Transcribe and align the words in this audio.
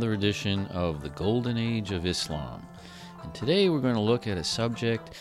another 0.00 0.14
edition 0.14 0.64
of 0.68 1.02
the 1.02 1.10
Golden 1.10 1.58
Age 1.58 1.90
of 1.90 2.06
Islam. 2.06 2.66
And 3.22 3.34
today 3.34 3.68
we're 3.68 3.80
going 3.80 3.96
to 3.96 4.00
look 4.00 4.26
at 4.26 4.38
a 4.38 4.42
subject 4.42 5.20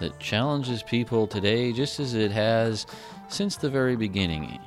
that 0.00 0.18
challenges 0.18 0.82
people 0.82 1.28
today 1.28 1.72
just 1.72 2.00
as 2.00 2.14
it 2.14 2.32
has 2.32 2.84
since 3.28 3.54
the 3.54 3.70
very 3.70 3.94
beginning, 3.94 4.58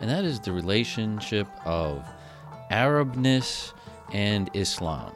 and 0.00 0.08
that 0.08 0.22
is 0.22 0.38
the 0.38 0.52
relationship 0.52 1.48
of 1.64 2.06
Arabness 2.70 3.72
and 4.12 4.48
Islam. 4.54 5.10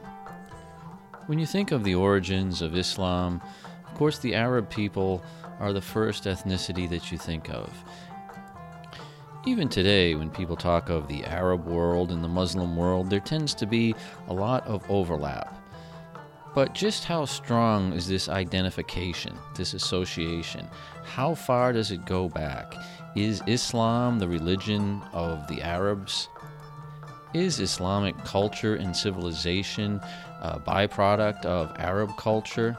When 1.27 1.39
you 1.39 1.47
think 1.47 1.71
of 1.71 1.85
the 1.85 1.95
origins 1.95 2.63
of 2.63 2.77
Islam, 2.77 3.41
of 3.87 3.95
course, 3.95 4.19
the 4.19 4.35
Arab 4.35 4.69
people 4.71 5.23
are 5.61 5.73
the 5.73 5.81
first 5.81 6.25
ethnicity 6.25 6.91
that 6.91 7.13
you 7.13 7.17
think 7.19 7.49
of. 7.51 7.71
Even 9.47 9.69
today, 9.69 10.17
when 10.17 10.29
people 10.29 10.57
talk 10.57 10.89
of 10.89 11.07
the 11.07 11.25
Arab 11.25 11.67
world 11.67 12.11
and 12.11 12.23
the 12.23 12.27
Muslim 12.29 12.77
world, 12.77 13.09
there 13.09 13.21
tends 13.21 13.55
to 13.55 13.65
be 13.65 13.95
a 14.27 14.35
lot 14.35 14.67
of 14.67 14.83
overlap. 14.91 15.55
But 16.53 16.75
just 16.75 17.05
how 17.05 17.27
strong 17.27 17.93
is 17.93 18.09
this 18.09 18.29
identification, 18.29 19.37
this 19.55 19.73
association? 19.73 20.67
How 21.05 21.37
far 21.37 21.73
does 21.73 21.93
it 21.93 22.05
go 22.07 22.29
back? 22.29 22.75
Is 23.15 23.41
Islam 23.47 24.19
the 24.19 24.27
religion 24.27 25.01
of 25.13 25.47
the 25.47 25.63
Arabs? 25.63 26.29
Is 27.33 27.61
Islamic 27.61 28.19
culture 28.25 28.75
and 28.75 28.97
civilization 28.97 30.01
a 30.41 30.59
byproduct 30.59 31.45
of 31.45 31.73
Arab 31.79 32.17
culture? 32.17 32.77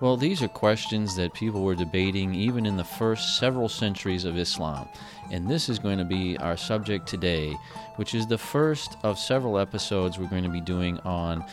Well, 0.00 0.16
these 0.16 0.42
are 0.44 0.48
questions 0.48 1.16
that 1.16 1.34
people 1.34 1.64
were 1.64 1.74
debating 1.74 2.32
even 2.32 2.66
in 2.66 2.76
the 2.76 2.84
first 2.84 3.36
several 3.36 3.68
centuries 3.68 4.24
of 4.24 4.38
Islam. 4.38 4.88
And 5.32 5.48
this 5.48 5.68
is 5.68 5.80
going 5.80 5.98
to 5.98 6.04
be 6.04 6.38
our 6.38 6.56
subject 6.56 7.08
today, 7.08 7.56
which 7.96 8.14
is 8.14 8.24
the 8.24 8.38
first 8.38 8.96
of 9.02 9.18
several 9.18 9.58
episodes 9.58 10.16
we're 10.16 10.28
going 10.28 10.44
to 10.44 10.50
be 10.50 10.60
doing 10.60 11.00
on 11.00 11.44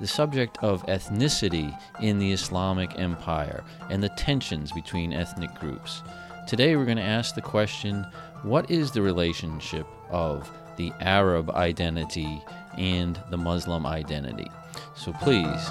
the 0.00 0.06
subject 0.06 0.58
of 0.60 0.84
ethnicity 0.84 1.74
in 2.02 2.18
the 2.18 2.30
Islamic 2.30 2.98
Empire 2.98 3.64
and 3.88 4.02
the 4.02 4.10
tensions 4.10 4.70
between 4.72 5.14
ethnic 5.14 5.54
groups. 5.54 6.02
Today 6.46 6.76
we're 6.76 6.84
going 6.84 6.98
to 6.98 7.02
ask 7.02 7.34
the 7.34 7.40
question 7.40 8.06
what 8.42 8.70
is 8.70 8.90
the 8.90 9.00
relationship 9.00 9.86
of 10.10 10.50
the 10.76 10.92
Arab 11.00 11.48
identity 11.52 12.42
and 12.76 13.18
the 13.30 13.38
Muslim 13.38 13.86
identity? 13.86 14.50
So 14.94 15.14
please 15.14 15.66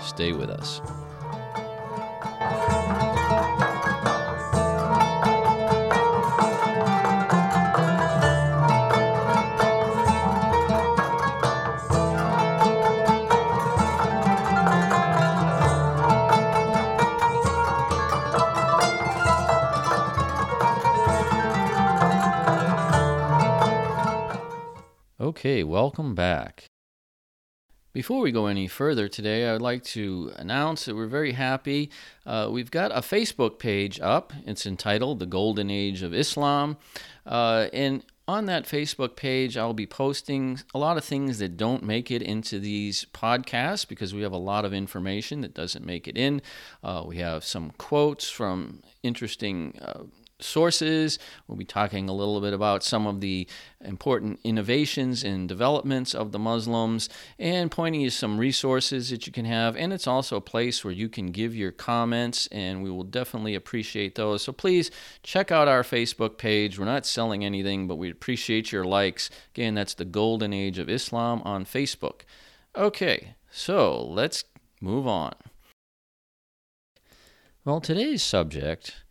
stay 0.00 0.30
with 0.30 0.48
us. 0.48 0.80
Okay, 25.42 25.64
welcome 25.64 26.14
back. 26.14 26.71
Before 27.92 28.22
we 28.22 28.32
go 28.32 28.46
any 28.46 28.68
further 28.68 29.06
today, 29.06 29.46
I 29.46 29.52
would 29.52 29.60
like 29.60 29.84
to 29.84 30.32
announce 30.36 30.86
that 30.86 30.96
we're 30.96 31.06
very 31.06 31.32
happy. 31.32 31.90
Uh, 32.24 32.48
we've 32.50 32.70
got 32.70 32.90
a 32.90 33.00
Facebook 33.00 33.58
page 33.58 34.00
up. 34.00 34.32
It's 34.46 34.64
entitled 34.64 35.18
The 35.18 35.26
Golden 35.26 35.70
Age 35.70 36.02
of 36.02 36.14
Islam. 36.14 36.78
Uh, 37.26 37.68
and 37.70 38.02
on 38.26 38.46
that 38.46 38.64
Facebook 38.64 39.14
page, 39.14 39.58
I'll 39.58 39.74
be 39.74 39.86
posting 39.86 40.58
a 40.72 40.78
lot 40.78 40.96
of 40.96 41.04
things 41.04 41.38
that 41.40 41.58
don't 41.58 41.82
make 41.82 42.10
it 42.10 42.22
into 42.22 42.58
these 42.58 43.04
podcasts 43.12 43.86
because 43.86 44.14
we 44.14 44.22
have 44.22 44.32
a 44.32 44.38
lot 44.38 44.64
of 44.64 44.72
information 44.72 45.42
that 45.42 45.52
doesn't 45.52 45.84
make 45.84 46.08
it 46.08 46.16
in. 46.16 46.40
Uh, 46.82 47.02
we 47.04 47.18
have 47.18 47.44
some 47.44 47.72
quotes 47.76 48.30
from 48.30 48.82
interesting 49.02 49.78
uh, 49.82 50.04
sources. 50.42 51.18
We'll 51.46 51.56
be 51.56 51.64
talking 51.64 52.08
a 52.08 52.12
little 52.12 52.40
bit 52.40 52.52
about 52.52 52.82
some 52.82 53.06
of 53.06 53.20
the 53.20 53.48
important 53.80 54.40
innovations 54.44 55.24
and 55.24 55.48
developments 55.48 56.14
of 56.14 56.32
the 56.32 56.38
Muslims 56.38 57.08
and 57.38 57.70
pointing 57.70 58.00
you 58.00 58.10
some 58.10 58.38
resources 58.38 59.10
that 59.10 59.26
you 59.26 59.32
can 59.32 59.44
have. 59.44 59.76
And 59.76 59.92
it's 59.92 60.06
also 60.06 60.36
a 60.36 60.40
place 60.40 60.84
where 60.84 60.92
you 60.92 61.08
can 61.08 61.26
give 61.26 61.54
your 61.54 61.72
comments, 61.72 62.46
and 62.48 62.82
we 62.82 62.90
will 62.90 63.04
definitely 63.04 63.54
appreciate 63.54 64.14
those. 64.14 64.42
So 64.42 64.52
please 64.52 64.90
check 65.22 65.50
out 65.50 65.68
our 65.68 65.82
Facebook 65.82 66.38
page. 66.38 66.78
We're 66.78 66.84
not 66.84 67.06
selling 67.06 67.44
anything, 67.44 67.88
but 67.88 67.96
we 67.96 68.10
appreciate 68.10 68.72
your 68.72 68.84
likes. 68.84 69.30
Again, 69.54 69.74
that's 69.74 69.94
the 69.94 70.04
Golden 70.04 70.52
Age 70.52 70.78
of 70.78 70.88
Islam 70.88 71.42
on 71.44 71.64
Facebook. 71.64 72.22
Okay, 72.76 73.34
so 73.50 74.02
let's 74.02 74.44
move 74.80 75.06
on. 75.06 75.34
Well, 77.64 77.80
today's 77.80 78.22
subject 78.22 79.01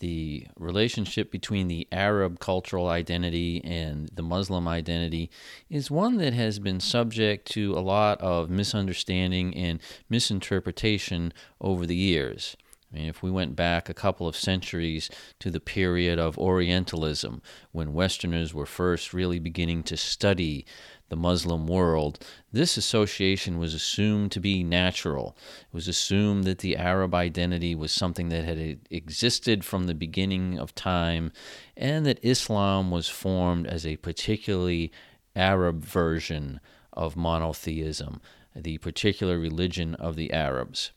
the 0.00 0.46
relationship 0.58 1.30
between 1.30 1.68
the 1.68 1.86
Arab 1.92 2.40
cultural 2.40 2.88
identity 2.88 3.62
and 3.64 4.10
the 4.14 4.22
Muslim 4.22 4.66
identity 4.66 5.30
is 5.68 5.90
one 5.90 6.16
that 6.16 6.32
has 6.32 6.58
been 6.58 6.80
subject 6.80 7.50
to 7.52 7.72
a 7.74 7.80
lot 7.80 8.20
of 8.20 8.50
misunderstanding 8.50 9.54
and 9.54 9.78
misinterpretation 10.08 11.32
over 11.60 11.86
the 11.86 11.96
years. 11.96 12.56
I 12.92 12.96
mean, 12.96 13.06
if 13.06 13.22
we 13.22 13.30
went 13.30 13.54
back 13.54 13.88
a 13.88 13.94
couple 13.94 14.26
of 14.26 14.36
centuries 14.36 15.10
to 15.38 15.50
the 15.50 15.60
period 15.60 16.18
of 16.18 16.36
Orientalism, 16.38 17.40
when 17.70 17.92
Westerners 17.92 18.52
were 18.52 18.66
first 18.66 19.14
really 19.14 19.38
beginning 19.38 19.84
to 19.84 19.96
study 19.96 20.66
the 21.08 21.16
Muslim 21.16 21.66
world, 21.66 22.24
this 22.52 22.76
association 22.76 23.58
was 23.58 23.74
assumed 23.74 24.32
to 24.32 24.40
be 24.40 24.64
natural. 24.64 25.36
It 25.62 25.74
was 25.74 25.86
assumed 25.86 26.44
that 26.44 26.58
the 26.58 26.76
Arab 26.76 27.14
identity 27.14 27.74
was 27.74 27.92
something 27.92 28.28
that 28.30 28.44
had 28.44 28.80
existed 28.90 29.64
from 29.64 29.84
the 29.84 29.94
beginning 29.94 30.58
of 30.58 30.74
time, 30.74 31.32
and 31.76 32.04
that 32.06 32.24
Islam 32.24 32.90
was 32.90 33.08
formed 33.08 33.66
as 33.66 33.86
a 33.86 33.96
particularly 33.96 34.90
Arab 35.36 35.84
version 35.84 36.60
of 36.92 37.16
monotheism, 37.16 38.20
the 38.54 38.78
particular 38.78 39.38
religion 39.38 39.94
of 39.94 40.16
the 40.16 40.32
Arabs. 40.32 40.90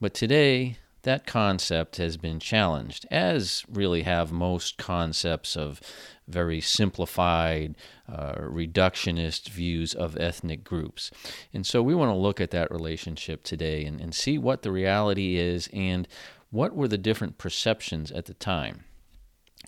But 0.00 0.14
today, 0.14 0.78
that 1.02 1.26
concept 1.26 1.96
has 1.96 2.16
been 2.16 2.38
challenged, 2.38 3.06
as 3.10 3.64
really 3.68 4.02
have 4.02 4.32
most 4.32 4.78
concepts 4.78 5.56
of 5.56 5.80
very 6.28 6.60
simplified, 6.60 7.76
uh, 8.08 8.34
reductionist 8.34 9.48
views 9.48 9.94
of 9.94 10.16
ethnic 10.18 10.64
groups. 10.64 11.10
And 11.52 11.66
so 11.66 11.82
we 11.82 11.94
want 11.94 12.10
to 12.10 12.16
look 12.16 12.40
at 12.40 12.52
that 12.52 12.70
relationship 12.70 13.42
today 13.42 13.84
and, 13.84 14.00
and 14.00 14.14
see 14.14 14.38
what 14.38 14.62
the 14.62 14.72
reality 14.72 15.36
is 15.36 15.68
and 15.72 16.06
what 16.50 16.74
were 16.74 16.88
the 16.88 16.98
different 16.98 17.38
perceptions 17.38 18.12
at 18.12 18.26
the 18.26 18.34
time. 18.34 18.84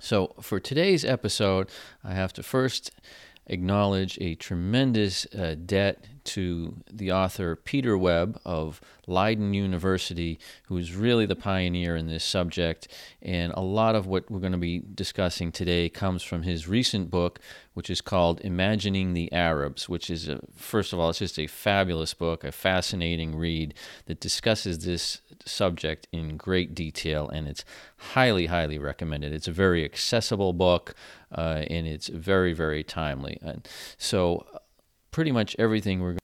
So 0.01 0.35
for 0.41 0.61
today's 0.61 1.05
episode, 1.05 1.69
I 2.03 2.15
have 2.15 2.33
to 2.35 2.43
first 2.43 2.91
acknowledge 3.47 4.19
a 4.21 4.35
tremendous 4.35 5.27
uh, 5.35 5.57
debt 5.65 6.05
to 6.25 6.77
the 6.91 7.13
author 7.13 7.57
Peter 7.57 7.97
Webb 7.97 8.41
of 8.45 8.81
Leiden 9.07 9.55
University, 9.55 10.39
who 10.65 10.77
is 10.77 10.95
really 10.95 11.27
the 11.27 11.37
pioneer 11.37 11.97
in 11.97 12.07
this 12.07 12.25
subject. 12.25 12.89
And 13.23 13.53
a 13.55 13.61
lot 13.61 13.95
of 13.95 14.07
what 14.07 14.31
we're 14.31 14.41
going 14.41 14.53
to 14.53 14.59
be 14.59 14.83
discussing 14.95 15.53
today 15.53 15.89
comes 15.89 16.23
from 16.23 16.43
his 16.43 16.67
recent 16.67 17.11
book, 17.11 17.41
which 17.75 17.91
is 17.91 18.01
called 18.01 18.41
Imagining 18.41 19.13
the 19.13 19.31
Arabs, 19.33 19.89
which 19.89 20.09
is, 20.11 20.29
a, 20.29 20.41
first 20.57 20.93
of 20.93 20.99
all, 20.99 21.11
it's 21.11 21.19
just 21.19 21.39
a 21.39 21.47
fabulous 21.47 22.15
book, 22.15 22.45
a 22.45 22.53
fascinating 22.53 23.37
read 23.37 23.75
that 24.07 24.21
discusses 24.21 24.85
this 24.85 25.21
subject 25.45 26.07
in 26.13 26.37
great 26.37 26.75
detail, 26.75 27.29
and 27.29 27.47
it's 27.47 27.65
highly, 27.97 28.47
highly 28.47 28.79
recommended. 28.79 29.33
It's 29.33 29.49
a 29.49 29.53
very 29.53 29.85
accessible 29.85 30.53
book, 30.53 30.95
uh, 31.33 31.65
and 31.69 31.87
it's 31.87 32.09
very, 32.09 32.53
very 32.53 32.83
timely. 32.83 33.39
And 33.43 33.69
so, 33.99 34.47
pretty 35.15 35.31
much 35.31 35.55
everything 35.61 36.01
we're 36.01 36.19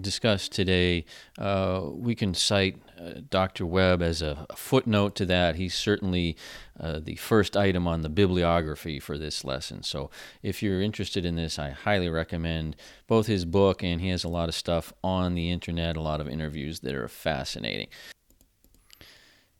discussed 0.00 0.50
today, 0.50 1.04
uh, 1.36 1.82
we 1.90 2.14
can 2.14 2.32
cite 2.32 2.80
uh, 2.98 3.20
Dr. 3.28 3.66
Webb 3.66 4.00
as 4.00 4.22
a, 4.22 4.46
a, 4.48 4.56
footnote 4.56 5.14
to 5.16 5.26
that. 5.26 5.56
He's 5.56 5.74
certainly 5.74 6.34
uh, 6.80 7.00
the 7.04 7.16
first 7.16 7.54
item 7.54 7.86
on 7.86 8.00
the 8.00 8.08
bibliography 8.08 8.98
for 8.98 9.18
this 9.18 9.44
lesson. 9.44 9.82
So 9.82 10.10
if 10.42 10.62
you're 10.62 10.80
interested 10.80 11.26
in 11.26 11.36
this, 11.36 11.58
I 11.58 11.68
highly 11.68 12.08
recommend 12.08 12.76
both 13.06 13.26
his 13.26 13.44
book 13.44 13.82
and 13.82 14.00
he 14.00 14.08
has 14.08 14.24
a 14.24 14.28
lot 14.28 14.48
of 14.48 14.54
stuff 14.54 14.90
on 15.04 15.34
the 15.34 15.50
internet, 15.50 15.94
a 15.94 16.00
lot 16.00 16.22
of 16.22 16.28
interviews 16.28 16.80
that 16.80 16.94
are 16.94 17.08
fascinating. 17.08 17.88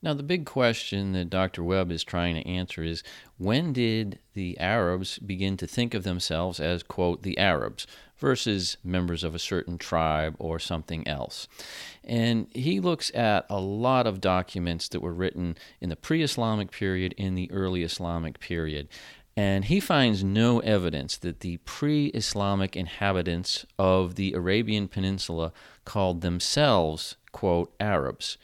Now, 0.01 0.15
the 0.15 0.23
big 0.23 0.47
question 0.47 1.13
that 1.13 1.29
Dr. 1.29 1.65
Webb 1.65 1.91
is 1.91 2.05
trying 2.05 2.37
to 2.37 2.49
answer 2.49 2.85
is 2.85 3.03
when 3.37 3.73
did 3.73 4.21
the 4.33 4.57
Arabs 4.59 5.19
begin 5.19 5.57
to 5.57 5.67
think 5.67 5.93
of 5.93 6.05
themselves 6.05 6.61
as, 6.61 6.85
quote, 6.85 7.23
the 7.23 7.37
Arabs? 7.37 7.87
Versus 8.19 8.77
members 8.83 9.25
of 9.25 9.35
a 9.35 9.39
certain 9.39 9.79
tribe 9.79 10.35
or 10.39 10.59
something 10.59 11.07
else. 11.07 11.49
And 12.05 12.49
he 12.55 12.81
looks 12.81 13.15
at 13.15 13.47
a 13.49 13.61
lot 13.61 14.07
of 14.07 14.21
documents 14.21 14.89
that 14.89 15.01
were 15.01 15.13
written 15.13 15.57
in 15.81 15.89
the 15.89 15.97
pre 15.97 16.23
Islamic 16.23 16.71
period, 16.71 17.15
in 17.17 17.35
the 17.35 17.51
early 17.51 17.83
Islamic 17.83 18.41
period. 18.41 18.89
And 19.37 19.67
he 19.67 19.79
finds 19.79 20.25
no 20.25 20.59
evidence 20.61 21.17
that 21.19 21.41
the 21.41 21.59
pre 21.59 22.07
Islamic 22.07 22.75
inhabitants 22.77 23.65
of 23.79 24.17
the 24.17 24.33
Arabian 24.33 24.89
Peninsula 24.89 25.53
called 25.85 26.23
themselves, 26.23 27.17
quote, 27.31 27.73
Arabs. 27.79 28.37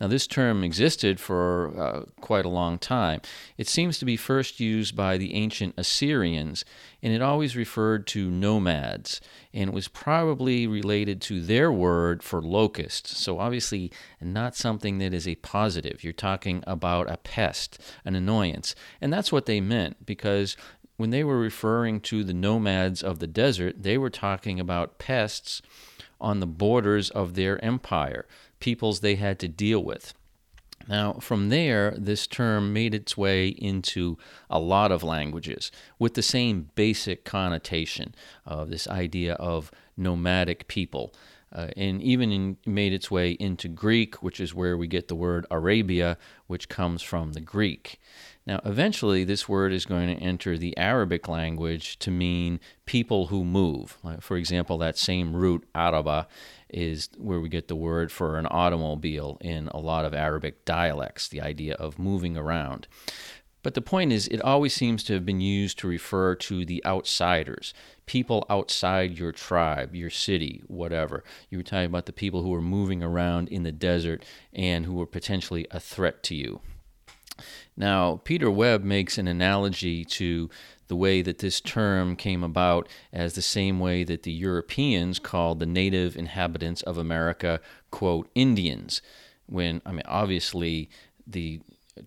Now, 0.00 0.06
this 0.06 0.26
term 0.26 0.64
existed 0.64 1.20
for 1.20 1.78
uh, 1.78 2.04
quite 2.22 2.46
a 2.46 2.48
long 2.48 2.78
time. 2.78 3.20
It 3.58 3.68
seems 3.68 3.98
to 3.98 4.06
be 4.06 4.16
first 4.16 4.58
used 4.58 4.96
by 4.96 5.18
the 5.18 5.34
ancient 5.34 5.74
Assyrians, 5.76 6.64
and 7.02 7.12
it 7.12 7.20
always 7.20 7.54
referred 7.54 8.06
to 8.08 8.30
nomads, 8.30 9.20
and 9.52 9.68
it 9.68 9.74
was 9.74 9.88
probably 9.88 10.66
related 10.66 11.20
to 11.22 11.42
their 11.42 11.70
word 11.70 12.22
for 12.22 12.40
locusts. 12.40 13.18
So, 13.18 13.38
obviously, 13.38 13.92
not 14.22 14.56
something 14.56 14.96
that 14.98 15.12
is 15.12 15.28
a 15.28 15.34
positive. 15.36 16.02
You're 16.02 16.14
talking 16.14 16.64
about 16.66 17.10
a 17.10 17.18
pest, 17.18 17.78
an 18.04 18.14
annoyance. 18.14 18.74
And 19.02 19.12
that's 19.12 19.30
what 19.30 19.44
they 19.44 19.60
meant, 19.60 20.06
because 20.06 20.56
when 20.96 21.10
they 21.10 21.24
were 21.24 21.38
referring 21.38 22.00
to 22.00 22.24
the 22.24 22.34
nomads 22.34 23.02
of 23.02 23.18
the 23.18 23.26
desert, 23.26 23.82
they 23.82 23.98
were 23.98 24.10
talking 24.10 24.58
about 24.58 24.98
pests 24.98 25.60
on 26.20 26.40
the 26.40 26.46
borders 26.46 27.10
of 27.10 27.34
their 27.34 27.62
empire 27.64 28.26
peoples 28.60 29.00
they 29.00 29.16
had 29.16 29.38
to 29.40 29.48
deal 29.48 29.82
with. 29.82 30.14
Now, 30.88 31.14
from 31.14 31.50
there, 31.50 31.94
this 31.96 32.26
term 32.26 32.72
made 32.72 32.94
its 32.94 33.16
way 33.16 33.48
into 33.48 34.16
a 34.48 34.58
lot 34.58 34.90
of 34.90 35.02
languages 35.02 35.70
with 35.98 36.14
the 36.14 36.22
same 36.22 36.70
basic 36.74 37.24
connotation 37.24 38.14
of 38.46 38.70
this 38.70 38.88
idea 38.88 39.34
of 39.34 39.70
nomadic 39.96 40.68
people. 40.68 41.14
Uh, 41.52 41.68
and 41.76 42.00
even 42.00 42.30
in, 42.30 42.56
made 42.64 42.92
its 42.92 43.10
way 43.10 43.32
into 43.32 43.68
Greek, 43.68 44.22
which 44.22 44.40
is 44.40 44.54
where 44.54 44.76
we 44.76 44.86
get 44.86 45.08
the 45.08 45.16
word 45.16 45.46
Arabia, 45.50 46.16
which 46.46 46.68
comes 46.68 47.02
from 47.02 47.32
the 47.32 47.40
Greek. 47.40 48.00
Now, 48.46 48.60
eventually, 48.64 49.22
this 49.22 49.48
word 49.48 49.72
is 49.72 49.84
going 49.84 50.08
to 50.08 50.22
enter 50.22 50.56
the 50.56 50.76
Arabic 50.76 51.28
language 51.28 51.98
to 52.00 52.10
mean 52.10 52.58
people 52.86 53.26
who 53.26 53.44
move. 53.44 53.98
For 54.20 54.36
example, 54.36 54.78
that 54.78 54.96
same 54.96 55.36
root, 55.36 55.68
Araba, 55.74 56.26
is 56.68 57.10
where 57.18 57.38
we 57.38 57.48
get 57.48 57.68
the 57.68 57.76
word 57.76 58.10
for 58.10 58.38
an 58.38 58.46
automobile 58.50 59.36
in 59.40 59.68
a 59.68 59.78
lot 59.78 60.04
of 60.04 60.14
Arabic 60.14 60.64
dialects, 60.64 61.28
the 61.28 61.42
idea 61.42 61.74
of 61.74 61.98
moving 61.98 62.36
around. 62.36 62.88
But 63.62 63.74
the 63.74 63.82
point 63.82 64.10
is, 64.10 64.26
it 64.28 64.40
always 64.40 64.72
seems 64.72 65.04
to 65.04 65.12
have 65.12 65.26
been 65.26 65.42
used 65.42 65.78
to 65.80 65.88
refer 65.88 66.34
to 66.36 66.64
the 66.64 66.82
outsiders, 66.86 67.74
people 68.06 68.46
outside 68.48 69.18
your 69.18 69.32
tribe, 69.32 69.94
your 69.94 70.08
city, 70.08 70.62
whatever. 70.66 71.22
You 71.50 71.58
were 71.58 71.64
talking 71.64 71.84
about 71.84 72.06
the 72.06 72.14
people 72.14 72.42
who 72.42 72.48
were 72.48 72.62
moving 72.62 73.02
around 73.02 73.48
in 73.48 73.64
the 73.64 73.70
desert 73.70 74.24
and 74.54 74.86
who 74.86 74.94
were 74.94 75.04
potentially 75.04 75.66
a 75.70 75.78
threat 75.78 76.22
to 76.22 76.34
you. 76.34 76.62
Now, 77.76 78.20
Peter 78.24 78.50
Webb 78.50 78.82
makes 78.84 79.18
an 79.18 79.28
analogy 79.28 80.04
to 80.04 80.50
the 80.88 80.96
way 80.96 81.22
that 81.22 81.38
this 81.38 81.60
term 81.60 82.16
came 82.16 82.42
about 82.42 82.88
as 83.12 83.34
the 83.34 83.42
same 83.42 83.78
way 83.78 84.02
that 84.04 84.24
the 84.24 84.32
Europeans 84.32 85.18
called 85.18 85.60
the 85.60 85.66
native 85.66 86.16
inhabitants 86.16 86.82
of 86.82 86.98
America, 86.98 87.60
quote, 87.90 88.28
Indians. 88.34 89.00
When, 89.46 89.82
I 89.86 89.92
mean, 89.92 90.02
obviously 90.06 90.90
the 91.26 91.60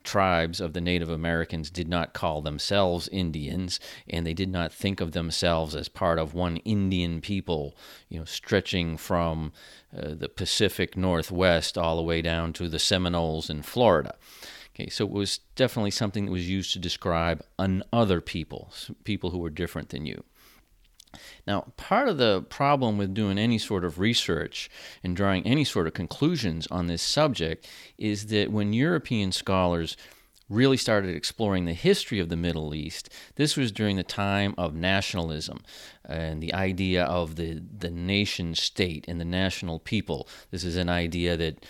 tribes 0.03 0.59
of 0.59 0.73
the 0.73 0.81
Native 0.81 1.09
Americans 1.09 1.69
did 1.69 1.87
not 1.87 2.13
call 2.13 2.41
themselves 2.41 3.07
Indians, 3.09 3.79
and 4.09 4.25
they 4.25 4.33
did 4.33 4.49
not 4.49 4.73
think 4.73 5.01
of 5.01 5.11
themselves 5.11 5.75
as 5.75 5.87
part 5.87 6.17
of 6.17 6.33
one 6.33 6.57
Indian 6.57 7.21
people, 7.21 7.75
you 8.09 8.19
know, 8.19 8.25
stretching 8.25 8.97
from 8.97 9.51
uh, 9.95 10.13
the 10.15 10.29
Pacific 10.29 10.97
Northwest 10.97 11.77
all 11.77 11.95
the 11.95 12.03
way 12.03 12.21
down 12.21 12.53
to 12.53 12.67
the 12.67 12.79
Seminoles 12.79 13.49
in 13.49 13.61
Florida. 13.61 14.15
Okay, 14.75 14.89
so 14.89 15.05
it 15.05 15.11
was 15.11 15.39
definitely 15.55 15.91
something 15.91 16.25
that 16.25 16.31
was 16.31 16.49
used 16.49 16.73
to 16.73 16.79
describe 16.79 17.43
another 17.59 18.21
people, 18.21 18.71
people 19.03 19.29
who 19.29 19.37
were 19.37 19.51
different 19.51 19.89
than 19.89 20.05
you. 20.05 20.23
Now, 21.45 21.73
part 21.77 22.07
of 22.07 22.17
the 22.17 22.41
problem 22.41 22.97
with 22.97 23.13
doing 23.13 23.37
any 23.37 23.59
sort 23.59 23.85
of 23.85 23.99
research 23.99 24.71
and 25.03 25.15
drawing 25.15 25.45
any 25.45 25.63
sort 25.63 25.85
of 25.85 25.93
conclusions 25.93 26.65
on 26.71 26.87
this 26.87 27.03
subject 27.03 27.67
is 27.99 28.27
that 28.27 28.51
when 28.51 28.73
European 28.73 29.31
scholars 29.31 29.95
really 30.49 30.77
started 30.77 31.15
exploring 31.15 31.65
the 31.65 31.73
history 31.73 32.19
of 32.19 32.29
the 32.29 32.35
Middle 32.35 32.75
East, 32.75 33.09
this 33.35 33.55
was 33.55 33.71
during 33.71 33.95
the 33.95 34.03
time 34.03 34.53
of 34.57 34.73
nationalism 34.73 35.63
and 36.05 36.41
the 36.41 36.53
idea 36.53 37.03
of 37.03 37.35
the, 37.35 37.61
the 37.77 37.89
nation 37.89 38.53
state 38.53 39.05
and 39.07 39.19
the 39.19 39.25
national 39.25 39.79
people. 39.79 40.27
This 40.51 40.63
is 40.63 40.75
an 40.75 40.89
idea 40.89 41.37
that 41.37 41.65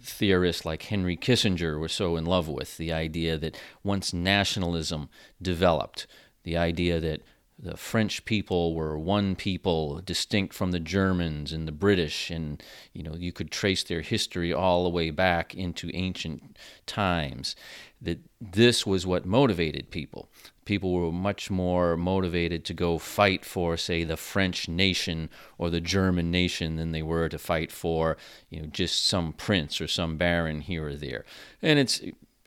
theorists 0.00 0.64
like 0.64 0.84
Henry 0.84 1.16
Kissinger 1.16 1.78
were 1.78 1.88
so 1.88 2.16
in 2.16 2.24
love 2.24 2.48
with 2.48 2.76
the 2.76 2.92
idea 2.92 3.38
that 3.38 3.58
once 3.82 4.12
nationalism 4.12 5.08
developed, 5.40 6.06
the 6.42 6.56
idea 6.56 7.00
that 7.00 7.22
the 7.58 7.76
French 7.76 8.24
people 8.24 8.74
were 8.74 8.98
one 8.98 9.36
people 9.36 10.00
distinct 10.04 10.54
from 10.54 10.72
the 10.72 10.80
Germans 10.80 11.52
and 11.52 11.68
the 11.68 11.72
British, 11.72 12.30
and 12.30 12.62
you 12.92 13.02
know 13.02 13.14
you 13.14 13.32
could 13.32 13.50
trace 13.50 13.84
their 13.84 14.00
history 14.00 14.52
all 14.52 14.82
the 14.82 14.90
way 14.90 15.10
back 15.10 15.54
into 15.54 15.90
ancient 15.94 16.58
times. 16.86 17.54
That 18.02 18.18
this 18.40 18.84
was 18.84 19.06
what 19.06 19.24
motivated 19.24 19.90
people 19.90 20.28
people 20.64 20.92
were 20.92 21.12
much 21.12 21.50
more 21.50 21.96
motivated 21.96 22.64
to 22.66 22.74
go 22.74 22.98
fight 22.98 23.44
for, 23.44 23.76
say, 23.76 24.04
the 24.04 24.16
French 24.16 24.68
nation 24.68 25.30
or 25.58 25.70
the 25.70 25.80
German 25.80 26.30
nation 26.30 26.76
than 26.76 26.92
they 26.92 27.02
were 27.02 27.28
to 27.28 27.38
fight 27.38 27.70
for, 27.70 28.16
you 28.50 28.60
know, 28.60 28.66
just 28.66 29.06
some 29.06 29.32
prince 29.32 29.80
or 29.80 29.88
some 29.88 30.16
baron 30.16 30.60
here 30.60 30.88
or 30.88 30.94
there. 30.94 31.24
And 31.62 31.78
it's 31.78 32.00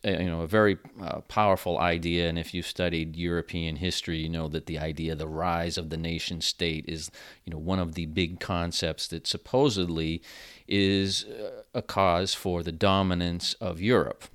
uh, 0.05 0.11
you 0.11 0.25
know 0.25 0.41
a 0.41 0.47
very 0.47 0.77
uh, 1.01 1.21
powerful 1.21 1.79
idea 1.79 2.29
and 2.29 2.37
if 2.37 2.53
you 2.53 2.61
studied 2.61 3.15
european 3.15 3.77
history 3.77 4.19
you 4.19 4.29
know 4.29 4.47
that 4.47 4.67
the 4.67 4.77
idea 4.77 5.15
the 5.15 5.27
rise 5.27 5.75
of 5.75 5.89
the 5.89 5.97
nation 5.97 6.39
state 6.39 6.85
is 6.87 7.09
you 7.45 7.51
know 7.51 7.57
one 7.57 7.79
of 7.79 7.95
the 7.95 8.05
big 8.05 8.39
concepts 8.39 9.07
that 9.07 9.25
supposedly 9.25 10.21
is 10.67 11.25
uh, 11.25 11.63
a 11.73 11.81
cause 11.81 12.35
for 12.35 12.61
the 12.61 12.71
dominance 12.71 13.55
of 13.55 13.81
europe 13.81 14.25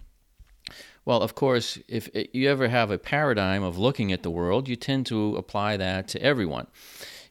well, 1.05 1.21
of 1.21 1.35
course, 1.35 1.79
if 1.89 2.09
you 2.33 2.49
ever 2.49 2.69
have 2.69 2.91
a 2.91 2.99
paradigm 2.99 3.63
of 3.63 3.79
looking 3.79 4.13
at 4.13 4.23
the 4.23 4.31
world, 4.31 4.69
you 4.69 4.77
tend 4.77 5.07
to 5.07 5.37
apply 5.37 5.77
that 5.77 6.09
to 6.09 6.23
everyone. 6.23 6.69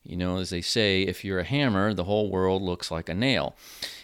You 0.04 0.18
know, 0.18 0.38
as 0.38 0.50
they 0.50 0.62
say, 0.62 1.04
if 1.04 1.24
you're 1.24 1.40
a 1.40 1.44
hammer, 1.44 1.94
the 1.94 2.06
whole 2.06 2.30
world 2.32 2.62
looks 2.62 2.90
like 2.90 3.08
a 3.08 3.14
nail. 3.14 3.56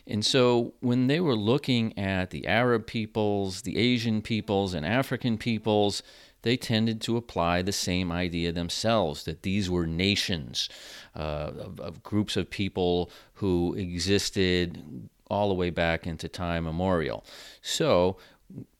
And 0.06 0.24
so 0.24 0.74
when 0.80 1.08
they 1.08 1.19
were 1.19 1.36
looking 1.36 1.98
at 1.98 2.30
the 2.30 2.48
Arab 2.48 2.86
peoples, 2.86 3.64
the 3.64 3.78
Asian 3.78 4.22
peoples, 4.22 4.74
and 4.74 4.86
African 4.86 5.38
peoples, 5.38 6.04
they 6.44 6.56
tended 6.56 7.02
to 7.02 7.18
apply 7.18 7.62
the 7.62 7.71
same 7.71 8.12
idea 8.12 8.52
themselves 8.52 9.24
that 9.24 9.42
these 9.42 9.69
were 9.69 9.88
nations 9.88 10.69
uh, 11.16 11.52
of, 11.57 11.80
of 11.80 12.04
groups 12.04 12.38
of 12.38 12.50
people 12.50 13.12
who 13.33 13.74
existed 13.74 15.09
all 15.30 15.50
the 15.50 15.56
way 15.56 15.69
back 15.69 16.07
into 16.07 16.30
time 16.30 16.66
immemorial. 16.66 17.26
So 17.62 18.18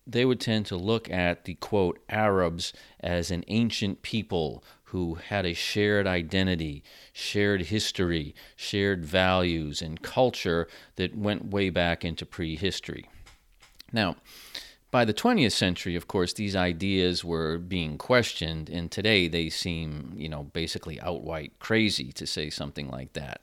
they 0.08 0.26
would 0.26 0.40
tend 0.40 0.66
to 0.68 0.78
look 0.78 1.10
at 1.10 1.44
the 1.44 1.56
quote 1.56 2.00
Arabs 2.10 2.74
as 3.00 3.30
an 3.30 3.44
ancient 3.48 4.02
people 4.02 4.64
who 4.86 5.16
had 5.16 5.46
a 5.46 5.54
shared 5.54 6.08
identity, 6.08 6.82
shared 7.12 7.64
history, 7.64 8.34
shared 8.56 9.06
values, 9.06 9.82
and 9.82 10.02
culture 10.02 10.68
that 10.96 11.18
went 11.18 11.52
way 11.52 11.70
back 11.70 12.06
into 12.06 12.26
prehistory. 12.26 13.10
Now, 13.92 14.16
by 14.90 15.04
the 15.04 15.14
20th 15.14 15.52
century, 15.52 15.98
of 15.98 16.08
course, 16.08 16.32
these 16.32 16.56
ideas 16.56 17.24
were 17.24 17.58
being 17.58 17.98
questioned, 17.98 18.70
and 18.70 18.90
today 18.90 19.28
they 19.28 19.50
seem, 19.50 20.14
you 20.16 20.30
know, 20.30 20.44
basically 20.44 21.02
outright 21.02 21.60
crazy 21.60 22.14
to 22.14 22.26
say 22.26 22.50
something 22.50 22.90
like 22.90 23.12
that. 23.14 23.42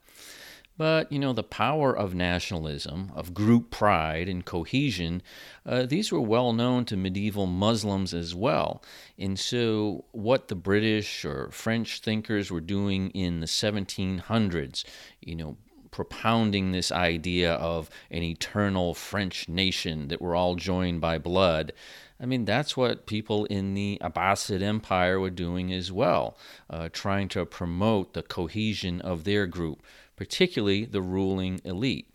But, 0.76 1.12
you 1.12 1.20
know, 1.20 1.32
the 1.32 1.44
power 1.44 1.96
of 1.96 2.14
nationalism, 2.14 3.12
of 3.14 3.32
group 3.32 3.70
pride 3.70 4.28
and 4.28 4.44
cohesion, 4.44 5.22
uh, 5.64 5.86
these 5.86 6.10
were 6.10 6.20
well 6.20 6.52
known 6.52 6.84
to 6.86 6.96
medieval 6.96 7.46
Muslims 7.46 8.12
as 8.12 8.34
well. 8.34 8.82
And 9.16 9.38
so, 9.38 10.04
what 10.10 10.48
the 10.48 10.56
British 10.56 11.24
or 11.24 11.48
French 11.52 12.00
thinkers 12.00 12.50
were 12.50 12.60
doing 12.60 13.10
in 13.10 13.38
the 13.38 13.46
1700s, 13.46 14.84
you 15.20 15.36
know, 15.36 15.56
propounding 15.92 16.72
this 16.72 16.90
idea 16.90 17.54
of 17.54 17.88
an 18.10 18.24
eternal 18.24 18.94
French 18.94 19.48
nation 19.48 20.08
that 20.08 20.20
we're 20.20 20.34
all 20.34 20.56
joined 20.56 21.00
by 21.00 21.18
blood. 21.18 21.72
I 22.20 22.26
mean, 22.26 22.44
that's 22.44 22.76
what 22.76 23.06
people 23.06 23.44
in 23.44 23.74
the 23.74 23.98
Abbasid 24.02 24.60
Empire 24.60 25.20
were 25.20 25.30
doing 25.30 25.72
as 25.72 25.92
well, 25.92 26.36
uh, 26.68 26.88
trying 26.92 27.28
to 27.28 27.46
promote 27.46 28.12
the 28.12 28.22
cohesion 28.22 29.00
of 29.02 29.22
their 29.22 29.46
group 29.46 29.84
particularly 30.16 30.84
the 30.84 31.02
ruling 31.02 31.60
elite. 31.64 32.10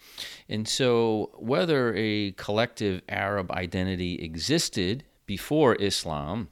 And 0.48 0.68
so, 0.68 1.32
whether 1.38 1.94
a 1.96 2.32
collective 2.32 3.02
Arab 3.10 3.52
identity 3.52 4.16
existed 4.16 5.04
before 5.26 5.76
Islam, 5.76 6.50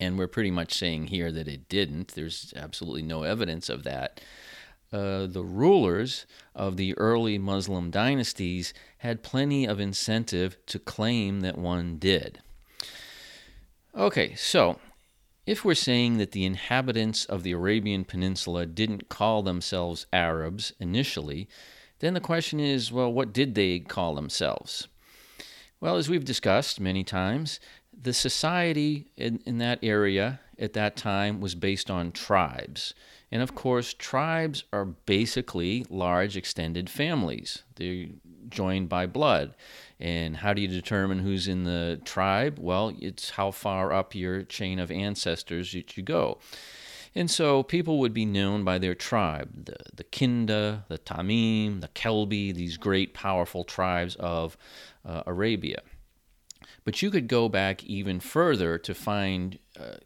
and 0.00 0.18
we're 0.18 0.26
pretty 0.26 0.50
much 0.50 0.72
saying 0.74 1.08
here 1.08 1.30
that 1.30 1.48
it 1.48 1.68
didn't, 1.68 2.08
there's 2.08 2.52
absolutely 2.56 3.02
no 3.02 3.22
evidence 3.22 3.68
of 3.68 3.82
that. 3.84 4.20
Uh, 4.92 5.26
the 5.26 5.44
rulers 5.44 6.26
of 6.54 6.76
the 6.76 6.96
early 6.98 7.38
Muslim 7.38 7.90
dynasties 7.90 8.74
had 8.98 9.22
plenty 9.22 9.64
of 9.64 9.78
incentive 9.78 10.56
to 10.66 10.80
claim 10.80 11.42
that 11.42 11.56
one 11.56 11.96
did. 11.96 12.40
Okay, 13.94 14.34
so 14.34 14.80
if 15.50 15.64
we're 15.64 15.74
saying 15.74 16.18
that 16.18 16.30
the 16.30 16.44
inhabitants 16.44 17.24
of 17.24 17.42
the 17.42 17.50
Arabian 17.50 18.04
Peninsula 18.04 18.66
didn't 18.66 19.08
call 19.08 19.42
themselves 19.42 20.06
Arabs 20.12 20.72
initially, 20.78 21.48
then 21.98 22.14
the 22.14 22.20
question 22.20 22.60
is 22.60 22.92
well, 22.92 23.12
what 23.12 23.32
did 23.32 23.56
they 23.56 23.80
call 23.80 24.14
themselves? 24.14 24.86
Well, 25.80 25.96
as 25.96 26.08
we've 26.08 26.24
discussed 26.24 26.78
many 26.78 27.02
times, 27.02 27.58
the 27.92 28.12
society 28.12 29.08
in, 29.16 29.42
in 29.44 29.58
that 29.58 29.80
area 29.82 30.38
at 30.56 30.74
that 30.74 30.94
time 30.94 31.40
was 31.40 31.56
based 31.56 31.90
on 31.90 32.12
tribes. 32.12 32.94
And 33.32 33.42
of 33.42 33.56
course, 33.56 33.92
tribes 33.92 34.62
are 34.72 34.84
basically 34.84 35.84
large 35.90 36.36
extended 36.36 36.88
families. 36.88 37.64
They're 37.74 38.06
joined 38.48 38.88
by 38.88 39.06
blood. 39.06 39.56
And 40.00 40.38
how 40.38 40.54
do 40.54 40.62
you 40.62 40.68
determine 40.68 41.18
who's 41.18 41.46
in 41.46 41.64
the 41.64 42.00
tribe? 42.04 42.58
Well, 42.58 42.94
it's 42.98 43.30
how 43.30 43.50
far 43.50 43.92
up 43.92 44.14
your 44.14 44.42
chain 44.42 44.78
of 44.78 44.90
ancestors 44.90 45.72
that 45.72 45.96
you 45.96 46.02
go. 46.02 46.38
And 47.14 47.30
so 47.30 47.62
people 47.62 47.98
would 47.98 48.14
be 48.14 48.24
known 48.24 48.64
by 48.64 48.78
their 48.78 48.94
tribe 48.94 49.66
the, 49.66 49.76
the 49.94 50.04
Kinda, 50.04 50.84
the 50.88 50.98
Tamim, 50.98 51.80
the 51.80 51.88
Kelbi, 51.88 52.54
these 52.54 52.76
great 52.76 53.14
powerful 53.14 53.64
tribes 53.64 54.16
of 54.16 54.56
uh, 55.04 55.22
Arabia. 55.26 55.82
But 56.84 57.02
you 57.02 57.10
could 57.10 57.28
go 57.28 57.48
back 57.48 57.84
even 57.84 58.20
further 58.20 58.78
to 58.78 58.94
find 58.94 59.58
uh, 59.78 59.96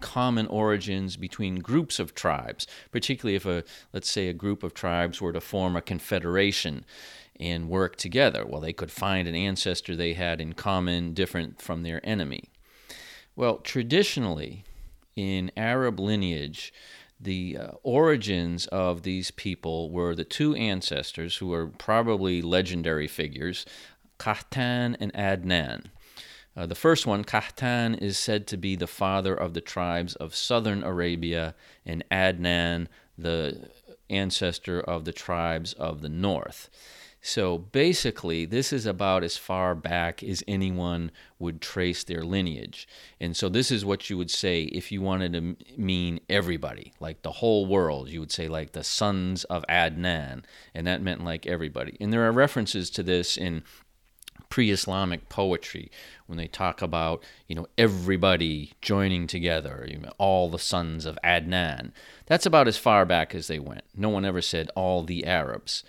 common 0.00 0.46
origins 0.48 1.16
between 1.16 1.56
groups 1.56 1.98
of 1.98 2.14
tribes, 2.14 2.66
particularly 2.90 3.36
if 3.36 3.46
a 3.46 3.64
let's 3.92 4.10
say 4.10 4.28
a 4.28 4.32
group 4.32 4.62
of 4.62 4.74
tribes 4.74 5.20
were 5.20 5.32
to 5.32 5.40
form 5.40 5.76
a 5.76 5.82
confederation 5.82 6.84
and 7.42 7.68
work 7.68 7.96
together. 7.96 8.46
Well, 8.46 8.60
they 8.60 8.72
could 8.72 8.92
find 8.92 9.26
an 9.26 9.34
ancestor 9.34 9.96
they 9.96 10.12
had 10.12 10.40
in 10.40 10.52
common 10.52 11.12
different 11.12 11.60
from 11.60 11.82
their 11.82 12.00
enemy. 12.06 12.44
Well, 13.34 13.56
traditionally 13.56 14.64
in 15.16 15.50
Arab 15.56 15.98
lineage, 15.98 16.72
the 17.18 17.58
uh, 17.58 17.70
origins 17.82 18.66
of 18.68 19.02
these 19.02 19.32
people 19.32 19.90
were 19.90 20.14
the 20.14 20.24
two 20.24 20.54
ancestors 20.54 21.36
who 21.36 21.52
are 21.52 21.66
probably 21.66 22.42
legendary 22.42 23.08
figures 23.08 23.66
Kahtan 24.20 24.96
and 25.00 25.12
Adnan. 25.14 25.86
Uh, 26.56 26.66
the 26.66 26.76
first 26.76 27.08
one, 27.08 27.24
Kahtan, 27.24 28.00
is 28.00 28.16
said 28.16 28.46
to 28.46 28.56
be 28.56 28.76
the 28.76 28.86
father 28.86 29.34
of 29.34 29.54
the 29.54 29.60
tribes 29.60 30.14
of 30.16 30.36
southern 30.36 30.84
Arabia, 30.84 31.56
and 31.84 32.04
Adnan, 32.08 32.86
the 33.18 33.68
ancestor 34.08 34.80
of 34.80 35.04
the 35.04 35.12
tribes 35.12 35.72
of 35.72 36.02
the 36.02 36.08
north. 36.08 36.70
So 37.24 37.56
basically, 37.56 38.44
this 38.46 38.72
is 38.72 38.84
about 38.84 39.22
as 39.22 39.36
far 39.36 39.76
back 39.76 40.24
as 40.24 40.42
anyone 40.48 41.12
would 41.38 41.60
trace 41.60 42.02
their 42.02 42.24
lineage. 42.24 42.88
And 43.20 43.36
so, 43.36 43.48
this 43.48 43.70
is 43.70 43.84
what 43.84 44.10
you 44.10 44.18
would 44.18 44.30
say 44.30 44.64
if 44.64 44.90
you 44.90 45.00
wanted 45.00 45.32
to 45.34 45.80
mean 45.80 46.18
everybody, 46.28 46.92
like 46.98 47.22
the 47.22 47.30
whole 47.30 47.64
world. 47.64 48.08
You 48.08 48.18
would 48.18 48.32
say, 48.32 48.48
like 48.48 48.72
the 48.72 48.82
sons 48.82 49.44
of 49.44 49.64
Adnan. 49.68 50.42
And 50.74 50.84
that 50.88 51.00
meant 51.00 51.22
like 51.24 51.46
everybody. 51.46 51.96
And 52.00 52.12
there 52.12 52.26
are 52.26 52.32
references 52.32 52.90
to 52.90 53.04
this 53.04 53.36
in 53.36 53.62
pre-Islamic 54.48 55.28
poetry 55.28 55.90
when 56.26 56.36
they 56.36 56.46
talk 56.46 56.82
about 56.82 57.24
you 57.46 57.54
know 57.54 57.66
everybody 57.78 58.72
joining 58.82 59.28
together, 59.28 59.86
you 59.88 59.98
know, 59.98 60.12
all 60.18 60.50
the 60.50 60.58
sons 60.58 61.06
of 61.06 61.16
Adnan. 61.22 61.92
That's 62.26 62.46
about 62.46 62.66
as 62.66 62.76
far 62.76 63.06
back 63.06 63.32
as 63.32 63.46
they 63.46 63.60
went. 63.60 63.84
No 63.96 64.08
one 64.08 64.24
ever 64.24 64.42
said 64.42 64.70
all 64.74 65.04
the 65.04 65.24
Arabs. 65.24 65.84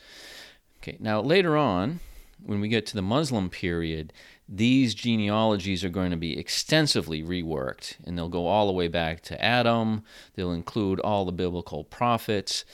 Okay, 0.83 0.97
now 0.99 1.21
later 1.21 1.55
on, 1.55 2.01
when 2.45 2.59
we 2.59 2.67
get 2.67 2.85
to 2.87 2.95
the 2.95 3.01
Muslim 3.01 3.49
period, 3.49 4.11
these 4.49 4.93
genealogies 4.93 5.81
are 5.85 5.89
going 5.89 6.11
to 6.11 6.17
be 6.17 6.37
extensively 6.37 7.23
reworked, 7.23 7.95
and 8.03 8.17
they'll 8.17 8.27
go 8.27 8.47
all 8.47 8.67
the 8.67 8.73
way 8.73 8.89
back 8.89 9.21
to 9.21 9.41
Adam. 9.41 10.03
They'll 10.35 10.51
include 10.51 10.99
all 10.99 11.23
the 11.23 11.31
biblical 11.31 11.85
prophets, 11.85 12.65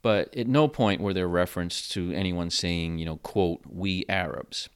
but 0.00 0.32
at 0.36 0.46
no 0.46 0.68
point 0.68 1.00
were 1.00 1.12
there 1.12 1.26
reference 1.26 1.88
to 1.88 2.12
anyone 2.12 2.50
saying, 2.50 2.98
you 2.98 3.04
know, 3.04 3.16
quote, 3.16 3.62
we 3.68 4.04
Arabs. 4.08 4.68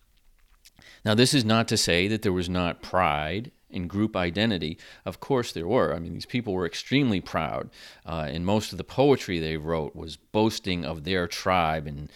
Now, 1.04 1.14
this 1.14 1.32
is 1.32 1.44
not 1.44 1.68
to 1.68 1.76
say 1.76 2.08
that 2.08 2.22
there 2.22 2.32
was 2.32 2.48
not 2.48 2.82
pride 2.82 3.52
in 3.70 3.86
group 3.86 4.16
identity. 4.16 4.76
Of 5.04 5.20
course, 5.20 5.52
there 5.52 5.68
were. 5.68 5.94
I 5.94 6.00
mean, 6.00 6.14
these 6.14 6.26
people 6.26 6.54
were 6.54 6.66
extremely 6.66 7.20
proud, 7.20 7.70
uh, 8.04 8.26
and 8.28 8.44
most 8.44 8.72
of 8.72 8.78
the 8.78 8.84
poetry 8.84 9.38
they 9.38 9.56
wrote 9.56 9.94
was 9.94 10.16
boasting 10.16 10.84
of 10.84 11.04
their 11.04 11.28
tribe 11.28 11.86
and 11.86 12.10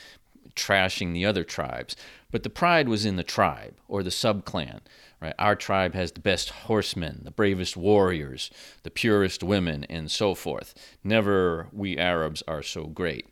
trashing 0.55 1.13
the 1.13 1.27
other 1.27 1.45
tribes. 1.45 1.97
But 2.31 2.43
the 2.43 2.51
pride 2.51 2.89
was 2.89 3.05
in 3.05 3.17
the 3.17 3.23
tribe 3.23 3.77
or 3.89 4.03
the 4.03 4.11
subclan. 4.11 4.81
Right? 5.21 5.35
Our 5.39 5.57
tribe 5.57 5.95
has 5.95 6.13
the 6.13 6.21
best 6.21 6.51
horsemen, 6.51 7.23
the 7.25 7.31
bravest 7.31 7.77
warriors, 7.77 8.51
the 8.83 8.91
purest 8.91 9.43
women, 9.43 9.85
and 9.85 10.11
so 10.11 10.35
forth. 10.35 10.75
Never 11.03 11.69
we 11.73 11.97
Arabs 11.97 12.43
are 12.47 12.63
so 12.63 12.87
great. 12.87 13.27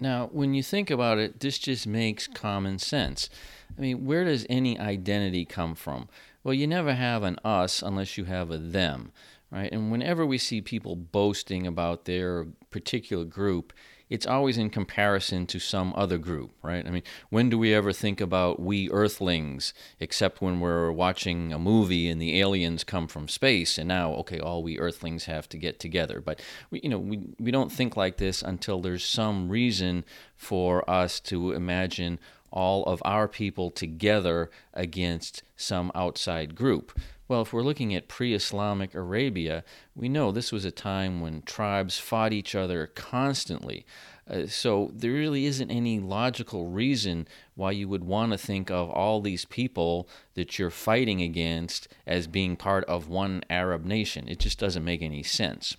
Now, 0.00 0.30
when 0.32 0.54
you 0.54 0.62
think 0.62 0.90
about 0.90 1.18
it, 1.18 1.40
this 1.40 1.58
just 1.58 1.86
makes 1.86 2.26
common 2.26 2.78
sense. 2.78 3.28
I 3.76 3.80
mean, 3.80 4.04
where 4.04 4.24
does 4.24 4.46
any 4.48 4.78
identity 4.78 5.44
come 5.44 5.74
from? 5.74 6.08
Well, 6.42 6.54
you 6.54 6.66
never 6.66 6.94
have 6.94 7.22
an 7.22 7.38
us 7.44 7.82
unless 7.82 8.18
you 8.18 8.24
have 8.24 8.50
a 8.50 8.58
them, 8.58 9.12
right? 9.50 9.70
And 9.70 9.92
whenever 9.92 10.26
we 10.26 10.38
see 10.38 10.60
people 10.60 10.96
boasting 10.96 11.66
about 11.66 12.04
their 12.04 12.46
particular 12.70 13.24
group, 13.24 13.72
it's 14.12 14.26
always 14.26 14.58
in 14.58 14.68
comparison 14.68 15.46
to 15.46 15.58
some 15.58 15.94
other 15.96 16.18
group, 16.18 16.50
right? 16.62 16.86
I 16.86 16.90
mean, 16.90 17.02
when 17.30 17.48
do 17.48 17.58
we 17.58 17.72
ever 17.72 17.94
think 17.94 18.20
about 18.20 18.60
we 18.60 18.90
earthlings 18.90 19.72
except 20.00 20.42
when 20.42 20.60
we're 20.60 20.92
watching 20.92 21.50
a 21.50 21.58
movie 21.58 22.10
and 22.10 22.20
the 22.20 22.38
aliens 22.38 22.84
come 22.84 23.08
from 23.08 23.26
space 23.26 23.78
and 23.78 23.88
now 23.88 24.12
okay, 24.16 24.38
all 24.38 24.62
we 24.62 24.78
earthlings 24.78 25.24
have 25.24 25.48
to 25.48 25.56
get 25.56 25.80
together. 25.80 26.20
But 26.20 26.42
we, 26.70 26.80
you 26.82 26.90
know, 26.90 26.98
we 26.98 27.20
we 27.40 27.50
don't 27.50 27.72
think 27.72 27.96
like 27.96 28.18
this 28.18 28.42
until 28.42 28.82
there's 28.82 29.02
some 29.02 29.48
reason 29.48 30.04
for 30.36 30.88
us 30.88 31.18
to 31.20 31.52
imagine 31.52 32.20
all 32.50 32.84
of 32.84 33.00
our 33.06 33.26
people 33.26 33.70
together 33.70 34.50
against 34.74 35.42
some 35.56 35.90
outside 35.94 36.54
group. 36.54 36.92
Well, 37.32 37.40
if 37.40 37.52
we're 37.54 37.62
looking 37.62 37.94
at 37.94 38.08
pre 38.08 38.34
Islamic 38.34 38.94
Arabia, 38.94 39.64
we 39.96 40.10
know 40.10 40.32
this 40.32 40.52
was 40.52 40.66
a 40.66 40.70
time 40.70 41.22
when 41.22 41.40
tribes 41.40 41.96
fought 41.96 42.34
each 42.34 42.54
other 42.54 42.88
constantly. 42.88 43.86
Uh, 44.28 44.46
so 44.48 44.90
there 44.92 45.12
really 45.12 45.46
isn't 45.46 45.70
any 45.70 45.98
logical 45.98 46.66
reason 46.66 47.26
why 47.54 47.70
you 47.70 47.88
would 47.88 48.04
want 48.04 48.32
to 48.32 48.36
think 48.36 48.70
of 48.70 48.90
all 48.90 49.22
these 49.22 49.46
people 49.46 50.10
that 50.34 50.58
you're 50.58 50.68
fighting 50.68 51.22
against 51.22 51.88
as 52.06 52.26
being 52.26 52.54
part 52.54 52.84
of 52.84 53.08
one 53.08 53.42
Arab 53.48 53.86
nation. 53.86 54.28
It 54.28 54.38
just 54.38 54.58
doesn't 54.58 54.84
make 54.84 55.00
any 55.00 55.22
sense. 55.22 55.78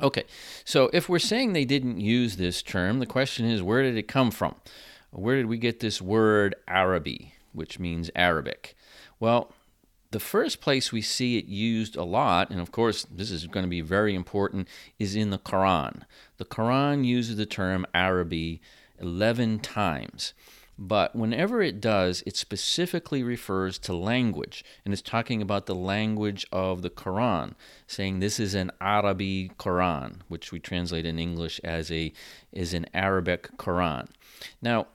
Okay, 0.00 0.22
so 0.64 0.88
if 0.92 1.08
we're 1.08 1.18
saying 1.18 1.52
they 1.52 1.64
didn't 1.64 1.98
use 1.98 2.36
this 2.36 2.62
term, 2.62 3.00
the 3.00 3.06
question 3.06 3.44
is 3.44 3.60
where 3.60 3.82
did 3.82 3.96
it 3.96 4.06
come 4.06 4.30
from? 4.30 4.54
Where 5.10 5.34
did 5.34 5.46
we 5.46 5.58
get 5.58 5.80
this 5.80 6.00
word 6.00 6.54
Arabi, 6.68 7.34
which 7.52 7.80
means 7.80 8.08
Arabic? 8.14 8.76
Well, 9.18 9.52
the 10.10 10.20
first 10.20 10.60
place 10.60 10.92
we 10.92 11.02
see 11.02 11.38
it 11.38 11.46
used 11.46 11.96
a 11.96 12.04
lot, 12.04 12.50
and 12.50 12.60
of 12.60 12.72
course 12.72 13.06
this 13.10 13.30
is 13.30 13.46
going 13.46 13.64
to 13.64 13.70
be 13.70 13.80
very 13.80 14.14
important, 14.14 14.68
is 14.98 15.14
in 15.14 15.30
the 15.30 15.38
Quran. 15.38 16.02
The 16.38 16.44
Quran 16.44 17.04
uses 17.04 17.36
the 17.36 17.46
term 17.46 17.86
Arabi 17.94 18.60
11 18.98 19.60
times. 19.60 20.34
But 20.82 21.14
whenever 21.14 21.60
it 21.60 21.78
does, 21.78 22.22
it 22.26 22.38
specifically 22.38 23.22
refers 23.22 23.78
to 23.80 23.92
language, 23.92 24.64
and 24.82 24.94
it's 24.94 25.02
talking 25.02 25.42
about 25.42 25.66
the 25.66 25.74
language 25.74 26.46
of 26.50 26.80
the 26.80 26.88
Quran, 26.88 27.52
saying 27.86 28.20
this 28.20 28.40
is 28.40 28.54
an 28.54 28.70
Arabi 28.80 29.50
Quran, 29.58 30.20
which 30.28 30.52
we 30.52 30.58
translate 30.58 31.04
in 31.04 31.18
English 31.18 31.60
as 31.62 31.92
a 31.92 32.14
is 32.50 32.72
an 32.72 32.86
Arabic 32.94 33.58
Quran. 33.58 34.08
Now, 34.62 34.86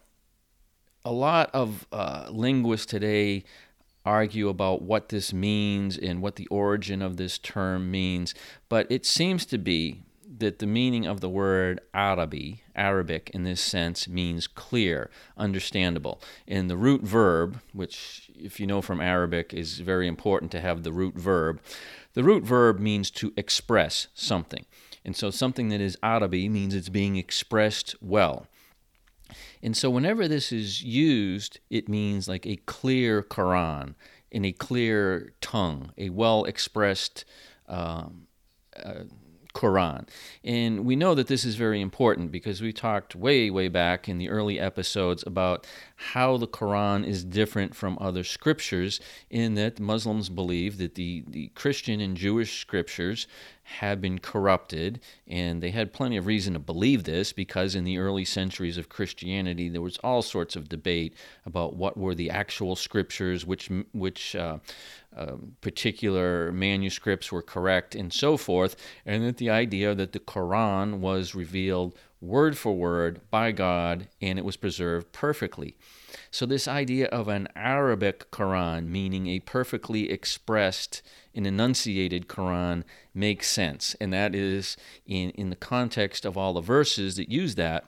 a 1.05 1.11
lot 1.11 1.51
of 1.53 1.85
uh, 1.91 2.29
linguists 2.31 2.87
today 2.87 3.43
argue 4.05 4.49
about 4.49 4.81
what 4.81 5.09
this 5.09 5.33
means 5.33 5.97
and 5.97 6.21
what 6.21 6.35
the 6.35 6.47
origin 6.47 7.01
of 7.01 7.17
this 7.17 7.37
term 7.37 7.89
means, 7.89 8.33
but 8.69 8.87
it 8.89 9.05
seems 9.05 9.45
to 9.47 9.57
be 9.57 10.03
that 10.37 10.59
the 10.59 10.67
meaning 10.67 11.05
of 11.05 11.21
the 11.21 11.29
word 11.29 11.79
Arabi, 11.93 12.63
Arabic 12.75 13.29
in 13.33 13.43
this 13.43 13.61
sense, 13.61 14.07
means 14.07 14.47
clear, 14.47 15.09
understandable. 15.37 16.21
And 16.47 16.69
the 16.69 16.77
root 16.77 17.01
verb, 17.01 17.61
which, 17.73 18.29
if 18.35 18.59
you 18.59 18.67
know 18.67 18.81
from 18.81 19.01
Arabic, 19.01 19.53
is 19.53 19.79
very 19.79 20.07
important 20.07 20.51
to 20.51 20.61
have 20.61 20.83
the 20.83 20.91
root 20.91 21.15
verb, 21.15 21.61
the 22.13 22.23
root 22.23 22.43
verb 22.43 22.79
means 22.79 23.11
to 23.11 23.33
express 23.37 24.07
something. 24.13 24.65
And 25.03 25.15
so 25.15 25.29
something 25.29 25.69
that 25.69 25.81
is 25.81 25.97
Arabi 26.01 26.49
means 26.49 26.73
it's 26.73 26.89
being 26.89 27.15
expressed 27.15 27.95
well. 28.01 28.47
And 29.65 29.75
so, 29.75 29.89
whenever 29.89 30.27
this 30.27 30.51
is 30.51 30.83
used, 30.83 31.59
it 31.71 31.89
means 31.89 32.27
like 32.27 32.45
a 32.45 32.57
clear 32.67 33.23
Quran 33.23 33.95
in 34.29 34.45
a 34.45 34.51
clear 34.51 35.33
tongue, 35.41 35.91
a 35.97 36.11
well 36.11 36.43
expressed 36.43 37.25
um, 37.67 38.27
uh, 38.77 39.05
Quran. 39.55 40.07
And 40.43 40.85
we 40.85 40.95
know 40.95 41.15
that 41.15 41.27
this 41.27 41.45
is 41.45 41.55
very 41.55 41.81
important 41.81 42.31
because 42.31 42.61
we 42.61 42.73
talked 42.73 43.15
way, 43.15 43.49
way 43.49 43.69
back 43.69 44.07
in 44.07 44.17
the 44.19 44.29
early 44.29 44.59
episodes 44.59 45.23
about 45.25 45.65
how 45.95 46.37
the 46.37 46.47
Quran 46.47 47.07
is 47.07 47.23
different 47.23 47.75
from 47.75 47.97
other 47.99 48.23
scriptures, 48.23 48.99
in 49.29 49.55
that 49.55 49.79
Muslims 49.79 50.29
believe 50.29 50.77
that 50.77 50.95
the, 50.95 51.23
the 51.27 51.47
Christian 51.55 52.01
and 52.01 52.17
Jewish 52.17 52.59
scriptures 52.59 53.27
have 53.63 53.99
been 53.99 54.19
corrupted, 54.19 54.99
and 55.27 55.63
they 55.63 55.71
had 55.71 55.91
plenty 55.91 56.17
of 56.17 56.27
reason 56.27 56.53
to 56.53 56.59
believe 56.59 57.03
this 57.03 57.33
because 57.33 57.73
in 57.73 57.83
the 57.83 57.97
early 57.97 58.23
centuries 58.23 58.77
of 58.77 58.89
Christianity 58.89 59.69
there 59.69 59.81
was 59.81 59.97
all 60.03 60.21
sorts 60.21 60.55
of 60.55 60.69
debate 60.69 61.15
about 61.45 61.75
what 61.75 61.97
were 61.97 62.13
the 62.13 62.29
actual 62.29 62.75
scriptures, 62.75 63.43
which 63.43 63.71
which 63.91 64.35
uh, 64.35 64.57
uh, 65.15 65.35
particular 65.61 66.51
manuscripts 66.51 67.31
were 67.31 67.41
correct, 67.41 67.95
and 67.95 68.11
so 68.11 68.37
forth, 68.37 68.75
and 69.05 69.23
that 69.23 69.37
the 69.37 69.49
idea 69.49 69.95
that 69.95 70.11
the 70.11 70.19
Quran 70.19 70.99
was 70.99 71.35
revealed 71.35 71.95
word 72.21 72.57
for 72.57 72.75
word 72.75 73.21
by 73.29 73.51
God 73.51 74.07
and 74.21 74.39
it 74.39 74.45
was 74.45 74.57
preserved 74.57 75.11
perfectly. 75.11 75.75
So, 76.31 76.45
this 76.45 76.67
idea 76.67 77.07
of 77.07 77.27
an 77.27 77.47
Arabic 77.55 78.31
Quran, 78.31 78.87
meaning 78.87 79.27
a 79.27 79.39
perfectly 79.39 80.09
expressed 80.09 81.01
and 81.33 81.45
enunciated 81.45 82.27
Quran, 82.27 82.83
makes 83.13 83.49
sense. 83.49 83.95
And 83.99 84.13
that 84.13 84.33
is 84.33 84.77
in, 85.05 85.31
in 85.31 85.49
the 85.49 85.55
context 85.55 86.25
of 86.25 86.37
all 86.37 86.53
the 86.53 86.61
verses 86.61 87.17
that 87.17 87.29
use 87.29 87.55
that. 87.55 87.85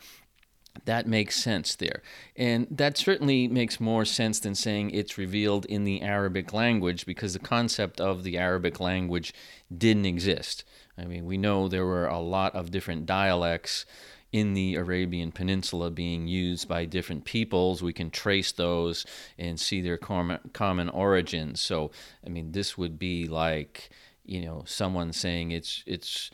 That 0.85 1.07
makes 1.07 1.35
sense 1.35 1.75
there. 1.75 2.01
And 2.35 2.67
that 2.71 2.97
certainly 2.97 3.47
makes 3.47 3.79
more 3.79 4.05
sense 4.05 4.39
than 4.39 4.55
saying 4.55 4.91
it's 4.91 5.17
revealed 5.17 5.65
in 5.65 5.83
the 5.83 6.01
Arabic 6.01 6.53
language 6.53 7.05
because 7.05 7.33
the 7.33 7.39
concept 7.39 7.99
of 7.99 8.23
the 8.23 8.37
Arabic 8.37 8.79
language 8.79 9.33
didn't 9.75 10.05
exist. 10.05 10.63
I 10.97 11.05
mean, 11.05 11.25
we 11.25 11.37
know 11.37 11.67
there 11.67 11.85
were 11.85 12.07
a 12.07 12.19
lot 12.19 12.55
of 12.55 12.71
different 12.71 13.05
dialects 13.05 13.85
in 14.31 14.53
the 14.53 14.75
Arabian 14.75 15.31
Peninsula 15.31 15.89
being 15.89 16.27
used 16.27 16.67
by 16.67 16.85
different 16.85 17.23
peoples. 17.23 17.81
We 17.81 17.93
can 17.93 18.09
trace 18.09 18.51
those 18.51 19.05
and 19.37 19.59
see 19.59 19.81
their 19.81 19.97
common, 19.97 20.89
origins. 20.89 21.61
So, 21.61 21.91
I 22.25 22.29
mean, 22.29 22.51
this 22.51 22.77
would 22.77 22.99
be 22.99 23.27
like, 23.27 23.89
you 24.25 24.41
know, 24.41 24.63
someone 24.65 25.13
saying 25.13 25.51
it's 25.51 25.83
it's 25.87 26.29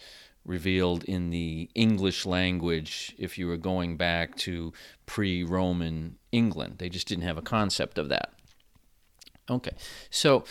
revealed 0.46 1.04
in 1.06 1.30
the 1.30 1.70
English 1.74 2.26
language 2.26 3.16
if 3.18 3.38
you 3.38 3.48
were 3.48 3.58
going 3.58 3.98
back 3.98 4.36
to 4.36 4.74
pre-Roman 5.06 6.18
England. 6.32 6.76
They 6.80 6.90
just 6.90 7.08
didn't 7.08 7.24
have 7.24 7.38
a 7.38 7.42
concept 7.42 7.98
of 7.98 8.10
that. 8.10 8.34
Okay, 9.50 9.76
so 10.10 10.46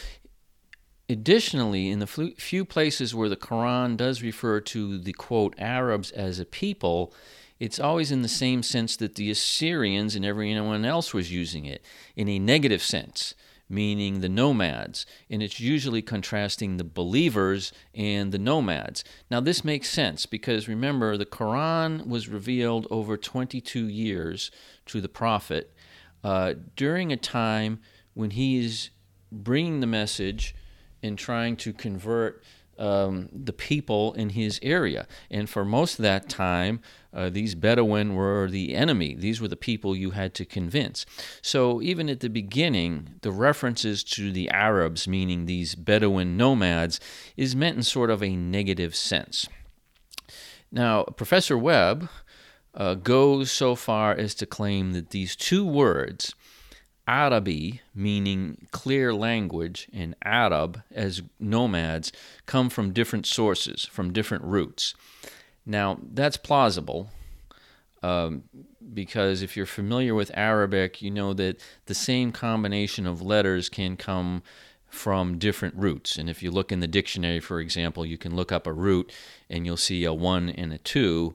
Additionally, 1.12 1.90
in 1.90 1.98
the 1.98 2.06
few 2.06 2.64
places 2.64 3.14
where 3.14 3.28
the 3.28 3.36
Quran 3.36 3.98
does 3.98 4.22
refer 4.22 4.60
to 4.60 4.98
the 4.98 5.12
quote 5.12 5.54
Arabs 5.58 6.10
as 6.12 6.38
a 6.38 6.46
people, 6.46 7.12
it's 7.60 7.78
always 7.78 8.10
in 8.10 8.22
the 8.22 8.28
same 8.28 8.62
sense 8.62 8.96
that 8.96 9.16
the 9.16 9.30
Assyrians 9.30 10.16
and 10.16 10.24
everyone 10.24 10.86
else 10.86 11.12
was 11.12 11.30
using 11.30 11.66
it, 11.66 11.84
in 12.16 12.28
a 12.28 12.38
negative 12.38 12.82
sense, 12.82 13.34
meaning 13.72 14.20
the 14.20 14.28
nomads, 14.28 15.06
and 15.30 15.42
it's 15.42 15.58
usually 15.58 16.02
contrasting 16.02 16.76
the 16.76 16.84
believers 16.84 17.72
and 17.94 18.30
the 18.30 18.38
nomads. 18.38 19.02
Now, 19.30 19.40
this 19.40 19.64
makes 19.64 19.88
sense 19.88 20.26
because 20.26 20.68
remember, 20.68 21.16
the 21.16 21.26
Quran 21.26 22.06
was 22.06 22.28
revealed 22.28 22.86
over 22.90 23.16
22 23.16 23.86
years 23.86 24.50
to 24.86 25.00
the 25.00 25.08
prophet 25.08 25.72
uh, 26.22 26.54
during 26.76 27.10
a 27.10 27.16
time 27.16 27.80
when 28.12 28.30
he 28.30 28.64
is 28.64 28.90
bringing 29.32 29.80
the 29.80 29.86
message 29.86 30.54
and 31.02 31.18
trying 31.18 31.56
to 31.56 31.72
convert 31.72 32.42
um, 32.78 33.28
the 33.32 33.52
people 33.52 34.12
in 34.14 34.30
his 34.30 34.58
area. 34.62 35.06
And 35.30 35.48
for 35.48 35.64
most 35.64 35.98
of 35.98 36.02
that 36.02 36.28
time, 36.28 36.80
uh, 37.14 37.28
these 37.28 37.54
Bedouin 37.54 38.14
were 38.14 38.48
the 38.48 38.74
enemy. 38.74 39.14
These 39.14 39.40
were 39.40 39.48
the 39.48 39.56
people 39.56 39.94
you 39.94 40.12
had 40.12 40.34
to 40.34 40.44
convince. 40.44 41.04
So 41.42 41.82
even 41.82 42.08
at 42.08 42.20
the 42.20 42.30
beginning, 42.30 43.16
the 43.20 43.30
references 43.30 44.02
to 44.04 44.32
the 44.32 44.48
Arabs, 44.50 45.06
meaning 45.06 45.44
these 45.44 45.74
Bedouin 45.74 46.36
nomads, 46.36 47.00
is 47.36 47.54
meant 47.54 47.76
in 47.76 47.82
sort 47.82 48.10
of 48.10 48.22
a 48.22 48.36
negative 48.36 48.96
sense. 48.96 49.46
Now, 50.70 51.02
Professor 51.04 51.58
Webb 51.58 52.08
uh, 52.74 52.94
goes 52.94 53.52
so 53.52 53.74
far 53.74 54.12
as 54.12 54.34
to 54.36 54.46
claim 54.46 54.92
that 54.92 55.10
these 55.10 55.36
two 55.36 55.66
words, 55.66 56.34
Arabi, 57.12 57.82
meaning 57.94 58.66
clear 58.70 59.12
language, 59.12 59.86
and 59.92 60.16
Arab, 60.24 60.82
as 60.90 61.20
nomads, 61.38 62.10
come 62.46 62.70
from 62.70 62.94
different 62.94 63.26
sources, 63.26 63.84
from 63.84 64.14
different 64.14 64.44
roots. 64.44 64.94
Now, 65.66 65.98
that's 66.02 66.38
plausible 66.38 67.10
um, 68.02 68.44
because 68.94 69.42
if 69.42 69.58
you're 69.58 69.66
familiar 69.66 70.14
with 70.14 70.30
Arabic, 70.32 71.02
you 71.02 71.10
know 71.10 71.34
that 71.34 71.60
the 71.84 71.94
same 71.94 72.32
combination 72.32 73.06
of 73.06 73.20
letters 73.20 73.68
can 73.68 73.98
come 73.98 74.42
from 74.88 75.36
different 75.36 75.74
roots. 75.74 76.16
And 76.16 76.30
if 76.30 76.42
you 76.42 76.50
look 76.50 76.72
in 76.72 76.80
the 76.80 76.86
dictionary, 76.86 77.40
for 77.40 77.60
example, 77.60 78.06
you 78.06 78.16
can 78.16 78.34
look 78.34 78.50
up 78.50 78.66
a 78.66 78.72
root 78.72 79.12
and 79.50 79.66
you'll 79.66 79.76
see 79.76 80.04
a 80.04 80.14
1 80.14 80.48
and 80.48 80.72
a 80.72 80.78
2 80.78 81.34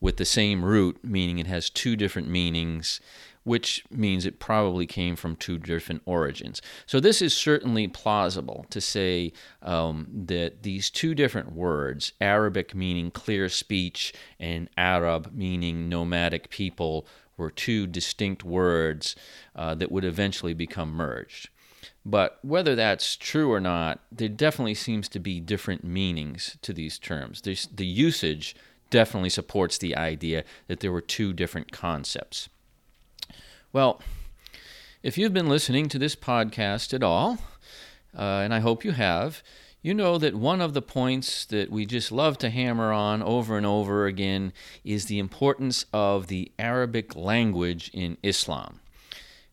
with 0.00 0.16
the 0.16 0.24
same 0.24 0.64
root, 0.64 0.98
meaning 1.02 1.38
it 1.38 1.46
has 1.46 1.68
two 1.68 1.96
different 1.96 2.28
meanings 2.28 3.00
which 3.44 3.84
means 3.90 4.24
it 4.24 4.38
probably 4.38 4.86
came 4.86 5.16
from 5.16 5.36
two 5.36 5.58
different 5.58 6.02
origins. 6.04 6.60
So, 6.86 7.00
this 7.00 7.22
is 7.22 7.34
certainly 7.34 7.88
plausible 7.88 8.66
to 8.70 8.80
say 8.80 9.32
um, 9.62 10.08
that 10.26 10.62
these 10.62 10.90
two 10.90 11.14
different 11.14 11.52
words, 11.52 12.12
Arabic 12.20 12.74
meaning 12.74 13.10
clear 13.10 13.48
speech 13.48 14.12
and 14.38 14.68
Arab 14.76 15.32
meaning 15.32 15.88
nomadic 15.88 16.50
people, 16.50 17.06
were 17.36 17.50
two 17.50 17.86
distinct 17.86 18.44
words 18.44 19.16
uh, 19.54 19.74
that 19.76 19.92
would 19.92 20.04
eventually 20.04 20.54
become 20.54 20.90
merged. 20.90 21.48
But 22.04 22.38
whether 22.42 22.74
that's 22.74 23.16
true 23.16 23.52
or 23.52 23.60
not, 23.60 24.00
there 24.10 24.28
definitely 24.28 24.74
seems 24.74 25.08
to 25.10 25.18
be 25.18 25.40
different 25.40 25.84
meanings 25.84 26.56
to 26.62 26.72
these 26.72 26.98
terms. 26.98 27.42
There's, 27.42 27.66
the 27.66 27.86
usage 27.86 28.56
definitely 28.90 29.30
supports 29.30 29.78
the 29.78 29.96
idea 29.96 30.44
that 30.66 30.80
there 30.80 30.92
were 30.92 31.00
two 31.00 31.32
different 31.32 31.70
concepts. 31.70 32.48
Well, 33.70 34.00
if 35.02 35.18
you've 35.18 35.34
been 35.34 35.50
listening 35.50 35.90
to 35.90 35.98
this 35.98 36.16
podcast 36.16 36.94
at 36.94 37.02
all, 37.02 37.36
uh, 38.16 38.40
and 38.42 38.54
I 38.54 38.60
hope 38.60 38.82
you 38.82 38.92
have, 38.92 39.42
you 39.82 39.92
know 39.92 40.16
that 40.16 40.34
one 40.34 40.62
of 40.62 40.72
the 40.72 40.80
points 40.80 41.44
that 41.44 41.70
we 41.70 41.84
just 41.84 42.10
love 42.10 42.38
to 42.38 42.48
hammer 42.48 42.92
on 42.92 43.22
over 43.22 43.58
and 43.58 43.66
over 43.66 44.06
again 44.06 44.54
is 44.84 45.04
the 45.04 45.18
importance 45.18 45.84
of 45.92 46.28
the 46.28 46.50
Arabic 46.58 47.14
language 47.14 47.90
in 47.92 48.16
Islam. 48.22 48.80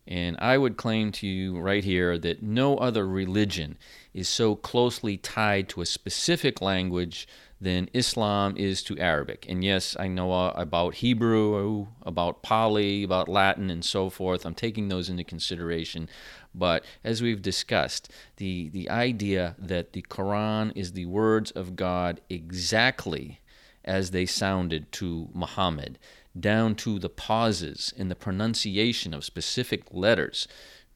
And 0.07 0.37
I 0.39 0.57
would 0.57 0.77
claim 0.77 1.11
to 1.13 1.27
you 1.27 1.59
right 1.59 1.83
here 1.83 2.17
that 2.17 2.41
no 2.41 2.77
other 2.77 3.05
religion 3.05 3.77
is 4.13 4.29
so 4.29 4.55
closely 4.55 5.17
tied 5.17 5.67
to 5.69 5.81
a 5.81 5.85
specific 5.85 6.61
language 6.61 7.27
than 7.59 7.89
Islam 7.93 8.55
is 8.57 8.83
to 8.83 8.97
Arabic. 8.99 9.45
And 9.47 9.63
yes, 9.63 9.95
I 9.99 10.07
know 10.07 10.31
uh, 10.31 10.53
about 10.55 10.95
Hebrew, 10.95 11.87
about 12.03 12.43
Pali, 12.43 13.03
about 13.03 13.29
Latin, 13.29 13.69
and 13.69 13.83
so 13.83 14.09
forth. 14.09 14.45
I'm 14.45 14.55
taking 14.55 14.89
those 14.89 15.09
into 15.09 15.23
consideration. 15.23 16.09
But 16.53 16.83
as 17.03 17.21
we've 17.21 17.41
discussed, 17.41 18.11
the, 18.37 18.69
the 18.69 18.89
idea 18.89 19.55
that 19.57 19.93
the 19.93 20.01
Quran 20.03 20.73
is 20.75 20.91
the 20.91 21.05
words 21.05 21.51
of 21.51 21.75
God 21.75 22.21
exactly 22.29 23.39
as 23.85 24.11
they 24.11 24.25
sounded 24.25 24.91
to 24.91 25.29
Muhammad, 25.33 25.97
down 26.37 26.75
to 26.75 26.99
the 26.99 27.09
pauses 27.09 27.93
in 27.95 28.09
the 28.09 28.15
pronunciation 28.15 29.13
of 29.13 29.23
specific 29.23 29.83
letters. 29.91 30.47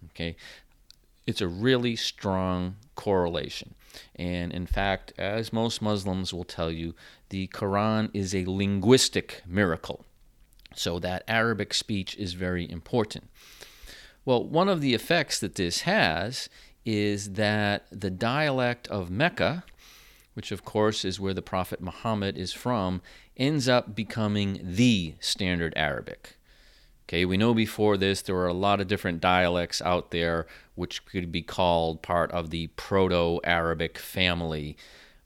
Okay, 0.09 0.35
it's 1.25 1.41
a 1.41 1.47
really 1.47 1.95
strong 1.95 2.75
correlation. 2.95 3.75
And 4.15 4.51
in 4.51 4.65
fact, 4.65 5.13
as 5.17 5.53
most 5.53 5.81
Muslims 5.81 6.33
will 6.33 6.43
tell 6.43 6.71
you, 6.71 6.95
the 7.29 7.47
Quran 7.47 8.09
is 8.13 8.33
a 8.33 8.45
linguistic 8.45 9.41
miracle. 9.47 10.05
So 10.75 10.99
that 10.99 11.23
Arabic 11.27 11.73
speech 11.73 12.15
is 12.17 12.33
very 12.33 12.69
important. 12.69 13.29
Well, 14.25 14.43
one 14.43 14.69
of 14.69 14.81
the 14.81 14.93
effects 14.93 15.39
that 15.39 15.55
this 15.55 15.81
has 15.81 16.49
is 16.85 17.33
that 17.33 17.85
the 17.91 18.09
dialect 18.09 18.87
of 18.87 19.09
Mecca, 19.09 19.63
which 20.33 20.51
of 20.51 20.63
course 20.63 21.03
is 21.03 21.19
where 21.19 21.33
the 21.33 21.41
Prophet 21.41 21.81
Muhammad 21.81 22.37
is 22.37 22.53
from, 22.53 23.01
ends 23.37 23.67
up 23.67 23.95
becoming 23.95 24.59
the 24.63 25.15
standard 25.19 25.73
Arabic. 25.75 26.37
Okay, 27.09 27.25
we 27.25 27.37
know 27.37 27.55
before 27.55 27.97
this 27.97 28.21
there 28.21 28.35
were 28.35 28.45
a 28.45 28.53
lot 28.53 28.79
of 28.79 28.87
different 28.87 29.19
dialects 29.19 29.81
out 29.81 30.11
there 30.11 30.45
which 30.75 31.03
could 31.07 31.31
be 31.31 31.41
called 31.41 32.03
part 32.03 32.31
of 32.31 32.51
the 32.51 32.67
Proto 32.67 33.39
Arabic 33.43 33.97
family. 33.97 34.77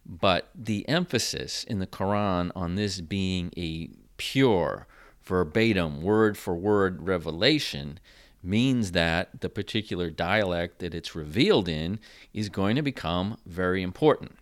But 0.06 0.48
the 0.56 0.88
emphasis 0.88 1.65
in 1.65 1.80
the 1.80 1.86
Quran 1.86 2.52
on 2.56 2.76
this 2.76 3.02
being 3.02 3.52
a 3.58 3.89
pure, 4.15 4.88
verbatim, 5.24 6.02
word 6.02 6.38
for 6.38 6.56
word 6.56 7.06
revelation 7.06 8.00
means 8.41 8.93
that 8.93 9.41
the 9.41 9.50
particular 9.50 10.10
dialect 10.10 10.80
that 10.80 10.93
it's 10.93 11.15
revealed 11.15 11.67
in 11.67 12.00
is 12.34 12.48
going 12.48 12.78
to 12.78 12.82
become 12.82 13.36
very 13.46 13.84
important. 13.84 14.38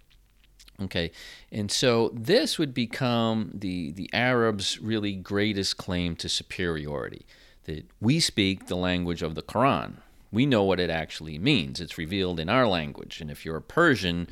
Okay, 0.81 1.11
and 1.51 1.71
so 1.71 2.09
this 2.13 2.57
would 2.57 2.73
become 2.73 3.51
the 3.53 3.91
the 3.91 4.09
Arabs' 4.13 4.79
really 4.79 5.13
greatest 5.13 5.77
claim 5.77 6.15
to 6.17 6.29
superiority 6.29 7.25
that 7.65 7.85
we 7.99 8.19
speak 8.19 8.67
the 8.67 8.75
language 8.75 9.21
of 9.21 9.35
the 9.35 9.43
Quran. 9.43 9.97
We 10.31 10.45
know 10.45 10.63
what 10.63 10.79
it 10.79 10.89
actually 10.89 11.37
means. 11.37 11.79
It's 11.79 11.97
revealed 11.97 12.39
in 12.39 12.49
our 12.49 12.67
language, 12.67 13.21
and 13.21 13.29
if 13.29 13.45
you're 13.45 13.57
a 13.57 13.61
Persian, 13.61 14.27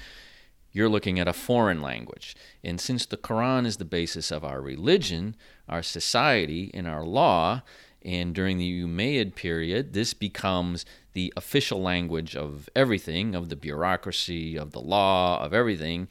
you're 0.72 0.90
looking 0.90 1.20
at 1.20 1.28
a 1.28 1.34
foreign 1.34 1.82
language. 1.82 2.36
And 2.64 2.80
since 2.80 3.06
the 3.06 3.18
Quran 3.18 3.66
is 3.66 3.78
the 3.78 3.86
basis 3.86 4.32
of 4.32 4.44
our 4.44 4.62
religion, 4.62 5.36
our 5.68 5.84
society, 5.84 6.72
and 6.74 6.88
our 6.88 7.04
law, 7.04 7.64
and 8.04 8.34
during 8.34 8.58
the 8.58 8.84
Umayyad 8.84 9.36
period, 9.36 9.94
this 9.94 10.14
becomes 10.14 10.86
the 11.14 11.34
official 11.36 11.82
language 11.82 12.36
of 12.36 12.70
everything, 12.76 13.36
of 13.36 13.50
the 13.50 13.56
bureaucracy, 13.56 14.58
of 14.58 14.72
the 14.72 14.82
law, 14.82 15.44
of 15.44 15.54
everything. 15.54 16.08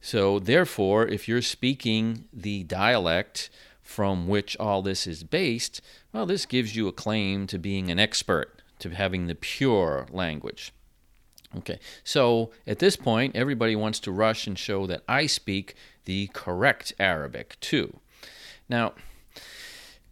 So, 0.00 0.38
therefore, 0.38 1.06
if 1.06 1.28
you're 1.28 1.42
speaking 1.42 2.24
the 2.32 2.64
dialect 2.64 3.50
from 3.82 4.28
which 4.28 4.56
all 4.58 4.82
this 4.82 5.06
is 5.06 5.24
based, 5.24 5.80
well, 6.12 6.26
this 6.26 6.46
gives 6.46 6.76
you 6.76 6.88
a 6.88 6.92
claim 6.92 7.46
to 7.48 7.58
being 7.58 7.90
an 7.90 7.98
expert, 7.98 8.62
to 8.80 8.90
having 8.90 9.26
the 9.26 9.34
pure 9.34 10.06
language. 10.10 10.72
Okay, 11.56 11.78
so 12.04 12.50
at 12.66 12.78
this 12.78 12.96
point, 12.96 13.34
everybody 13.34 13.74
wants 13.74 14.00
to 14.00 14.12
rush 14.12 14.46
and 14.46 14.58
show 14.58 14.86
that 14.86 15.02
I 15.08 15.26
speak 15.26 15.74
the 16.04 16.28
correct 16.34 16.92
Arabic 16.98 17.56
too. 17.60 17.98
Now, 18.68 18.92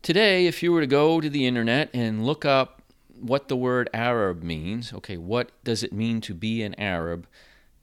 today, 0.06 0.46
if 0.46 0.62
you 0.62 0.70
were 0.70 0.82
to 0.82 0.86
go 0.86 1.20
to 1.20 1.28
the 1.28 1.48
internet 1.48 1.90
and 1.92 2.24
look 2.24 2.44
up 2.44 2.80
what 3.20 3.48
the 3.48 3.56
word 3.56 3.90
Arab 3.92 4.40
means, 4.40 4.92
okay, 4.92 5.16
what 5.16 5.50
does 5.64 5.82
it 5.82 5.92
mean 5.92 6.20
to 6.20 6.32
be 6.32 6.62
an 6.62 6.78
Arab? 6.78 7.26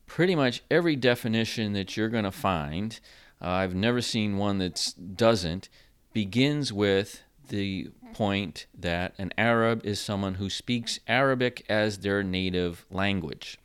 Pretty 0.07 0.33
much 0.33 0.63
every 0.71 0.95
definition 0.95 1.73
that 1.73 1.97
you're 1.97 2.07
going 2.07 2.23
to 2.23 2.31
find, 2.31 3.01
uh, 3.41 3.49
I've 3.49 3.75
never 3.75 3.99
seen 3.99 4.37
one 4.37 4.59
that 4.59 4.93
doesn't, 5.17 5.67
begins 6.13 6.71
with 6.71 7.23
the 7.49 7.89
point 8.13 8.67
that 8.73 9.13
an 9.17 9.33
Arab 9.37 9.85
is 9.85 9.99
someone 9.99 10.35
who 10.35 10.49
speaks 10.49 11.01
Arabic 11.09 11.65
as 11.67 11.97
their 11.97 12.23
native 12.23 12.85
language. 12.89 13.57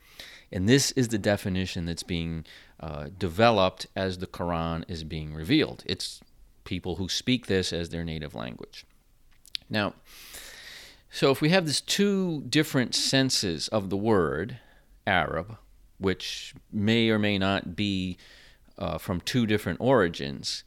And 0.50 0.68
this 0.68 0.90
is 0.92 1.08
the 1.08 1.18
definition 1.18 1.86
that's 1.86 2.02
being 2.02 2.44
uh, 2.80 3.10
developed 3.16 3.86
as 3.94 4.18
the 4.18 4.26
Quran 4.26 4.82
is 4.88 5.04
being 5.04 5.32
revealed. 5.32 5.84
It's 5.86 6.20
people 6.68 6.96
who 6.96 7.08
speak 7.08 7.46
this 7.46 7.72
as 7.72 7.88
their 7.88 8.04
native 8.04 8.34
language. 8.34 8.84
Now, 9.70 9.94
so 11.10 11.30
if 11.30 11.40
we 11.40 11.48
have 11.48 11.64
these 11.64 11.80
two 11.80 12.42
different 12.42 12.94
senses 12.94 13.68
of 13.68 13.88
the 13.88 13.96
word 13.96 14.58
Arab, 15.06 15.56
which 15.98 16.54
may 16.70 17.08
or 17.08 17.18
may 17.18 17.38
not 17.38 17.74
be 17.74 18.18
uh, 18.76 18.98
from 18.98 19.22
two 19.22 19.46
different 19.46 19.80
origins, 19.80 20.62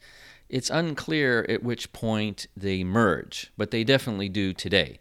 it's 0.48 0.70
unclear 0.70 1.46
at 1.48 1.62
which 1.62 1.92
point 1.92 2.48
they 2.56 2.82
merge, 2.82 3.52
but 3.56 3.70
they 3.70 3.84
definitely 3.84 4.28
do 4.28 4.52
today. 4.52 4.98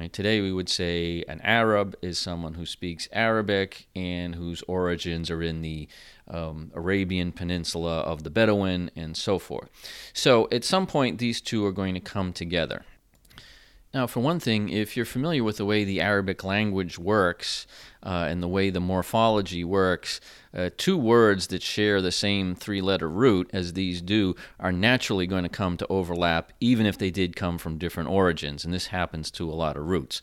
Right? 0.00 0.10
Today, 0.10 0.40
we 0.40 0.50
would 0.50 0.70
say 0.70 1.24
an 1.28 1.42
Arab 1.42 1.94
is 2.00 2.18
someone 2.18 2.54
who 2.54 2.64
speaks 2.64 3.06
Arabic 3.12 3.86
and 3.94 4.34
whose 4.34 4.62
origins 4.62 5.30
are 5.30 5.42
in 5.42 5.60
the 5.60 5.88
um, 6.26 6.72
Arabian 6.74 7.32
Peninsula 7.32 7.98
of 7.98 8.22
the 8.22 8.30
Bedouin 8.30 8.90
and 8.96 9.14
so 9.14 9.38
forth. 9.38 9.68
So, 10.14 10.48
at 10.50 10.64
some 10.64 10.86
point, 10.86 11.18
these 11.18 11.42
two 11.42 11.66
are 11.66 11.72
going 11.72 11.92
to 11.92 12.00
come 12.00 12.32
together. 12.32 12.86
Now, 13.92 14.06
for 14.06 14.20
one 14.20 14.40
thing, 14.40 14.70
if 14.70 14.96
you're 14.96 15.04
familiar 15.04 15.44
with 15.44 15.58
the 15.58 15.66
way 15.66 15.84
the 15.84 16.00
Arabic 16.00 16.44
language 16.44 16.98
works 16.98 17.66
uh, 18.02 18.26
and 18.26 18.42
the 18.42 18.48
way 18.48 18.70
the 18.70 18.80
morphology 18.80 19.64
works, 19.64 20.18
uh, 20.54 20.70
two 20.76 20.96
words 20.96 21.46
that 21.48 21.62
share 21.62 22.02
the 22.02 22.12
same 22.12 22.54
three 22.54 22.80
letter 22.80 23.08
root 23.08 23.48
as 23.52 23.72
these 23.72 24.00
do 24.00 24.34
are 24.58 24.72
naturally 24.72 25.26
going 25.26 25.44
to 25.44 25.48
come 25.48 25.76
to 25.76 25.86
overlap, 25.88 26.52
even 26.60 26.86
if 26.86 26.98
they 26.98 27.10
did 27.10 27.36
come 27.36 27.58
from 27.58 27.78
different 27.78 28.08
origins. 28.08 28.64
And 28.64 28.74
this 28.74 28.88
happens 28.88 29.30
to 29.32 29.48
a 29.48 29.54
lot 29.54 29.76
of 29.76 29.86
roots. 29.86 30.20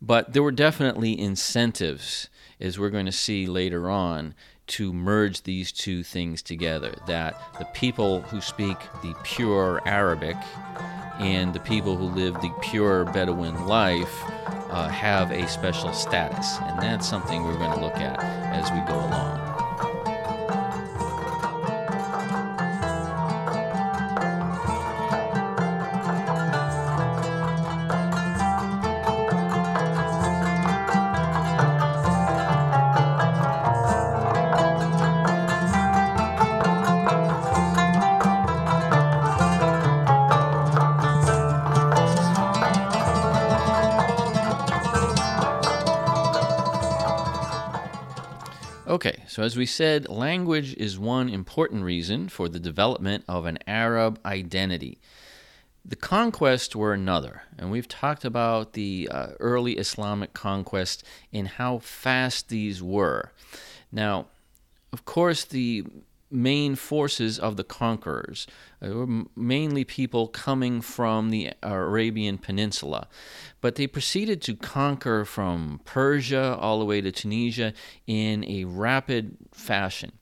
But 0.00 0.32
there 0.32 0.42
were 0.42 0.52
definitely 0.52 1.18
incentives, 1.18 2.28
as 2.60 2.78
we're 2.78 2.90
going 2.90 3.06
to 3.06 3.12
see 3.12 3.46
later 3.46 3.90
on, 3.90 4.34
to 4.66 4.92
merge 4.92 5.42
these 5.42 5.72
two 5.72 6.02
things 6.02 6.40
together. 6.40 6.94
That 7.06 7.40
the 7.58 7.66
people 7.66 8.22
who 8.22 8.40
speak 8.40 8.76
the 9.02 9.14
pure 9.22 9.82
Arabic 9.86 10.36
and 11.18 11.52
the 11.52 11.60
people 11.60 11.96
who 11.96 12.06
live 12.06 12.34
the 12.34 12.52
pure 12.60 13.04
Bedouin 13.06 13.66
life 13.66 14.22
uh, 14.70 14.88
have 14.88 15.30
a 15.30 15.46
special 15.48 15.92
status. 15.92 16.58
And 16.62 16.80
that's 16.80 17.08
something 17.08 17.42
we're 17.42 17.58
going 17.58 17.72
to 17.72 17.80
look 17.80 17.96
at 17.96 18.22
as 18.22 18.70
we 18.72 18.80
go 18.80 18.94
along. 18.94 19.63
So 49.34 49.42
as 49.42 49.56
we 49.56 49.66
said, 49.66 50.08
language 50.08 50.74
is 50.74 50.96
one 50.96 51.28
important 51.28 51.82
reason 51.82 52.28
for 52.28 52.48
the 52.48 52.60
development 52.60 53.24
of 53.26 53.46
an 53.46 53.58
Arab 53.66 54.20
identity. 54.24 55.00
The 55.84 55.96
conquests 55.96 56.76
were 56.76 56.92
another, 56.92 57.42
and 57.58 57.68
we've 57.68 57.88
talked 57.88 58.24
about 58.24 58.74
the 58.74 59.08
uh, 59.10 59.30
early 59.40 59.72
Islamic 59.72 60.34
conquest 60.34 61.02
and 61.32 61.48
how 61.48 61.78
fast 61.78 62.48
these 62.48 62.80
were. 62.80 63.32
Now, 63.90 64.26
of 64.92 65.04
course, 65.04 65.44
the 65.44 65.84
main 66.34 66.74
forces 66.74 67.38
of 67.38 67.56
the 67.56 67.64
conquerors 67.64 68.46
they 68.80 68.90
were 68.90 69.24
mainly 69.34 69.84
people 69.84 70.28
coming 70.28 70.82
from 70.82 71.30
the 71.30 71.52
Arabian 71.62 72.36
Peninsula. 72.36 73.08
But 73.62 73.76
they 73.76 73.86
proceeded 73.86 74.42
to 74.42 74.56
conquer 74.56 75.24
from 75.24 75.80
Persia 75.86 76.56
all 76.60 76.78
the 76.78 76.84
way 76.84 77.00
to 77.00 77.10
Tunisia 77.10 77.72
in 78.06 78.44
a 78.44 78.64
rapid 78.64 79.38
fashion. 79.52 80.12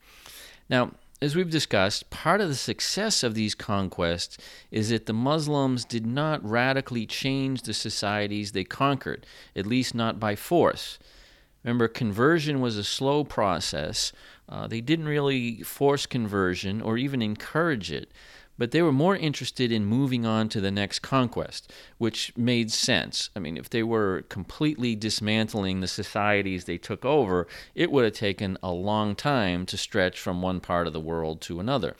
Now, 0.71 0.93
as 1.21 1.35
we've 1.35 1.51
discussed, 1.51 2.11
part 2.11 2.41
of 2.41 2.49
the 2.49 2.55
success 2.55 3.23
of 3.23 3.35
these 3.35 3.55
conquests 3.55 4.39
is 4.71 4.91
that 4.91 5.07
the 5.07 5.13
Muslims 5.13 5.85
did 5.85 6.07
not 6.07 6.45
radically 6.49 7.07
change 7.07 7.63
the 7.63 7.75
societies 7.75 8.53
they 8.53 8.65
conquered, 8.65 9.27
at 9.55 9.67
least 9.67 9.95
not 9.95 10.21
by 10.21 10.37
force. 10.37 10.99
Remember, 11.65 11.87
conversion 11.87 12.61
was 12.61 12.77
a 12.77 12.85
slow 12.85 13.23
process. 13.23 14.13
Uh, 14.53 14.67
they 14.67 14.83
didn't 14.83 15.07
really 15.07 15.63
force 15.63 16.05
conversion 16.05 16.83
or 16.83 16.99
even 16.99 17.23
encourage 17.23 17.91
it 17.91 18.13
but 18.59 18.71
they 18.71 18.83
were 18.83 18.93
more 18.93 19.17
interested 19.17 19.73
in 19.73 19.85
moving 19.85 20.27
on 20.27 20.49
to 20.49 20.61
the 20.61 20.71
next 20.71 21.01
conquest, 21.01 21.73
which 21.99 22.33
made 22.37 22.71
sense. 22.71 23.31
I 23.35 23.39
mean, 23.41 23.57
if 23.57 23.71
they 23.71 23.83
were 23.83 24.23
completely 24.29 24.95
dismantling 24.95 25.81
the 25.81 25.89
societies 25.89 26.65
they 26.65 26.79
took 26.79 27.05
over, 27.05 27.47
it 27.75 27.91
would 27.91 28.05
have 28.05 28.13
taken 28.13 28.59
a 28.63 28.71
long 28.71 29.15
time 29.15 29.67
to 29.67 29.77
stretch 29.77 30.21
from 30.21 30.43
one 30.43 30.61
part 30.61 30.87
of 30.87 30.93
the 30.93 31.01
world 31.01 31.41
to 31.43 31.61
another. 31.61 31.97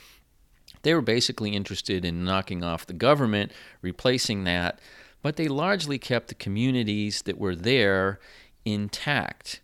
They 0.83 0.95
were 0.95 1.03
basically 1.03 1.51
interested 1.51 2.05
in 2.05 2.25
knocking 2.25 2.63
off 2.63 2.87
the 2.87 2.93
government, 2.93 3.53
replacing 3.81 4.45
that, 4.45 4.79
but 5.23 5.37
they 5.37 5.49
largely 5.49 5.99
kept 5.99 6.29
the 6.29 6.35
communities 6.35 7.23
that 7.23 7.39
were 7.39 7.57
there 7.57 8.21
intact. 8.65 9.61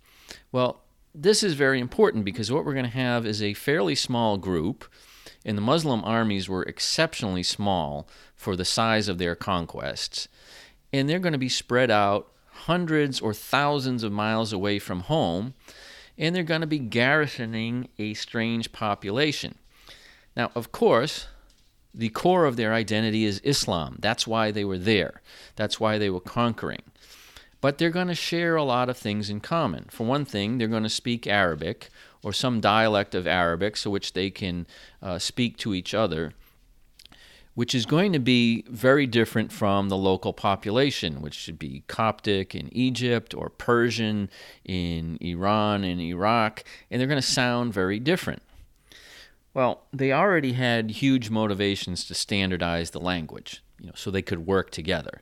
Well, 0.52 0.82
this 1.14 1.42
is 1.42 1.54
very 1.54 1.80
important 1.80 2.24
because 2.24 2.52
what 2.52 2.64
we're 2.64 2.74
going 2.74 2.84
to 2.84 2.90
have 2.90 3.26
is 3.26 3.42
a 3.42 3.54
fairly 3.54 3.94
small 3.94 4.36
group 4.36 4.84
and 5.44 5.56
the 5.56 5.62
Muslim 5.62 6.04
armies 6.04 6.48
were 6.48 6.62
exceptionally 6.62 7.42
small 7.42 8.08
for 8.34 8.56
the 8.56 8.64
size 8.64 9.08
of 9.08 9.18
their 9.18 9.34
conquests. 9.34 10.28
And 10.92 11.08
they're 11.08 11.18
going 11.18 11.32
to 11.32 11.38
be 11.38 11.48
spread 11.48 11.90
out 11.90 12.30
hundreds 12.64 13.20
or 13.20 13.32
thousands 13.32 14.02
of 14.02 14.12
miles 14.12 14.52
away 14.52 14.78
from 14.78 15.00
home, 15.00 15.54
and 16.16 16.34
they're 16.34 16.42
going 16.42 16.60
to 16.60 16.66
be 16.66 16.78
garrisoning 16.78 17.88
a 17.98 18.14
strange 18.14 18.72
population. 18.72 19.56
Now, 20.36 20.50
of 20.54 20.72
course, 20.72 21.28
the 21.94 22.08
core 22.10 22.44
of 22.44 22.56
their 22.56 22.74
identity 22.74 23.24
is 23.24 23.40
Islam. 23.40 23.96
That's 24.00 24.26
why 24.26 24.50
they 24.50 24.64
were 24.64 24.78
there, 24.78 25.22
that's 25.56 25.80
why 25.80 25.98
they 25.98 26.10
were 26.10 26.20
conquering. 26.20 26.82
But 27.60 27.78
they're 27.78 27.90
going 27.90 28.08
to 28.08 28.14
share 28.14 28.56
a 28.56 28.62
lot 28.62 28.88
of 28.88 28.96
things 28.96 29.28
in 29.30 29.40
common. 29.40 29.86
For 29.90 30.06
one 30.06 30.24
thing, 30.24 30.58
they're 30.58 30.68
going 30.68 30.84
to 30.84 30.88
speak 30.88 31.26
Arabic, 31.26 31.88
or 32.22 32.32
some 32.32 32.60
dialect 32.60 33.14
of 33.14 33.26
Arabic 33.26 33.76
so 33.76 33.90
which 33.90 34.12
they 34.12 34.30
can 34.30 34.66
uh, 35.02 35.18
speak 35.18 35.56
to 35.58 35.74
each 35.74 35.94
other, 35.94 36.32
which 37.54 37.74
is 37.74 37.86
going 37.86 38.12
to 38.12 38.18
be 38.18 38.64
very 38.68 39.06
different 39.06 39.52
from 39.52 39.88
the 39.88 39.96
local 39.96 40.32
population, 40.32 41.20
which 41.20 41.34
should 41.34 41.58
be 41.58 41.82
Coptic 41.88 42.54
in 42.54 42.68
Egypt 42.72 43.34
or 43.34 43.48
Persian 43.48 44.30
in 44.64 45.18
Iran 45.20 45.84
and 45.84 46.00
Iraq, 46.00 46.64
and 46.90 47.00
they're 47.00 47.08
going 47.08 47.20
to 47.20 47.26
sound 47.26 47.72
very 47.72 47.98
different. 47.98 48.42
Well, 49.54 49.82
they 49.92 50.12
already 50.12 50.52
had 50.52 50.90
huge 50.90 51.30
motivations 51.30 52.04
to 52.04 52.14
standardize 52.14 52.90
the 52.90 53.00
language, 53.00 53.62
you 53.80 53.86
know, 53.86 53.92
so 53.96 54.10
they 54.10 54.22
could 54.22 54.46
work 54.46 54.70
together. 54.70 55.20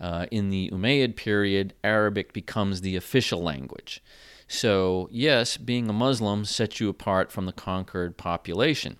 Uh, 0.00 0.26
in 0.30 0.48
the 0.48 0.70
Umayyad 0.70 1.14
period, 1.14 1.74
Arabic 1.84 2.32
becomes 2.32 2.80
the 2.80 2.96
official 2.96 3.42
language. 3.42 4.02
So, 4.48 5.08
yes, 5.12 5.56
being 5.56 5.88
a 5.88 5.92
Muslim 5.92 6.44
sets 6.44 6.80
you 6.80 6.88
apart 6.88 7.30
from 7.30 7.46
the 7.46 7.52
conquered 7.52 8.16
population. 8.16 8.96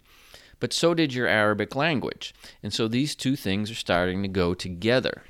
But 0.61 0.73
so 0.75 0.93
did 0.93 1.15
your 1.15 1.27
Arabic 1.27 1.75
language. 1.75 2.35
And 2.63 2.73
so 2.73 2.87
these 2.87 3.17
two 3.17 3.35
things 3.35 3.71
are 3.71 3.75
starting 3.75 4.23
to 4.23 4.29
go 4.29 4.55
together. 4.55 5.25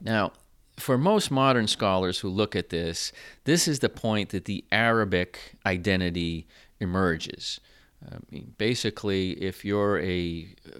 Now, 0.00 0.32
for 0.78 0.98
most 0.98 1.30
modern 1.30 1.66
scholars 1.66 2.20
who 2.20 2.28
look 2.28 2.54
at 2.54 2.68
this, 2.68 3.10
this 3.44 3.66
is 3.66 3.78
the 3.78 3.88
point 3.88 4.28
that 4.28 4.44
the 4.44 4.64
Arabic 4.70 5.56
identity 5.64 6.46
emerges. 6.78 7.58
I 8.06 8.18
mean, 8.30 8.54
basically, 8.58 9.32
if 9.42 9.64
you're 9.64 9.98
a 10.00 10.54
uh, 10.66 10.78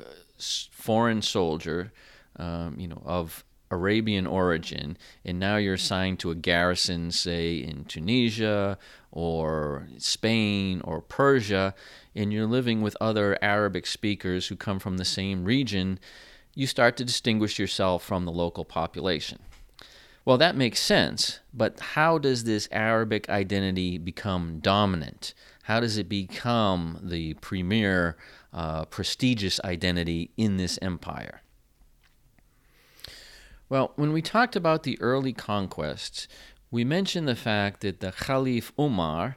foreign 0.71 1.23
soldier, 1.23 1.93
um, 2.39 2.79
you 2.79 2.87
know, 2.87 3.03
of 3.07 3.43
Arabian 3.71 4.27
origin, 4.27 4.97
and 5.25 5.39
now 5.39 5.57
you're 5.57 5.75
assigned 5.75 6.19
to 6.21 6.31
a 6.31 6.35
garrison, 6.35 7.11
say 7.11 7.57
in 7.57 7.85
Tunisia 7.85 8.79
or 9.11 9.89
Spain 9.99 10.81
or 10.85 11.01
Persia, 11.01 11.75
and 12.15 12.33
you're 12.33 12.47
living 12.47 12.83
with 12.83 12.97
other 13.01 13.39
Arabic 13.43 13.87
speakers 13.87 14.47
who 14.47 14.57
come 14.57 14.79
from 14.79 14.97
the 14.97 15.05
same 15.05 15.45
region, 15.45 15.99
you 16.55 16.67
start 16.67 16.97
to 16.97 17.05
distinguish 17.05 17.59
yourself 17.59 18.03
from 18.03 18.25
the 18.25 18.33
local 18.33 18.65
population. 18.65 19.39
Well, 20.25 20.39
that 20.39 20.57
makes 20.57 20.81
sense, 20.81 21.39
but 21.55 21.79
how 21.79 22.19
does 22.19 22.45
this 22.45 22.69
Arabic 22.73 23.29
identity 23.29 23.97
become 23.97 24.59
dominant? 24.59 25.35
How 25.65 25.79
does 25.79 25.99
it 25.99 26.09
become 26.09 26.99
the 27.01 27.35
premier, 27.35 28.17
uh, 28.53 28.87
prestigious 28.87 29.61
identity 29.65 30.31
in 30.37 30.57
this 30.57 30.79
empire? 30.83 31.43
Well, 33.69 33.93
when 33.97 34.13
we 34.13 34.23
talked 34.23 34.55
about 34.55 34.85
the 34.85 35.01
early 35.01 35.33
conquests, 35.33 36.29
we 36.71 36.85
mentioned 36.85 37.27
the 37.27 37.35
fact 37.35 37.81
that 37.81 38.01
the 38.01 38.13
Caliph 38.13 38.73
Umar 38.79 39.37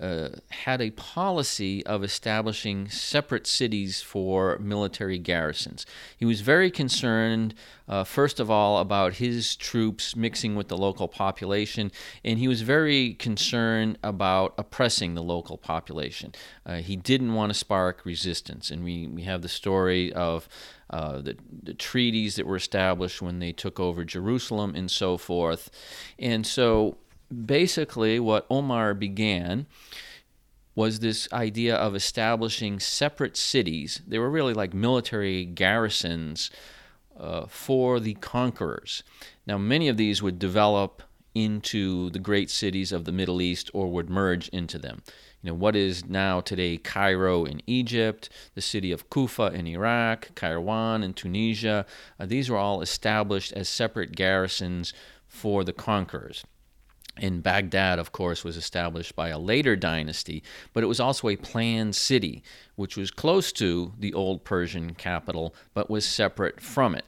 uh, 0.00 0.28
had 0.50 0.80
a 0.80 0.90
policy 0.90 1.84
of 1.86 2.02
establishing 2.02 2.88
separate 2.88 3.46
cities 3.46 4.02
for 4.02 4.58
military 4.58 5.18
garrisons. 5.18 5.86
He 6.16 6.24
was 6.24 6.40
very 6.40 6.70
concerned, 6.70 7.54
uh, 7.88 8.04
first 8.04 8.40
of 8.40 8.50
all, 8.50 8.78
about 8.78 9.14
his 9.14 9.54
troops 9.54 10.16
mixing 10.16 10.56
with 10.56 10.68
the 10.68 10.76
local 10.76 11.06
population, 11.06 11.92
and 12.24 12.38
he 12.38 12.48
was 12.48 12.62
very 12.62 13.14
concerned 13.14 13.98
about 14.02 14.54
oppressing 14.58 15.14
the 15.14 15.22
local 15.22 15.56
population. 15.56 16.32
Uh, 16.66 16.76
he 16.76 16.96
didn't 16.96 17.34
want 17.34 17.50
to 17.50 17.58
spark 17.58 18.04
resistance, 18.04 18.70
and 18.70 18.82
we, 18.82 19.06
we 19.06 19.22
have 19.22 19.42
the 19.42 19.48
story 19.48 20.12
of 20.12 20.48
uh, 20.90 21.20
the, 21.20 21.36
the 21.62 21.74
treaties 21.74 22.36
that 22.36 22.46
were 22.46 22.56
established 22.56 23.22
when 23.22 23.38
they 23.38 23.52
took 23.52 23.80
over 23.80 24.04
Jerusalem 24.04 24.74
and 24.74 24.90
so 24.90 25.16
forth. 25.16 25.70
And 26.18 26.46
so 26.46 26.98
basically, 27.46 28.20
what 28.20 28.46
Omar 28.50 28.94
began 28.94 29.66
was 30.74 30.98
this 30.98 31.32
idea 31.32 31.76
of 31.76 31.94
establishing 31.94 32.80
separate 32.80 33.36
cities. 33.36 34.02
They 34.06 34.18
were 34.18 34.30
really 34.30 34.54
like 34.54 34.74
military 34.74 35.44
garrisons 35.44 36.50
uh, 37.18 37.46
for 37.46 38.00
the 38.00 38.14
conquerors. 38.14 39.02
Now, 39.46 39.58
many 39.58 39.88
of 39.88 39.96
these 39.96 40.22
would 40.22 40.38
develop 40.38 41.02
into 41.34 42.10
the 42.10 42.18
great 42.18 42.50
cities 42.50 42.92
of 42.92 43.04
the 43.04 43.12
Middle 43.12 43.40
East 43.40 43.70
or 43.74 43.90
would 43.90 44.08
merge 44.08 44.48
into 44.48 44.78
them. 44.78 45.02
You 45.42 45.50
know, 45.50 45.54
what 45.54 45.76
is 45.76 46.06
now 46.06 46.40
today 46.40 46.76
Cairo 46.76 47.44
in 47.44 47.60
Egypt, 47.66 48.30
the 48.54 48.62
city 48.62 48.92
of 48.92 49.10
Kufa 49.10 49.52
in 49.52 49.66
Iraq, 49.66 50.34
Kairouan 50.34 51.04
in 51.04 51.12
Tunisia, 51.12 51.86
uh, 52.18 52.26
these 52.26 52.48
were 52.48 52.56
all 52.56 52.80
established 52.80 53.52
as 53.52 53.68
separate 53.68 54.16
garrisons 54.16 54.94
for 55.26 55.64
the 55.64 55.72
conquerors. 55.72 56.44
And 57.16 57.42
Baghdad, 57.42 57.98
of 57.98 58.10
course, 58.10 58.42
was 58.42 58.56
established 58.56 59.14
by 59.14 59.28
a 59.28 59.38
later 59.38 59.76
dynasty, 59.76 60.42
but 60.72 60.82
it 60.82 60.88
was 60.88 60.98
also 60.98 61.28
a 61.28 61.36
planned 61.36 61.94
city, 61.94 62.42
which 62.74 62.96
was 62.96 63.10
close 63.12 63.52
to 63.52 63.92
the 63.98 64.12
old 64.12 64.44
Persian 64.44 64.94
capital, 64.94 65.54
but 65.74 65.88
was 65.88 66.04
separate 66.04 66.60
from 66.60 66.94
it. 66.94 67.04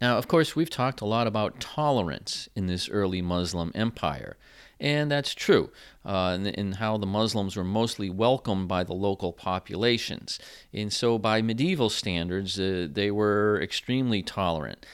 Now, 0.00 0.18
of 0.18 0.26
course, 0.26 0.56
we've 0.56 0.70
talked 0.70 1.00
a 1.00 1.06
lot 1.06 1.26
about 1.26 1.60
tolerance 1.60 2.48
in 2.56 2.66
this 2.66 2.88
early 2.88 3.22
Muslim 3.22 3.70
empire. 3.74 4.36
And 4.80 5.10
that's 5.10 5.34
true, 5.34 5.70
uh, 6.04 6.36
in, 6.38 6.46
in, 6.46 6.72
how 6.72 6.98
the 6.98 7.06
Muslims 7.06 7.56
were 7.56 7.64
mostly 7.64 8.10
welcomed 8.10 8.66
by 8.66 8.82
the 8.82 8.92
local 8.92 9.32
populations. 9.32 10.40
And 10.72 10.92
so, 10.92 11.16
by 11.16 11.40
medieval 11.40 11.88
standards, 11.88 12.58
uh, 12.58 12.88
they 12.90 13.10
were 13.10 13.60
extremely 13.62 14.22
tolerant. 14.22 14.84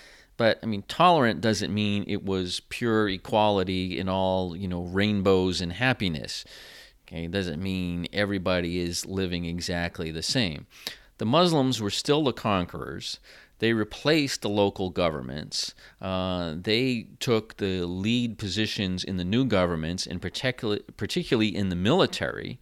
But 0.41 0.59
I 0.63 0.67
mean, 0.67 0.85
tolerant 0.89 1.43
doesn't 1.43 1.71
mean 1.71 2.03
it 2.07 2.25
was 2.25 2.61
pure 2.71 3.11
equality 3.11 4.01
and 4.01 4.09
all, 4.09 4.57
you 4.57 4.69
know, 4.69 4.85
rainbows 4.85 5.61
and 5.61 5.71
happiness. 5.71 6.47
Okay, 7.07 7.25
it 7.25 7.31
doesn't 7.31 7.63
mean 7.63 8.09
everybody 8.11 8.79
is 8.79 9.05
living 9.05 9.45
exactly 9.45 10.11
the 10.11 10.23
same. 10.23 10.67
The 11.19 11.27
Muslims 11.27 11.83
were 11.83 11.91
still 11.91 12.25
the 12.25 12.33
conquerors. 12.33 13.21
They 13.59 13.75
replaced 13.75 14.41
the 14.41 14.49
local 14.49 14.89
governments. 14.89 15.75
Uh, 16.01 16.55
they 16.57 17.09
took 17.19 17.59
the 17.59 17.85
lead 17.85 18.39
positions 18.39 19.05
in 19.05 19.19
the 19.19 19.25
new 19.27 19.45
governments, 19.45 20.07
and 20.07 20.23
particularly, 20.23 20.81
particularly 20.97 21.55
in 21.55 21.69
the 21.69 21.77
military 21.77 22.59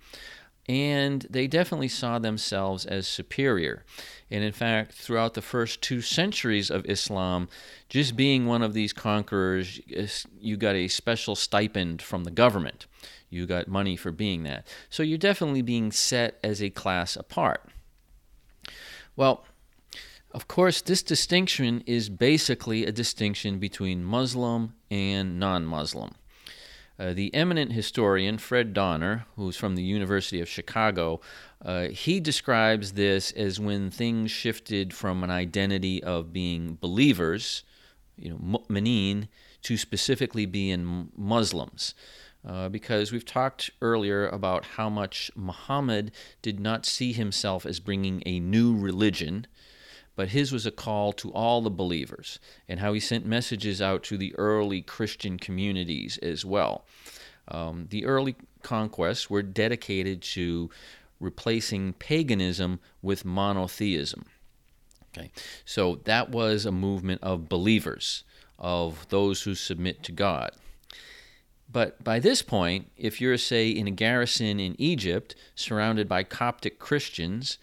and 0.69 1.27
they 1.31 1.47
definitely 1.47 1.89
saw 1.89 2.19
themselves 2.19 2.85
as 2.85 3.07
superior. 3.07 3.85
And 4.31 4.45
in 4.45 4.53
fact, 4.53 4.93
throughout 4.93 5.33
the 5.33 5.41
first 5.43 5.81
two 5.81 6.03
centuries 6.03 6.71
of 6.71 6.85
Islam, 6.87 7.49
just 7.89 8.17
being 8.17 8.45
one 8.45 8.63
of 8.63 8.75
these 8.75 8.93
conquerors, 8.93 9.81
you 10.39 10.57
got 10.59 10.75
a 10.75 10.89
special 10.89 11.35
stipend 11.35 12.03
from 12.03 12.25
the 12.25 12.31
government. 12.31 12.87
You 13.31 13.47
got 13.47 13.69
money 13.69 13.97
for 13.97 14.13
being 14.13 14.43
that. 14.43 14.67
So 14.91 15.03
you're 15.03 15.19
definitely 15.19 15.63
being 15.63 15.91
set 15.91 16.39
as 16.45 16.63
a 16.63 16.71
class 16.71 17.17
apart. 17.17 17.63
Well, 19.17 19.45
of 20.33 20.47
course, 20.47 20.83
this 20.83 21.03
distinction 21.03 21.83
is 21.87 22.11
basically 22.11 22.85
a 22.85 22.93
distinction 22.93 23.59
between 23.59 24.05
Muslim 24.05 24.75
and 24.91 25.41
non 25.41 25.65
Muslim. 25.65 26.15
Uh, 26.99 27.13
the 27.13 27.33
eminent 27.33 27.73
historian 27.73 28.39
Fred 28.39 28.75
Donner, 28.75 29.27
who's 29.37 29.57
from 29.57 29.77
the 29.77 29.85
University 29.85 30.41
of 30.41 30.49
Chicago, 30.49 31.21
uh, 31.65 31.89
he 31.89 32.19
describes 32.19 32.93
this 32.93 33.31
as 33.33 33.61
when 33.61 33.91
things 33.91 34.31
shifted 34.33 34.93
from 34.93 35.23
an 35.23 35.31
identity 35.31 36.03
of 36.03 36.33
being 36.33 36.77
believers, 36.81 37.63
you 38.17 38.31
know, 38.31 38.39
mu'mineen, 38.39 39.29
to 39.63 39.77
specifically 39.77 40.47
being 40.47 41.11
Muslims. 41.17 41.95
Uh, 42.47 42.69
because 42.69 43.13
we've 43.13 43.25
talked 43.25 43.71
earlier 43.83 44.27
about 44.29 44.65
how 44.65 44.89
much 44.89 45.31
Muhammad 45.35 46.13
did 46.41 46.59
not 46.59 46.87
see 46.87 47.13
himself 47.13 47.67
as 47.67 47.81
bringing 47.81 48.23
a 48.25 48.41
new 48.41 48.77
religion, 48.77 49.47
but 50.19 50.31
his 50.31 50.51
was 50.51 50.67
a 50.67 50.73
call 50.73 51.13
to 51.13 51.31
all 51.31 51.63
the 51.63 51.71
believers 51.71 52.41
and 52.69 52.81
how 52.81 52.93
he 52.93 52.99
sent 52.99 53.25
messages 53.25 53.81
out 53.81 54.03
to 54.03 54.19
the 54.19 54.35
early 54.35 54.83
Christian 54.83 55.39
communities 55.39 56.19
as 56.19 56.45
well. 56.45 56.85
Um, 57.47 57.87
the 57.91 58.05
early 58.05 58.35
conquests 58.65 59.31
were 59.31 59.43
dedicated 59.45 60.21
to 60.23 60.71
replacing 61.21 61.93
paganism 61.93 62.81
with 63.01 63.25
monotheism. 63.25 64.25
Okay, 65.17 65.31
so 65.65 66.01
that 66.03 66.31
was 66.31 66.67
a 66.67 66.73
movement 66.73 67.23
of 67.23 67.49
believers, 67.49 68.25
of 68.59 69.07
those 69.11 69.43
who 69.43 69.55
submit 69.55 70.03
to 70.03 70.11
God. 70.11 70.51
But 71.71 72.03
by 72.03 72.19
this 72.19 72.43
point, 72.43 72.91
if 72.97 73.21
you're, 73.21 73.39
say, 73.39 73.71
in 73.71 73.87
a 73.87 73.93
garrison 73.93 74.59
in 74.59 74.75
Egypt 74.81 75.37
surrounded 75.55 76.09
by 76.09 76.25
Coptic 76.25 76.81
Christians, 76.81 77.57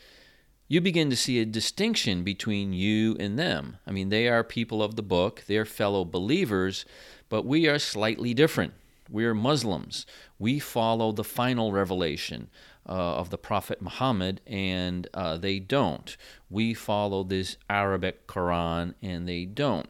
you 0.67 0.81
begin 0.81 1.09
to 1.09 1.15
see 1.15 1.39
a 1.39 1.45
distinction 1.45 2.23
between 2.23 2.73
you 2.73 3.15
and 3.19 3.37
them. 3.37 3.77
I 3.85 3.91
mean, 3.91 4.09
they 4.09 4.27
are 4.27 4.43
people 4.43 4.81
of 4.81 4.95
the 4.95 5.03
book, 5.03 5.43
they're 5.47 5.65
fellow 5.65 6.03
believers, 6.03 6.85
but 7.29 7.45
we 7.45 7.67
are 7.67 7.79
slightly 7.79 8.33
different. 8.33 8.73
We're 9.09 9.35
Muslims. 9.35 10.07
We 10.39 10.57
follow 10.59 11.11
the 11.11 11.23
final 11.23 11.71
revelation 11.71 12.49
uh, 12.87 13.17
of 13.17 13.29
the 13.29 13.37
Prophet 13.37 13.81
Muhammad, 13.81 14.41
and 14.47 15.07
uh, 15.13 15.37
they 15.37 15.59
don't. 15.59 16.17
We 16.49 16.73
follow 16.73 17.23
this 17.23 17.57
Arabic 17.69 18.25
Quran, 18.25 18.95
and 19.03 19.27
they 19.27 19.45
don't. 19.45 19.87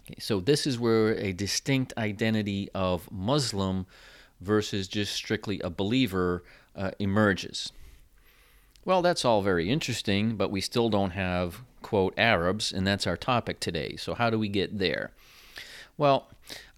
Okay, 0.00 0.18
so, 0.18 0.40
this 0.40 0.66
is 0.66 0.78
where 0.78 1.14
a 1.16 1.32
distinct 1.32 1.92
identity 1.96 2.68
of 2.74 3.10
Muslim 3.12 3.86
versus 4.40 4.88
just 4.88 5.12
strictly 5.12 5.60
a 5.60 5.70
believer 5.70 6.42
uh, 6.74 6.90
emerges. 6.98 7.72
Well, 8.88 9.02
that's 9.02 9.22
all 9.22 9.42
very 9.42 9.68
interesting, 9.68 10.36
but 10.36 10.50
we 10.50 10.62
still 10.62 10.88
don't 10.88 11.10
have, 11.10 11.60
quote, 11.82 12.14
Arabs, 12.16 12.72
and 12.72 12.86
that's 12.86 13.06
our 13.06 13.18
topic 13.18 13.60
today. 13.60 13.96
So, 13.96 14.14
how 14.14 14.30
do 14.30 14.38
we 14.38 14.48
get 14.48 14.78
there? 14.78 15.10
Well, 15.98 16.28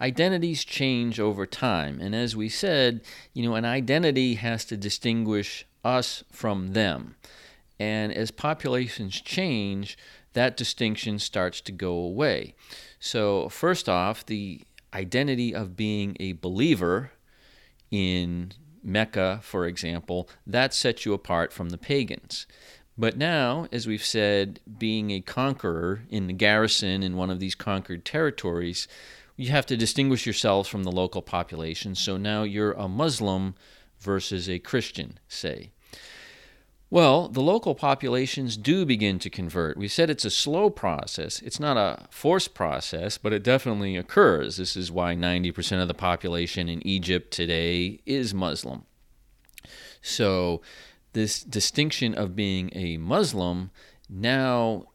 identities 0.01 0.65
change 0.65 1.21
over 1.21 1.45
time. 1.45 2.01
And 2.01 2.13
as 2.13 2.35
we 2.35 2.49
said, 2.49 2.99
you 3.33 3.43
know, 3.47 3.55
an 3.55 3.63
identity 3.63 4.33
has 4.33 4.65
to 4.65 4.75
distinguish 4.75 5.65
us 5.85 6.25
from 6.29 6.73
them. 6.73 7.15
And 7.79 8.11
as 8.11 8.29
populations 8.29 9.21
change, 9.21 9.97
that 10.33 10.57
distinction 10.57 11.17
starts 11.17 11.61
to 11.61 11.71
go 11.71 11.93
away. 11.93 12.55
So, 12.99 13.47
first 13.47 13.87
off, 13.87 14.25
the 14.25 14.63
identity 14.93 15.55
of 15.55 15.77
being 15.77 16.17
a 16.19 16.33
believer 16.33 17.11
in 17.89 18.51
Mecca, 18.83 19.39
for 19.43 19.65
example, 19.65 20.29
that 20.45 20.73
sets 20.73 21.05
you 21.05 21.13
apart 21.13 21.53
from 21.53 21.69
the 21.69 21.77
pagans. 21.77 22.47
But 22.97 23.17
now, 23.17 23.67
as 23.71 23.87
we've 23.87 24.03
said, 24.03 24.59
being 24.77 25.11
a 25.11 25.21
conqueror 25.21 26.03
in 26.09 26.27
the 26.27 26.33
garrison 26.33 27.03
in 27.03 27.15
one 27.15 27.29
of 27.29 27.39
these 27.39 27.55
conquered 27.55 28.05
territories, 28.05 28.87
you 29.37 29.49
have 29.49 29.65
to 29.67 29.77
distinguish 29.77 30.25
yourselves 30.25 30.69
from 30.69 30.83
the 30.83 30.91
local 30.91 31.21
population. 31.21 31.95
So 31.95 32.17
now 32.17 32.43
you're 32.43 32.73
a 32.73 32.87
Muslim 32.87 33.55
versus 33.99 34.49
a 34.49 34.59
Christian, 34.59 35.19
say. 35.27 35.71
Well, 36.91 37.29
the 37.29 37.41
local 37.41 37.73
populations 37.73 38.57
do 38.57 38.85
begin 38.85 39.17
to 39.19 39.29
convert. 39.29 39.77
We 39.77 39.87
said 39.87 40.09
it's 40.09 40.25
a 40.25 40.29
slow 40.29 40.69
process. 40.69 41.41
It's 41.41 41.59
not 41.59 41.77
a 41.77 42.05
forced 42.09 42.53
process, 42.53 43.17
but 43.17 43.31
it 43.31 43.43
definitely 43.43 43.95
occurs. 43.95 44.57
This 44.57 44.75
is 44.75 44.91
why 44.91 45.15
90% 45.15 45.81
of 45.81 45.87
the 45.87 45.93
population 45.93 46.67
in 46.67 46.85
Egypt 46.85 47.31
today 47.31 48.01
is 48.05 48.33
Muslim. 48.33 48.83
So, 50.01 50.61
this 51.13 51.41
distinction 51.41 52.13
of 52.13 52.35
being 52.35 52.71
a 52.75 52.97
Muslim 52.97 53.71
now 54.09 54.87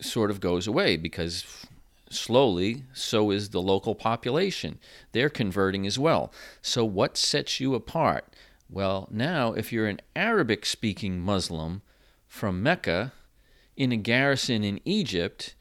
sort 0.00 0.32
of 0.32 0.40
goes 0.40 0.66
away 0.66 0.96
because 0.96 1.66
slowly 2.10 2.82
so 2.92 3.30
is 3.30 3.50
the 3.50 3.62
local 3.62 3.94
population. 3.94 4.80
They're 5.12 5.30
converting 5.30 5.86
as 5.86 6.00
well. 6.00 6.32
So, 6.62 6.84
what 6.84 7.16
sets 7.16 7.60
you 7.60 7.76
apart? 7.76 8.33
Well, 8.74 9.06
now, 9.12 9.52
if 9.52 9.72
you're 9.72 9.86
an 9.86 10.00
Arabic 10.16 10.66
speaking 10.66 11.20
Muslim 11.20 11.82
from 12.26 12.60
Mecca 12.60 13.12
in 13.76 13.92
a 13.92 13.96
garrison 13.96 14.64
in 14.64 14.80
Egypt, 14.84 15.54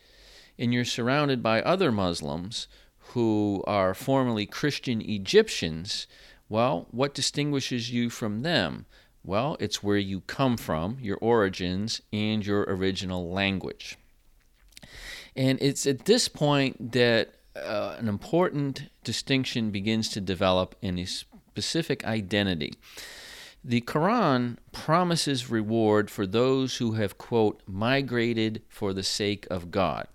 and 0.58 0.74
you're 0.74 0.84
surrounded 0.84 1.44
by 1.44 1.62
other 1.62 1.92
Muslims 1.92 2.68
who 3.10 3.64
are 3.68 3.94
formerly 3.94 4.48
Christian 4.48 5.00
Egyptians, 5.00 6.08
well, 6.50 6.88
what 6.90 7.14
distinguishes 7.14 7.92
you 7.92 8.10
from 8.10 8.42
them? 8.42 8.88
Well, 9.24 9.58
it's 9.60 9.84
where 9.84 9.98
you 9.98 10.22
come 10.22 10.58
from, 10.58 10.98
your 11.00 11.18
origins, 11.18 12.02
and 12.12 12.44
your 12.44 12.64
original 12.64 13.30
language. 13.30 13.96
And 15.36 15.62
it's 15.62 15.86
at 15.86 16.06
this 16.06 16.28
point 16.28 16.94
that 16.94 17.36
uh, 17.56 17.96
an 18.00 18.08
important 18.08 18.90
distinction 19.04 19.70
begins 19.70 20.10
to 20.10 20.20
develop 20.20 20.76
in 20.82 20.98
his 20.98 21.26
specific 21.54 22.04
identity. 22.04 22.74
The 23.64 23.82
Quran 23.82 24.58
promises 24.72 25.52
reward 25.52 26.10
for 26.10 26.26
those 26.26 26.78
who 26.78 26.94
have, 26.94 27.20
quote, 27.20 27.62
migrated 27.68 28.64
for 28.70 28.92
the 28.92 29.04
sake 29.04 29.46
of 29.52 29.70
God. 29.70 30.08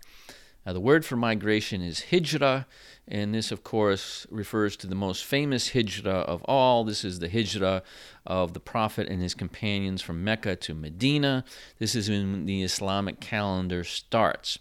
Now, 0.66 0.72
the 0.72 0.81
word 0.81 1.05
for 1.05 1.14
migration 1.14 1.81
is 1.81 2.07
hijrah, 2.11 2.66
and 3.07 3.33
this, 3.33 3.53
of 3.53 3.62
course, 3.62 4.27
refers 4.31 4.77
to 4.79 4.88
the 4.88 4.96
most 4.96 5.24
famous 5.24 5.70
hijrah 5.70 6.24
of 6.35 6.42
all. 6.46 6.83
This 6.83 7.05
is 7.05 7.20
the 7.20 7.31
hijrah 7.31 7.85
of 8.27 8.53
the 8.53 8.61
Prophet 8.61 9.09
and 9.09 9.22
his 9.22 9.35
companions 9.35 10.03
from 10.03 10.24
Mecca 10.24 10.57
to 10.57 10.74
Medina. 10.74 11.44
This 11.79 11.94
is 11.94 12.11
when 12.11 12.46
the 12.46 12.64
Islamic 12.64 13.20
calendar 13.20 13.85
starts. 13.85 14.59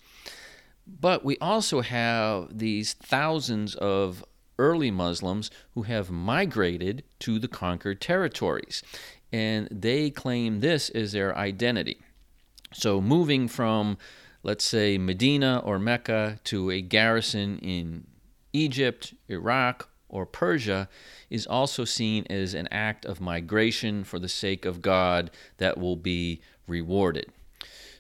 But 0.86 1.26
we 1.26 1.38
also 1.40 1.82
have 1.82 2.60
these 2.60 2.94
thousands 2.94 3.74
of 3.76 4.24
early 4.60 4.92
Muslims 4.92 5.52
who 5.74 5.84
have 5.84 6.10
migrated 6.10 7.04
to 7.20 7.40
the 7.40 7.48
conquered 7.48 8.02
territories. 8.02 8.84
And 9.32 9.68
they 9.72 10.10
claim 10.10 10.60
this 10.60 10.90
as 10.90 11.12
their 11.12 11.38
identity. 11.38 12.00
So, 12.74 13.02
moving 13.02 13.48
from, 13.48 13.98
let's 14.44 14.66
say, 14.66 14.98
Medina 14.98 15.62
or 15.64 15.80
Mecca 15.80 16.40
to 16.46 16.72
a 16.72 16.82
garrison 16.82 17.60
in 17.60 18.08
Egypt, 18.54 19.14
Iraq, 19.30 19.90
or 20.10 20.26
Persia 20.26 20.88
is 21.30 21.46
also 21.46 21.86
seen 21.86 22.26
as 22.30 22.54
an 22.54 22.68
act 22.72 23.06
of 23.06 23.22
migration 23.22 24.04
for 24.04 24.20
the 24.20 24.30
sake 24.30 24.66
of 24.66 24.82
God 24.82 25.30
that 25.58 25.78
will 25.78 25.96
be 25.96 26.42
rewarded. 26.68 27.32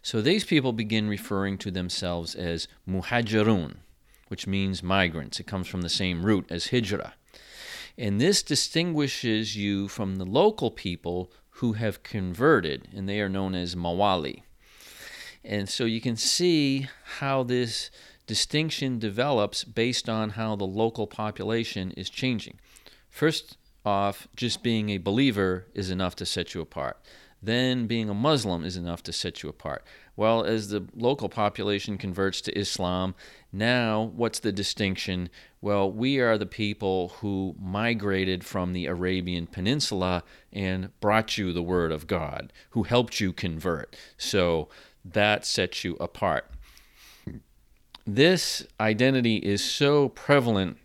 So 0.02 0.22
these 0.22 0.46
people 0.46 0.72
begin 0.72 1.10
referring 1.10 1.58
to 1.60 1.72
themselves 1.72 2.34
as 2.34 2.67
muhajirun, 2.89 3.76
which 4.27 4.47
means 4.47 4.83
migrants. 4.83 5.39
It 5.39 5.47
comes 5.47 5.67
from 5.67 5.81
the 5.81 5.89
same 5.89 6.25
root 6.25 6.45
as 6.49 6.67
hijrah. 6.67 7.13
And 7.97 8.21
this 8.21 8.43
distinguishes 8.43 9.55
you 9.55 9.87
from 9.87 10.17
the 10.17 10.25
local 10.25 10.69
people 10.69 11.31
who 11.49 11.73
have 11.73 12.03
converted, 12.03 12.87
and 12.95 13.09
they 13.09 13.19
are 13.19 13.29
known 13.29 13.55
as 13.55 13.75
mawali. 13.75 14.43
And 15.43 15.67
so 15.67 15.85
you 15.85 16.01
can 16.01 16.15
see 16.15 16.87
how 17.19 17.43
this 17.43 17.89
distinction 18.27 18.99
develops 18.99 19.63
based 19.63 20.09
on 20.09 20.31
how 20.31 20.55
the 20.55 20.67
local 20.67 21.07
population 21.07 21.91
is 21.91 22.09
changing. 22.09 22.59
First 23.09 23.57
off, 23.85 24.27
just 24.35 24.61
being 24.61 24.89
a 24.89 24.97
believer 24.97 25.65
is 25.73 25.89
enough 25.89 26.15
to 26.17 26.25
set 26.25 26.53
you 26.53 26.61
apart 26.61 26.97
then 27.41 27.87
being 27.87 28.09
a 28.09 28.13
Muslim 28.13 28.63
is 28.63 28.77
enough 28.77 29.03
to 29.03 29.13
set 29.13 29.43
you 29.43 29.49
apart. 29.49 29.83
Well, 30.17 30.43
as 30.43 30.69
the 30.69 30.84
local 30.95 31.30
population 31.30 31.97
converts 31.99 32.41
to 32.41 32.58
Islam, 32.58 33.13
now 33.53 34.12
what's 34.15 34.39
the 34.39 34.51
distinction? 34.51 35.30
Well, 35.62 35.89
we 35.89 36.19
are 36.19 36.39
the 36.39 36.47
people 36.47 37.10
who 37.19 37.56
migrated 37.60 38.43
from 38.43 38.73
the 38.73 38.88
Arabian 38.88 39.45
Peninsula 39.45 40.23
and 40.51 40.89
brought 40.99 41.38
you 41.38 41.53
the 41.53 41.62
Word 41.62 41.91
of 41.91 42.08
God, 42.08 42.51
who 42.71 42.84
helped 42.84 43.19
you 43.19 43.32
convert. 43.32 43.95
So 44.17 44.69
that 45.06 45.45
sets 45.45 45.84
you 45.84 45.95
apart. 45.99 46.49
This 48.06 48.65
identity 48.80 49.38
is 49.38 49.63
so 49.63 50.10
prevalent 50.10 50.77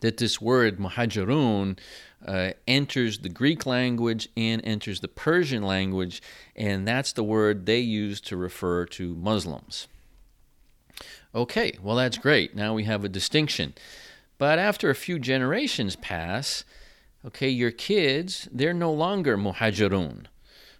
that 0.00 0.18
this 0.18 0.40
word 0.40 0.78
muhajirun 0.78 1.78
uh, 2.24 2.50
enters 2.66 3.18
the 3.18 3.28
Greek 3.28 3.66
language 3.66 4.28
and 4.36 4.64
enters 4.64 5.00
the 5.00 5.08
Persian 5.08 5.62
language, 5.62 6.22
and 6.56 6.86
that's 6.86 7.12
the 7.12 7.24
word 7.24 7.66
they 7.66 7.80
use 7.80 8.20
to 8.22 8.36
refer 8.36 8.86
to 8.86 9.14
Muslims. 9.14 9.88
Okay, 11.34 11.76
well, 11.82 11.96
that's 11.96 12.18
great. 12.18 12.54
Now 12.54 12.74
we 12.74 12.84
have 12.84 13.04
a 13.04 13.08
distinction. 13.08 13.74
But 14.38 14.58
after 14.58 14.90
a 14.90 14.94
few 14.94 15.18
generations 15.18 15.96
pass, 15.96 16.64
okay, 17.26 17.48
your 17.48 17.70
kids, 17.70 18.48
they're 18.52 18.72
no 18.72 18.92
longer 18.92 19.36
muhajirun. 19.36 20.26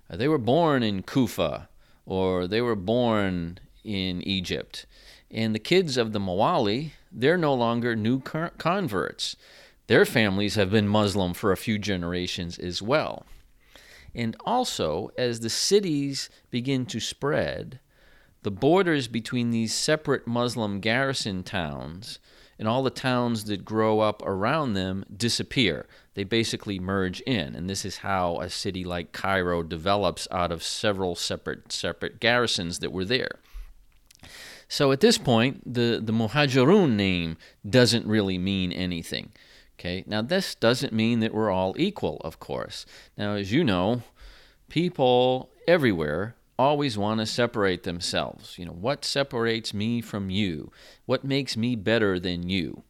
Uh, 0.08 0.16
they 0.16 0.28
were 0.28 0.38
born 0.38 0.82
in 0.82 1.02
Kufa 1.02 1.68
or 2.06 2.46
they 2.46 2.60
were 2.60 2.76
born 2.76 3.58
in 3.82 4.22
Egypt. 4.22 4.86
And 5.30 5.54
the 5.54 5.60
kids 5.60 5.96
of 5.96 6.12
the 6.12 6.20
Mawali, 6.20 6.90
they're 7.10 7.38
no 7.38 7.54
longer 7.54 7.96
new 7.96 8.20
converts. 8.20 9.36
Their 9.86 10.04
families 10.04 10.54
have 10.54 10.70
been 10.70 10.88
Muslim 10.88 11.34
for 11.34 11.52
a 11.52 11.56
few 11.56 11.78
generations 11.78 12.58
as 12.58 12.80
well. 12.80 13.26
And 14.14 14.36
also, 14.44 15.10
as 15.18 15.40
the 15.40 15.50
cities 15.50 16.30
begin 16.50 16.86
to 16.86 17.00
spread, 17.00 17.80
the 18.42 18.50
borders 18.50 19.08
between 19.08 19.50
these 19.50 19.74
separate 19.74 20.26
Muslim 20.26 20.80
garrison 20.80 21.42
towns 21.42 22.18
and 22.58 22.68
all 22.68 22.82
the 22.82 22.90
towns 22.90 23.44
that 23.44 23.64
grow 23.64 24.00
up 24.00 24.22
around 24.22 24.74
them 24.74 25.04
disappear. 25.14 25.86
They 26.14 26.24
basically 26.24 26.78
merge 26.78 27.20
in, 27.22 27.54
and 27.54 27.68
this 27.68 27.84
is 27.84 27.98
how 27.98 28.38
a 28.40 28.48
city 28.48 28.84
like 28.84 29.12
Cairo 29.12 29.62
develops 29.62 30.28
out 30.30 30.52
of 30.52 30.62
several 30.62 31.16
separate 31.16 31.72
separate 31.72 32.20
garrisons 32.20 32.78
that 32.78 32.92
were 32.92 33.04
there. 33.04 33.40
So 34.68 34.92
at 34.92 35.00
this 35.00 35.18
point, 35.18 35.74
the, 35.74 36.00
the 36.02 36.12
Muhajirun 36.12 36.92
name 36.92 37.36
doesn't 37.68 38.06
really 38.06 38.38
mean 38.38 38.72
anything. 38.72 39.32
Okay, 39.78 40.04
now 40.06 40.22
this 40.22 40.54
doesn't 40.54 40.92
mean 40.92 41.20
that 41.20 41.34
we're 41.34 41.50
all 41.50 41.74
equal, 41.78 42.20
of 42.24 42.38
course. 42.38 42.86
Now, 43.18 43.34
as 43.34 43.52
you 43.52 43.64
know, 43.64 44.02
people 44.68 45.50
everywhere 45.66 46.36
always 46.58 46.96
want 46.96 47.20
to 47.20 47.26
separate 47.26 47.82
themselves. 47.82 48.58
You 48.58 48.66
know, 48.66 48.72
what 48.72 49.04
separates 49.04 49.74
me 49.74 50.00
from 50.00 50.30
you? 50.30 50.70
What 51.06 51.24
makes 51.24 51.56
me 51.56 51.74
better 51.74 52.20
than 52.20 52.48
you? 52.48 52.84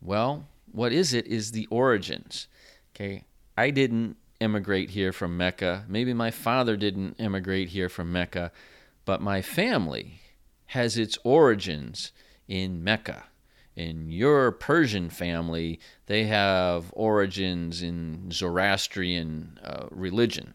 Well, 0.00 0.46
what 0.72 0.92
is 0.92 1.12
it 1.12 1.26
is 1.26 1.52
the 1.52 1.66
origins. 1.70 2.48
Okay, 2.94 3.24
I 3.56 3.70
didn't 3.70 4.16
immigrate 4.40 4.90
here 4.90 5.12
from 5.12 5.36
Mecca. 5.36 5.84
Maybe 5.88 6.14
my 6.14 6.30
father 6.30 6.76
didn't 6.76 7.14
immigrate 7.18 7.68
here 7.68 7.88
from 7.88 8.12
Mecca, 8.12 8.52
but 9.04 9.20
my 9.20 9.42
family 9.42 10.20
has 10.66 10.96
its 10.96 11.18
origins 11.24 12.12
in 12.46 12.82
Mecca 12.82 13.24
in 13.78 14.10
your 14.10 14.50
Persian 14.50 15.08
family, 15.08 15.78
they 16.06 16.24
have 16.24 16.92
origins 16.94 17.80
in 17.80 18.30
Zoroastrian 18.32 19.58
uh, 19.62 19.86
religion. 19.90 20.54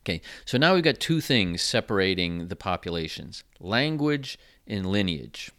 Okay, 0.00 0.20
so 0.44 0.58
now 0.58 0.74
we've 0.74 0.84
got 0.84 1.00
two 1.00 1.22
things 1.22 1.62
separating 1.62 2.48
the 2.48 2.56
populations 2.56 3.44
language 3.58 4.38
and 4.66 4.84
lineage. 4.84 5.50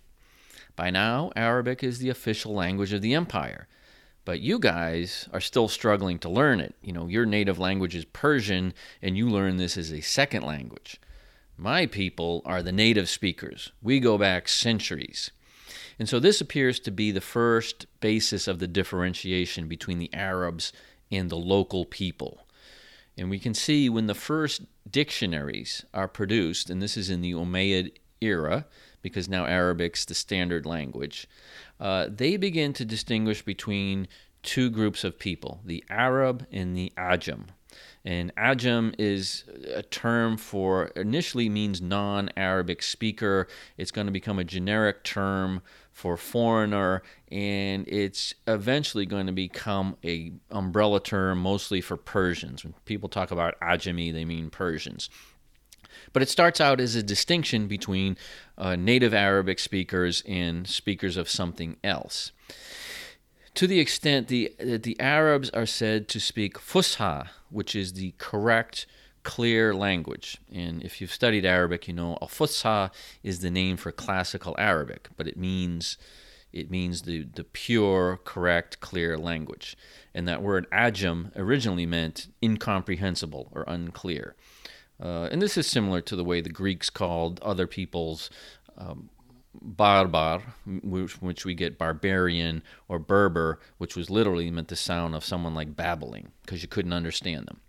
By 0.76 0.92
now, 0.92 1.32
Arabic 1.36 1.84
is 1.84 1.98
the 1.98 2.10
official 2.10 2.54
language 2.54 2.94
of 2.94 3.02
the 3.02 3.16
empire. 3.16 3.68
but 4.26 4.42
you 4.42 4.60
guys 4.60 5.30
are 5.32 5.40
still 5.40 5.68
struggling 5.68 6.18
to 6.20 6.30
learn 6.30 6.60
it. 6.60 6.76
You 6.82 6.92
know, 6.92 7.08
your 7.08 7.26
native 7.26 7.60
language 7.60 7.96
is 7.96 8.06
Persian, 8.06 8.74
and 9.02 9.16
you 9.16 9.30
learn 9.30 9.58
this 9.58 9.78
as 9.78 9.94
a 9.94 10.02
second 10.02 10.44
language. 10.44 11.00
My 11.58 11.86
people 11.86 12.42
are 12.44 12.62
the 12.62 12.72
native 12.72 13.08
speakers. 13.08 13.72
We 13.82 14.00
go 14.00 14.18
back 14.18 14.50
centuries. 14.50 15.32
And 15.98 16.10
so 16.10 16.20
this 16.20 16.42
appears 16.42 16.80
to 16.82 16.92
be 16.92 17.12
the 17.12 17.22
first 17.22 17.86
basis 18.00 18.48
of 18.48 18.60
the 18.60 18.68
differentiation 18.68 19.68
between 19.68 20.00
the 20.00 20.14
Arabs 20.14 20.74
and 21.12 21.30
the 21.30 21.38
local 21.38 21.86
people. 21.86 22.46
And 23.18 23.30
we 23.30 23.40
can 23.40 23.54
see 23.54 23.90
when 23.90 24.08
the 24.08 24.14
first 24.14 24.64
dictionaries 24.90 25.86
are 25.94 26.08
produced, 26.08 26.70
and 26.70 26.82
this 26.82 26.98
is 26.98 27.10
in 27.10 27.22
the 27.22 27.34
Umayyad 27.34 27.94
era, 28.20 28.66
because 29.02 29.30
now 29.30 29.46
Arabic's 29.46 30.06
the 30.06 30.14
standard 30.14 30.66
language, 30.66 31.28
uh, 31.80 32.08
they 32.10 32.38
begin 32.38 32.74
to 32.74 32.84
distinguish 32.84 33.42
between 33.42 34.08
two 34.44 34.70
groups 34.70 35.04
of 35.04 35.20
people 35.20 35.62
the 35.66 35.84
Arab 35.90 36.46
and 36.52 36.76
the 36.76 36.92
Ajam. 36.98 37.48
And 38.04 38.34
Ajam 38.36 38.94
is 39.00 39.44
a 39.74 39.82
term 39.82 40.38
for, 40.38 40.86
initially 40.96 41.50
means 41.50 41.82
non 41.82 42.30
Arabic 42.38 42.84
speaker. 42.84 43.48
It's 43.78 43.92
going 43.92 44.08
to 44.08 44.14
become 44.14 44.40
a 44.40 44.44
generic 44.44 45.04
term 45.04 45.62
for 45.96 46.18
foreigner, 46.18 47.02
and 47.32 47.88
it's 47.88 48.34
eventually 48.46 49.06
going 49.06 49.28
to 49.28 49.32
become 49.32 49.96
a 50.04 50.34
umbrella 50.52 51.00
term 51.00 51.40
mostly 51.40 51.80
for 51.80 51.96
Persians. 51.96 52.66
When 52.66 52.74
people 52.84 53.08
talk 53.08 53.32
about 53.32 53.58
Ajami, 53.62 54.12
they 54.12 54.26
mean 54.26 54.50
Persians. 54.50 55.10
But 56.12 56.22
it 56.22 56.28
starts 56.28 56.60
out 56.60 56.82
as 56.82 56.96
a 56.96 57.02
distinction 57.02 57.68
between 57.68 58.18
uh, 58.58 58.76
native 58.76 59.14
Arabic 59.14 59.58
speakers 59.58 60.22
and 60.28 60.68
speakers 60.68 61.16
of 61.16 61.30
something 61.30 61.78
else. 61.82 62.34
To 63.54 63.66
the 63.66 63.80
extent 63.80 64.28
the, 64.28 64.54
that 64.60 64.84
the 64.84 65.00
Arabs 65.00 65.50
are 65.52 65.66
said 65.66 66.10
to 66.10 66.20
speak 66.20 66.60
Fusha, 66.60 67.30
which 67.50 67.74
is 67.74 67.94
the 67.94 68.14
correct, 68.18 68.86
clear 69.26 69.74
language. 69.74 70.38
And 70.54 70.82
if 70.84 71.02
you've 71.02 71.12
studied 71.12 71.46
Arabic, 71.46 71.88
you 71.88 71.94
know 71.94 72.18
Al 72.22 72.30
Fusha 72.30 72.92
is 73.24 73.42
the 73.42 73.52
name 73.52 73.76
for 73.76 73.92
classical 73.92 74.56
Arabic, 74.58 75.10
but 75.18 75.28
it 75.28 75.36
means 75.36 75.98
it 76.54 76.72
means 76.72 77.02
the, 77.02 77.24
the 77.24 77.44
pure, 77.44 78.22
correct, 78.24 78.80
clear 78.80 79.18
language. 79.18 79.76
And 80.14 80.26
that 80.30 80.42
word 80.42 80.66
ajam 80.72 81.36
originally 81.36 81.86
meant 81.86 82.28
incomprehensible 82.42 83.52
or 83.52 83.66
unclear. 83.68 84.38
Uh, 84.98 85.28
and 85.30 85.42
this 85.42 85.58
is 85.58 85.68
similar 85.68 86.00
to 86.00 86.16
the 86.16 86.24
way 86.24 86.40
the 86.40 86.50
Greeks 86.50 86.90
called 86.90 87.42
other 87.42 87.68
peoples 87.68 88.30
um, 88.78 89.10
barbar, 89.62 90.56
which, 90.66 91.22
which, 91.22 91.44
we 91.44 91.56
get 91.56 91.78
barbarian, 91.78 92.64
or 92.88 93.00
Berber, 93.00 93.60
which 93.78 93.98
was 93.98 94.10
literally 94.10 94.50
meant 94.50 94.70
the 94.70 94.78
sound 94.78 95.14
of 95.14 95.26
someone 95.26 95.56
like 95.56 95.76
babbling, 95.76 96.32
because 96.42 96.62
you 96.62 96.70
couldn't 96.70 96.94
understand 96.94 97.48
them. 97.48 97.60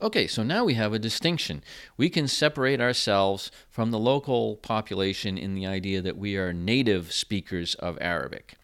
Okay, 0.00 0.26
so 0.26 0.42
now 0.42 0.64
we 0.64 0.74
have 0.74 0.92
a 0.92 0.98
distinction. 0.98 1.62
We 1.96 2.10
can 2.10 2.28
separate 2.28 2.80
ourselves 2.80 3.50
from 3.70 3.90
the 3.90 3.98
local 3.98 4.56
population 4.56 5.38
in 5.38 5.54
the 5.54 5.66
idea 5.66 6.02
that 6.02 6.18
we 6.18 6.36
are 6.36 6.52
native 6.52 7.12
speakers 7.12 7.74
of 7.76 7.96
Arabic. 8.00 8.54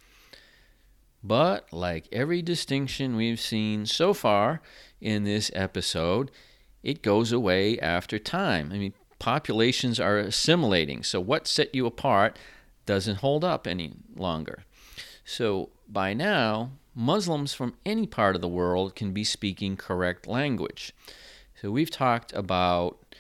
But, 1.25 1.73
like 1.73 2.09
every 2.13 2.43
distinction 2.43 3.17
we've 3.17 3.41
seen 3.41 3.87
so 3.87 4.13
far 4.13 4.61
in 5.01 5.25
this 5.25 5.51
episode, 5.55 6.31
it 6.83 7.03
goes 7.03 7.33
away 7.33 7.79
after 7.79 8.19
time. 8.19 8.71
I 8.73 8.79
mean, 8.79 8.93
populations 9.19 10.01
are 10.01 10.19
assimilating. 10.19 11.03
So 11.03 11.21
what 11.21 11.47
set 11.47 11.75
you 11.75 11.87
apart 11.87 12.39
doesn't 12.87 13.17
hold 13.17 13.45
up 13.45 13.67
any 13.67 13.93
longer. 14.17 14.65
So 15.25 15.71
by 15.89 16.13
now, 16.13 16.73
Muslims 16.95 17.55
from 17.55 17.75
any 17.87 18.07
part 18.07 18.35
of 18.35 18.43
the 18.43 18.49
world 18.49 18.95
can 18.97 19.13
be 19.13 19.25
speaking 19.25 19.77
correct 19.77 20.27
language. 20.27 20.93
So 21.63 21.71
we've 21.71 21.93
talked 21.93 22.33
about 22.33 23.15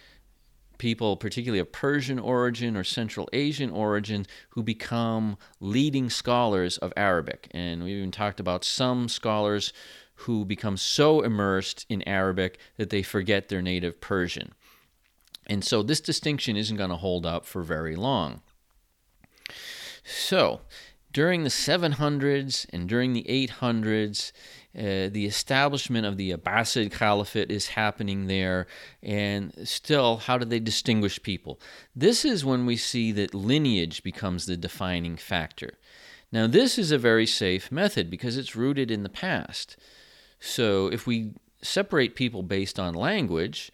people, 0.76 1.16
particularly 1.16 1.60
of 1.60 1.70
Persian 1.70 2.18
origin 2.18 2.76
or 2.76 2.82
Central 2.82 3.28
Asian 3.32 3.70
origin, 3.70 4.26
who 4.50 4.64
become 4.64 5.38
leading 5.60 6.10
scholars 6.10 6.76
of 6.76 6.92
Arabic. 6.96 7.46
And 7.52 7.84
we've 7.84 7.98
even 7.98 8.10
talked 8.10 8.40
about 8.40 8.64
some 8.64 9.08
scholars 9.08 9.72
who 10.26 10.44
become 10.44 10.76
so 10.76 11.20
immersed 11.20 11.86
in 11.88 12.02
Arabic 12.02 12.58
that 12.78 12.90
they 12.90 13.04
forget 13.04 13.48
their 13.48 13.62
native 13.62 14.00
Persian. 14.00 14.54
And 15.46 15.64
so 15.64 15.84
this 15.84 16.00
distinction 16.00 16.56
isn't 16.56 16.76
going 16.76 16.90
to 16.90 16.96
hold 16.96 17.24
up 17.24 17.46
for 17.46 17.62
very 17.62 17.94
long. 17.94 18.42
So, 20.02 20.62
during 21.12 21.44
the 21.44 21.48
700s 21.48 22.66
and 22.70 22.88
during 22.88 23.12
the 23.12 23.24
800s, 23.28 24.32
uh, 24.76 25.08
the 25.10 25.26
establishment 25.26 26.06
of 26.06 26.16
the 26.16 26.32
Abbasid 26.32 26.90
Caliphate 26.92 27.50
is 27.50 27.68
happening 27.68 28.26
there. 28.26 28.66
And 29.02 29.52
still, 29.64 30.16
how 30.18 30.38
do 30.38 30.44
they 30.44 30.60
distinguish 30.60 31.22
people? 31.22 31.60
This 31.94 32.24
is 32.24 32.44
when 32.44 32.64
we 32.64 32.76
see 32.76 33.12
that 33.12 33.34
lineage 33.34 34.02
becomes 34.02 34.46
the 34.46 34.56
defining 34.56 35.16
factor. 35.16 35.78
Now, 36.30 36.46
this 36.46 36.78
is 36.78 36.90
a 36.90 36.98
very 36.98 37.26
safe 37.26 37.70
method 37.70 38.10
because 38.10 38.38
it's 38.38 38.56
rooted 38.56 38.90
in 38.90 39.02
the 39.02 39.10
past. 39.10 39.76
So 40.40 40.86
if 40.86 41.06
we 41.06 41.32
separate 41.60 42.16
people 42.16 42.42
based 42.42 42.78
on 42.78 42.94
language, 42.94 43.70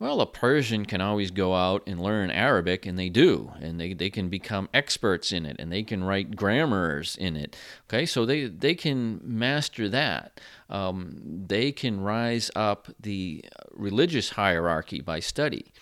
well, 0.00 0.20
a 0.20 0.26
Persian 0.26 0.84
can 0.84 1.00
always 1.00 1.32
go 1.32 1.54
out 1.54 1.82
and 1.84 2.00
learn 2.00 2.30
Arabic, 2.30 2.86
and 2.86 2.96
they 2.96 3.08
do, 3.08 3.52
and 3.60 3.80
they, 3.80 3.94
they 3.94 4.10
can 4.10 4.28
become 4.28 4.68
experts 4.72 5.32
in 5.32 5.44
it, 5.44 5.56
and 5.58 5.72
they 5.72 5.82
can 5.82 6.04
write 6.04 6.36
grammars 6.36 7.16
in 7.16 7.36
it. 7.36 7.56
Okay, 7.88 8.06
so 8.06 8.24
they, 8.24 8.46
they 8.46 8.76
can 8.76 9.20
master 9.24 9.88
that. 9.88 10.40
Um, 10.70 11.44
they 11.48 11.72
can 11.72 12.00
rise 12.00 12.48
up 12.54 12.88
the 13.00 13.44
religious 13.72 14.30
hierarchy 14.30 15.00
by 15.00 15.18
study. 15.18 15.72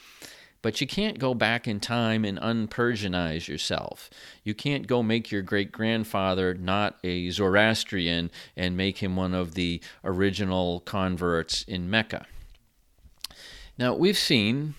But 0.63 0.81
you 0.81 0.87
can't 0.87 1.19
go 1.19 1.35
back 1.35 1.69
in 1.69 1.79
time 1.79 2.25
and 2.25 2.41
unpersianize 2.41 3.47
yourself. 3.47 4.09
You 4.43 4.55
can't 4.55 4.87
go 4.87 5.03
make 5.03 5.31
your 5.31 5.43
great 5.43 5.71
grandfather 5.71 6.55
not 6.55 6.99
a 7.05 7.31
Zoroastrian 7.31 8.31
and 8.57 8.77
make 8.77 8.99
him 8.99 9.15
one 9.15 9.35
of 9.35 9.55
the 9.55 9.81
original 10.03 10.81
converts 10.81 11.63
in 11.69 11.91
Mecca. 11.91 12.27
Now, 13.79 13.95
we've 13.95 14.17
seen 14.17 14.75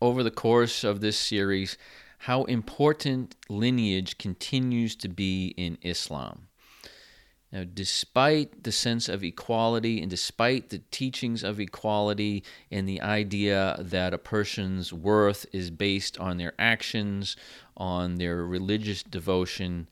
over 0.00 0.22
the 0.22 0.30
course 0.30 0.84
of 0.84 1.00
this 1.00 1.18
series 1.18 1.76
how 2.18 2.44
important 2.44 3.34
lineage 3.48 4.18
continues 4.18 4.94
to 4.96 5.08
be 5.08 5.48
in 5.56 5.78
Islam. 5.82 6.46
Now, 7.50 7.64
despite 7.64 8.62
the 8.62 8.70
sense 8.70 9.08
of 9.08 9.24
equality 9.24 10.00
and 10.00 10.08
despite 10.08 10.70
the 10.70 10.82
teachings 10.92 11.42
of 11.42 11.58
equality 11.58 12.44
and 12.70 12.88
the 12.88 13.00
idea 13.00 13.76
that 13.80 14.14
a 14.14 14.18
person's 14.18 14.92
worth 14.92 15.46
is 15.52 15.70
based 15.70 16.18
on 16.20 16.36
their 16.36 16.54
actions, 16.56 17.36
on 17.76 18.16
their 18.16 18.44
religious 18.44 19.02
devotion, 19.02 19.88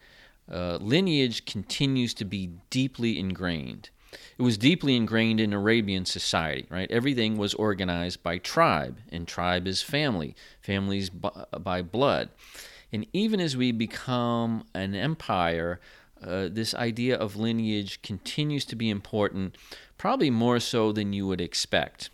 uh, 0.50 0.76
lineage 0.76 1.44
continues 1.44 2.14
to 2.14 2.24
be 2.24 2.50
deeply 2.70 3.18
ingrained. 3.18 3.90
It 4.38 4.42
was 4.42 4.58
deeply 4.58 4.96
ingrained 4.96 5.40
in 5.40 5.52
Arabian 5.52 6.04
society, 6.04 6.66
right? 6.70 6.90
Everything 6.90 7.36
was 7.36 7.54
organized 7.54 8.22
by 8.22 8.38
tribe, 8.38 8.98
and 9.10 9.26
tribe 9.26 9.66
is 9.66 9.82
family, 9.82 10.34
families 10.60 11.10
by 11.10 11.82
blood. 11.82 12.30
And 12.92 13.06
even 13.12 13.40
as 13.40 13.56
we 13.56 13.72
become 13.72 14.64
an 14.74 14.94
empire, 14.94 15.80
uh, 16.22 16.48
this 16.50 16.74
idea 16.74 17.16
of 17.16 17.36
lineage 17.36 18.00
continues 18.02 18.64
to 18.66 18.76
be 18.76 18.88
important, 18.88 19.56
probably 19.98 20.30
more 20.30 20.60
so 20.60 20.92
than 20.92 21.12
you 21.12 21.26
would 21.26 21.40
expect. 21.40 22.10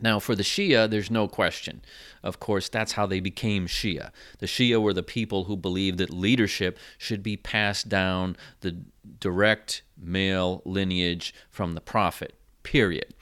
Now, 0.00 0.18
for 0.18 0.34
the 0.34 0.42
Shia, 0.42 0.88
there's 0.88 1.10
no 1.10 1.28
question. 1.28 1.82
Of 2.22 2.40
course, 2.40 2.68
that's 2.68 2.92
how 2.92 3.06
they 3.06 3.20
became 3.20 3.66
Shia. 3.66 4.10
The 4.38 4.46
Shia 4.46 4.80
were 4.80 4.94
the 4.94 5.02
people 5.02 5.44
who 5.44 5.56
believed 5.56 5.98
that 5.98 6.10
leadership 6.10 6.78
should 6.98 7.22
be 7.22 7.36
passed 7.36 7.88
down 7.88 8.36
the 8.60 8.78
direct 9.18 9.82
male 10.00 10.62
lineage 10.64 11.34
from 11.50 11.74
the 11.74 11.80
Prophet, 11.80 12.34
period. 12.62 13.14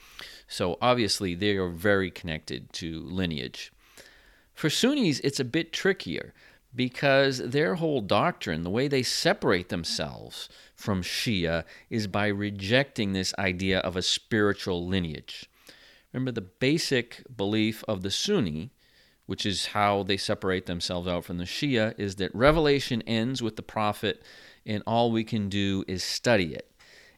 So, 0.47 0.77
obviously, 0.81 1.35
they 1.35 1.57
are 1.57 1.69
very 1.69 2.09
connected 2.09 2.71
to 2.73 3.01
lineage. 3.01 3.71
For 4.53 4.69
Sunnis, 4.69 5.19
it's 5.21 5.39
a 5.39 5.45
bit 5.45 5.71
trickier 5.71 6.33
because 6.75 7.39
their 7.39 7.75
whole 7.75 8.01
doctrine, 8.01 8.63
the 8.63 8.69
way 8.69 8.87
they 8.87 9.03
separate 9.03 9.69
themselves 9.69 10.49
from 10.75 11.01
Shia, 11.01 11.63
is 11.89 12.07
by 12.07 12.27
rejecting 12.27 13.13
this 13.13 13.33
idea 13.39 13.79
of 13.79 13.95
a 13.95 14.01
spiritual 14.01 14.87
lineage. 14.87 15.48
Remember, 16.13 16.31
the 16.31 16.41
basic 16.41 17.23
belief 17.35 17.83
of 17.87 18.01
the 18.01 18.11
Sunni, 18.11 18.71
which 19.25 19.45
is 19.45 19.67
how 19.67 20.03
they 20.03 20.17
separate 20.17 20.65
themselves 20.65 21.07
out 21.07 21.23
from 21.23 21.37
the 21.37 21.43
Shia, 21.43 21.93
is 21.99 22.15
that 22.15 22.33
revelation 22.33 23.01
ends 23.03 23.43
with 23.43 23.55
the 23.55 23.61
prophet, 23.61 24.23
and 24.65 24.81
all 24.87 25.11
we 25.11 25.23
can 25.23 25.49
do 25.49 25.83
is 25.87 26.03
study 26.03 26.53
it. 26.53 26.71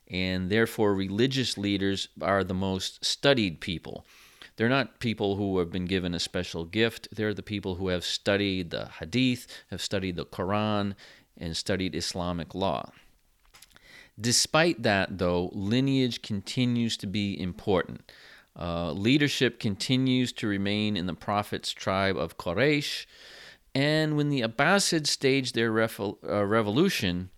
And 0.09 0.49
therefore, 0.49 0.93
religious 0.93 1.57
leaders 1.57 2.09
are 2.21 2.43
the 2.43 2.53
most 2.53 3.05
studied 3.05 3.61
people. 3.61 4.05
They're 4.57 4.67
not 4.67 4.99
people 4.99 5.37
who 5.37 5.57
have 5.59 5.71
been 5.71 5.85
given 5.85 6.13
a 6.13 6.19
special 6.19 6.65
gift. 6.65 7.07
They're 7.13 7.33
the 7.33 7.41
people 7.41 7.75
who 7.75 7.87
have 7.87 8.03
studied 8.03 8.71
the 8.71 8.89
Hadith, 8.99 9.47
have 9.69 9.81
studied 9.81 10.17
the 10.17 10.25
Quran, 10.25 10.95
and 11.37 11.55
studied 11.55 11.95
Islamic 11.95 12.53
law. 12.53 12.91
Despite 14.19 14.83
that, 14.83 15.17
though, 15.17 15.49
lineage 15.53 16.21
continues 16.21 16.97
to 16.97 17.07
be 17.07 17.39
important. 17.39 18.11
Uh, 18.59 18.91
leadership 18.91 19.59
continues 19.59 20.31
to 20.33 20.47
remain 20.47 20.97
in 20.97 21.05
the 21.05 21.13
Prophet's 21.13 21.71
tribe 21.71 22.17
of 22.17 22.37
Quraysh. 22.37 23.05
And 23.73 24.17
when 24.17 24.29
the 24.29 24.41
Abbasids 24.41 25.07
staged 25.07 25.55
their 25.55 25.71
uh, 25.81 26.45
revolution, 26.45 27.29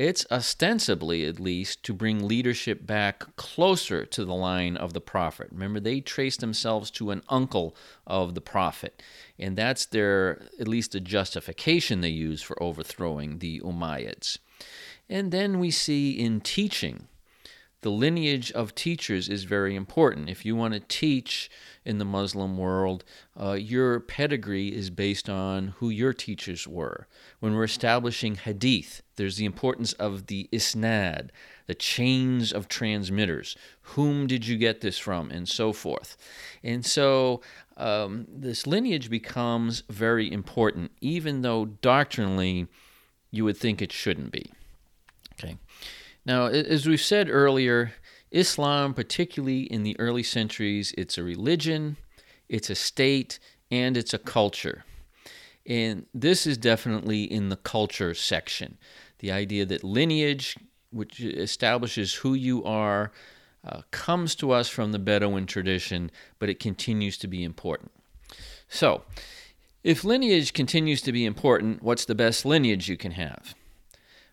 it's 0.00 0.24
ostensibly, 0.30 1.26
at 1.26 1.38
least, 1.38 1.82
to 1.82 1.92
bring 1.92 2.26
leadership 2.26 2.86
back 2.86 3.36
closer 3.36 4.06
to 4.06 4.24
the 4.24 4.34
line 4.34 4.78
of 4.78 4.94
the 4.94 5.00
prophet. 5.00 5.48
Remember, 5.52 5.78
they 5.78 6.00
trace 6.00 6.38
themselves 6.38 6.90
to 6.92 7.10
an 7.10 7.22
uncle 7.28 7.76
of 8.06 8.34
the 8.34 8.40
prophet, 8.40 9.02
and 9.38 9.58
that's 9.58 9.84
their, 9.84 10.46
at 10.58 10.66
least, 10.66 10.94
a 10.94 11.00
justification 11.00 12.00
they 12.00 12.08
use 12.08 12.40
for 12.40 12.60
overthrowing 12.62 13.40
the 13.40 13.60
Umayyads. 13.60 14.38
And 15.10 15.32
then 15.32 15.58
we 15.58 15.70
see 15.70 16.12
in 16.12 16.40
teaching, 16.40 17.08
the 17.82 17.90
lineage 17.90 18.52
of 18.52 18.74
teachers 18.74 19.28
is 19.28 19.44
very 19.44 19.74
important. 19.74 20.28
If 20.28 20.44
you 20.44 20.54
want 20.54 20.74
to 20.74 20.80
teach 20.80 21.50
in 21.84 21.98
the 21.98 22.04
Muslim 22.04 22.58
world, 22.58 23.04
uh, 23.40 23.52
your 23.52 24.00
pedigree 24.00 24.68
is 24.68 24.90
based 24.90 25.30
on 25.30 25.68
who 25.78 25.88
your 25.88 26.12
teachers 26.12 26.68
were. 26.68 27.08
When 27.38 27.54
we're 27.54 27.64
establishing 27.64 28.34
hadith, 28.34 29.02
there's 29.16 29.38
the 29.38 29.46
importance 29.46 29.94
of 29.94 30.26
the 30.26 30.48
isnad, 30.52 31.30
the 31.66 31.74
chains 31.74 32.52
of 32.52 32.68
transmitters. 32.68 33.56
Whom 33.82 34.26
did 34.26 34.46
you 34.46 34.58
get 34.58 34.82
this 34.82 34.98
from, 34.98 35.30
and 35.30 35.48
so 35.48 35.72
forth. 35.72 36.18
And 36.62 36.84
so 36.84 37.40
um, 37.78 38.26
this 38.28 38.66
lineage 38.66 39.08
becomes 39.08 39.84
very 39.88 40.30
important, 40.30 40.90
even 41.00 41.40
though 41.40 41.64
doctrinally 41.64 42.66
you 43.30 43.44
would 43.44 43.56
think 43.56 43.80
it 43.80 43.90
shouldn't 43.90 44.32
be. 44.32 44.52
Okay. 45.32 45.56
Now, 46.24 46.46
as 46.46 46.86
we've 46.86 47.00
said 47.00 47.28
earlier, 47.30 47.92
Islam, 48.30 48.94
particularly 48.94 49.62
in 49.62 49.82
the 49.82 49.98
early 49.98 50.22
centuries, 50.22 50.94
it's 50.96 51.18
a 51.18 51.22
religion, 51.22 51.96
it's 52.48 52.70
a 52.70 52.74
state, 52.74 53.38
and 53.70 53.96
it's 53.96 54.14
a 54.14 54.18
culture. 54.18 54.84
And 55.66 56.06
this 56.14 56.46
is 56.46 56.58
definitely 56.58 57.24
in 57.24 57.48
the 57.48 57.56
culture 57.56 58.14
section. 58.14 58.78
The 59.18 59.32
idea 59.32 59.66
that 59.66 59.84
lineage, 59.84 60.56
which 60.90 61.20
establishes 61.20 62.14
who 62.14 62.34
you 62.34 62.64
are, 62.64 63.12
uh, 63.66 63.82
comes 63.90 64.34
to 64.36 64.52
us 64.52 64.68
from 64.68 64.92
the 64.92 64.98
Bedouin 64.98 65.46
tradition, 65.46 66.10
but 66.38 66.48
it 66.48 66.58
continues 66.58 67.18
to 67.18 67.28
be 67.28 67.44
important. 67.44 67.92
So, 68.68 69.02
if 69.82 70.04
lineage 70.04 70.52
continues 70.52 71.02
to 71.02 71.12
be 71.12 71.24
important, 71.24 71.82
what's 71.82 72.04
the 72.04 72.14
best 72.14 72.44
lineage 72.44 72.88
you 72.88 72.96
can 72.96 73.12
have? 73.12 73.54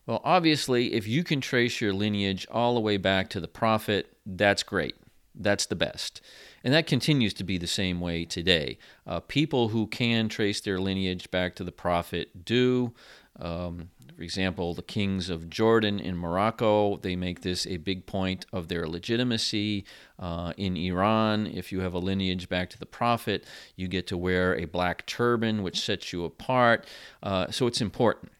Well, 0.07 0.21
obviously, 0.23 0.93
if 0.93 1.05
you 1.05 1.23
can 1.25 1.41
trace 1.41 1.81
your 1.81 1.93
lineage 1.93 2.47
all 2.49 2.73
the 2.73 2.79
way 2.79 2.95
back 2.95 3.29
to 3.31 3.41
the 3.41 3.47
prophet, 3.47 4.07
that's 4.25 4.63
great. 4.63 4.95
That's 5.35 5.65
the 5.65 5.75
best. 5.75 6.21
And 6.63 6.73
that 6.73 6.87
continues 6.87 7.33
to 7.35 7.43
be 7.43 7.57
the 7.57 7.67
same 7.67 7.99
way 7.99 8.23
today. 8.23 8.77
Uh, 9.05 9.19
people 9.19 9.69
who 9.69 9.85
can 9.85 10.29
trace 10.29 10.61
their 10.61 10.79
lineage 10.79 11.29
back 11.29 11.55
to 11.55 11.63
the 11.63 11.73
prophet 11.73 12.45
do. 12.45 12.93
Um, 13.37 13.89
for 14.15 14.23
example, 14.23 14.73
the 14.73 14.81
kings 14.81 15.29
of 15.29 15.49
Jordan 15.49 15.99
in 15.99 16.17
Morocco, 16.17 16.97
they 16.97 17.15
make 17.15 17.41
this 17.41 17.67
a 17.67 17.77
big 17.77 18.05
point 18.07 18.45
of 18.51 18.69
their 18.69 18.87
legitimacy. 18.87 19.85
Uh, 20.17 20.53
in 20.57 20.75
Iran, 20.77 21.47
if 21.47 21.71
you 21.71 21.81
have 21.81 21.93
a 21.93 21.99
lineage 21.99 22.49
back 22.49 22.69
to 22.71 22.79
the 22.79 22.85
prophet, 22.85 23.45
you 23.75 23.87
get 23.87 24.07
to 24.07 24.17
wear 24.17 24.55
a 24.55 24.65
black 24.65 25.05
turban, 25.05 25.61
which 25.63 25.79
sets 25.81 26.11
you 26.13 26.23
apart. 26.23 26.87
Uh, 27.21 27.51
so 27.51 27.67
it's 27.67 27.81
important. 27.81 28.31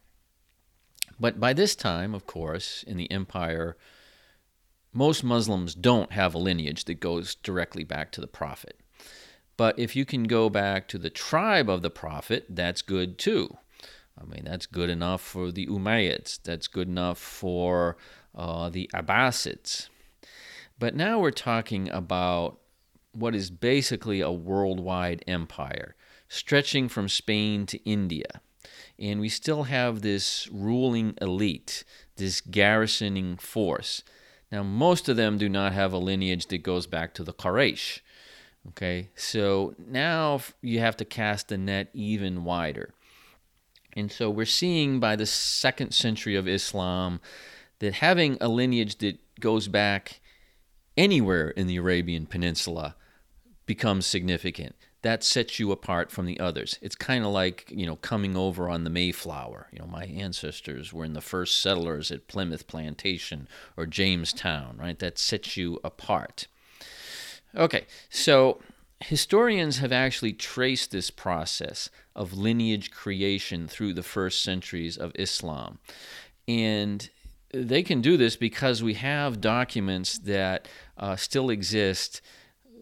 But 1.20 1.39
by 1.39 1.53
this 1.53 1.76
time, 1.76 2.13
of 2.13 2.26
course, 2.26 2.84
in 2.84 2.97
the 2.97 3.11
empire, 3.11 3.78
most 4.93 5.24
Muslims 5.24 5.76
don't 5.76 6.11
have 6.11 6.34
a 6.34 6.39
lineage 6.39 6.86
that 6.86 6.99
goes 6.99 7.36
directly 7.36 7.84
back 7.84 8.11
to 8.13 8.22
the 8.22 8.28
Prophet. 8.28 8.80
But 9.55 9.78
if 9.80 9.95
you 9.95 10.05
can 10.05 10.24
go 10.24 10.49
back 10.49 10.88
to 10.89 10.97
the 10.97 11.09
tribe 11.09 11.70
of 11.70 11.82
the 11.82 11.89
Prophet, 11.89 12.45
that's 12.49 12.82
good 12.82 13.18
too. 13.18 13.57
I 14.20 14.26
mean, 14.26 14.43
that's 14.45 14.65
good 14.65 14.89
enough 14.89 15.22
for 15.22 15.51
the 15.51 15.68
Umayyads, 15.68 16.39
that's 16.43 16.68
good 16.68 16.88
enough 16.88 17.18
for 17.18 17.97
uh, 18.36 18.70
the 18.70 18.89
Abbasids. 18.93 19.89
But 20.80 20.95
now 20.95 21.20
we're 21.20 21.32
talking 21.32 21.89
about 21.89 22.59
what 23.11 23.36
is 23.36 23.49
basically 23.49 24.22
a 24.22 24.32
worldwide 24.32 25.24
empire, 25.28 25.95
stretching 26.28 26.88
from 26.88 27.09
Spain 27.09 27.65
to 27.68 27.84
India 27.84 28.41
and 29.00 29.20
we 29.20 29.30
still 29.30 29.64
have 29.64 30.02
this 30.02 30.48
ruling 30.52 31.16
elite, 31.22 31.84
this 32.16 32.41
garrisoning 32.41 33.38
force. 33.38 34.04
Now, 34.52 34.64
most 34.64 35.10
of 35.10 35.18
them 35.18 35.38
do 35.38 35.50
not 35.50 35.74
have 35.74 35.93
a 35.93 35.98
lineage 35.98 36.48
that 36.48 36.64
goes 36.64 36.88
back 36.88 37.14
to 37.16 37.24
the 37.24 37.34
Quraysh. 37.34 38.00
Okay, 38.70 39.10
so 39.16 39.76
now 39.78 40.41
you 40.62 40.80
have 40.80 40.98
to 40.98 41.06
cast 41.06 41.48
the 41.48 41.58
net 41.58 41.89
even 41.93 42.43
wider. 42.43 42.93
And 43.93 44.12
so 44.12 44.30
we're 44.30 44.45
seeing 44.45 45.00
by 45.00 45.16
the 45.16 45.26
second 45.26 45.93
century 45.93 46.36
of 46.36 46.48
Islam 46.48 47.20
that 47.80 47.95
having 47.95 48.38
a 48.41 48.48
lineage 48.48 48.98
that 48.98 49.18
goes 49.39 49.68
back 49.68 50.22
anywhere 50.95 51.50
in 51.50 51.68
the 51.68 51.78
Arabian 51.78 52.26
Peninsula 52.26 52.95
becomes 53.66 54.06
significant 54.06 54.76
that 55.08 55.24
sets 55.24 55.58
you 55.58 55.72
apart 55.72 56.12
from 56.12 56.26
the 56.26 56.38
others. 56.38 56.78
It's 56.82 56.93
kind 56.93 57.24
of 57.24 57.32
like, 57.32 57.72
you 57.74 57.86
know, 57.86 57.95
coming 57.95 58.36
over 58.36 58.68
on 58.68 58.84
the 58.84 58.89
Mayflower. 58.89 59.68
You 59.72 59.80
know, 59.80 59.88
my 59.88 60.03
ancestors 60.03 60.91
were 60.91 61.05
in 61.05 61.14
the 61.14 61.22
first 61.22 61.62
settlers 61.62 62.12
at 62.12 62.28
Plymouth 62.28 62.68
Plantation 62.68 63.47
or 63.78 63.86
Jamestown, 63.86 64.76
right? 64.78 64.99
That 64.99 65.18
sets 65.18 65.55
you 65.55 65.80
apart. 65.82 66.47
Okay, 67.55 67.86
so 68.10 68.60
historians 68.99 69.78
have 69.78 69.93
actually 69.93 70.34
traced 70.34 70.91
this 70.91 71.10
process 71.10 71.89
of 72.14 72.34
lineage 72.34 72.91
creation 72.91 73.66
through 73.66 73.93
the 73.93 74.03
first 74.03 74.43
centuries 74.43 74.97
of 74.97 75.14
Islam. 75.16 75.80
And 76.49 77.10
they 77.53 77.82
can 77.82 78.01
do 78.01 78.18
this 78.18 78.36
because 78.36 78.84
we 78.84 78.95
have 78.95 79.39
documents 79.39 80.20
that 80.20 80.68
uh, 80.97 81.16
still 81.16 81.49
exist 81.49 82.22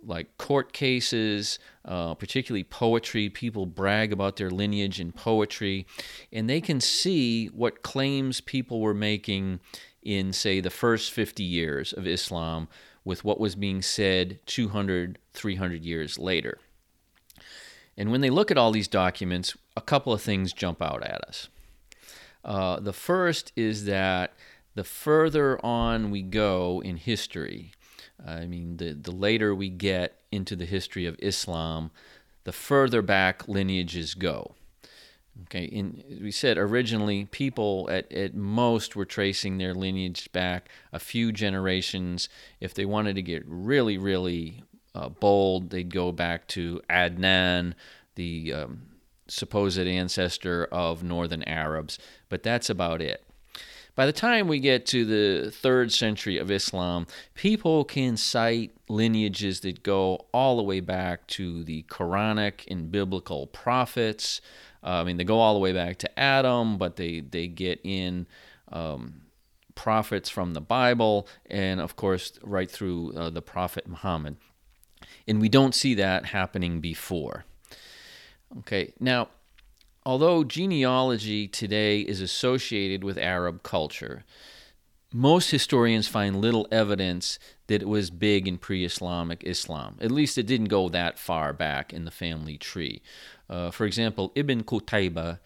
like 0.06 0.38
court 0.38 0.74
cases, 0.74 1.60
uh, 1.84 2.14
particularly 2.14 2.64
poetry. 2.64 3.30
People 3.30 3.66
brag 3.66 4.14
about 4.14 4.36
their 4.36 4.50
lineage 4.50 5.00
in 5.00 5.12
poetry, 5.12 5.86
and 6.32 6.50
they 6.50 6.62
can 6.62 6.80
see 6.80 7.48
what 7.48 7.84
claims 7.84 8.42
people 8.42 8.82
were 8.82 8.94
making 8.94 9.60
in, 10.02 10.32
say, 10.32 10.60
the 10.60 10.70
first 10.70 11.12
50 11.12 11.44
years 11.44 11.92
of 11.92 12.06
Islam 12.08 12.68
with 13.04 13.24
what 13.24 13.40
was 13.40 13.56
being 13.56 13.82
said 13.82 14.40
200, 14.46 15.20
300 15.34 15.84
years 15.84 16.18
later. 16.18 16.60
And 17.98 18.12
when 18.12 18.22
they 18.22 18.30
look 18.30 18.52
at 18.52 18.58
all 18.58 18.72
these 18.72 18.88
documents, 18.88 19.56
a 19.76 19.82
couple 19.82 20.12
of 20.12 20.22
things 20.22 20.54
jump 20.54 20.82
out 20.82 21.04
at 21.04 21.22
us. 21.28 21.48
Uh, 22.44 22.80
the 22.80 22.94
first 22.94 23.52
is 23.56 23.86
that 23.86 24.34
the 24.76 24.84
further 24.84 25.64
on 25.66 26.12
we 26.12 26.22
go 26.22 26.82
in 26.84 26.98
history, 26.98 27.72
I 28.26 28.46
mean, 28.46 28.78
the, 28.78 28.94
the 28.94 29.12
later 29.12 29.54
we 29.54 29.70
get 29.70 30.20
into 30.32 30.56
the 30.56 30.66
history 30.66 31.06
of 31.06 31.16
Islam, 31.20 31.92
the 32.44 32.52
further 32.52 33.02
back 33.02 33.48
lineages 33.48 34.14
go. 34.14 34.56
Okay, 35.44 35.66
in, 35.66 36.02
we 36.22 36.32
said 36.32 36.58
originally 36.58 37.26
people 37.26 37.90
at, 37.92 38.12
at 38.12 38.34
most 38.34 38.96
were 38.96 39.06
tracing 39.06 39.58
their 39.58 39.74
lineage 39.74 40.32
back 40.32 40.70
a 40.94 41.00
few 41.00 41.32
generations. 41.32 42.30
If 42.62 42.74
they 42.74 42.86
wanted 42.86 43.16
to 43.16 43.22
get 43.22 43.44
really, 43.46 43.98
really 43.98 44.64
uh, 44.94 45.10
bold, 45.10 45.72
they'd 45.72 45.94
go 45.94 46.14
back 46.14 46.48
to 46.50 46.82
Adnan, 46.90 47.74
the 48.16 48.54
um, 48.54 48.82
supposed 49.28 49.78
ancestor 49.80 50.66
of 50.72 51.04
northern 51.04 51.44
Arabs, 51.44 52.00
but 52.30 52.44
that's 52.44 52.70
about 52.70 53.02
it. 53.02 53.24
By 53.96 54.06
the 54.06 54.14
time 54.14 54.50
we 54.50 54.60
get 54.60 54.86
to 54.88 55.06
the 55.06 55.52
third 55.52 55.92
century 55.92 56.38
of 56.38 56.52
Islam, 56.52 57.08
people 57.34 57.86
can 57.86 58.18
cite 58.18 58.76
lineages 58.90 59.62
that 59.62 59.84
go 59.84 60.26
all 60.34 60.58
the 60.58 60.64
way 60.64 60.82
back 60.82 61.26
to 61.28 61.64
the 61.64 61.84
Quranic 61.84 62.70
and 62.70 62.92
biblical 62.92 63.48
prophets. 63.48 64.42
Uh, 64.84 65.02
I 65.02 65.04
mean, 65.06 65.16
they 65.16 65.24
go 65.24 65.40
all 65.40 65.54
the 65.54 65.62
way 65.62 65.72
back 65.72 65.98
to 66.00 66.20
Adam, 66.20 66.78
but 66.78 66.98
they, 66.98 67.22
they 67.22 67.48
get 67.48 67.80
in 67.86 68.28
um, 68.70 69.22
prophets 69.76 70.30
from 70.30 70.54
the 70.54 70.62
Bible, 70.62 71.28
and 71.46 71.80
of 71.80 71.96
course, 71.96 72.34
right 72.44 72.70
through 72.70 73.14
uh, 73.16 73.30
the 73.30 73.42
Prophet 73.42 73.88
Muhammad. 73.88 74.36
And 75.26 75.40
we 75.40 75.48
don't 75.48 75.74
see 75.74 75.94
that 75.96 76.26
happening 76.28 76.82
before. 76.82 77.46
Okay, 78.60 78.94
now 79.00 79.30
although 80.06 80.44
genealogy 80.44 81.48
today 81.48 82.02
is 82.02 82.22
associated 82.22 83.04
with 83.04 83.18
Arab 83.18 83.64
culture, 83.64 84.24
most 85.12 85.50
historians 85.52 86.08
find 86.08 86.42
little 86.42 86.68
evidence 86.72 87.40
that 87.68 87.82
it 87.82 87.88
was 87.88 88.10
big 88.10 88.48
in 88.48 88.58
pre 88.58 88.84
Islamic 88.84 89.44
Islam. 89.44 89.98
At 90.02 90.12
least 90.12 90.38
it 90.38 90.46
didn't 90.46 90.68
go 90.68 90.90
that 90.90 91.18
far 91.18 91.54
back 91.54 91.94
in 91.94 92.06
the 92.06 92.12
family 92.12 92.58
tree. 92.58 93.02
Uh, 93.50 93.72
for 93.72 93.86
example, 93.86 94.32
Ibn 94.36 94.64
Qutayba, 94.64 95.40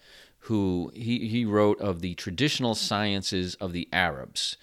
who 0.44 0.90
he, 0.94 1.28
he 1.28 1.44
wrote 1.44 1.80
of 1.80 2.00
the 2.00 2.14
traditional 2.14 2.74
sciences 2.74 3.54
of 3.56 3.72
the 3.72 3.88
Arabs. 3.92 4.56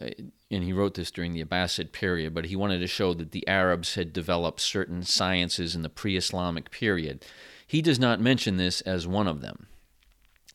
Uh, 0.00 0.10
and 0.50 0.64
he 0.64 0.72
wrote 0.72 0.94
this 0.94 1.10
during 1.10 1.32
the 1.34 1.44
Abbasid 1.44 1.92
period, 1.92 2.34
but 2.34 2.46
he 2.46 2.56
wanted 2.56 2.78
to 2.78 2.86
show 2.86 3.14
that 3.14 3.32
the 3.32 3.46
Arabs 3.46 3.94
had 3.94 4.12
developed 4.12 4.60
certain 4.60 5.02
sciences 5.02 5.74
in 5.74 5.82
the 5.82 5.88
pre 5.88 6.16
Islamic 6.16 6.70
period. 6.70 7.24
He 7.72 7.80
does 7.80 7.98
not 7.98 8.20
mention 8.20 8.58
this 8.58 8.82
as 8.82 9.06
one 9.06 9.26
of 9.26 9.40
them. 9.40 9.66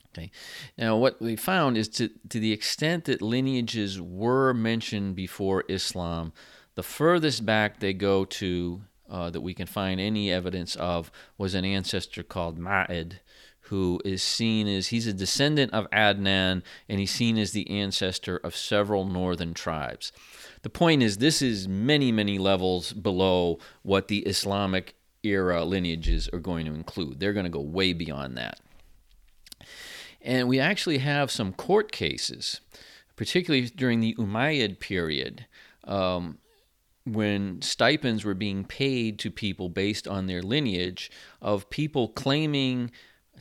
Okay. 0.10 0.30
Now, 0.78 0.98
what 0.98 1.20
we 1.20 1.36
found 1.36 1.76
is 1.76 1.90
to, 1.90 2.12
to 2.30 2.40
the 2.40 2.52
extent 2.52 3.06
that 3.06 3.24
lineages 3.24 4.00
were 4.00 4.54
mentioned 4.54 5.16
before 5.16 5.64
Islam, 5.68 6.32
the 6.76 6.84
furthest 6.84 7.44
back 7.44 7.80
they 7.80 7.94
go 7.94 8.24
to 8.24 8.82
uh, 9.10 9.32
that 9.32 9.42
we 9.42 9.56
can 9.56 9.66
find 9.66 10.00
any 10.00 10.32
evidence 10.32 10.76
of 10.76 11.12
was 11.40 11.56
an 11.56 11.66
ancestor 11.66 12.22
called 12.22 12.60
Ma'id, 12.60 13.14
who 13.62 14.00
is 14.06 14.22
seen 14.22 14.68
as 14.68 14.90
he's 14.90 15.08
a 15.08 15.14
descendant 15.14 15.74
of 15.74 15.90
Adnan 15.90 16.62
and 16.88 17.00
he's 17.00 17.10
seen 17.10 17.40
as 17.40 17.52
the 17.52 17.68
ancestor 17.68 18.38
of 18.38 18.56
several 18.56 19.06
northern 19.06 19.56
tribes. 19.56 20.12
The 20.62 20.70
point 20.70 21.02
is, 21.02 21.18
this 21.18 21.42
is 21.42 21.68
many, 21.68 22.12
many 22.12 22.38
levels 22.38 22.94
below 22.94 23.58
what 23.82 24.08
the 24.08 24.20
Islamic 24.20 24.97
era 25.32 25.64
lineages 25.64 26.30
are 26.34 26.40
going 26.40 26.66
to 26.66 26.74
include. 26.74 27.20
They're 27.20 27.34
going 27.34 27.46
to 27.46 27.50
go 27.50 27.62
way 27.62 27.94
beyond 27.94 28.38
that. 28.38 28.60
And 30.22 30.48
we 30.48 30.60
actually 30.60 30.98
have 31.00 31.32
some 31.32 31.54
court 31.54 31.92
cases, 31.92 32.62
particularly 33.16 33.68
during 33.70 34.00
the 34.00 34.16
Umayyad 34.16 34.80
period, 34.80 35.46
um, 35.84 36.40
when 37.06 37.62
stipends 37.62 38.26
were 38.26 38.34
being 38.34 38.66
paid 38.66 39.20
to 39.20 39.32
people 39.32 39.70
based 39.70 40.08
on 40.08 40.28
their 40.28 40.42
lineage, 40.42 41.10
of 41.42 41.70
people 41.70 42.10
claiming 42.10 42.92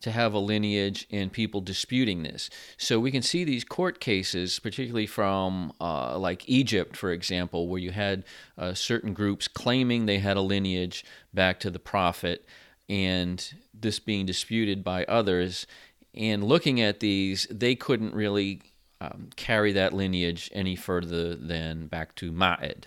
to 0.00 0.10
have 0.10 0.34
a 0.34 0.38
lineage 0.38 1.06
and 1.10 1.32
people 1.32 1.60
disputing 1.60 2.22
this. 2.22 2.50
So 2.76 3.00
we 3.00 3.10
can 3.10 3.22
see 3.22 3.44
these 3.44 3.64
court 3.64 4.00
cases, 4.00 4.58
particularly 4.58 5.06
from 5.06 5.72
uh, 5.80 6.18
like 6.18 6.48
Egypt, 6.48 6.96
for 6.96 7.10
example, 7.12 7.68
where 7.68 7.80
you 7.80 7.92
had 7.92 8.24
uh, 8.58 8.74
certain 8.74 9.12
groups 9.12 9.48
claiming 9.48 10.06
they 10.06 10.18
had 10.18 10.36
a 10.36 10.42
lineage 10.42 11.04
back 11.32 11.60
to 11.60 11.70
the 11.70 11.78
prophet, 11.78 12.46
and 12.88 13.54
this 13.74 13.98
being 13.98 14.26
disputed 14.26 14.84
by 14.84 15.04
others. 15.04 15.66
And 16.14 16.44
looking 16.44 16.80
at 16.80 17.00
these, 17.00 17.46
they 17.50 17.74
couldn't 17.74 18.14
really 18.14 18.62
um, 19.00 19.30
carry 19.36 19.72
that 19.72 19.92
lineage 19.92 20.50
any 20.54 20.76
further 20.76 21.34
than 21.34 21.88
back 21.88 22.14
to 22.16 22.32
Ma'ed. 22.32 22.84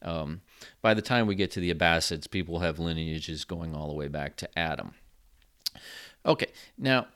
Um, 0.00 0.40
by 0.80 0.94
the 0.94 1.02
time 1.02 1.26
we 1.26 1.34
get 1.34 1.50
to 1.52 1.60
the 1.60 1.72
Abbasids, 1.72 2.28
people 2.28 2.58
have 2.58 2.78
lineages 2.78 3.44
going 3.44 3.74
all 3.74 3.88
the 3.88 3.94
way 3.94 4.08
back 4.08 4.36
to 4.36 4.58
Adam. 4.58 4.94
Okay, 6.24 6.52
now, 6.78 7.06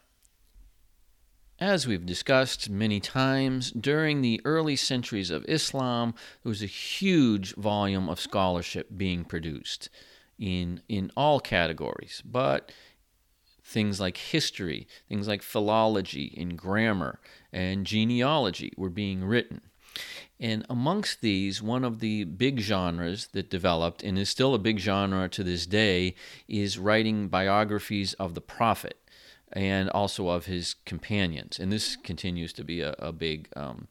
as 1.59 1.86
we've 1.86 2.04
discussed 2.04 2.68
many 2.68 3.00
times, 3.00 3.70
during 3.70 4.20
the 4.20 4.40
early 4.44 4.76
centuries 4.76 5.30
of 5.30 5.44
Islam, 5.48 6.14
there 6.42 6.50
was 6.50 6.62
a 6.62 6.66
huge 6.66 7.54
volume 7.54 8.09
of 8.09 8.20
scholarship 8.20 8.88
being 8.96 9.24
produced 9.24 9.88
in, 10.38 10.82
in 10.88 11.11
all 11.16 11.40
categories, 11.40 12.22
but 12.24 12.72
things 13.62 14.00
like 14.00 14.16
history, 14.16 14.86
things 15.09 15.26
like 15.26 15.42
philology 15.42 16.34
and 16.38 16.59
grammar 16.59 17.20
and 17.52 17.86
genealogy 17.86 18.72
were 18.76 18.90
being 18.90 19.24
written. 19.24 19.62
And 20.39 20.66
amongst 20.68 21.22
these, 21.22 21.62
one 21.62 21.84
of 21.84 22.01
the 22.01 22.24
big 22.24 22.61
genres 22.61 23.28
that 23.28 23.49
developed 23.49 24.03
and 24.03 24.18
is 24.18 24.28
still 24.28 24.55
a 24.55 24.59
big 24.59 24.78
genre 24.78 25.28
to 25.30 25.43
this 25.43 25.66
day 25.66 26.14
is 26.47 26.78
writing 26.78 27.28
biographies 27.28 28.12
of 28.14 28.34
the 28.34 28.43
Prophet 28.43 28.99
and 29.53 29.89
also 29.91 30.28
of 30.28 30.47
his 30.47 30.74
companions. 30.84 31.59
And 31.59 31.72
this 31.72 31.97
continues 31.97 32.53
to 32.55 32.64
be 32.64 32.80
a, 32.82 32.95
a 32.99 33.12
big. 33.12 33.49
Um, 33.57 33.89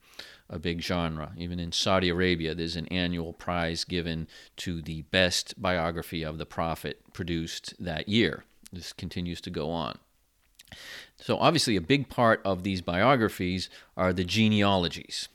a 0.48 0.60
big 0.60 0.82
genre. 0.82 1.32
Even 1.38 1.60
in 1.60 1.72
Saudi 1.72 2.10
Arabia, 2.10 2.54
there's 2.54 2.76
an 2.76 2.88
annual 2.90 3.34
prize 3.34 3.84
given 3.84 4.28
to 4.58 4.80
the 4.80 5.02
best 5.04 5.60
biography 5.60 6.24
of 6.24 6.38
the 6.38 6.46
Prophet 6.46 7.02
produced 7.14 7.74
that 7.80 8.08
year. 8.08 8.44
This 8.72 8.94
continues 8.94 9.42
to 9.42 9.50
go 9.50 9.72
on. 9.72 9.98
So, 11.18 11.38
obviously, 11.38 11.76
a 11.76 11.82
big 11.82 12.10
part 12.10 12.42
of 12.44 12.64
these 12.64 12.82
biographies 12.82 13.70
are 13.96 14.14
the 14.14 14.24
genealogies. 14.24 15.30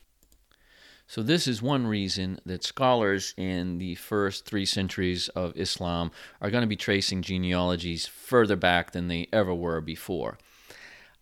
So, 1.10 1.24
this 1.24 1.48
is 1.48 1.60
one 1.60 1.88
reason 1.88 2.38
that 2.46 2.62
scholars 2.62 3.34
in 3.36 3.78
the 3.78 3.96
first 3.96 4.44
three 4.46 4.64
centuries 4.64 5.28
of 5.30 5.56
Islam 5.56 6.12
are 6.40 6.52
going 6.52 6.60
to 6.60 6.68
be 6.68 6.76
tracing 6.76 7.22
genealogies 7.22 8.06
further 8.06 8.54
back 8.54 8.92
than 8.92 9.08
they 9.08 9.26
ever 9.32 9.52
were 9.52 9.80
before. 9.80 10.38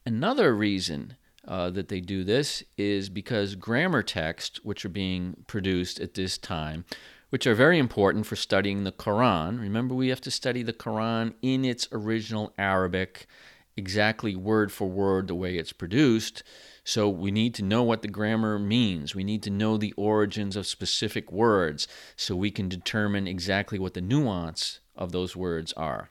Another 0.05 0.55
reason 0.55 1.17
uh, 1.47 1.71
that 1.71 1.89
they 1.89 2.01
do 2.01 2.23
this 2.23 2.63
is 2.77 3.09
because 3.09 3.55
grammar 3.55 4.03
texts, 4.03 4.63
which 4.63 4.85
are 4.85 4.91
being 4.91 5.43
produced 5.47 6.01
at 6.01 6.13
this 6.13 6.37
time, 6.37 6.85
which 7.31 7.47
are 7.47 7.55
very 7.55 7.79
important 7.79 8.27
for 8.27 8.37
studying 8.37 8.85
the 8.85 8.93
Quran. 8.93 9.59
Remember, 9.59 9.95
we 9.95 10.09
have 10.09 10.21
to 10.21 10.31
study 10.31 10.63
the 10.63 10.75
Quran 10.75 11.33
in 11.41 11.65
its 11.65 11.89
original 11.93 12.53
Arabic, 12.59 13.27
exactly 13.75 14.37
word 14.37 14.71
for 14.71 14.87
word 14.87 15.29
the 15.29 15.35
way 15.35 15.57
it's 15.57 15.73
produced. 15.73 16.43
So 16.89 17.07
we 17.11 17.31
need 17.31 17.55
to 17.57 17.63
know 17.63 17.83
what 17.83 18.01
the 18.01 18.09
grammar 18.09 18.59
means. 18.59 19.15
We 19.15 19.23
need 19.23 19.43
to 19.43 19.51
know 19.51 19.77
the 19.77 19.93
origins 19.99 20.57
of 20.57 20.67
specific 20.67 21.31
words 21.31 21.87
so 22.17 22.35
we 22.35 22.51
can 22.51 22.67
determine 22.67 23.29
exactly 23.29 23.79
what 23.79 23.93
the 23.93 24.01
nuance 24.01 24.81
of 24.97 25.13
those 25.13 25.37
words 25.37 25.75
are. 25.75 26.09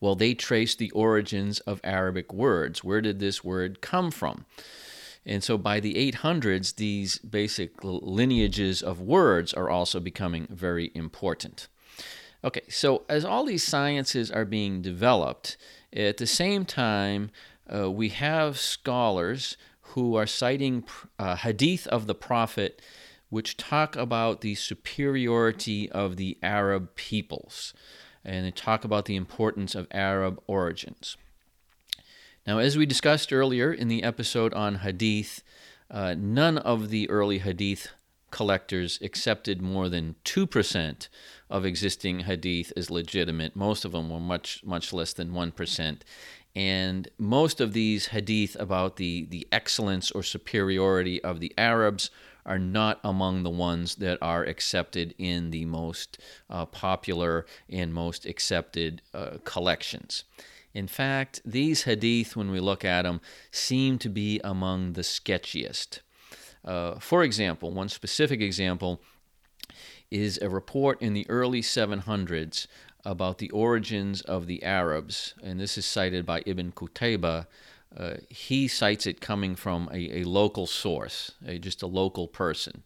Well, 0.00 0.16
they 0.16 0.34
trace 0.34 0.74
the 0.74 0.90
origins 0.90 1.60
of 1.60 1.80
Arabic 1.84 2.32
words. 2.32 2.82
Where 2.82 3.00
did 3.00 3.20
this 3.20 3.44
word 3.44 3.80
come 3.80 4.10
from? 4.10 4.46
And 5.24 5.44
so 5.44 5.56
by 5.56 5.78
the 5.78 5.94
800s, 6.10 6.74
these 6.74 7.18
basic 7.18 7.84
lineages 7.84 8.82
of 8.82 9.00
words 9.00 9.54
are 9.54 9.70
also 9.70 10.00
becoming 10.00 10.48
very 10.50 10.90
important. 10.92 11.68
Okay, 12.42 12.62
so 12.68 13.04
as 13.08 13.24
all 13.24 13.44
these 13.44 13.62
sciences 13.62 14.28
are 14.28 14.44
being 14.44 14.82
developed, 14.82 15.56
at 15.92 16.16
the 16.16 16.26
same 16.26 16.64
time, 16.64 17.30
uh, 17.72 17.90
we 17.90 18.08
have 18.10 18.58
scholars 18.58 19.56
who 19.92 20.14
are 20.14 20.26
citing 20.26 20.84
uh, 21.18 21.36
hadith 21.36 21.86
of 21.88 22.06
the 22.06 22.14
Prophet 22.14 22.80
which 23.30 23.56
talk 23.56 23.94
about 23.94 24.40
the 24.40 24.54
superiority 24.54 25.90
of 25.90 26.16
the 26.16 26.38
Arab 26.42 26.94
peoples 26.94 27.74
and 28.24 28.46
they 28.46 28.50
talk 28.50 28.84
about 28.84 29.06
the 29.06 29.16
importance 29.16 29.74
of 29.74 29.86
Arab 29.90 30.40
origins. 30.46 31.16
Now, 32.46 32.58
as 32.58 32.76
we 32.76 32.86
discussed 32.86 33.32
earlier 33.32 33.72
in 33.72 33.88
the 33.88 34.02
episode 34.02 34.54
on 34.54 34.76
hadith, 34.76 35.42
uh, 35.90 36.14
none 36.16 36.58
of 36.58 36.88
the 36.90 37.08
early 37.10 37.38
hadith 37.38 37.88
collectors 38.30 38.98
accepted 39.02 39.62
more 39.62 39.88
than 39.88 40.14
2% 40.24 41.08
of 41.48 41.64
existing 41.64 42.20
hadith 42.20 42.72
as 42.76 42.90
legitimate. 42.90 43.56
Most 43.56 43.84
of 43.84 43.92
them 43.92 44.10
were 44.10 44.20
much, 44.20 44.62
much 44.64 44.92
less 44.92 45.12
than 45.12 45.30
1%. 45.30 46.00
And 46.54 47.08
most 47.18 47.60
of 47.60 47.72
these 47.72 48.06
hadith 48.06 48.56
about 48.58 48.96
the, 48.96 49.26
the 49.30 49.46
excellence 49.52 50.10
or 50.10 50.22
superiority 50.22 51.22
of 51.22 51.40
the 51.40 51.52
Arabs 51.56 52.10
are 52.44 52.58
not 52.58 52.98
among 53.04 53.42
the 53.42 53.50
ones 53.50 53.96
that 53.96 54.18
are 54.22 54.42
accepted 54.42 55.14
in 55.18 55.50
the 55.50 55.66
most 55.66 56.18
uh, 56.48 56.64
popular 56.64 57.44
and 57.68 57.92
most 57.92 58.24
accepted 58.24 59.02
uh, 59.12 59.36
collections. 59.44 60.24
In 60.72 60.86
fact, 60.86 61.40
these 61.44 61.82
hadith, 61.82 62.36
when 62.36 62.50
we 62.50 62.60
look 62.60 62.84
at 62.84 63.02
them, 63.02 63.20
seem 63.50 63.98
to 63.98 64.08
be 64.08 64.40
among 64.42 64.94
the 64.94 65.02
sketchiest. 65.02 66.00
Uh, 66.64 66.98
for 66.98 67.22
example, 67.22 67.70
one 67.70 67.88
specific 67.88 68.40
example 68.40 69.00
is 70.10 70.38
a 70.40 70.48
report 70.48 71.00
in 71.02 71.12
the 71.12 71.28
early 71.28 71.60
700s 71.60 72.66
about 73.04 73.38
the 73.38 73.50
origins 73.50 74.20
of 74.22 74.46
the 74.46 74.62
Arabs, 74.62 75.34
and 75.42 75.58
this 75.58 75.78
is 75.78 75.86
cited 75.86 76.26
by 76.26 76.42
Ibn 76.46 76.72
Qutayba. 76.72 77.46
Uh, 77.96 78.14
he 78.28 78.68
cites 78.68 79.06
it 79.06 79.20
coming 79.20 79.54
from 79.54 79.88
a, 79.92 80.20
a 80.20 80.24
local 80.24 80.66
source, 80.66 81.32
a, 81.46 81.58
just 81.58 81.82
a 81.82 81.86
local 81.86 82.28
person. 82.28 82.82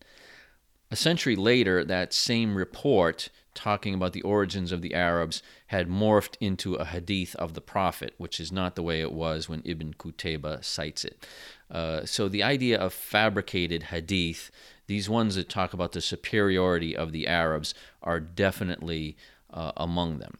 A 0.90 0.96
century 0.96 1.36
later, 1.36 1.84
that 1.84 2.12
same 2.12 2.54
report 2.54 3.30
talking 3.54 3.94
about 3.94 4.12
the 4.12 4.22
origins 4.22 4.72
of 4.72 4.82
the 4.82 4.94
Arabs 4.94 5.42
had 5.66 5.88
morphed 5.88 6.36
into 6.40 6.74
a 6.74 6.84
hadith 6.84 7.34
of 7.36 7.54
the 7.54 7.60
Prophet, 7.60 8.14
which 8.16 8.40
is 8.40 8.52
not 8.52 8.76
the 8.76 8.82
way 8.82 9.00
it 9.00 9.12
was 9.12 9.48
when 9.48 9.62
Ibn 9.64 9.94
Qutayba 9.94 10.64
cites 10.64 11.04
it. 11.04 11.26
Uh, 11.70 12.04
so 12.04 12.28
the 12.28 12.42
idea 12.42 12.78
of 12.78 12.92
fabricated 12.92 13.84
hadith, 13.84 14.50
these 14.86 15.08
ones 15.08 15.34
that 15.36 15.48
talk 15.48 15.72
about 15.72 15.92
the 15.92 16.00
superiority 16.00 16.96
of 16.96 17.12
the 17.12 17.26
Arabs, 17.26 17.74
are 18.02 18.20
definitely 18.20 19.16
uh, 19.52 19.72
among 19.76 20.18
them. 20.18 20.38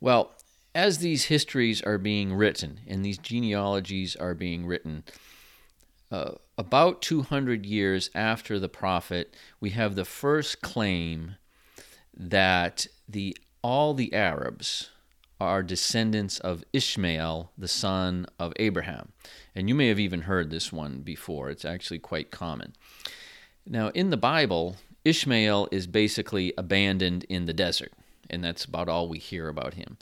Well, 0.00 0.32
as 0.74 0.98
these 0.98 1.24
histories 1.24 1.82
are 1.82 1.98
being 1.98 2.34
written 2.34 2.80
and 2.86 3.04
these 3.04 3.18
genealogies 3.18 4.14
are 4.16 4.34
being 4.34 4.66
written, 4.66 5.04
uh, 6.10 6.32
about 6.56 7.02
200 7.02 7.66
years 7.66 8.10
after 8.14 8.58
the 8.58 8.68
prophet, 8.68 9.34
we 9.60 9.70
have 9.70 9.94
the 9.94 10.04
first 10.04 10.62
claim 10.62 11.36
that 12.16 12.86
the 13.08 13.36
all 13.62 13.94
the 13.94 14.14
Arabs 14.14 14.90
are 15.40 15.62
descendants 15.62 16.38
of 16.40 16.64
Ishmael, 16.72 17.52
the 17.56 17.68
son 17.68 18.26
of 18.38 18.52
Abraham. 18.56 19.12
And 19.54 19.68
you 19.68 19.74
may 19.74 19.88
have 19.88 20.00
even 20.00 20.22
heard 20.22 20.50
this 20.50 20.72
one 20.72 21.00
before. 21.00 21.50
It's 21.50 21.64
actually 21.64 22.00
quite 22.00 22.30
common. 22.30 22.74
Now, 23.66 23.88
in 23.88 24.10
the 24.10 24.16
Bible, 24.16 24.76
Ishmael 25.04 25.68
is 25.70 25.86
basically 25.86 26.52
abandoned 26.58 27.24
in 27.24 27.46
the 27.46 27.52
desert, 27.52 27.92
and 28.28 28.42
that's 28.42 28.64
about 28.64 28.88
all 28.88 29.08
we 29.08 29.18
hear 29.18 29.48
about 29.48 29.74
him. 29.74 29.96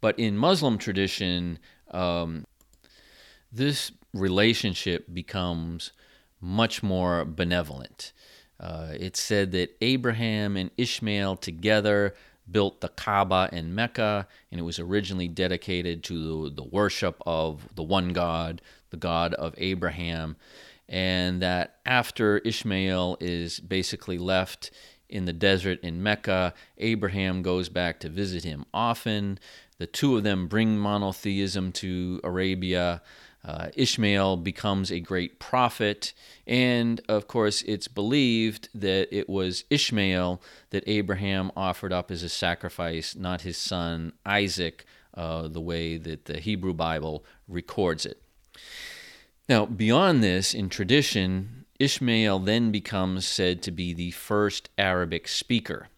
But 0.00 0.18
in 0.18 0.36
Muslim 0.36 0.78
tradition, 0.78 1.58
um, 1.90 2.46
this 3.50 3.92
relationship 4.12 5.12
becomes 5.12 5.92
much 6.40 6.82
more 6.82 7.24
benevolent. 7.24 8.12
Uh, 8.58 8.92
it's 8.92 9.20
said 9.20 9.52
that 9.52 9.76
Abraham 9.80 10.56
and 10.56 10.70
Ishmael 10.76 11.36
together 11.36 12.14
built 12.50 12.80
the 12.80 12.88
Kaaba 12.88 13.48
in 13.52 13.74
Mecca, 13.74 14.26
and 14.50 14.60
it 14.60 14.64
was 14.64 14.78
originally 14.78 15.28
dedicated 15.28 16.02
to 16.04 16.50
the, 16.50 16.56
the 16.56 16.68
worship 16.68 17.20
of 17.24 17.68
the 17.74 17.82
one 17.82 18.10
God, 18.10 18.60
the 18.90 18.96
God 18.96 19.34
of 19.34 19.54
Abraham. 19.56 20.36
And 20.88 21.40
that 21.42 21.76
after 21.86 22.38
Ishmael 22.38 23.16
is 23.20 23.60
basically 23.60 24.18
left 24.18 24.70
in 25.08 25.26
the 25.26 25.32
desert 25.32 25.78
in 25.82 26.02
Mecca, 26.02 26.54
Abraham 26.78 27.42
goes 27.42 27.68
back 27.68 28.00
to 28.00 28.08
visit 28.08 28.44
him 28.44 28.64
often. 28.72 29.38
The 29.78 29.86
two 29.86 30.16
of 30.16 30.22
them 30.22 30.48
bring 30.48 30.78
monotheism 30.78 31.72
to 31.72 32.20
Arabia. 32.24 33.02
Uh, 33.44 33.68
Ishmael 33.74 34.36
becomes 34.36 34.92
a 34.92 35.00
great 35.00 35.40
prophet, 35.40 36.12
and 36.46 37.00
of 37.08 37.26
course, 37.26 37.62
it's 37.62 37.88
believed 37.88 38.68
that 38.72 39.08
it 39.10 39.28
was 39.28 39.64
Ishmael 39.68 40.40
that 40.70 40.84
Abraham 40.86 41.50
offered 41.56 41.92
up 41.92 42.12
as 42.12 42.22
a 42.22 42.28
sacrifice, 42.28 43.16
not 43.16 43.40
his 43.40 43.56
son 43.56 44.12
Isaac, 44.24 44.84
uh, 45.14 45.48
the 45.48 45.60
way 45.60 45.96
that 45.96 46.26
the 46.26 46.38
Hebrew 46.38 46.72
Bible 46.72 47.24
records 47.48 48.06
it. 48.06 48.22
Now, 49.52 49.66
beyond 49.66 50.24
this, 50.24 50.54
in 50.54 50.70
tradition, 50.70 51.66
Ishmael 51.78 52.38
then 52.38 52.70
becomes 52.70 53.26
said 53.26 53.60
to 53.64 53.70
be 53.70 53.92
the 53.92 54.12
first 54.12 54.70
Arabic 54.78 55.28
speaker. 55.28 55.88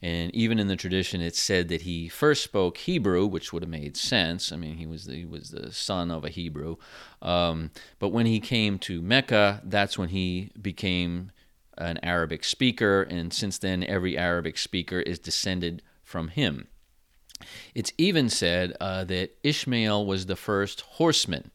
And 0.00 0.34
even 0.34 0.58
in 0.58 0.68
the 0.68 0.76
tradition, 0.76 1.20
it's 1.20 1.38
said 1.38 1.68
that 1.68 1.82
he 1.82 2.08
first 2.08 2.42
spoke 2.42 2.78
Hebrew, 2.78 3.26
which 3.26 3.52
would 3.52 3.62
have 3.62 3.68
made 3.68 3.98
sense. 3.98 4.50
I 4.50 4.56
mean, 4.56 4.78
he 4.78 4.86
was 4.86 5.04
the, 5.04 5.14
he 5.16 5.24
was 5.26 5.50
the 5.50 5.72
son 5.72 6.10
of 6.10 6.24
a 6.24 6.30
Hebrew. 6.30 6.76
Um, 7.20 7.70
but 7.98 8.14
when 8.14 8.24
he 8.24 8.40
came 8.40 8.78
to 8.78 9.02
Mecca, 9.02 9.60
that's 9.62 9.98
when 9.98 10.08
he 10.08 10.50
became 10.58 11.32
an 11.76 11.98
Arabic 12.02 12.44
speaker. 12.44 13.02
And 13.02 13.30
since 13.30 13.58
then, 13.58 13.84
every 13.84 14.16
Arabic 14.16 14.56
speaker 14.56 15.00
is 15.00 15.18
descended 15.18 15.82
from 16.02 16.28
him. 16.28 16.66
It's 17.74 17.92
even 17.98 18.30
said 18.30 18.74
uh, 18.80 19.04
that 19.04 19.36
Ishmael 19.42 20.06
was 20.06 20.24
the 20.24 20.36
first 20.36 20.80
horseman 20.80 21.50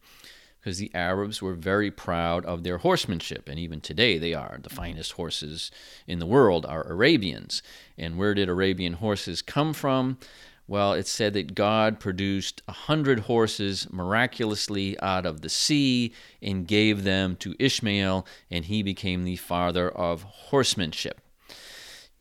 because 0.68 0.80
the 0.80 0.92
Arabs 0.94 1.42
were 1.42 1.54
very 1.54 1.90
proud 1.90 2.46
of 2.46 2.64
their 2.64 2.80
horsemanship, 2.80 3.48
and 3.48 3.58
even 3.58 3.80
today 3.80 4.18
they 4.18 4.34
are. 4.34 4.60
The 4.62 4.68
mm-hmm. 4.68 4.76
finest 4.76 5.14
horses 5.14 5.72
in 6.06 6.20
the 6.20 6.26
world 6.26 6.66
are 6.66 6.86
Arabians. 6.92 7.64
And 7.98 8.18
where 8.18 8.34
did 8.34 8.50
Arabian 8.50 8.92
horses 8.92 9.42
come 9.42 9.72
from? 9.72 10.18
Well, 10.68 10.92
it's 10.92 11.10
said 11.10 11.32
that 11.36 11.56
God 11.56 12.02
produced 12.02 12.64
a 12.68 12.74
hundred 12.74 13.22
horses 13.22 13.88
miraculously 13.94 15.00
out 15.00 15.26
of 15.26 15.40
the 15.40 15.48
sea 15.48 16.12
and 16.42 16.68
gave 16.68 17.06
them 17.06 17.38
to 17.38 17.56
Ishmael, 17.60 18.28
and 18.52 18.66
he 18.66 18.84
became 18.84 19.24
the 19.24 19.38
father 19.38 19.90
of 19.90 20.24
horsemanship. 20.24 21.22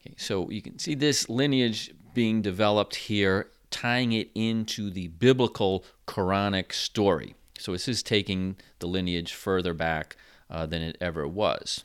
Okay, 0.00 0.14
so 0.16 0.48
you 0.50 0.62
can 0.62 0.78
see 0.78 0.94
this 0.94 1.28
lineage 1.28 1.92
being 2.14 2.42
developed 2.42 2.94
here, 2.94 3.48
tying 3.72 4.12
it 4.12 4.30
into 4.36 4.88
the 4.88 5.08
biblical 5.08 5.84
Quranic 6.06 6.72
story. 6.72 7.34
So 7.60 7.72
this 7.72 7.88
is 7.88 8.02
taking 8.02 8.56
the 8.78 8.86
lineage 8.86 9.32
further 9.32 9.74
back 9.74 10.16
uh, 10.50 10.66
than 10.66 10.82
it 10.82 10.96
ever 11.00 11.26
was. 11.26 11.84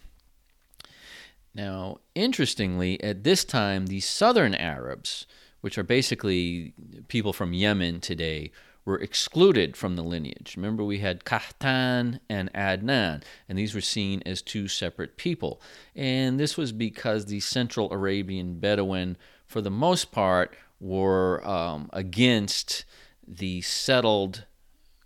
Now, 1.53 1.99
interestingly, 2.15 3.01
at 3.03 3.23
this 3.23 3.43
time, 3.43 3.87
the 3.87 3.99
southern 3.99 4.55
Arabs, 4.55 5.25
which 5.59 5.77
are 5.77 5.83
basically 5.83 6.73
people 7.07 7.33
from 7.33 7.53
Yemen 7.53 7.99
today, 7.99 8.51
were 8.85 8.99
excluded 8.99 9.77
from 9.77 9.95
the 9.95 10.03
lineage. 10.03 10.55
Remember, 10.55 10.83
we 10.83 10.99
had 10.99 11.23
Kahtan 11.23 12.19
and 12.29 12.51
Adnan, 12.53 13.21
and 13.47 13.57
these 13.57 13.75
were 13.75 13.81
seen 13.81 14.23
as 14.25 14.41
two 14.41 14.67
separate 14.67 15.17
people. 15.17 15.61
And 15.95 16.39
this 16.39 16.57
was 16.57 16.71
because 16.71 17.25
the 17.25 17.41
Central 17.41 17.91
Arabian 17.91 18.59
Bedouin, 18.59 19.17
for 19.45 19.61
the 19.61 19.69
most 19.69 20.11
part, 20.11 20.55
were 20.79 21.45
um, 21.47 21.89
against 21.93 22.85
the 23.27 23.61
settled 23.61 24.45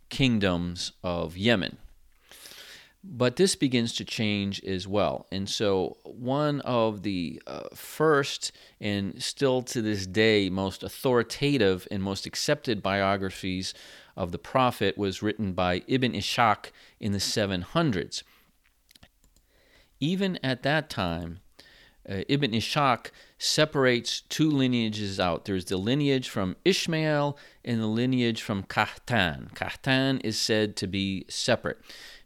kingdoms 0.10 0.92
of 1.04 1.38
Yemen. 1.38 1.78
But 3.08 3.36
this 3.36 3.56
begins 3.56 3.94
to 3.94 4.06
change 4.06 4.64
as 4.64 4.88
well. 4.88 5.28
And 5.32 5.48
so, 5.48 5.98
one 6.04 6.62
of 6.62 7.04
the 7.04 7.40
uh, 7.46 7.70
first 7.76 8.52
and 8.82 9.22
still 9.22 9.62
to 9.64 9.82
this 9.82 10.08
day 10.08 10.50
most 10.50 10.82
authoritative 10.82 11.88
and 11.92 12.02
most 12.02 12.26
accepted 12.26 12.82
biographies 12.82 13.76
of 14.18 14.32
the 14.32 14.40
Prophet 14.40 14.98
was 14.98 15.22
written 15.22 15.54
by 15.54 15.84
Ibn 15.88 16.14
Ishaq 16.14 16.72
in 17.00 17.12
the 17.12 17.20
700s. 17.20 18.24
Even 20.00 20.40
at 20.44 20.64
that 20.64 20.90
time, 20.90 21.42
uh, 22.10 22.24
Ibn 22.28 22.52
Ishaq 22.52 23.08
separates 23.38 24.22
two 24.22 24.50
lineages 24.50 25.20
out. 25.20 25.46
There's 25.46 25.66
the 25.66 25.78
lineage 25.78 26.30
from 26.30 26.56
Ishmael 26.64 27.38
and 27.64 27.82
the 27.82 27.88
lineage 27.88 28.42
from 28.42 28.64
Kahtan. 28.64 29.54
Kahtan 29.54 30.22
is 30.24 30.40
said 30.40 30.76
to 30.78 30.88
be 30.88 31.26
separate. 31.30 31.80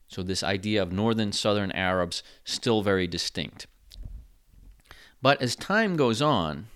So, 0.08 0.24
this 0.24 0.44
idea 0.44 0.82
of 0.82 0.92
northern 0.92 1.32
southern 1.32 1.72
Arabs 1.72 2.24
still 2.44 2.82
very 2.82 3.08
distinct. 3.08 3.68
But 5.22 5.42
as 5.42 5.56
time 5.56 5.96
goes 5.96 6.22
on, 6.22 6.68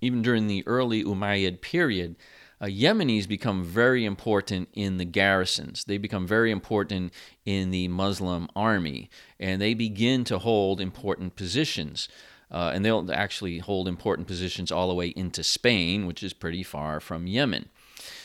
even 0.00 0.22
during 0.22 0.46
the 0.46 0.66
early 0.66 1.04
Umayyad 1.04 1.60
period, 1.60 2.16
uh, 2.60 2.66
Yemenis 2.66 3.28
become 3.28 3.64
very 3.64 4.04
important 4.04 4.68
in 4.72 4.98
the 4.98 5.04
garrisons. 5.04 5.84
They 5.84 5.98
become 5.98 6.26
very 6.26 6.50
important 6.50 7.12
in 7.44 7.70
the 7.70 7.88
Muslim 7.88 8.48
army, 8.56 9.10
and 9.38 9.60
they 9.60 9.74
begin 9.74 10.24
to 10.24 10.38
hold 10.38 10.80
important 10.80 11.36
positions. 11.36 12.08
Uh, 12.50 12.70
and 12.72 12.82
they'll 12.82 13.12
actually 13.12 13.58
hold 13.58 13.86
important 13.86 14.26
positions 14.26 14.72
all 14.72 14.88
the 14.88 14.94
way 14.94 15.08
into 15.08 15.44
Spain, 15.44 16.06
which 16.06 16.22
is 16.22 16.32
pretty 16.32 16.62
far 16.62 16.98
from 16.98 17.26
Yemen. 17.26 17.68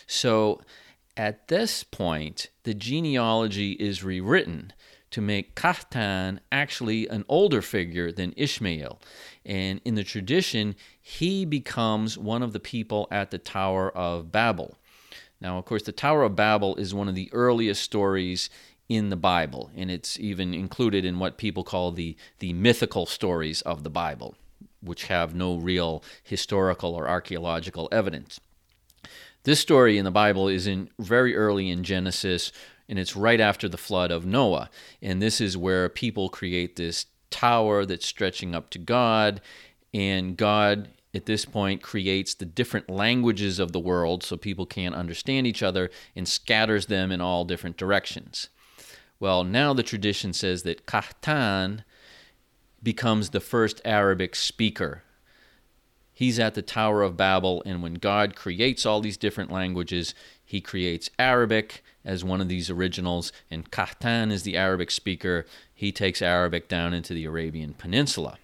So 0.07 0.61
at 1.17 1.47
this 1.47 1.83
point, 1.83 2.49
the 2.63 2.73
genealogy 2.73 3.73
is 3.73 4.03
rewritten 4.03 4.71
to 5.11 5.21
make 5.21 5.55
Kahtan 5.55 6.39
actually 6.51 7.07
an 7.07 7.23
older 7.29 7.61
figure 7.61 8.11
than 8.11 8.33
Ishmael. 8.35 8.99
And 9.45 9.79
in 9.85 9.93
the 9.93 10.03
tradition, 10.03 10.75
he 11.05 11.43
becomes 11.43 12.17
one 12.17 12.41
of 12.41 12.53
the 12.53 12.61
people 12.61 13.09
at 13.11 13.29
the 13.29 13.37
Tower 13.37 13.91
of 13.91 14.31
Babel. 14.31 14.77
Now, 15.41 15.57
of 15.57 15.65
course, 15.65 15.83
the 15.83 15.91
Tower 15.91 16.23
of 16.23 16.37
Babel 16.37 16.77
is 16.77 16.93
one 16.93 17.09
of 17.09 17.13
the 17.13 17.29
earliest 17.33 17.83
stories 17.83 18.49
in 18.87 19.09
the 19.09 19.17
Bible, 19.17 19.69
and 19.75 19.91
it's 19.91 20.17
even 20.17 20.53
included 20.53 21.03
in 21.03 21.19
what 21.19 21.37
people 21.37 21.65
call 21.65 21.91
the, 21.91 22.15
the 22.39 22.53
mythical 22.53 23.05
stories 23.05 23.61
of 23.63 23.83
the 23.83 23.89
Bible, 23.89 24.35
which 24.81 25.07
have 25.07 25.35
no 25.35 25.57
real 25.57 26.01
historical 26.23 26.95
or 26.95 27.09
archaeological 27.09 27.89
evidence. 27.91 28.39
This 29.43 29.59
story 29.59 29.97
in 29.97 30.05
the 30.05 30.11
Bible 30.11 30.47
is 30.47 30.67
in 30.67 30.89
very 30.97 31.35
early 31.35 31.69
in 31.69 31.83
Genesis, 31.83 32.53
and 32.87 32.97
it's 32.97 33.17
right 33.17 33.41
after 33.41 33.67
the 33.67 33.77
flood 33.77 34.09
of 34.09 34.25
Noah. 34.25 34.69
And 35.01 35.21
this 35.21 35.41
is 35.41 35.57
where 35.57 35.89
people 35.89 36.29
create 36.29 36.77
this 36.77 37.07
tower 37.29 37.85
that's 37.85 38.05
stretching 38.05 38.55
up 38.55 38.69
to 38.69 38.79
God, 38.79 39.41
and 39.93 40.35
God 40.35 40.89
at 41.13 41.25
this 41.25 41.45
point 41.45 41.83
creates 41.83 42.33
the 42.33 42.45
different 42.45 42.89
languages 42.89 43.59
of 43.59 43.71
the 43.71 43.79
world 43.79 44.23
so 44.23 44.35
people 44.35 44.65
can't 44.65 44.95
understand 44.95 45.45
each 45.45 45.61
other 45.61 45.91
and 46.15 46.27
scatters 46.27 46.87
them 46.87 47.11
in 47.11 47.21
all 47.21 47.45
different 47.45 47.77
directions. 47.77 48.49
Well, 49.19 49.43
now 49.43 49.73
the 49.73 49.83
tradition 49.83 50.33
says 50.33 50.63
that 50.63 50.85
Kahtan 50.85 51.83
becomes 52.81 53.29
the 53.29 53.39
first 53.39 53.79
Arabic 53.85 54.35
speaker. 54.35 55.03
He's 56.11 56.39
at 56.39 56.53
the 56.53 56.61
Tower 56.61 57.01
of 57.01 57.17
Babel, 57.17 57.63
and 57.65 57.81
when 57.81 57.95
God 57.95 58.35
creates 58.35 58.85
all 58.85 59.01
these 59.01 59.17
different 59.17 59.51
languages, 59.51 60.13
he 60.43 60.61
creates 60.61 61.09
Arabic 61.17 61.83
as 62.05 62.23
one 62.23 62.41
of 62.41 62.49
these 62.49 62.69
originals, 62.69 63.31
and 63.49 63.71
Kahtan 63.71 64.31
is 64.31 64.43
the 64.43 64.57
Arabic 64.57 64.91
speaker. 64.91 65.45
He 65.73 65.91
takes 65.91 66.21
Arabic 66.21 66.67
down 66.67 66.93
into 66.93 67.13
the 67.13 67.25
Arabian 67.25 67.73
Peninsula. 67.73 68.37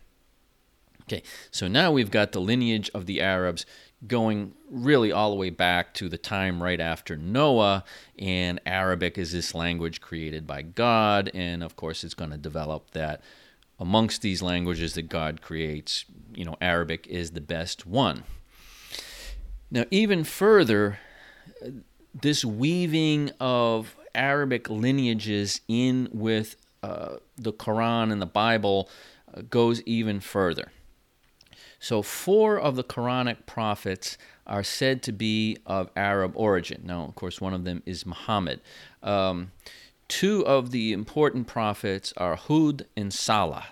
Okay, 1.10 1.24
so 1.50 1.68
now 1.68 1.92
we've 1.92 2.12
got 2.12 2.34
the 2.34 2.40
lineage 2.40 2.92
of 2.94 3.08
the 3.08 3.20
Arabs 3.20 3.66
going 4.06 4.54
really 4.70 5.12
all 5.12 5.32
the 5.32 5.36
way 5.36 5.50
back 5.50 5.92
to 5.96 6.08
the 6.08 6.20
time 6.20 6.62
right 6.62 6.80
after 6.80 7.18
Noah, 7.18 7.84
and 8.20 8.62
Arabic 8.64 9.18
is 9.18 9.32
this 9.32 9.56
language 9.56 10.02
created 10.02 10.46
by 10.46 10.62
God, 10.62 11.32
and 11.34 11.64
of 11.64 11.76
course, 11.76 12.04
it's 12.04 12.14
going 12.14 12.30
to 12.30 12.38
develop 12.38 12.92
that 12.92 13.22
amongst 13.80 14.22
these 14.22 14.44
languages 14.44 14.94
that 14.94 15.10
God 15.10 15.42
creates, 15.42 16.06
you 16.36 16.46
know, 16.46 16.56
Arabic 16.62 17.08
is 17.08 17.32
the 17.32 17.42
best 17.42 17.88
one. 17.88 18.22
Now, 19.72 19.86
even 19.90 20.24
further 20.24 21.00
this 22.14 22.46
weaving 22.46 23.32
of 23.40 23.96
Arabic 24.14 24.70
lineages 24.70 25.62
in 25.68 26.08
with 26.12 26.56
uh, 26.84 27.16
the 27.36 27.52
Quran 27.52 28.12
and 28.12 28.22
the 28.22 28.28
Bible 28.28 28.88
uh, 29.34 29.42
goes 29.50 29.82
even 29.88 30.20
further. 30.20 30.72
So, 31.80 32.02
four 32.02 32.60
of 32.60 32.76
the 32.76 32.84
Quranic 32.84 33.46
prophets 33.46 34.18
are 34.46 34.64
said 34.64 35.02
to 35.04 35.12
be 35.12 35.58
of 35.66 35.90
Arab 35.96 36.34
origin. 36.36 36.82
Now, 36.84 37.06
of 37.06 37.16
course, 37.16 37.40
one 37.40 37.54
of 37.54 37.64
them 37.64 37.84
is 37.86 38.06
Muhammad. 38.06 38.62
Um, 39.02 39.52
two 40.08 40.46
of 40.46 40.72
the 40.72 40.92
important 40.92 41.48
prophets 41.48 42.14
are 42.18 42.36
Hud 42.36 42.86
and 42.98 43.14
Salah 43.14 43.68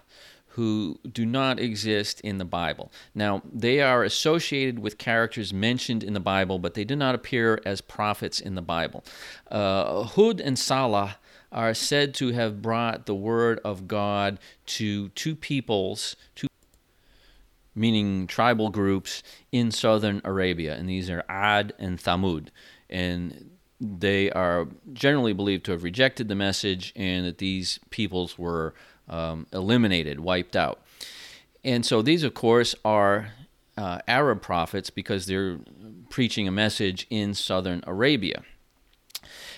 who 0.58 1.00
do 1.08 1.24
not 1.24 1.60
exist 1.60 2.20
in 2.22 2.40
the 2.40 2.46
Bible. 2.46 2.92
Now, 3.14 3.44
they 3.54 3.80
are 3.80 4.04
associated 4.04 4.80
with 4.80 4.98
characters 4.98 5.54
mentioned 5.54 6.04
in 6.04 6.14
the 6.14 6.20
Bible, 6.20 6.58
but 6.58 6.74
they 6.74 6.84
do 6.84 6.96
not 6.96 7.14
appear 7.14 7.62
as 7.64 7.80
prophets 7.80 8.40
in 8.40 8.56
the 8.56 8.62
Bible. 8.64 9.04
Uh, 9.52 10.02
Hud 10.02 10.42
and 10.42 10.58
Salah 10.58 11.18
are 11.52 11.76
said 11.76 12.16
to 12.16 12.32
have 12.32 12.64
brought 12.64 13.06
the 13.06 13.14
word 13.14 13.60
of 13.64 13.88
God 13.88 14.40
to 14.66 15.10
two 15.10 15.36
peoples, 15.36 16.16
two 16.34 16.48
meaning 17.78 18.28
tribal 18.28 18.70
groups 18.70 19.24
in 19.52 19.72
southern 19.72 20.22
Arabia, 20.24 20.76
and 20.76 20.90
these 20.90 21.10
are 21.10 21.24
Ad 21.30 21.74
and 21.78 22.00
Thamud. 22.00 22.48
And 22.90 23.52
they 23.80 24.32
are 24.32 24.68
generally 24.92 25.34
believed 25.34 25.66
to 25.66 25.72
have 25.72 25.84
rejected 25.84 26.28
the 26.28 26.36
message, 26.36 26.92
and 26.96 27.26
that 27.26 27.38
these 27.38 27.80
peoples 27.90 28.38
were 28.38 28.74
um, 29.08 29.46
eliminated, 29.54 30.20
wiped 30.20 30.56
out. 30.56 30.82
And 31.64 31.86
so 31.86 32.02
these, 32.02 32.24
of 32.24 32.34
course, 32.34 32.76
are 32.84 33.34
uh, 33.78 34.00
Arab 34.08 34.42
prophets 34.42 34.90
because 34.90 35.28
they're 35.28 35.60
preaching 36.10 36.48
a 36.48 36.52
message 36.52 37.06
in 37.10 37.34
southern 37.34 37.84
Arabia. 37.86 38.44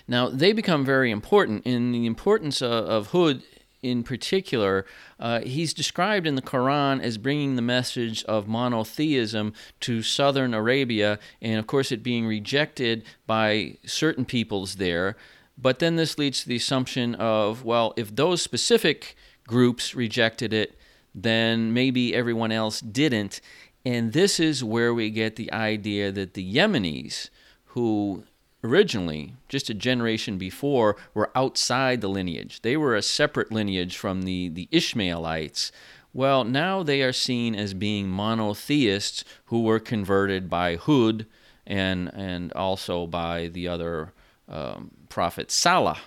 Now, 0.07 0.29
they 0.29 0.51
become 0.53 0.83
very 0.83 1.11
important, 1.11 1.65
and 1.65 1.93
the 1.93 2.05
importance 2.05 2.61
of, 2.61 2.71
of 2.71 3.07
Hud 3.11 3.43
in 3.81 4.03
particular, 4.03 4.85
uh, 5.19 5.41
he's 5.41 5.73
described 5.73 6.27
in 6.27 6.35
the 6.35 6.41
Quran 6.41 7.01
as 7.01 7.17
bringing 7.17 7.55
the 7.55 7.61
message 7.61 8.23
of 8.25 8.47
monotheism 8.47 9.53
to 9.81 10.01
southern 10.01 10.53
Arabia, 10.53 11.19
and 11.41 11.59
of 11.59 11.67
course, 11.67 11.91
it 11.91 12.03
being 12.03 12.25
rejected 12.25 13.03
by 13.25 13.77
certain 13.85 14.25
peoples 14.25 14.75
there. 14.75 15.15
But 15.57 15.79
then 15.79 15.95
this 15.95 16.17
leads 16.17 16.43
to 16.43 16.49
the 16.49 16.55
assumption 16.55 17.15
of, 17.15 17.65
well, 17.65 17.93
if 17.97 18.15
those 18.15 18.41
specific 18.41 19.15
groups 19.47 19.95
rejected 19.95 20.53
it, 20.53 20.77
then 21.13 21.73
maybe 21.73 22.15
everyone 22.15 22.51
else 22.51 22.79
didn't. 22.79 23.41
And 23.85 24.13
this 24.13 24.39
is 24.39 24.63
where 24.63 24.93
we 24.93 25.09
get 25.09 25.35
the 25.35 25.51
idea 25.51 26.11
that 26.11 26.33
the 26.33 26.55
Yemenis, 26.55 27.29
who 27.65 28.23
originally, 28.63 29.35
just 29.47 29.69
a 29.69 29.73
generation 29.73 30.37
before, 30.37 30.95
were 31.13 31.31
outside 31.35 32.01
the 32.01 32.09
lineage, 32.09 32.61
they 32.61 32.77
were 32.77 32.95
a 32.95 33.01
separate 33.01 33.51
lineage 33.51 33.97
from 33.97 34.23
the, 34.23 34.49
the 34.49 34.67
Ishmaelites. 34.71 35.71
Well, 36.13 36.43
now 36.43 36.83
they 36.83 37.01
are 37.03 37.13
seen 37.13 37.55
as 37.55 37.73
being 37.73 38.09
monotheists 38.09 39.23
who 39.45 39.63
were 39.63 39.79
converted 39.79 40.49
by 40.49 40.75
Hud 40.75 41.25
and, 41.67 42.11
and 42.13 42.51
also 42.53 43.05
by 43.05 43.47
the 43.47 43.67
other 43.67 44.13
um, 44.47 44.91
prophet 45.07 45.51
Salah. 45.51 45.99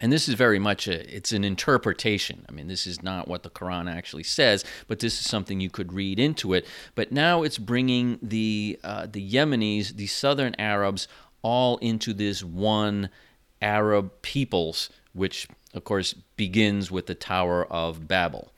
And 0.00 0.12
this 0.12 0.28
is 0.28 0.34
very 0.34 0.60
much 0.60 0.86
a, 0.86 1.14
it's 1.14 1.32
an 1.32 1.42
interpretation. 1.42 2.46
I 2.48 2.52
mean 2.52 2.68
this 2.68 2.86
is 2.86 3.02
not 3.02 3.26
what 3.26 3.42
the 3.42 3.50
quran 3.50 3.92
actually 3.92 4.22
says 4.22 4.64
but 4.86 5.00
this 5.00 5.20
is 5.20 5.28
something 5.28 5.60
you 5.60 5.70
could 5.70 5.92
read 5.92 6.20
into 6.20 6.54
it. 6.54 6.66
But 6.94 7.10
now 7.10 7.42
it's 7.42 7.58
bringing 7.58 8.18
the 8.22 8.78
uh, 8.84 9.06
the 9.10 9.28
yemenis 9.28 9.96
the 9.96 10.06
southern 10.06 10.54
arabs 10.58 11.08
all 11.42 11.76
into 11.78 12.12
this 12.12 12.42
one 12.42 13.08
arab 13.60 14.10
peoples 14.22 14.90
which 15.12 15.48
of 15.74 15.84
course 15.84 16.14
begins 16.36 16.90
with 16.90 17.06
the 17.06 17.14
tower 17.14 17.66
of 17.66 18.08
babel. 18.08 18.52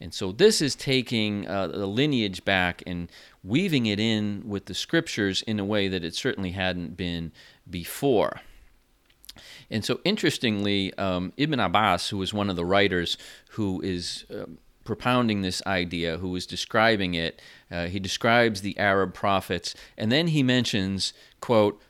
And 0.00 0.14
so 0.14 0.32
this 0.32 0.62
is 0.62 0.74
taking 0.74 1.46
uh, 1.46 1.68
the 1.68 1.86
lineage 1.86 2.44
back 2.44 2.82
and 2.86 3.10
weaving 3.44 3.86
it 3.86 4.00
in 4.00 4.42
with 4.46 4.66
the 4.66 4.74
scriptures 4.74 5.42
in 5.42 5.60
a 5.60 5.64
way 5.64 5.88
that 5.88 6.02
it 6.02 6.14
certainly 6.14 6.52
hadn't 6.52 6.96
been 6.96 7.32
before. 7.68 8.40
And 9.70 9.84
so, 9.84 10.00
interestingly, 10.04 10.92
um, 10.94 11.32
Ibn 11.36 11.60
Abbas, 11.60 12.08
who 12.08 12.18
was 12.18 12.34
one 12.34 12.50
of 12.50 12.56
the 12.56 12.64
writers 12.64 13.16
who 13.50 13.80
is 13.82 14.24
uh, 14.34 14.46
propounding 14.84 15.42
this 15.42 15.62
idea, 15.66 16.18
who 16.18 16.34
is 16.34 16.46
describing 16.46 17.14
it, 17.14 17.40
uh, 17.70 17.86
he 17.86 18.00
describes 18.00 18.62
the 18.62 18.76
Arab 18.78 19.14
prophets, 19.14 19.74
and 19.96 20.10
then 20.10 20.28
he 20.28 20.42
mentions, 20.42 21.12
quote, 21.40 21.80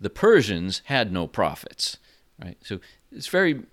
the 0.00 0.10
Persians 0.10 0.82
had 0.86 1.12
no 1.12 1.26
prophets. 1.26 1.98
Right? 2.42 2.56
So 2.62 2.80
it's 3.12 3.26
very 3.28 3.64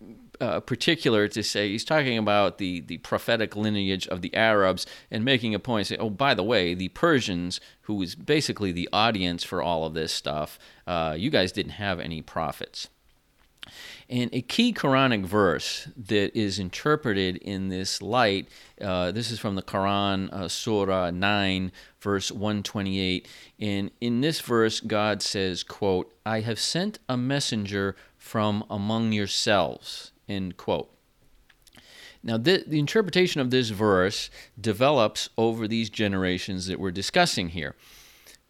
uh, 0.42 0.60
particular 0.60 1.28
to 1.30 1.42
say 1.42 1.70
he's 1.70 1.86
talking 1.86 2.18
about 2.18 2.58
the, 2.58 2.82
the 2.82 2.98
prophetic 2.98 3.56
lineage 3.56 4.08
of 4.08 4.22
the 4.22 4.34
Arabs 4.36 4.86
and 5.10 5.24
making 5.24 5.56
a 5.56 5.60
point. 5.60 5.88
Say, 5.88 5.98
oh, 5.98 6.10
by 6.10 6.34
the 6.34 6.44
way, 6.44 6.74
the 6.74 6.90
Persians, 6.90 7.62
who 7.82 8.02
is 8.02 8.16
basically 8.16 8.72
the 8.72 8.90
audience 8.92 9.44
for 9.44 9.62
all 9.62 9.86
of 9.86 9.94
this 9.94 10.12
stuff, 10.12 10.60
uh, 10.86 11.16
you 11.18 11.30
guys 11.30 11.52
didn't 11.52 11.74
have 11.74 12.00
any 12.00 12.22
prophets. 12.22 12.90
And 14.10 14.30
a 14.34 14.42
key 14.42 14.72
Quranic 14.72 15.26
verse 15.26 15.90
that 15.98 16.38
is 16.38 16.60
interpreted 16.60 17.38
in 17.38 17.68
this 17.68 18.02
light, 18.02 18.48
uh, 18.80 19.12
this 19.12 19.32
is 19.32 19.40
from 19.40 19.56
the 19.56 19.62
Quran, 19.62 20.32
uh, 20.32 20.48
Surah 20.48 21.12
9, 21.12 21.72
verse 22.00 22.32
128. 22.32 23.28
And 23.60 23.92
in 24.00 24.22
this 24.22 24.40
verse, 24.40 24.80
God 24.80 25.22
says, 25.22 25.62
quote, 25.64 26.14
I 26.26 26.40
have 26.40 26.60
sent 26.60 27.00
a 27.10 27.18
messenger 27.18 27.98
from 28.18 28.64
among 28.70 29.12
yourselves, 29.12 30.14
end 30.30 30.56
quote. 30.56 30.90
Now, 32.24 32.38
the, 32.38 32.64
the 32.66 32.80
interpretation 32.80 33.42
of 33.42 33.52
this 33.52 33.70
verse 33.70 34.30
develops 34.60 35.30
over 35.38 35.68
these 35.68 35.90
generations 35.90 36.68
that 36.68 36.80
we're 36.80 36.92
discussing 36.92 37.50
here. 37.50 37.76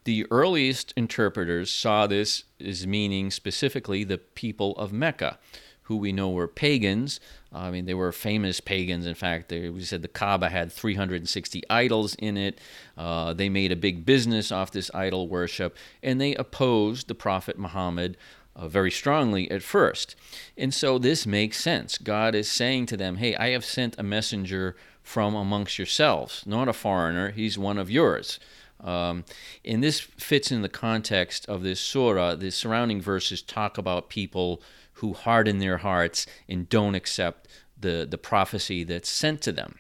The 0.08 0.26
earliest 0.32 0.94
interpreters 0.96 1.70
saw 1.70 2.08
this 2.08 2.46
as 2.66 2.88
meaning 2.88 3.30
specifically 3.30 4.06
the 4.06 4.18
people 4.18 4.72
of 4.78 4.94
Mecca, 4.94 5.38
who 5.82 5.98
we 5.98 6.14
know 6.14 6.30
were 6.30 6.48
pagans. 6.48 7.20
I 7.52 7.72
mean, 7.72 7.84
they 7.84 7.94
were 7.94 8.14
famous 8.14 8.62
pagans. 8.62 9.06
In 9.06 9.16
fact, 9.16 9.50
they, 9.50 9.68
we 9.68 9.84
said 9.84 10.04
the 10.04 10.08
Kaaba 10.08 10.48
had 10.48 10.72
360 10.72 11.62
idols 11.70 12.16
in 12.16 12.38
it. 12.38 12.58
Uh, 12.98 13.34
they 13.34 13.50
made 13.50 13.74
a 13.74 13.76
big 13.76 14.06
business 14.06 14.50
off 14.50 14.72
this 14.72 14.90
idol 14.94 15.28
worship, 15.28 15.76
and 16.02 16.22
they 16.22 16.36
opposed 16.36 17.10
the 17.10 17.14
Prophet 17.14 17.60
Muhammad 17.60 18.16
uh, 18.56 18.70
very 18.70 18.92
strongly 18.92 19.52
at 19.52 19.62
first. 19.62 20.16
And 20.58 20.74
so 20.74 20.98
this 20.98 21.28
makes 21.28 21.60
sense. 21.60 21.98
God 21.98 22.34
is 22.34 22.50
saying 22.50 22.86
to 22.86 22.96
them, 22.96 23.18
Hey, 23.18 23.36
I 23.36 23.50
have 23.50 23.66
sent 23.66 24.00
a 24.00 24.04
messenger 24.04 24.78
from 25.04 25.36
amongst 25.36 25.78
yourselves, 25.78 26.44
not 26.46 26.70
a 26.70 26.74
foreigner. 26.74 27.32
He's 27.32 27.58
one 27.58 27.78
of 27.78 27.92
yours. 27.92 28.40
Um, 28.80 29.26
and 29.66 29.84
this 29.84 30.00
fits 30.00 30.52
in 30.52 30.62
the 30.62 30.70
context 30.70 31.48
of 31.48 31.64
this 31.64 31.80
surah. 31.80 32.36
The 32.36 32.52
surrounding 32.52 33.02
verses 33.02 33.42
talk 33.42 33.78
about 33.78 34.10
people 34.10 34.62
who 34.94 35.14
harden 35.14 35.60
their 35.60 35.78
hearts 35.78 36.26
and 36.48 36.70
don't 36.70 36.96
accept 36.96 37.48
the, 37.80 38.08
the 38.10 38.18
prophecy 38.18 38.84
that's 38.84 39.10
sent 39.10 39.42
to 39.42 39.52
them. 39.52 39.80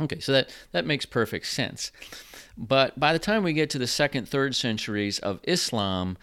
Okay, 0.00 0.20
so 0.20 0.32
that, 0.32 0.54
that 0.72 0.86
makes 0.86 1.06
perfect 1.06 1.46
sense. 1.46 1.90
But 2.56 2.98
by 2.98 3.12
the 3.12 3.18
time 3.18 3.42
we 3.42 3.52
get 3.52 3.70
to 3.70 3.78
the 3.78 3.86
second, 3.86 4.28
third 4.28 4.54
centuries 4.54 5.18
of 5.18 5.40
Islam, 5.42 6.16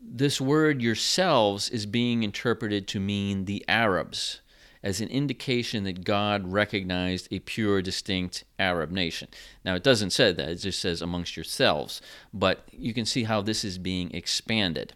this 0.00 0.40
word 0.40 0.82
yourselves 0.82 1.68
is 1.68 1.86
being 1.86 2.22
interpreted 2.22 2.86
to 2.88 3.00
mean 3.00 3.44
the 3.44 3.64
Arabs 3.68 4.40
as 4.84 5.00
an 5.00 5.08
indication 5.08 5.84
that 5.84 6.04
God 6.04 6.52
recognized 6.52 7.26
a 7.30 7.38
pure, 7.38 7.80
distinct 7.80 8.44
Arab 8.58 8.90
nation. 8.90 9.28
Now, 9.64 9.74
it 9.74 9.82
doesn't 9.82 10.10
say 10.10 10.30
that, 10.30 10.48
it 10.48 10.56
just 10.56 10.78
says 10.78 11.00
amongst 11.00 11.36
yourselves, 11.36 12.02
but 12.34 12.68
you 12.70 12.92
can 12.92 13.06
see 13.06 13.24
how 13.24 13.40
this 13.40 13.64
is 13.64 13.78
being 13.78 14.12
expanded. 14.12 14.92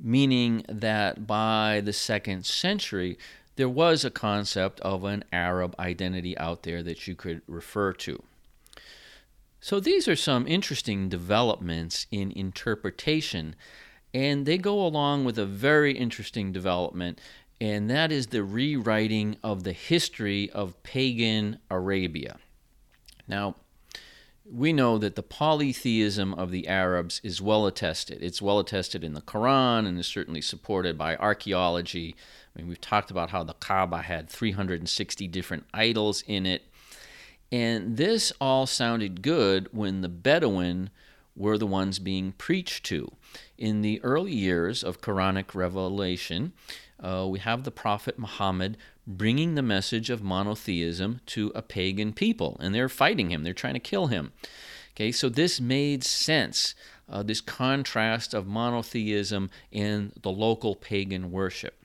Meaning 0.00 0.64
that 0.68 1.26
by 1.26 1.82
the 1.84 1.92
second 1.92 2.46
century, 2.46 3.18
there 3.56 3.68
was 3.68 4.04
a 4.04 4.10
concept 4.10 4.78
of 4.80 5.02
an 5.02 5.24
Arab 5.32 5.74
identity 5.78 6.38
out 6.38 6.62
there 6.62 6.84
that 6.84 7.08
you 7.08 7.16
could 7.16 7.42
refer 7.48 7.92
to. 7.92 8.22
So, 9.60 9.80
these 9.80 10.06
are 10.06 10.16
some 10.16 10.46
interesting 10.46 11.08
developments 11.08 12.06
in 12.12 12.30
interpretation, 12.30 13.56
and 14.14 14.46
they 14.46 14.58
go 14.58 14.84
along 14.84 15.24
with 15.24 15.38
a 15.38 15.46
very 15.46 15.96
interesting 15.96 16.52
development 16.52 17.20
and 17.62 17.88
that 17.88 18.10
is 18.10 18.26
the 18.26 18.42
rewriting 18.42 19.36
of 19.40 19.62
the 19.62 19.72
history 19.72 20.50
of 20.50 20.82
pagan 20.82 21.60
Arabia. 21.70 22.38
Now, 23.28 23.54
we 24.44 24.72
know 24.72 24.98
that 24.98 25.14
the 25.14 25.22
polytheism 25.22 26.34
of 26.34 26.50
the 26.50 26.66
Arabs 26.66 27.20
is 27.22 27.40
well 27.40 27.64
attested. 27.68 28.20
It's 28.20 28.42
well 28.42 28.58
attested 28.58 29.04
in 29.04 29.14
the 29.14 29.20
Quran 29.20 29.86
and 29.86 29.96
is 29.96 30.08
certainly 30.08 30.40
supported 30.40 30.98
by 30.98 31.14
archaeology. 31.14 32.16
I 32.52 32.58
mean, 32.58 32.68
we've 32.68 32.80
talked 32.80 33.12
about 33.12 33.30
how 33.30 33.44
the 33.44 33.54
Kaaba 33.54 33.98
had 33.98 34.28
360 34.28 35.28
different 35.28 35.64
idols 35.72 36.24
in 36.26 36.46
it. 36.46 36.62
And 37.52 37.96
this 37.96 38.32
all 38.40 38.66
sounded 38.66 39.22
good 39.22 39.68
when 39.70 40.00
the 40.00 40.08
Bedouin 40.08 40.90
were 41.36 41.56
the 41.56 41.66
ones 41.66 42.00
being 42.00 42.32
preached 42.32 42.84
to. 42.86 43.12
in 43.56 43.82
the 43.82 44.02
early 44.02 44.34
years 44.34 44.82
of 44.82 45.00
Quranic 45.00 45.54
revelation, 45.54 46.52
uh, 47.02 47.26
we 47.28 47.40
have 47.40 47.64
the 47.64 47.70
Prophet 47.70 48.18
Muhammad 48.18 48.76
bringing 49.06 49.54
the 49.54 49.62
message 49.62 50.08
of 50.08 50.22
monotheism 50.22 51.20
to 51.26 51.50
a 51.54 51.62
pagan 51.62 52.12
people, 52.12 52.56
and 52.60 52.74
they're 52.74 52.88
fighting 52.88 53.30
him, 53.30 53.42
they're 53.42 53.52
trying 53.52 53.74
to 53.74 53.80
kill 53.80 54.06
him. 54.06 54.32
Okay, 54.94 55.10
so 55.10 55.28
this 55.28 55.60
made 55.60 56.04
sense, 56.04 56.74
uh, 57.08 57.22
this 57.22 57.40
contrast 57.40 58.34
of 58.34 58.46
monotheism 58.46 59.50
and 59.72 60.12
the 60.22 60.30
local 60.30 60.76
pagan 60.76 61.32
worship. 61.32 61.82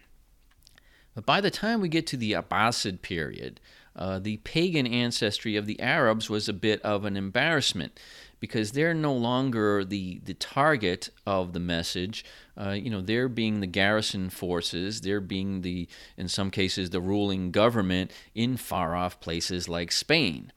But 1.16 1.26
by 1.26 1.42
the 1.42 1.50
time 1.50 1.82
we 1.82 1.90
get 1.90 2.06
to 2.08 2.18
the 2.18 2.34
Abbasid 2.34 3.02
period, 3.02 3.60
uh, 3.96 4.20
the 4.20 4.38
pagan 4.38 4.86
ancestry 4.86 5.56
of 5.56 5.66
the 5.66 5.80
Arabs 5.80 6.30
was 6.30 6.48
a 6.48 6.54
bit 6.54 6.80
of 6.84 7.06
an 7.06 7.18
embarrassment 7.18 8.00
because 8.40 8.72
they're 8.72 8.94
no 8.94 9.14
longer 9.14 9.84
the, 9.84 10.20
the 10.24 10.34
target 10.34 11.10
of 11.26 11.54
the 11.54 11.60
message. 11.60 12.24
Uh, 12.60 12.72
you 12.72 12.90
know, 12.90 13.02
they're 13.02 13.30
being 13.30 13.60
the 13.60 13.68
garrison 13.68 14.30
forces, 14.30 15.02
they're 15.02 15.22
being 15.22 15.62
the, 15.62 15.88
in 16.18 16.28
some 16.28 16.52
cases, 16.52 16.90
the 16.90 17.02
ruling 17.02 17.52
government 17.52 18.12
in 18.36 18.58
far 18.58 18.96
off 18.96 19.20
places 19.20 19.68
like 19.68 19.92
Spain. 19.92 20.52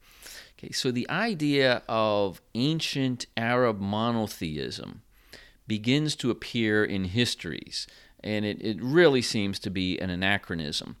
Okay, 0.57 0.71
so 0.71 0.91
the 0.91 1.09
idea 1.09 1.81
of 1.89 2.41
ancient 2.53 3.25
Arab 3.35 3.79
monotheism 3.79 5.01
begins 5.67 6.15
to 6.17 6.29
appear 6.29 6.83
in 6.83 7.05
histories, 7.05 7.87
and 8.23 8.45
it, 8.45 8.61
it 8.61 8.77
really 8.81 9.21
seems 9.21 9.57
to 9.57 9.69
be 9.69 9.97
an 9.99 10.09
anachronism. 10.09 10.97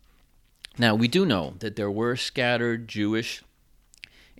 Now, 0.77 0.95
we 0.95 1.07
do 1.07 1.25
know 1.25 1.55
that 1.59 1.75
there 1.75 1.91
were 1.91 2.15
scattered 2.15 2.87
Jewish 2.87 3.43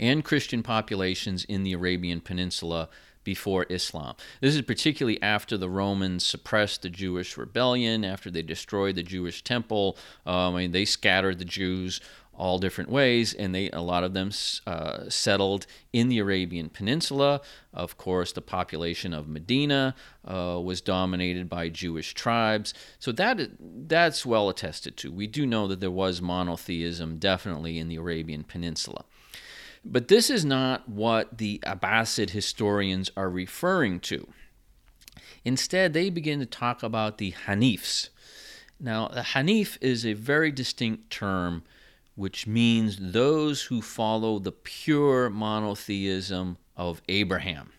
and 0.02 0.26
Christian 0.26 0.64
populations 0.64 1.45
in 1.45 1.64
the 1.64 1.74
Arabian 1.74 2.20
Peninsula 2.20 2.89
before 3.24 3.68
Islam. 3.70 4.16
This 4.41 4.56
is 4.56 4.64
particularly 4.64 5.22
after 5.22 5.56
the 5.56 5.70
Romans 5.70 6.26
suppressed 6.26 6.82
the 6.82 6.89
Jewish 6.89 7.38
rebellion, 7.38 8.04
after 8.04 8.32
they 8.32 8.41
destroyed 8.41 8.95
the 8.95 9.04
Jewish 9.04 9.43
temple. 9.43 9.95
Um, 10.26 10.56
I 10.56 10.62
mean, 10.62 10.72
they 10.72 10.86
scattered 10.86 11.38
the 11.38 11.45
Jews 11.45 12.02
all 12.34 12.58
different 12.58 12.89
ways, 12.89 13.36
and 13.36 13.54
they 13.54 13.70
a 13.70 13.82
lot 13.82 14.04
of 14.04 14.14
them 14.14 14.32
uh, 14.66 15.10
settled 15.10 15.68
in 15.93 16.10
the 16.10 16.18
Arabian 16.18 16.70
Peninsula. 16.70 17.41
Of 17.72 17.97
course, 17.97 18.32
the 18.32 18.41
population 18.41 19.14
of 19.14 19.28
Medina 19.28 19.93
uh, 20.26 20.60
was 20.60 20.82
dominated 20.82 21.47
by 21.47 21.70
Jewish 21.70 22.16
tribes, 22.16 22.74
so 22.97 23.12
that 23.12 23.52
that's 23.60 24.26
well 24.26 24.49
attested 24.49 24.97
to. 24.97 25.12
We 25.12 25.28
do 25.28 25.45
know 25.45 25.68
that 25.68 25.82
there 25.82 25.91
was 25.91 26.22
monotheism 26.22 27.18
definitely 27.18 27.78
in 27.78 27.89
the 27.89 27.97
Arabian 27.97 28.43
Peninsula. 28.43 29.06
But 29.84 30.07
this 30.07 30.29
is 30.29 30.45
not 30.45 30.88
what 30.88 31.38
the 31.38 31.59
Abbasid 31.65 32.32
historians 32.32 33.09
are 33.17 33.29
referring 33.29 33.99
to. 34.01 34.27
Instead, 35.43 35.93
they 35.93 36.09
begin 36.09 36.39
to 36.39 36.45
talk 36.45 36.84
about 36.84 37.17
the 37.17 37.34
Hanifs. 37.47 38.09
Now, 38.79 39.07
the 39.07 39.21
Hanif 39.21 39.77
is 39.82 40.05
a 40.05 40.13
very 40.13 40.51
distinct 40.51 41.09
term 41.09 41.63
which 42.15 42.45
means 42.45 42.97
those 42.99 43.63
who 43.63 43.82
follow 43.82 44.38
the 44.38 44.51
pure 44.51 45.29
monotheism 45.29 46.57
of 46.75 47.01
Abraham. 47.07 47.71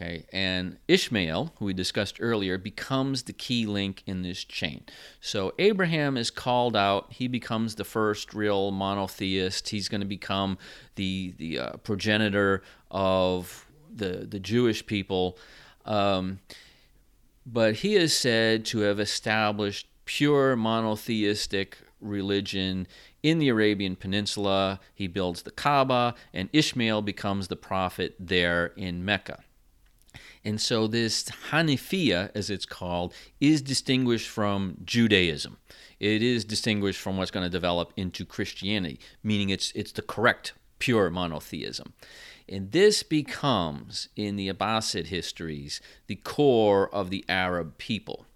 Okay, 0.00 0.24
and 0.32 0.78
Ishmael, 0.88 1.52
who 1.58 1.66
we 1.66 1.74
discussed 1.74 2.16
earlier, 2.20 2.56
becomes 2.56 3.24
the 3.24 3.34
key 3.34 3.66
link 3.66 4.02
in 4.06 4.22
this 4.22 4.44
chain. 4.44 4.84
So 5.20 5.52
Abraham 5.58 6.16
is 6.16 6.30
called 6.30 6.74
out. 6.74 7.12
He 7.12 7.28
becomes 7.28 7.74
the 7.74 7.84
first 7.84 8.32
real 8.32 8.70
monotheist. 8.70 9.68
He's 9.68 9.88
going 9.88 10.00
to 10.00 10.06
become 10.06 10.56
the 10.94 11.34
the 11.36 11.58
uh, 11.58 11.72
progenitor 11.84 12.62
of 12.90 13.66
the 13.94 14.26
the 14.26 14.40
Jewish 14.40 14.86
people. 14.86 15.36
Um, 15.84 16.40
but 17.44 17.76
he 17.76 17.94
is 17.94 18.16
said 18.16 18.64
to 18.66 18.80
have 18.80 19.00
established 19.00 19.86
pure 20.06 20.56
monotheistic 20.56 21.76
religion 22.00 22.86
in 23.22 23.38
the 23.38 23.50
Arabian 23.50 23.96
Peninsula. 23.96 24.80
He 24.94 25.08
builds 25.08 25.42
the 25.42 25.50
Kaaba, 25.50 26.14
and 26.32 26.48
Ishmael 26.54 27.02
becomes 27.02 27.48
the 27.48 27.56
prophet 27.56 28.14
there 28.18 28.68
in 28.76 29.04
Mecca. 29.04 29.44
And 30.44 30.60
so 30.60 30.86
this 30.86 31.24
Hanifiya, 31.50 32.30
as 32.34 32.48
it's 32.48 32.64
called, 32.64 33.12
is 33.40 33.60
distinguished 33.60 34.28
from 34.28 34.76
Judaism. 34.84 35.58
It 35.98 36.22
is 36.22 36.44
distinguished 36.44 37.00
from 37.00 37.16
what's 37.18 37.30
going 37.30 37.44
to 37.44 37.50
develop 37.50 37.92
into 37.96 38.24
Christianity, 38.24 39.00
meaning 39.22 39.50
it's 39.50 39.70
it's 39.72 39.92
the 39.92 40.02
correct 40.02 40.54
pure 40.78 41.10
monotheism. 41.10 41.92
And 42.48 42.72
this 42.72 43.04
becomes, 43.04 44.08
in 44.16 44.34
the 44.34 44.52
Abbasid 44.52 45.06
histories, 45.06 45.80
the 46.08 46.16
core 46.16 46.92
of 46.92 47.10
the 47.10 47.24
Arab 47.28 47.78
people. 47.78 48.26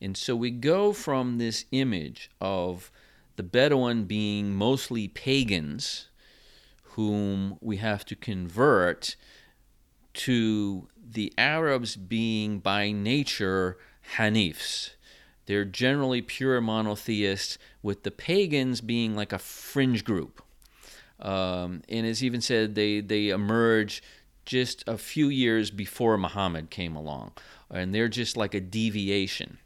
And 0.00 0.16
so 0.16 0.36
we 0.36 0.50
go 0.50 0.92
from 0.92 1.38
this 1.38 1.64
image 1.72 2.30
of 2.40 2.92
the 3.36 3.42
Bedouin 3.42 4.04
being 4.04 4.54
mostly 4.54 5.08
pagans 5.08 6.08
whom 6.82 7.58
we 7.60 7.78
have 7.78 8.04
to 8.06 8.14
convert 8.14 9.16
to 10.14 10.88
the 11.08 11.32
Arabs 11.38 11.96
being 11.96 12.58
by 12.58 12.90
nature 12.90 13.78
Hanifs. 14.16 14.90
They're 15.46 15.64
generally 15.64 16.22
pure 16.22 16.60
monotheists, 16.60 17.58
with 17.82 18.02
the 18.02 18.10
pagans 18.10 18.80
being 18.80 19.14
like 19.14 19.32
a 19.32 19.38
fringe 19.38 20.04
group. 20.04 20.42
Um, 21.20 21.82
and 21.88 22.04
as 22.04 22.22
even 22.24 22.40
said, 22.40 22.74
they, 22.74 23.00
they 23.00 23.28
emerge 23.28 24.02
just 24.44 24.84
a 24.88 24.98
few 24.98 25.28
years 25.28 25.70
before 25.70 26.18
Muhammad 26.18 26.70
came 26.70 26.96
along, 26.96 27.32
and 27.70 27.94
they're 27.94 28.08
just 28.08 28.36
like 28.36 28.54
a 28.54 28.60
deviation. 28.60 29.58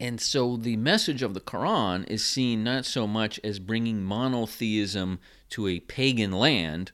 And 0.00 0.20
so 0.20 0.56
the 0.56 0.76
message 0.76 1.22
of 1.22 1.34
the 1.34 1.40
Quran 1.40 2.08
is 2.08 2.24
seen 2.24 2.64
not 2.64 2.86
so 2.86 3.06
much 3.06 3.38
as 3.44 3.58
bringing 3.58 4.02
monotheism 4.02 5.20
to 5.50 5.68
a 5.68 5.80
pagan 5.80 6.32
land 6.32 6.90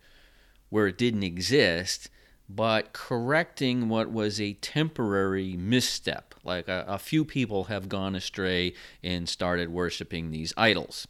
where 0.69 0.89
it 0.89 0.99
didn't 0.99 1.23
exist, 1.23 2.11
but 2.49 2.93
correcting 2.93 3.89
what 3.89 4.11
was 4.11 4.41
a 4.41 4.55
temporary 4.55 5.57
misstep. 5.57 6.35
Like 6.45 6.69
a, 6.69 6.85
a, 6.89 6.99
few 6.99 7.25
people 7.25 7.65
have 7.65 7.89
gone 7.89 8.15
astray 8.15 8.73
and 9.03 9.29
started 9.29 9.71
worshiping 9.71 10.31
these 10.31 10.55
idols. 10.57 11.07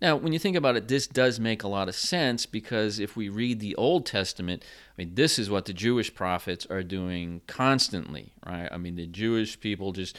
Now, 0.00 0.16
when 0.16 0.32
you 0.32 0.38
think 0.38 0.56
about 0.56 0.76
it, 0.76 0.88
this 0.88 1.06
does 1.06 1.38
make 1.38 1.62
a 1.62 1.68
lot 1.68 1.88
of 1.88 1.94
sense 1.94 2.46
because 2.46 2.98
if 2.98 3.16
we 3.16 3.28
read 3.28 3.60
the 3.60 3.76
Old 3.76 4.04
Testament, 4.04 4.64
I 4.64 5.02
mean, 5.02 5.14
this 5.14 5.38
is 5.38 5.48
what 5.48 5.66
the 5.66 5.72
Jewish 5.72 6.12
prophets 6.12 6.66
are 6.68 6.82
doing 6.82 7.42
constantly, 7.46 8.32
right? 8.44 8.68
I 8.72 8.78
mean, 8.78 8.96
the 8.96 9.06
Jewish 9.06 9.60
people 9.60 9.92
just 9.92 10.18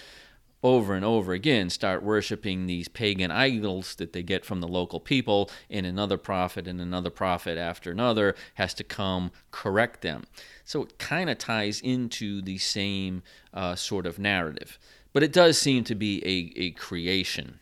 over 0.63 0.95
and 0.95 1.03
over 1.03 1.33
again 1.33 1.69
start 1.69 2.01
worshiping 2.01 2.65
these 2.65 2.87
pagan 2.87 3.29
idols 3.29 3.95
that 3.95 4.13
they 4.13 4.23
get 4.23 4.45
from 4.45 4.61
the 4.61 4.67
local 4.67 4.99
people, 4.99 5.49
and 5.69 5.85
another 5.85 6.17
prophet 6.17 6.67
and 6.67 6.79
another 6.79 7.09
prophet 7.09 7.57
after 7.57 7.91
another 7.91 8.33
has 8.55 8.73
to 8.73 8.83
come 8.83 9.31
correct 9.51 10.01
them. 10.01 10.23
So 10.63 10.83
it 10.83 10.97
kind 10.97 11.29
of 11.29 11.37
ties 11.37 11.81
into 11.81 12.41
the 12.41 12.57
same 12.57 13.21
uh, 13.53 13.75
sort 13.75 14.05
of 14.05 14.17
narrative. 14.17 14.79
But 15.11 15.23
it 15.23 15.33
does 15.33 15.57
seem 15.57 15.83
to 15.83 15.95
be 15.95 16.23
a, 16.25 16.59
a 16.59 16.71
creation. 16.71 17.59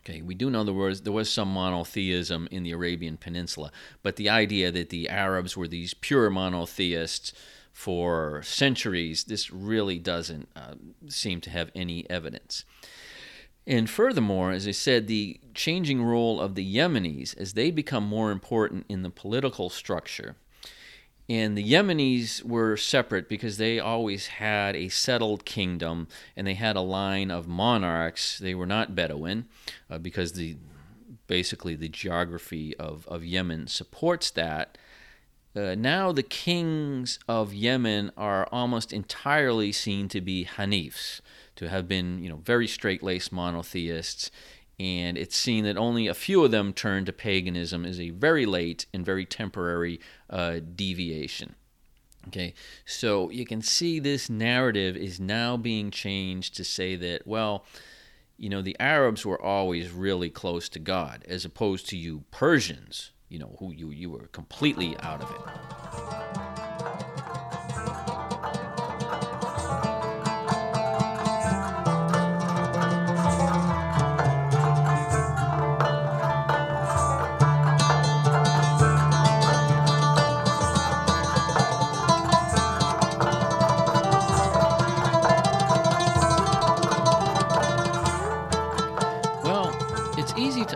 Okay, 0.00 0.20
we 0.20 0.34
do 0.34 0.50
know 0.50 0.64
there 0.64 0.74
was 0.74 1.00
there 1.00 1.14
was 1.14 1.32
some 1.32 1.48
monotheism 1.48 2.46
in 2.50 2.62
the 2.62 2.72
Arabian 2.72 3.16
Peninsula, 3.16 3.72
but 4.02 4.16
the 4.16 4.28
idea 4.28 4.70
that 4.70 4.90
the 4.90 5.08
Arabs 5.08 5.56
were 5.56 5.66
these 5.66 5.94
pure 5.94 6.28
monotheists 6.28 7.32
for 7.74 8.40
centuries, 8.44 9.24
this 9.24 9.52
really 9.52 9.98
doesn't 9.98 10.48
uh, 10.56 10.74
seem 11.08 11.40
to 11.42 11.50
have 11.50 11.70
any 11.74 12.08
evidence. 12.08 12.64
And 13.66 13.90
furthermore, 13.90 14.52
as 14.52 14.68
I 14.68 14.70
said, 14.70 15.06
the 15.06 15.40
changing 15.54 16.02
role 16.02 16.40
of 16.40 16.54
the 16.54 16.76
Yemenis 16.76 17.36
as 17.36 17.54
they 17.54 17.70
become 17.70 18.04
more 18.04 18.30
important 18.30 18.86
in 18.88 19.02
the 19.02 19.10
political 19.10 19.68
structure. 19.68 20.36
And 21.28 21.58
the 21.58 21.64
Yemenis 21.64 22.44
were 22.44 22.76
separate 22.76 23.28
because 23.28 23.56
they 23.56 23.80
always 23.80 24.28
had 24.28 24.76
a 24.76 24.88
settled 24.88 25.44
kingdom 25.44 26.06
and 26.36 26.46
they 26.46 26.54
had 26.54 26.76
a 26.76 26.80
line 26.80 27.30
of 27.30 27.48
monarchs. 27.48 28.38
They 28.38 28.54
were 28.54 28.66
not 28.66 28.94
Bedouin 28.94 29.46
uh, 29.90 29.98
because 29.98 30.34
the 30.34 30.56
basically 31.26 31.74
the 31.74 31.88
geography 31.88 32.76
of, 32.76 33.08
of 33.08 33.24
Yemen 33.24 33.66
supports 33.66 34.30
that. 34.32 34.78
Uh, 35.56 35.74
now 35.76 36.10
the 36.10 36.22
kings 36.22 37.18
of 37.28 37.54
Yemen 37.54 38.10
are 38.16 38.48
almost 38.50 38.92
entirely 38.92 39.70
seen 39.70 40.08
to 40.08 40.20
be 40.20 40.44
Hanifs, 40.44 41.20
to 41.56 41.68
have 41.68 41.86
been 41.86 42.18
you 42.22 42.28
know 42.28 42.36
very 42.36 42.66
straight-laced 42.66 43.32
monotheists, 43.32 44.30
and 44.80 45.16
it's 45.16 45.36
seen 45.36 45.64
that 45.64 45.76
only 45.76 46.08
a 46.08 46.14
few 46.14 46.44
of 46.44 46.50
them 46.50 46.72
turned 46.72 47.06
to 47.06 47.12
paganism 47.12 47.84
is 47.84 48.00
a 48.00 48.10
very 48.10 48.46
late 48.46 48.86
and 48.92 49.04
very 49.04 49.24
temporary 49.24 50.00
uh, 50.28 50.58
deviation. 50.74 51.54
Okay, 52.26 52.54
so 52.84 53.30
you 53.30 53.44
can 53.44 53.62
see 53.62 54.00
this 54.00 54.28
narrative 54.28 54.96
is 54.96 55.20
now 55.20 55.56
being 55.56 55.90
changed 55.90 56.56
to 56.56 56.64
say 56.64 56.96
that 56.96 57.26
well 57.26 57.64
you 58.36 58.48
know, 58.48 58.62
the 58.62 58.76
Arabs 58.80 59.24
were 59.24 59.40
always 59.40 59.92
really 59.92 60.28
close 60.28 60.68
to 60.70 60.78
God, 60.80 61.24
as 61.28 61.44
opposed 61.44 61.88
to 61.90 61.96
you 61.96 62.24
Persians, 62.30 63.12
you 63.28 63.38
know 63.38 63.56
who 63.58 63.72
you 63.72 63.90
you 63.90 64.10
were 64.10 64.26
completely 64.28 64.96
out 64.98 65.22
of 65.22 65.30
it. 65.30 65.64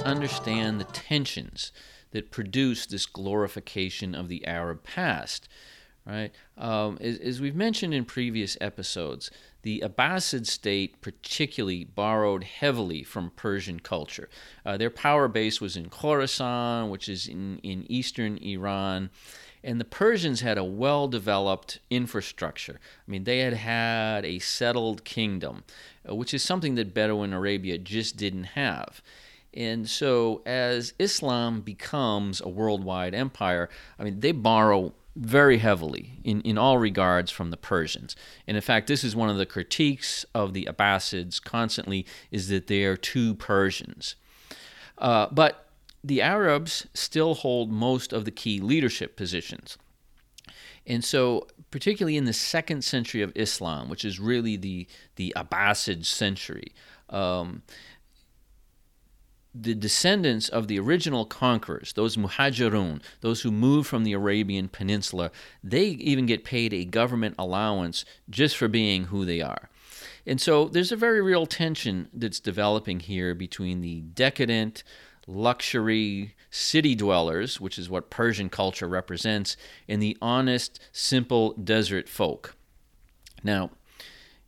understand 0.09 0.81
the 0.81 0.85
tensions 0.85 1.71
that 2.11 2.31
produce 2.31 2.87
this 2.87 3.07
glorification 3.07 4.15
of 4.15 4.29
the 4.29 4.47
Arab 4.47 4.83
past. 4.83 5.49
Right? 6.07 6.33
Um, 6.57 6.97
as, 7.03 7.19
as 7.19 7.41
we've 7.41 7.55
mentioned 7.55 7.93
in 7.93 8.07
previous 8.07 8.57
episodes, 8.63 9.31
the 9.61 9.83
Abbasid 9.85 10.47
state 10.47 11.03
particularly 11.03 11.85
borrowed 11.85 12.45
heavily 12.45 13.03
from 13.03 13.33
Persian 13.37 13.81
culture. 13.81 14.31
Uh, 14.65 14.79
their 14.79 14.89
power 14.89 15.29
base 15.29 15.61
was 15.61 15.77
in 15.77 15.91
Khorasan, 15.91 16.89
which 16.89 17.11
is 17.11 17.29
in, 17.29 17.59
in 17.59 17.85
eastern 17.91 18.39
Iran. 18.39 19.11
And 19.63 19.79
the 19.79 19.85
Persians 19.85 20.41
had 20.41 20.57
a 20.57 20.65
well 20.65 21.09
developed 21.09 21.81
infrastructure. 21.91 22.81
I 23.07 23.11
mean, 23.11 23.25
they 23.25 23.41
had 23.41 23.55
had 23.55 24.25
a 24.25 24.39
settled 24.39 25.05
kingdom, 25.05 25.65
uh, 26.09 26.15
which 26.15 26.33
is 26.33 26.43
something 26.43 26.77
that 26.77 26.95
Bedouin 26.95 27.35
Arabia 27.35 27.77
just 27.77 28.17
didn't 28.17 28.45
have. 28.45 29.03
And 29.55 29.89
so, 29.89 30.43
as 30.45 30.95
Islam 30.99 31.63
becomes 31.63 32.41
a 32.41 32.49
worldwide 32.49 33.15
empire, 33.15 33.69
I 33.99 34.05
mean, 34.05 34.21
they 34.21 34.33
borrow 34.33 34.95
very 35.17 35.59
heavily 35.59 36.21
in, 36.23 36.41
in 36.43 36.57
all 36.57 36.79
regards 36.79 37.31
from 37.31 37.51
the 37.51 37.57
Persians. 37.57 38.15
And 38.47 38.57
in 38.57 38.61
fact, 38.61 38.87
this 38.87 39.03
is 39.03 39.17
one 39.17 39.29
of 39.29 39.37
the 39.37 39.47
critiques 39.47 40.25
of 40.35 40.53
the 40.53 40.67
Abbasids 40.67 41.43
constantly 41.43 42.07
is 42.31 42.49
that 42.49 42.69
they 42.69 42.85
are 42.85 42.97
too 42.97 43.35
Persians. 43.35 44.15
Uh, 44.97 45.27
but 45.33 45.69
the 46.05 46.23
Arabs 46.23 46.87
still 46.95 47.35
hold 47.35 47.73
most 47.73 48.13
of 48.13 48.25
the 48.25 48.31
key 48.31 48.61
leadership 48.61 49.17
positions. 49.17 49.77
And 50.87 51.05
so, 51.05 51.47
particularly 51.71 52.17
in 52.17 52.25
the 52.25 52.33
second 52.33 52.83
century 52.83 53.21
of 53.21 53.33
Islam, 53.35 53.89
which 53.89 54.05
is 54.05 54.21
really 54.21 54.57
the, 54.57 54.87
the 55.17 55.33
Abbasid 55.37 56.07
century, 56.07 56.73
um, 57.11 57.63
the 59.55 59.75
descendants 59.75 60.49
of 60.49 60.69
the 60.69 60.79
original 60.79 61.25
conquerors, 61.25 61.93
those 61.95 62.17
muhajirun, 62.17 63.03
those 63.21 63.43
who 63.43 63.51
moved 63.51 63.89
from 63.89 64.05
the 64.05 64.13
Arabian 64.13 64.69
Peninsula, 64.69 65.31
they 65.65 65.87
even 65.87 66.27
get 66.27 66.45
paid 66.45 66.73
a 66.73 66.85
government 66.85 67.35
allowance 67.39 68.05
just 68.29 68.57
for 68.57 68.69
being 68.69 69.05
who 69.05 69.25
they 69.25 69.41
are. 69.41 69.69
And 70.27 70.41
so 70.41 70.69
there's 70.69 70.93
a 70.93 70.97
very 70.97 71.23
real 71.23 71.47
tension 71.47 72.09
that's 72.13 72.41
developing 72.41 73.01
here 73.01 73.35
between 73.35 73.81
the 73.81 74.03
decadent, 74.03 74.85
luxury 75.27 76.35
city 76.51 76.95
dwellers, 76.95 77.61
which 77.61 77.79
is 77.79 77.89
what 77.89 78.11
Persian 78.11 78.49
culture 78.51 78.89
represents, 78.89 79.57
and 79.89 80.03
the 80.03 80.17
honest, 80.21 80.81
simple 80.93 81.53
desert 81.53 82.09
folk. 82.09 82.55
Now, 83.43 83.71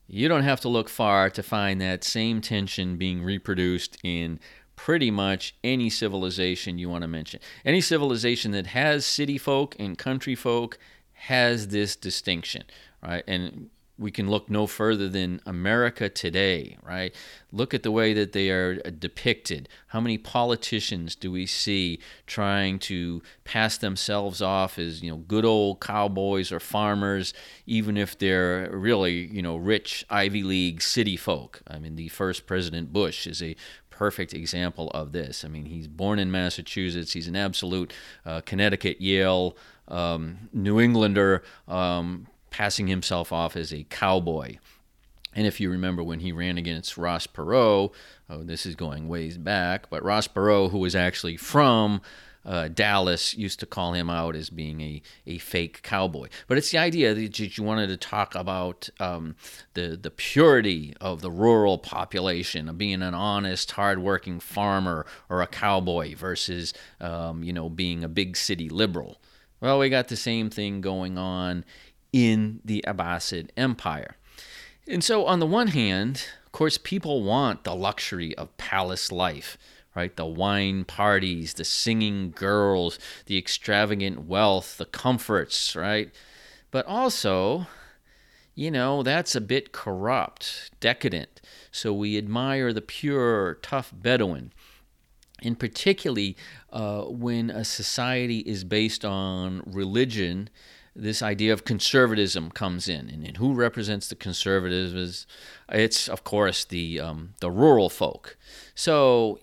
you 0.07 0.29
don't 0.29 0.43
have 0.43 0.61
to 0.63 0.69
look 0.69 0.89
far 0.89 1.31
to 1.31 1.43
find 1.43 1.81
that 1.81 2.03
same 2.03 2.41
tension 2.41 2.97
being 2.97 3.23
reproduced 3.23 3.97
in 4.03 4.41
pretty 4.85 5.11
much 5.11 5.55
any 5.62 5.91
civilization 5.91 6.78
you 6.78 6.89
want 6.89 7.03
to 7.03 7.09
mention. 7.09 7.39
Any 7.66 7.83
civilization 7.83 8.53
that 8.53 8.68
has 8.68 9.05
city 9.05 9.37
folk 9.37 9.76
and 9.78 9.99
country 9.99 10.35
folk 10.35 10.78
has 11.12 11.68
this 11.68 11.95
distinction, 11.97 12.64
right? 13.03 13.22
And 13.26 13.68
we 13.99 14.11
can 14.11 14.31
look 14.31 14.49
no 14.49 14.66
further 14.66 15.07
than 15.11 15.43
America 15.45 16.09
today, 16.09 16.78
right? 16.83 17.14
Look 17.53 17.74
at 17.74 17.83
the 17.83 17.91
way 17.91 18.14
that 18.14 18.33
they 18.33 18.49
are 18.49 18.81
uh, 18.83 18.89
depicted. 18.99 19.68
How 19.89 20.01
many 20.01 20.16
politicians 20.16 21.14
do 21.14 21.31
we 21.31 21.45
see 21.45 21.99
trying 22.26 22.78
to 22.78 23.22
pass 23.45 23.76
themselves 23.76 24.41
off 24.41 24.78
as, 24.78 25.03
you 25.03 25.11
know, 25.11 25.18
good 25.18 25.45
old 25.45 25.81
cowboys 25.81 26.51
or 26.51 26.59
farmers, 26.59 27.35
even 27.66 27.99
if 27.99 28.18
they're 28.18 28.70
really, 28.72 29.26
you 29.26 29.43
know, 29.43 29.57
rich 29.57 30.07
Ivy 30.09 30.43
League 30.43 30.81
city 30.81 31.18
folk? 31.18 31.61
I 31.68 31.78
mean, 31.78 31.97
the 31.97 32.09
first 32.09 32.47
President 32.47 32.95
Bush 32.95 33.26
is 33.26 33.43
a 33.43 33.55
perfect 34.01 34.33
example 34.33 34.91
of 34.93 35.13
this. 35.13 35.45
I 35.45 35.49
mean, 35.49 35.67
he's 35.67 35.87
born 35.87 36.19
in 36.19 36.31
Massachusetts. 36.31 37.13
He's 37.13 37.29
an 37.29 37.37
absolute 37.37 37.93
uh, 38.25 38.41
Connecticut, 38.41 38.99
Yale, 38.99 39.55
um, 39.89 40.49
New 40.55 40.81
Englander, 40.81 41.43
um, 41.69 42.27
passing 42.49 42.87
himself 42.87 43.31
off 43.31 43.57
as 43.57 43.75
a 43.75 43.85
cowboy. 43.91 44.57
And 45.35 45.47
if 45.47 45.61
you 45.61 45.71
remember 45.71 46.03
when 46.03 46.21
he 46.21 46.33
ran 46.33 46.57
against 46.57 46.97
Ross 46.97 47.27
Perot, 47.27 47.93
oh, 48.31 48.43
this 48.43 48.65
is 48.65 48.75
going 48.75 49.07
ways 49.07 49.37
back, 49.37 49.91
but 49.91 50.03
Ross 50.03 50.27
Perot, 50.27 50.71
who 50.71 50.79
was 50.79 50.97
actually 50.97 51.37
from 51.37 52.01
uh, 52.45 52.68
Dallas 52.68 53.34
used 53.34 53.61
to 53.61 53.66
call 53.66 53.93
him 53.93 54.09
out 54.09 54.34
as 54.34 54.51
being 54.51 54.80
a, 54.80 55.03
a 55.26 55.38
fake 55.38 55.82
cowboy. 55.82 56.28
But 56.49 56.59
it's 56.59 56.70
the 56.70 56.78
idea 56.78 57.14
that 57.14 57.59
you 57.59 57.64
wanted 57.64 57.88
to 57.88 57.97
talk 57.97 58.34
about 58.34 58.88
um, 58.99 59.36
the, 59.74 59.99
the 60.01 60.11
purity 60.11 60.95
of 61.01 61.20
the 61.20 61.30
rural 61.30 61.78
population, 61.78 62.68
of 62.68 62.78
being 62.78 63.03
an 63.03 63.14
honest, 63.14 63.72
hardworking 63.72 64.41
farmer 64.41 65.07
or 65.28 65.43
a 65.43 65.47
cowboy 65.47 66.14
versus, 66.16 66.72
um, 67.01 67.43
you 67.43 67.53
know, 67.53 67.68
being 67.68 68.03
a 68.03 68.09
big 68.09 68.36
city 68.36 68.68
liberal. 68.68 69.20
Well, 69.61 69.78
we 69.78 69.91
got 69.91 70.09
the 70.09 70.16
same 70.16 70.49
thing 70.49 70.80
going 70.80 71.18
on 71.18 71.64
in 72.12 72.61
the 72.64 72.82
Abbasid 72.86 73.51
Empire. 73.57 74.16
And 74.88 75.05
so, 75.05 75.26
on 75.26 75.38
the 75.38 75.47
one 75.47 75.68
hand, 75.68 76.24
of 76.47 76.53
course, 76.53 76.78
people 76.78 77.22
want 77.22 77.64
the 77.64 77.76
luxury 77.76 78.34
of 78.36 78.57
palace 78.57 79.12
life 79.12 79.57
right? 79.95 80.14
The 80.16 80.26
wine 80.26 80.84
parties, 80.84 81.55
the 81.55 81.64
singing 81.64 82.30
girls, 82.30 82.99
the 83.26 83.36
extravagant 83.36 84.26
wealth, 84.26 84.78
the 84.78 84.84
comforts, 84.84 85.74
right? 85.74 86.11
But 86.70 86.86
also, 86.86 87.66
you 88.55 88.70
know, 88.70 89.03
that's 89.03 89.34
a 89.34 89.41
bit 89.41 89.72
corrupt, 89.72 90.70
decadent. 90.80 91.41
So 91.72 91.93
we 91.93 92.16
admire 92.18 92.72
the 92.72 92.82
pure, 92.82 93.55
tough 93.62 93.93
Bedouin. 93.95 94.53
And 95.43 95.59
particularly 95.59 96.36
uh, 96.70 97.03
when 97.03 97.51
a 97.51 97.64
society 97.64 98.41
is 98.41 98.62
based 98.62 99.05
on 99.05 99.62
religion, 99.66 100.51
this 100.95 101.22
idea 101.22 101.53
of 101.53 101.64
conservatism 101.64 102.51
comes 102.51 102.88
in. 102.88 103.09
And, 103.09 103.24
and 103.24 103.36
who 103.38 103.55
represents 103.55 104.09
the 104.09 104.16
conservatives? 104.16 105.26
It's, 105.70 106.09
of 106.09 106.24
course, 106.24 106.64
the, 106.64 107.01
um, 107.01 107.34
the 107.41 107.51
rural 107.51 107.88
folk. 107.88 108.36
So 108.74 109.41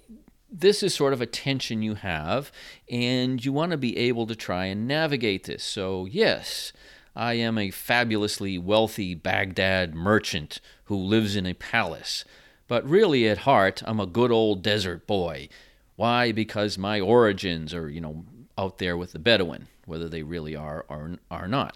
this 0.49 0.81
is 0.81 0.93
sort 0.93 1.13
of 1.13 1.21
a 1.21 1.25
tension 1.25 1.81
you 1.81 1.95
have, 1.95 2.51
and 2.89 3.43
you 3.43 3.51
want 3.51 3.71
to 3.71 3.77
be 3.77 3.97
able 3.97 4.25
to 4.27 4.35
try 4.35 4.65
and 4.65 4.87
navigate 4.87 5.45
this. 5.45 5.63
So, 5.63 6.05
yes, 6.05 6.71
I 7.15 7.33
am 7.33 7.57
a 7.57 7.71
fabulously 7.71 8.57
wealthy 8.57 9.15
Baghdad 9.15 9.95
merchant 9.95 10.59
who 10.86 10.95
lives 10.95 11.36
in 11.36 11.45
a 11.45 11.53
palace, 11.53 12.24
but 12.67 12.87
really 12.87 13.28
at 13.28 13.39
heart, 13.39 13.82
I'm 13.86 13.99
a 13.99 14.05
good 14.05 14.32
old 14.32 14.61
desert 14.61 15.07
boy. 15.07 15.49
Why? 15.95 16.32
Because 16.32 16.78
my 16.78 16.99
origins 16.99 17.74
are, 17.74 17.89
you 17.89 18.01
know, 18.01 18.25
out 18.57 18.78
there 18.78 18.95
with 18.95 19.13
the 19.13 19.19
Bedouin, 19.19 19.67
whether 19.86 20.07
they 20.07 20.24
really 20.24 20.55
are 20.55 20.86
or 20.87 21.17
are 21.29 21.47
not. 21.47 21.75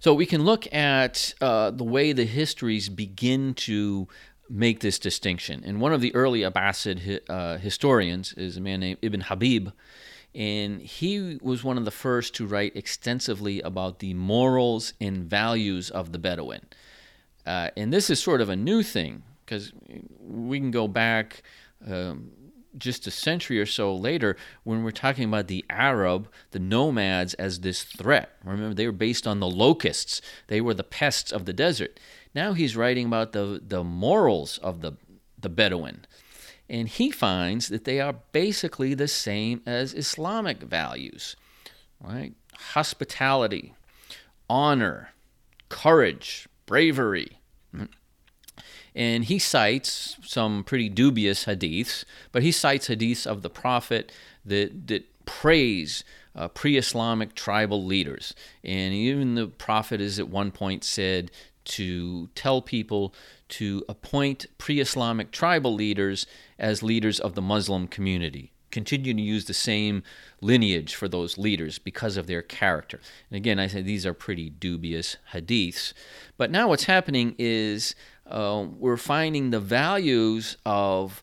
So 0.00 0.14
we 0.14 0.24
can 0.24 0.44
look 0.44 0.72
at 0.72 1.34
uh, 1.42 1.72
the 1.72 1.84
way 1.84 2.12
the 2.12 2.24
histories 2.24 2.88
begin 2.88 3.52
to 3.54 4.08
make 4.50 4.80
this 4.80 4.98
distinction. 4.98 5.62
And 5.64 5.80
one 5.80 5.92
of 5.92 6.00
the 6.00 6.14
early 6.14 6.40
Abbasid 6.40 7.20
uh, 7.28 7.58
historians 7.58 8.32
is 8.32 8.56
a 8.56 8.60
man 8.60 8.80
named 8.80 8.98
Ibn 9.00 9.20
Habib, 9.22 9.68
and 10.34 10.80
he 10.80 11.38
was 11.40 11.64
one 11.64 11.78
of 11.78 11.84
the 11.84 11.90
first 11.90 12.34
to 12.36 12.46
write 12.46 12.76
extensively 12.76 13.60
about 13.60 14.00
the 14.00 14.14
morals 14.14 14.92
and 15.00 15.24
values 15.24 15.90
of 15.90 16.12
the 16.12 16.18
Bedouin. 16.18 16.66
Uh, 17.46 17.70
and 17.76 17.92
this 17.92 18.10
is 18.10 18.20
sort 18.20 18.40
of 18.40 18.48
a 18.48 18.56
new 18.56 18.82
thing 18.82 19.22
because 19.44 19.72
we 20.20 20.58
can 20.58 20.70
go 20.70 20.86
back 20.86 21.42
um, 21.86 22.30
just 22.78 23.06
a 23.06 23.10
century 23.10 23.58
or 23.60 23.66
so 23.66 23.94
later 23.94 24.36
when 24.62 24.84
we're 24.84 24.90
talking 24.90 25.24
about 25.24 25.48
the 25.48 25.64
Arab, 25.68 26.28
the 26.52 26.58
nomads, 26.58 27.34
as 27.34 27.60
this 27.60 27.82
threat. 27.82 28.30
Remember, 28.44 28.74
they 28.74 28.86
were 28.86 28.92
based 28.92 29.26
on 29.26 29.40
the 29.40 29.50
locusts, 29.50 30.20
they 30.46 30.60
were 30.60 30.74
the 30.74 30.84
pests 30.84 31.32
of 31.32 31.44
the 31.46 31.52
desert. 31.52 31.98
Now 32.34 32.52
he's 32.52 32.76
writing 32.76 33.06
about 33.06 33.32
the, 33.32 33.60
the 33.66 33.84
morals 33.84 34.58
of 34.58 34.80
the, 34.80 34.92
the 35.38 35.48
Bedouin. 35.48 36.06
And 36.68 36.88
he 36.88 37.10
finds 37.10 37.68
that 37.68 37.84
they 37.84 38.00
are 38.00 38.14
basically 38.30 38.94
the 38.94 39.08
same 39.08 39.60
as 39.66 39.92
Islamic 39.92 40.58
values, 40.62 41.34
right? 42.00 42.32
Hospitality, 42.54 43.74
honor, 44.48 45.12
courage, 45.68 46.48
bravery. 46.66 47.40
And 48.94 49.24
he 49.24 49.38
cites 49.38 50.16
some 50.22 50.64
pretty 50.64 50.88
dubious 50.88 51.44
hadiths, 51.44 52.04
but 52.32 52.42
he 52.42 52.52
cites 52.52 52.88
hadiths 52.88 53.26
of 53.26 53.42
the 53.42 53.50
Prophet 53.50 54.12
that, 54.44 54.88
that 54.88 55.04
praise 55.24 56.04
uh, 56.34 56.48
pre 56.48 56.76
Islamic 56.76 57.34
tribal 57.34 57.84
leaders. 57.84 58.34
And 58.64 58.92
even 58.94 59.34
the 59.34 59.46
Prophet 59.46 60.00
is 60.00 60.18
at 60.18 60.28
one 60.28 60.50
point 60.50 60.84
said 60.84 61.30
to 61.64 62.28
tell 62.34 62.62
people 62.62 63.14
to 63.48 63.84
appoint 63.88 64.46
pre 64.58 64.80
Islamic 64.80 65.30
tribal 65.30 65.74
leaders 65.74 66.26
as 66.58 66.82
leaders 66.82 67.20
of 67.20 67.34
the 67.34 67.42
Muslim 67.42 67.86
community. 67.86 68.52
Continue 68.70 69.12
to 69.14 69.20
use 69.20 69.46
the 69.46 69.54
same 69.54 70.04
lineage 70.40 70.94
for 70.94 71.08
those 71.08 71.36
leaders 71.36 71.78
because 71.78 72.16
of 72.16 72.28
their 72.28 72.42
character. 72.42 73.00
And 73.28 73.36
again, 73.36 73.58
I 73.58 73.66
say 73.66 73.82
these 73.82 74.06
are 74.06 74.14
pretty 74.14 74.48
dubious 74.48 75.16
hadiths. 75.32 75.92
But 76.36 76.52
now 76.52 76.68
what's 76.68 76.84
happening 76.84 77.34
is 77.36 77.96
uh, 78.26 78.66
we're 78.78 78.96
finding 78.96 79.50
the 79.50 79.58
values 79.58 80.56
of 80.64 81.22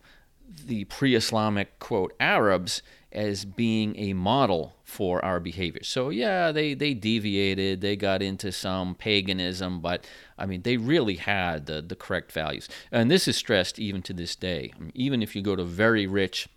the 0.66 0.84
pre 0.84 1.14
Islamic, 1.14 1.78
quote, 1.78 2.12
Arabs 2.20 2.82
as 3.10 3.46
being 3.46 3.96
a 3.96 4.12
model 4.12 4.76
for 4.84 5.24
our 5.24 5.40
behavior. 5.40 5.82
So, 5.82 6.10
yeah, 6.10 6.52
they, 6.52 6.74
they 6.74 6.92
deviated, 6.92 7.80
they 7.80 7.96
got 7.96 8.22
into 8.22 8.52
some 8.52 8.94
paganism, 8.94 9.80
but 9.80 10.06
I 10.38 10.46
mean, 10.46 10.62
they 10.62 10.76
really 10.76 11.16
had 11.16 11.66
the, 11.66 11.82
the 11.82 11.96
correct 11.96 12.32
values. 12.32 12.68
And 12.92 13.10
this 13.10 13.28
is 13.28 13.36
stressed 13.36 13.78
even 13.78 14.02
to 14.02 14.12
this 14.12 14.36
day. 14.36 14.72
I 14.76 14.80
mean, 14.80 14.92
even 14.94 15.22
if 15.22 15.34
you 15.34 15.42
go 15.42 15.56
to 15.56 15.64
very 15.64 16.06
rich 16.06 16.48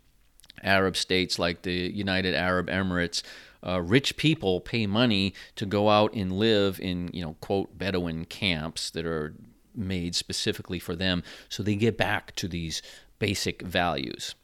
Arab 0.64 0.95
states 0.95 1.40
like 1.40 1.64
the 1.64 1.72
United 1.72 2.36
Arab 2.36 2.68
Emirates, 2.68 3.24
uh, 3.66 3.82
rich 3.82 4.18
people 4.18 4.60
pay 4.60 4.88
money 4.88 5.34
to 5.56 5.66
go 5.66 5.90
out 5.90 6.14
and 6.14 6.32
live 6.32 6.80
in, 6.80 7.10
you 7.14 7.22
know, 7.22 7.36
quote, 7.41 7.78
Bedouin 7.78 8.26
camps 8.26 8.90
that 8.91 9.06
are 9.06 9.36
made 9.76 10.16
specifically 10.16 10.80
for 10.80 10.95
them 10.95 11.24
so 11.48 11.64
they 11.64 11.76
get 11.76 11.98
back 11.98 12.36
to 12.36 12.48
these 12.48 12.82
basic 13.20 13.62
values. 13.62 14.36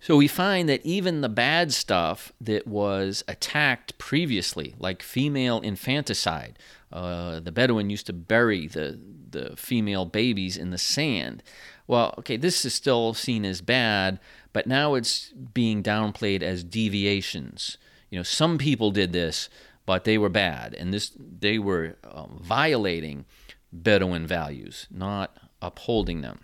So 0.00 0.16
we 0.16 0.28
find 0.28 0.68
that 0.68 0.84
even 0.84 1.20
the 1.20 1.28
bad 1.28 1.72
stuff 1.72 2.32
that 2.40 2.66
was 2.66 3.24
attacked 3.26 3.98
previously, 3.98 4.74
like 4.78 5.02
female 5.02 5.60
infanticide, 5.60 6.58
uh, 6.92 7.40
the 7.40 7.52
Bedouin 7.52 7.90
used 7.90 8.06
to 8.06 8.12
bury 8.12 8.66
the, 8.66 8.98
the 9.30 9.56
female 9.56 10.04
babies 10.04 10.56
in 10.56 10.70
the 10.70 10.78
sand. 10.78 11.42
Well, 11.86 12.14
okay, 12.18 12.36
this 12.36 12.64
is 12.64 12.74
still 12.74 13.14
seen 13.14 13.44
as 13.44 13.60
bad, 13.60 14.20
but 14.52 14.66
now 14.66 14.94
it's 14.94 15.32
being 15.54 15.82
downplayed 15.82 16.42
as 16.42 16.64
deviations. 16.64 17.78
You 18.10 18.18
know, 18.18 18.22
some 18.22 18.58
people 18.58 18.90
did 18.90 19.12
this, 19.12 19.48
but 19.84 20.04
they 20.04 20.18
were 20.18 20.28
bad, 20.28 20.74
and 20.74 20.92
this 20.92 21.12
they 21.16 21.58
were 21.58 21.96
um, 22.10 22.38
violating 22.42 23.24
Bedouin 23.72 24.26
values, 24.26 24.86
not 24.90 25.36
upholding 25.60 26.22
them. 26.22 26.40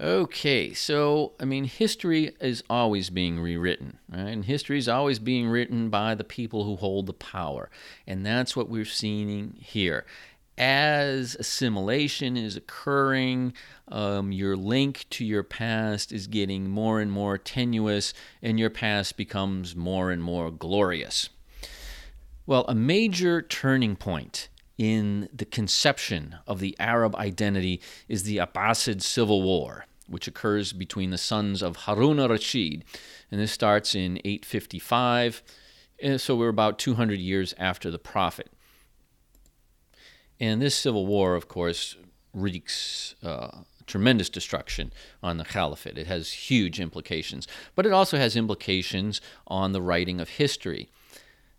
Okay, 0.00 0.72
so 0.72 1.32
I 1.38 1.44
mean, 1.44 1.64
history 1.64 2.34
is 2.40 2.64
always 2.70 3.10
being 3.10 3.38
rewritten, 3.38 3.98
right? 4.08 4.28
And 4.28 4.46
history 4.46 4.78
is 4.78 4.88
always 4.88 5.18
being 5.18 5.46
written 5.46 5.90
by 5.90 6.14
the 6.14 6.24
people 6.24 6.64
who 6.64 6.76
hold 6.76 7.04
the 7.04 7.12
power, 7.12 7.68
and 8.06 8.24
that's 8.24 8.56
what 8.56 8.70
we're 8.70 8.86
seeing 8.86 9.58
here. 9.60 10.06
As 10.56 11.36
assimilation 11.38 12.38
is 12.38 12.56
occurring, 12.56 13.52
um, 13.88 14.32
your 14.32 14.56
link 14.56 15.04
to 15.10 15.24
your 15.24 15.42
past 15.42 16.12
is 16.12 16.26
getting 16.26 16.70
more 16.70 16.98
and 16.98 17.12
more 17.12 17.36
tenuous, 17.36 18.14
and 18.40 18.58
your 18.58 18.70
past 18.70 19.18
becomes 19.18 19.76
more 19.76 20.10
and 20.10 20.22
more 20.22 20.50
glorious. 20.50 21.28
Well, 22.46 22.64
a 22.68 22.74
major 22.74 23.42
turning 23.42 23.96
point 23.96 24.48
in 24.78 25.28
the 25.30 25.44
conception 25.44 26.36
of 26.46 26.58
the 26.58 26.74
Arab 26.78 27.14
identity 27.16 27.82
is 28.08 28.22
the 28.22 28.38
Abbasid 28.38 29.02
Civil 29.02 29.42
War 29.42 29.84
which 30.10 30.28
occurs 30.28 30.72
between 30.72 31.10
the 31.10 31.18
sons 31.18 31.62
of 31.62 31.76
Harun 31.76 32.18
al-Rashid. 32.18 32.84
And 33.30 33.40
this 33.40 33.52
starts 33.52 33.94
in 33.94 34.18
855, 34.18 35.42
eh, 36.00 36.16
so 36.18 36.36
we're 36.36 36.48
about 36.48 36.78
200 36.78 37.18
years 37.18 37.54
after 37.58 37.90
the 37.90 37.98
Prophet. 37.98 38.50
And 40.40 40.60
this 40.60 40.74
civil 40.74 41.06
war, 41.06 41.34
of 41.34 41.48
course, 41.48 41.96
wreaks 42.32 43.14
uh, 43.22 43.60
tremendous 43.86 44.28
destruction 44.28 44.92
on 45.22 45.36
the 45.36 45.44
caliphate. 45.44 45.98
It 45.98 46.06
has 46.06 46.32
huge 46.32 46.80
implications, 46.80 47.46
but 47.74 47.86
it 47.86 47.92
also 47.92 48.16
has 48.16 48.36
implications 48.36 49.20
on 49.46 49.72
the 49.72 49.82
writing 49.82 50.20
of 50.20 50.30
history. 50.30 50.88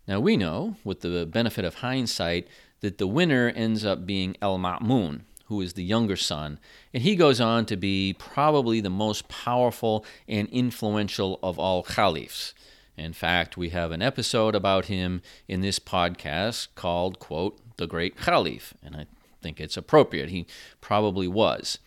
Now, 0.08 0.18
we 0.18 0.36
know, 0.36 0.76
with 0.82 1.00
the 1.00 1.26
benefit 1.26 1.64
of 1.64 1.76
hindsight, 1.76 2.48
that 2.80 2.98
the 2.98 3.06
winner 3.06 3.52
ends 3.54 3.84
up 3.84 4.04
being 4.04 4.36
El 4.42 4.58
Ma'mun, 4.58 5.20
who 5.52 5.60
is 5.60 5.74
the 5.74 5.84
younger 5.84 6.16
son. 6.16 6.58
And 6.94 7.02
he 7.02 7.14
goes 7.14 7.38
on 7.38 7.66
to 7.66 7.76
be 7.76 8.16
probably 8.18 8.80
the 8.80 8.88
most 8.88 9.28
powerful 9.28 10.02
and 10.26 10.48
influential 10.48 11.38
of 11.42 11.58
all 11.58 11.82
caliphs. 11.82 12.54
In 12.96 13.12
fact, 13.12 13.58
we 13.58 13.68
have 13.68 13.92
an 13.92 14.00
episode 14.00 14.54
about 14.54 14.86
him 14.86 15.20
in 15.46 15.60
this 15.60 15.78
podcast 15.78 16.68
called, 16.74 17.18
quote, 17.18 17.58
The 17.76 17.86
Great 17.86 18.16
Caliph. 18.16 18.72
And 18.82 18.96
I 18.96 19.06
think 19.42 19.60
it's 19.60 19.76
appropriate. 19.76 20.30
He 20.30 20.46
probably 20.80 21.28
was. 21.28 21.78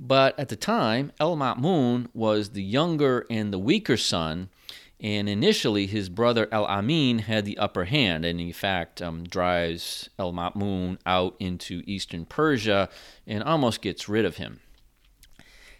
But 0.00 0.36
at 0.36 0.48
the 0.48 0.56
time, 0.56 1.12
El 1.20 1.36
Ma'mun 1.36 2.08
was 2.12 2.50
the 2.50 2.62
younger 2.62 3.24
and 3.30 3.52
the 3.52 3.58
weaker 3.60 3.96
son 3.96 4.48
and 5.00 5.28
initially, 5.28 5.86
his 5.86 6.08
brother 6.08 6.48
Al 6.52 6.66
Amin 6.66 7.20
had 7.20 7.44
the 7.44 7.58
upper 7.58 7.84
hand, 7.84 8.24
and 8.24 8.40
in 8.40 8.52
fact, 8.52 9.02
um, 9.02 9.24
drives 9.24 10.08
Al 10.18 10.32
Ma'mun 10.32 10.98
out 11.04 11.34
into 11.38 11.82
eastern 11.84 12.24
Persia 12.24 12.88
and 13.26 13.42
almost 13.42 13.82
gets 13.82 14.08
rid 14.08 14.24
of 14.24 14.36
him. 14.36 14.60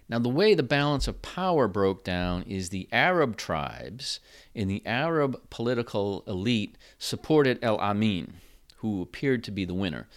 Now, 0.08 0.18
the 0.18 0.28
way 0.28 0.54
the 0.54 0.62
balance 0.62 1.08
of 1.08 1.22
power 1.22 1.66
broke 1.66 2.04
down 2.04 2.42
is 2.42 2.68
the 2.68 2.88
Arab 2.92 3.36
tribes 3.36 4.20
and 4.54 4.68
the 4.68 4.82
Arab 4.84 5.40
political 5.48 6.22
elite 6.26 6.76
supported 6.98 7.62
Al 7.64 7.78
Amin, 7.78 8.34
who 8.78 9.00
appeared 9.00 9.42
to 9.44 9.50
be 9.50 9.64
the 9.64 9.72
winner. 9.72 10.08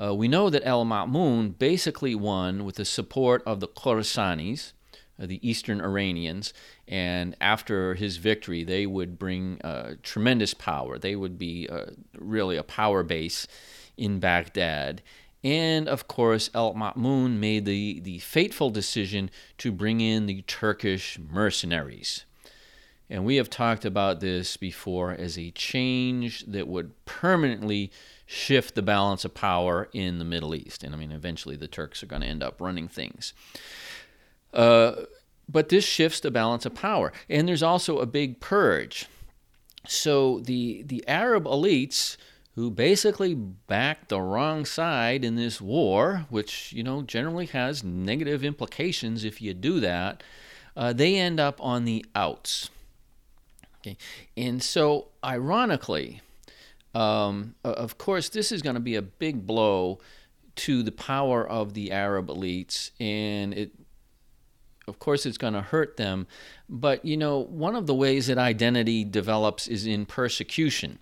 Uh, 0.00 0.14
we 0.14 0.28
know 0.28 0.50
that 0.50 0.62
Al 0.64 0.84
Ma'mun 0.84 1.58
basically 1.58 2.14
won 2.14 2.64
with 2.64 2.76
the 2.76 2.84
support 2.84 3.42
of 3.44 3.58
the 3.58 3.68
Khorasanis, 3.68 4.72
the 5.18 5.46
Eastern 5.48 5.80
Iranians, 5.80 6.52
and 6.88 7.36
after 7.40 7.94
his 7.94 8.16
victory, 8.16 8.64
they 8.64 8.86
would 8.86 9.18
bring 9.18 9.60
uh, 9.62 9.94
tremendous 10.02 10.54
power. 10.54 10.98
They 10.98 11.16
would 11.16 11.38
be 11.38 11.68
uh, 11.68 11.86
really 12.18 12.56
a 12.56 12.62
power 12.62 13.02
base 13.02 13.46
in 13.96 14.18
Baghdad. 14.18 15.02
And 15.42 15.88
of 15.88 16.08
course, 16.08 16.50
El 16.54 16.74
Ma'mun 16.74 17.38
made 17.38 17.66
the, 17.66 18.00
the 18.00 18.18
fateful 18.18 18.70
decision 18.70 19.30
to 19.58 19.70
bring 19.70 20.00
in 20.00 20.26
the 20.26 20.42
Turkish 20.42 21.18
mercenaries. 21.18 22.24
And 23.10 23.26
we 23.26 23.36
have 23.36 23.50
talked 23.50 23.84
about 23.84 24.20
this 24.20 24.56
before 24.56 25.12
as 25.12 25.38
a 25.38 25.50
change 25.50 26.44
that 26.46 26.66
would 26.66 27.04
permanently 27.04 27.92
shift 28.26 28.74
the 28.74 28.82
balance 28.82 29.26
of 29.26 29.34
power 29.34 29.90
in 29.92 30.18
the 30.18 30.24
Middle 30.24 30.54
East. 30.54 30.82
And 30.82 30.94
I 30.94 30.98
mean, 30.98 31.12
eventually 31.12 31.56
the 31.56 31.68
Turks 31.68 32.02
are 32.02 32.06
going 32.06 32.22
to 32.22 32.28
end 32.28 32.42
up 32.42 32.60
running 32.60 32.88
things. 32.88 33.34
But 34.54 35.68
this 35.68 35.84
shifts 35.84 36.20
the 36.20 36.30
balance 36.30 36.64
of 36.64 36.74
power. 36.74 37.12
And 37.28 37.46
there's 37.46 37.62
also 37.62 37.98
a 37.98 38.06
big 38.06 38.40
purge. 38.40 39.06
So 39.86 40.40
the, 40.40 40.82
the 40.86 41.06
Arab 41.06 41.44
elites 41.44 42.16
who 42.54 42.70
basically 42.70 43.34
backed 43.34 44.08
the 44.08 44.20
wrong 44.20 44.64
side 44.64 45.24
in 45.24 45.34
this 45.34 45.60
war, 45.60 46.26
which, 46.30 46.72
you 46.72 46.82
know, 46.82 47.02
generally 47.02 47.46
has 47.46 47.82
negative 47.82 48.44
implications 48.44 49.24
if 49.24 49.42
you 49.42 49.52
do 49.52 49.80
that, 49.80 50.22
uh, 50.76 50.92
they 50.92 51.16
end 51.16 51.40
up 51.40 51.60
on 51.60 51.84
the 51.84 52.04
outs. 52.14 52.70
Okay. 53.80 53.96
And 54.36 54.62
so, 54.62 55.08
ironically, 55.24 56.20
um, 56.94 57.56
of 57.64 57.98
course, 57.98 58.28
this 58.28 58.52
is 58.52 58.62
going 58.62 58.74
to 58.74 58.80
be 58.80 58.94
a 58.94 59.02
big 59.02 59.46
blow 59.46 59.98
to 60.56 60.84
the 60.84 60.92
power 60.92 61.46
of 61.46 61.74
the 61.74 61.90
Arab 61.90 62.28
elites, 62.28 62.92
and 63.00 63.52
it 63.52 63.72
of 64.86 64.98
course 64.98 65.26
it's 65.26 65.38
going 65.38 65.54
to 65.54 65.62
hurt 65.62 65.96
them 65.96 66.26
but 66.68 67.04
you 67.04 67.16
know 67.16 67.38
one 67.38 67.76
of 67.76 67.86
the 67.86 67.94
ways 67.94 68.26
that 68.26 68.38
identity 68.38 69.04
develops 69.04 69.66
is 69.68 69.86
in 69.86 70.06
persecution. 70.06 70.98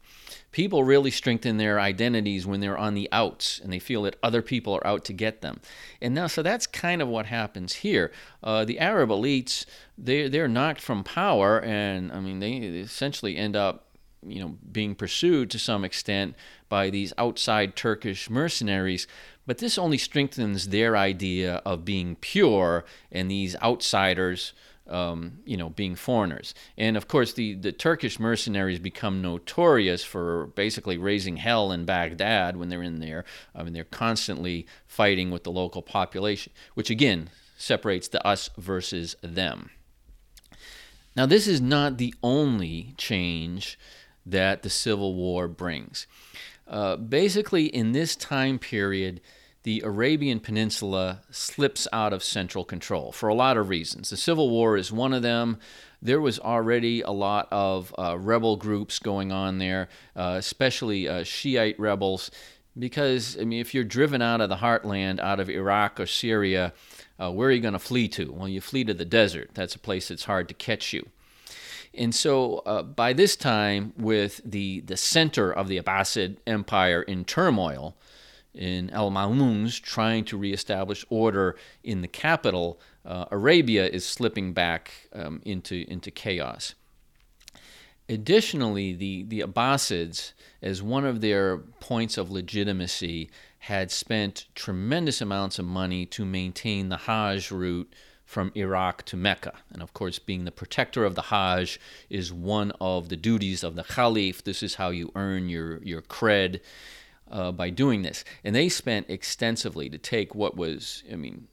People 0.50 0.84
really 0.84 1.10
strengthen 1.10 1.56
their 1.56 1.80
identities 1.80 2.44
when 2.44 2.60
they're 2.60 2.76
on 2.76 2.94
the 2.94 3.09
outs 3.10 3.59
and 3.60 3.72
they 3.72 3.78
feel 3.78 4.02
that 4.02 4.18
other 4.22 4.42
people 4.42 4.74
are 4.74 4.86
out 4.86 5.04
to 5.06 5.12
get 5.12 5.40
them. 5.40 5.60
And 6.02 6.14
now 6.14 6.26
so 6.26 6.42
that's 6.42 6.66
kind 6.66 7.00
of 7.00 7.09
what 7.09 7.26
happens 7.26 7.74
here. 7.74 8.12
Uh, 8.42 8.64
the 8.64 8.78
arab 8.78 9.10
elites 9.10 9.64
they, 9.96 10.28
they're 10.28 10.48
knocked 10.48 10.80
from 10.80 11.04
power 11.04 11.60
and 11.60 12.10
i 12.12 12.18
mean 12.18 12.40
they 12.40 12.54
essentially 12.56 13.36
end 13.36 13.54
up 13.54 13.91
you 14.27 14.40
know 14.40 14.57
being 14.70 14.94
pursued 14.94 15.51
to 15.51 15.59
some 15.59 15.85
extent 15.85 16.35
by 16.69 16.90
these 16.90 17.12
outside 17.19 17.74
turkish 17.74 18.31
mercenaries 18.31 19.07
but 19.47 19.59
this 19.59 19.78
only 19.78 19.99
strengthens 19.99 20.69
their 20.69 20.97
idea 20.97 21.57
of 21.66 21.85
being 21.85 22.16
pure 22.16 22.85
and 23.11 23.31
these 23.31 23.57
outsiders, 23.57 24.53
um, 24.86 25.39
you 25.44 25.57
know, 25.57 25.70
being 25.70 25.97
foreigners. 25.97 26.55
And 26.77 26.97
of 26.97 27.09
course, 27.09 27.32
the, 27.32 27.55
the 27.55 27.73
Turkish 27.73 28.20
mercenaries 28.20 28.78
become 28.78 29.20
notorious 29.20 30.05
for 30.05 30.47
basically 30.49 30.97
raising 30.97 31.39
hell 31.39 31.73
in 31.73 31.85
Baghdad 31.85 32.57
when 32.57 32.69
they're 32.69 32.82
in 32.82 33.01
there. 33.01 33.24
I 33.55 33.62
mean, 33.62 33.73
they're 33.73 33.85
constantly 33.85 34.66
fighting 34.86 35.31
with 35.31 35.44
the 35.44 35.53
local 35.53 35.82
population, 35.82 36.53
which 36.74 36.90
again 36.90 37.31
separates 37.57 38.09
the 38.09 38.24
us 38.27 38.51
versus 38.57 39.16
them. 39.23 39.70
Now, 41.15 41.27
this 41.27 41.47
is 41.47 41.61
not 41.61 41.99
the 41.99 42.15
only 42.23 42.94
change 42.97 43.78
that 44.27 44.62
the 44.62 44.70
Civil 44.70 45.15
War 45.15 45.49
brings. 45.49 46.07
Uh, 46.69 46.97
basically, 46.97 47.66
in 47.66 47.93
this 47.93 48.16
time 48.16 48.59
period, 48.59 49.20
the 49.62 49.81
Arabian 49.85 50.40
Peninsula 50.40 51.20
slips 51.31 51.86
out 51.93 52.12
of 52.12 52.23
central 52.23 52.65
control 52.65 53.12
for 53.12 53.28
a 53.28 53.35
lot 53.35 53.57
of 53.57 53.69
reasons. 53.69 54.11
The 54.11 54.16
Civil 54.16 54.51
War 54.51 54.77
is 54.77 54.90
one 54.93 55.12
of 55.12 55.23
them. 55.23 55.59
There 56.01 56.20
was 56.20 56.39
already 56.39 57.01
a 57.03 57.11
lot 57.11 57.49
of 57.51 57.94
uh, 57.99 58.19
rebel 58.19 58.57
groups 58.57 58.99
going 58.99 59.32
on 59.32 59.59
there, 59.59 59.89
uh, 60.16 60.35
especially 60.39 61.09
uh, 61.09 61.23
Shiite 61.24 61.78
rebels, 61.78 62.31
because, 62.78 63.36
I 63.40 63.44
mean, 63.44 63.61
if 63.61 63.74
you're 63.74 63.85
driven 63.85 64.23
out 64.23 64.40
of 64.40 64.49
the 64.49 64.57
heartland, 64.57 65.20
out 65.20 65.40
of 65.40 65.49
Iraq 65.49 66.01
or 66.01 66.07
Syria, 66.07 66.73
Uh, 67.20 67.31
where 67.31 67.49
are 67.49 67.55
you 67.55 67.62
going 67.62 67.78
to 67.78 67.89
flee 67.89 68.09
to? 68.09 68.32
Well, 68.32 68.49
you 68.49 68.61
flee 68.61 68.85
to 68.85 68.94
the 68.94 69.05
desert. 69.05 69.51
That's 69.55 69.77
a 69.77 69.78
place 69.78 70.09
that's 70.09 70.24
hard 70.24 70.49
to 70.49 70.55
catch 70.55 70.93
you. 70.93 71.07
And 71.94 72.14
so 72.14 72.59
uh, 72.59 72.82
by 72.82 73.12
this 73.12 73.36
time, 73.36 73.93
with 73.97 74.40
the, 74.44 74.81
the 74.81 74.97
center 74.97 75.52
of 75.52 75.69
the 75.69 75.81
Abbasid 75.81 76.39
Empire 76.47 77.02
in 77.02 77.24
turmoil, 77.24 77.97
in 78.55 78.90
Al 78.90 79.10
Mamun's 79.10 79.78
trying 79.78 80.24
to 80.27 80.36
reestablish 80.36 81.05
order 81.09 81.56
in 81.82 82.02
the 82.02 82.09
capital, 82.09 82.81
uh, 83.05 83.27
Arabia 83.31 83.86
is 83.86 84.06
slipping 84.06 84.52
back 84.52 85.09
um, 85.12 85.40
into, 85.44 85.85
into 85.89 86.10
chaos. 86.10 86.74
Additionally, 88.09 88.93
the, 88.93 89.23
the 89.23 89.40
Abbasids, 89.40 90.32
as 90.60 90.82
one 90.82 91.06
of 91.06 91.20
their 91.20 91.59
points 91.59 92.19
of 92.19 92.31
legitimacy, 92.31 93.31
had 93.60 93.90
spent 93.90 94.47
tremendous 94.55 95.20
amounts 95.20 95.59
of 95.59 95.64
money 95.64 96.05
to 96.06 96.24
maintain 96.24 96.89
the 96.89 96.97
Hajj 96.97 97.51
route 97.51 97.94
from 98.32 98.50
Iraq 98.54 99.04
to 99.04 99.16
Mecca. 99.16 99.52
And 99.70 99.82
of 99.82 99.92
course, 99.92 100.18
being 100.18 100.46
the 100.46 100.50
protector 100.50 101.04
of 101.04 101.14
the 101.14 101.28
Hajj 101.30 101.78
is 102.09 102.32
one 102.32 102.72
of 102.80 103.10
the 103.10 103.16
duties 103.16 103.62
of 103.62 103.74
the 103.74 103.84
Khalif. 103.84 104.42
This 104.42 104.62
is 104.62 104.76
how 104.76 104.88
you 104.88 105.12
earn 105.14 105.50
your, 105.50 105.82
your 105.82 106.00
cred 106.00 106.60
uh, 107.30 107.52
by 107.52 107.68
doing 107.68 108.00
this. 108.00 108.24
And 108.42 108.56
they 108.56 108.70
spent 108.70 109.10
extensively 109.10 109.90
to 109.90 109.98
take 109.98 110.34
what 110.34 110.56
was, 110.56 111.02
I 111.12 111.16
mean, 111.16 111.46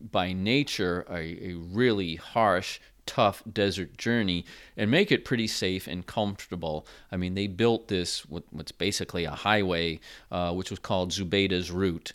by 0.00 0.32
nature, 0.32 1.04
a, 1.10 1.50
a 1.50 1.54
really 1.54 2.14
harsh, 2.16 2.80
tough 3.04 3.42
desert 3.50 3.98
journey 3.98 4.46
and 4.78 4.90
make 4.90 5.12
it 5.12 5.26
pretty 5.26 5.46
safe 5.46 5.86
and 5.86 6.06
comfortable. 6.06 6.86
I 7.12 7.18
mean, 7.18 7.34
they 7.34 7.48
built 7.48 7.88
this, 7.88 8.20
what's 8.28 8.72
basically 8.72 9.26
a 9.26 9.30
highway, 9.32 10.00
uh, 10.30 10.54
which 10.54 10.70
was 10.70 10.78
called 10.78 11.10
Zubaydah's 11.10 11.70
route, 11.70 12.12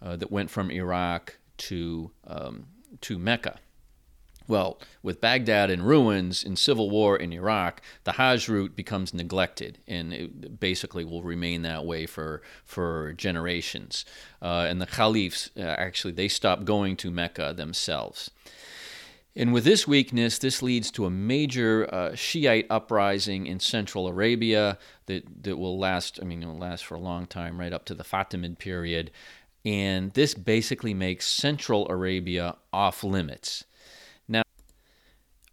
uh, 0.00 0.14
that 0.16 0.30
went 0.30 0.50
from 0.50 0.70
Iraq 0.70 1.38
to 1.58 2.10
um, 2.26 2.66
to 3.00 3.18
Mecca. 3.18 3.58
Well, 4.48 4.78
with 5.02 5.20
Baghdad 5.20 5.70
in 5.70 5.82
ruins 5.82 6.42
in 6.42 6.56
civil 6.56 6.90
war 6.90 7.16
in 7.16 7.32
Iraq, 7.32 7.80
the 8.04 8.12
Hajj 8.12 8.48
route 8.48 8.74
becomes 8.74 9.14
neglected, 9.14 9.78
and 9.86 10.12
it 10.12 10.58
basically 10.58 11.04
will 11.04 11.22
remain 11.22 11.62
that 11.62 11.86
way 11.86 12.06
for 12.06 12.42
for 12.64 13.12
generations. 13.12 14.04
Uh, 14.40 14.66
and 14.68 14.80
the 14.80 14.86
caliphs 14.86 15.50
uh, 15.56 15.62
actually 15.62 16.12
they 16.12 16.28
stop 16.28 16.64
going 16.64 16.96
to 16.96 17.10
Mecca 17.10 17.54
themselves. 17.56 18.30
And 19.34 19.54
with 19.54 19.64
this 19.64 19.88
weakness, 19.88 20.38
this 20.38 20.60
leads 20.60 20.90
to 20.90 21.06
a 21.06 21.10
major 21.10 21.88
uh, 21.92 22.14
Shiite 22.14 22.66
uprising 22.68 23.46
in 23.46 23.60
Central 23.60 24.06
Arabia 24.06 24.76
that, 25.06 25.24
that 25.44 25.56
will 25.56 25.78
last, 25.78 26.18
I 26.20 26.26
mean, 26.26 26.42
it 26.42 26.46
will 26.46 26.58
last 26.58 26.84
for 26.84 26.96
a 26.96 27.00
long 27.00 27.26
time, 27.26 27.58
right 27.58 27.72
up 27.72 27.86
to 27.86 27.94
the 27.94 28.04
Fatimid 28.04 28.58
period. 28.58 29.10
And 29.64 30.12
this 30.14 30.34
basically 30.34 30.94
makes 30.94 31.26
Central 31.26 31.88
Arabia 31.88 32.56
off 32.72 33.04
limits. 33.04 33.64
Now, 34.26 34.42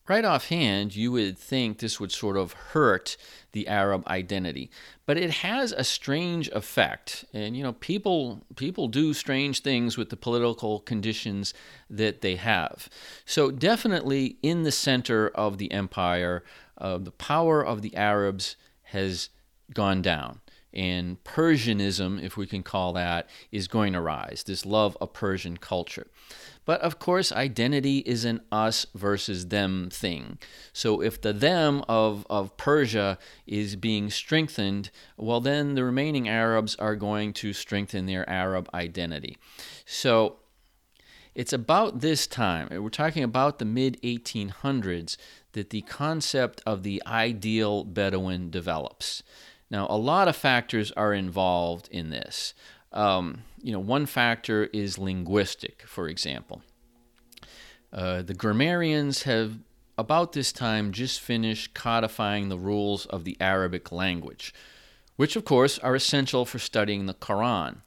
right 0.07 0.25
offhand, 0.25 0.95
you 0.95 1.11
would 1.11 1.37
think 1.37 1.77
this 1.77 1.99
would 1.99 2.11
sort 2.11 2.35
of 2.35 2.53
hurt 2.53 3.17
the 3.51 3.67
Arab 3.67 4.07
identity, 4.07 4.71
but 5.05 5.17
it 5.17 5.29
has 5.29 5.71
a 5.71 5.83
strange 5.83 6.47
effect. 6.49 7.25
And 7.33 7.55
you 7.55 7.63
know, 7.63 7.73
people 7.73 8.45
people 8.55 8.87
do 8.87 9.13
strange 9.13 9.61
things 9.61 9.95
with 9.95 10.09
the 10.09 10.17
political 10.17 10.79
conditions 10.79 11.53
that 11.89 12.21
they 12.21 12.35
have. 12.35 12.89
So 13.25 13.51
definitely 13.51 14.37
in 14.41 14.63
the 14.63 14.71
center 14.71 15.29
of 15.29 15.59
the 15.59 15.71
empire, 15.71 16.43
uh, 16.79 16.97
the 16.97 17.11
power 17.11 17.63
of 17.63 17.83
the 17.83 17.95
Arabs 17.95 18.55
has 18.83 19.29
gone 19.73 20.01
down 20.01 20.41
and 20.73 21.23
Persianism, 21.23 22.21
if 22.21 22.37
we 22.37 22.45
can 22.45 22.63
call 22.63 22.93
that, 22.93 23.27
is 23.51 23.67
going 23.67 23.93
to 23.93 24.01
rise, 24.01 24.43
this 24.43 24.65
love 24.65 24.95
of 25.01 25.13
Persian 25.13 25.57
culture. 25.57 26.07
But 26.65 26.81
of 26.81 26.99
course, 26.99 27.31
identity 27.31 27.99
is 27.99 28.25
an 28.25 28.41
us 28.51 28.85
versus 28.93 29.47
them 29.47 29.89
thing. 29.91 30.37
So 30.71 31.01
if 31.01 31.19
the 31.19 31.33
them 31.33 31.83
of, 31.89 32.27
of 32.29 32.55
Persia 32.57 33.17
is 33.47 33.75
being 33.75 34.11
strengthened, 34.11 34.91
well, 35.17 35.41
then 35.41 35.73
the 35.73 35.83
remaining 35.83 36.29
Arabs 36.29 36.75
are 36.75 36.95
going 36.95 37.33
to 37.33 37.53
strengthen 37.53 38.05
their 38.05 38.29
Arab 38.29 38.69
identity. 38.73 39.37
So 39.85 40.35
it's 41.33 41.53
about 41.53 42.01
this 42.01 42.27
time, 42.27 42.67
we're 42.69 42.89
talking 42.89 43.23
about 43.23 43.59
the 43.59 43.65
mid 43.65 43.99
1800s, 44.01 45.17
that 45.53 45.69
the 45.69 45.81
concept 45.81 46.61
of 46.65 46.83
the 46.83 47.01
ideal 47.07 47.83
Bedouin 47.83 48.49
develops. 48.49 49.23
Now, 49.71 49.87
a 49.89 49.97
lot 49.97 50.27
of 50.27 50.35
factors 50.35 50.91
are 50.93 51.13
involved 51.13 51.87
in 51.91 52.09
this. 52.09 52.53
Um, 52.91 53.43
you 53.61 53.71
know, 53.71 53.79
one 53.79 54.05
factor 54.05 54.65
is 54.73 54.97
linguistic, 54.97 55.83
for 55.85 56.07
example. 56.07 56.63
Uh, 57.93 58.21
the 58.21 58.33
grammarians 58.33 59.23
have 59.23 59.59
about 59.97 60.31
this 60.31 60.51
time 60.51 60.91
just 60.91 61.19
finished 61.19 61.73
codifying 61.73 62.49
the 62.49 62.57
rules 62.57 63.05
of 63.07 63.25
the 63.25 63.35
Arabic 63.41 63.91
language, 63.91 64.53
which, 65.17 65.35
of 65.35 65.43
course, 65.43 65.77
are 65.79 65.93
essential 65.93 66.45
for 66.45 66.57
studying 66.57 67.05
the 67.05 67.13
Quran. 67.13 67.77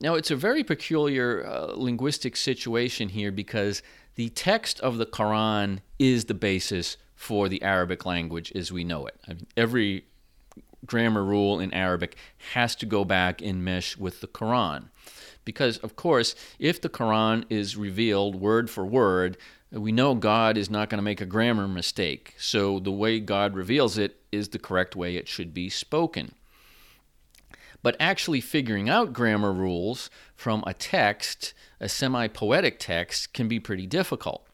Now, 0.00 0.14
it's 0.14 0.30
a 0.30 0.36
very 0.36 0.64
peculiar 0.64 1.44
uh, 1.44 1.72
linguistic 1.74 2.36
situation 2.36 3.08
here 3.08 3.32
because 3.32 3.82
the 4.14 4.28
text 4.30 4.80
of 4.80 4.98
the 4.98 5.06
Quran 5.06 5.80
is 5.98 6.26
the 6.26 6.34
basis 6.34 6.96
for 7.14 7.48
the 7.48 7.62
Arabic 7.62 8.06
language 8.06 8.52
as 8.54 8.70
we 8.70 8.84
know 8.84 9.06
it. 9.06 9.18
I 9.26 9.34
mean, 9.34 9.46
every 9.56 10.04
grammar 10.86 11.24
rule 11.24 11.60
in 11.60 11.72
Arabic 11.72 12.16
has 12.52 12.74
to 12.76 12.86
go 12.86 13.04
back 13.04 13.42
and 13.42 13.64
mesh 13.64 13.96
with 13.96 14.20
the 14.20 14.26
Quran. 14.26 14.88
Because, 15.44 15.78
of 15.78 15.96
course, 15.96 16.34
if 16.58 16.80
the 16.80 16.88
Quran 16.88 17.44
is 17.48 17.76
revealed 17.76 18.34
word 18.34 18.68
for 18.68 18.84
word, 18.84 19.36
we 19.70 19.92
know 19.92 20.14
God 20.14 20.56
is 20.56 20.70
not 20.70 20.90
going 20.90 20.98
to 20.98 21.02
make 21.02 21.20
a 21.20 21.26
grammar 21.26 21.68
mistake. 21.68 22.34
So 22.38 22.78
the 22.78 22.92
way 22.92 23.20
God 23.20 23.54
reveals 23.54 23.98
it 23.98 24.20
is 24.32 24.48
the 24.48 24.58
correct 24.58 24.96
way 24.96 25.16
it 25.16 25.28
should 25.28 25.52
be 25.52 25.68
spoken. 25.68 26.34
But 27.82 27.96
actually 28.00 28.40
figuring 28.40 28.88
out 28.88 29.12
grammar 29.12 29.52
rules 29.52 30.10
from 30.34 30.64
a 30.66 30.74
text, 30.74 31.54
a 31.78 31.88
semi 31.88 32.26
poetic 32.26 32.78
text, 32.78 33.32
can 33.32 33.48
be 33.48 33.60
pretty 33.60 33.86
difficult. 33.86 34.46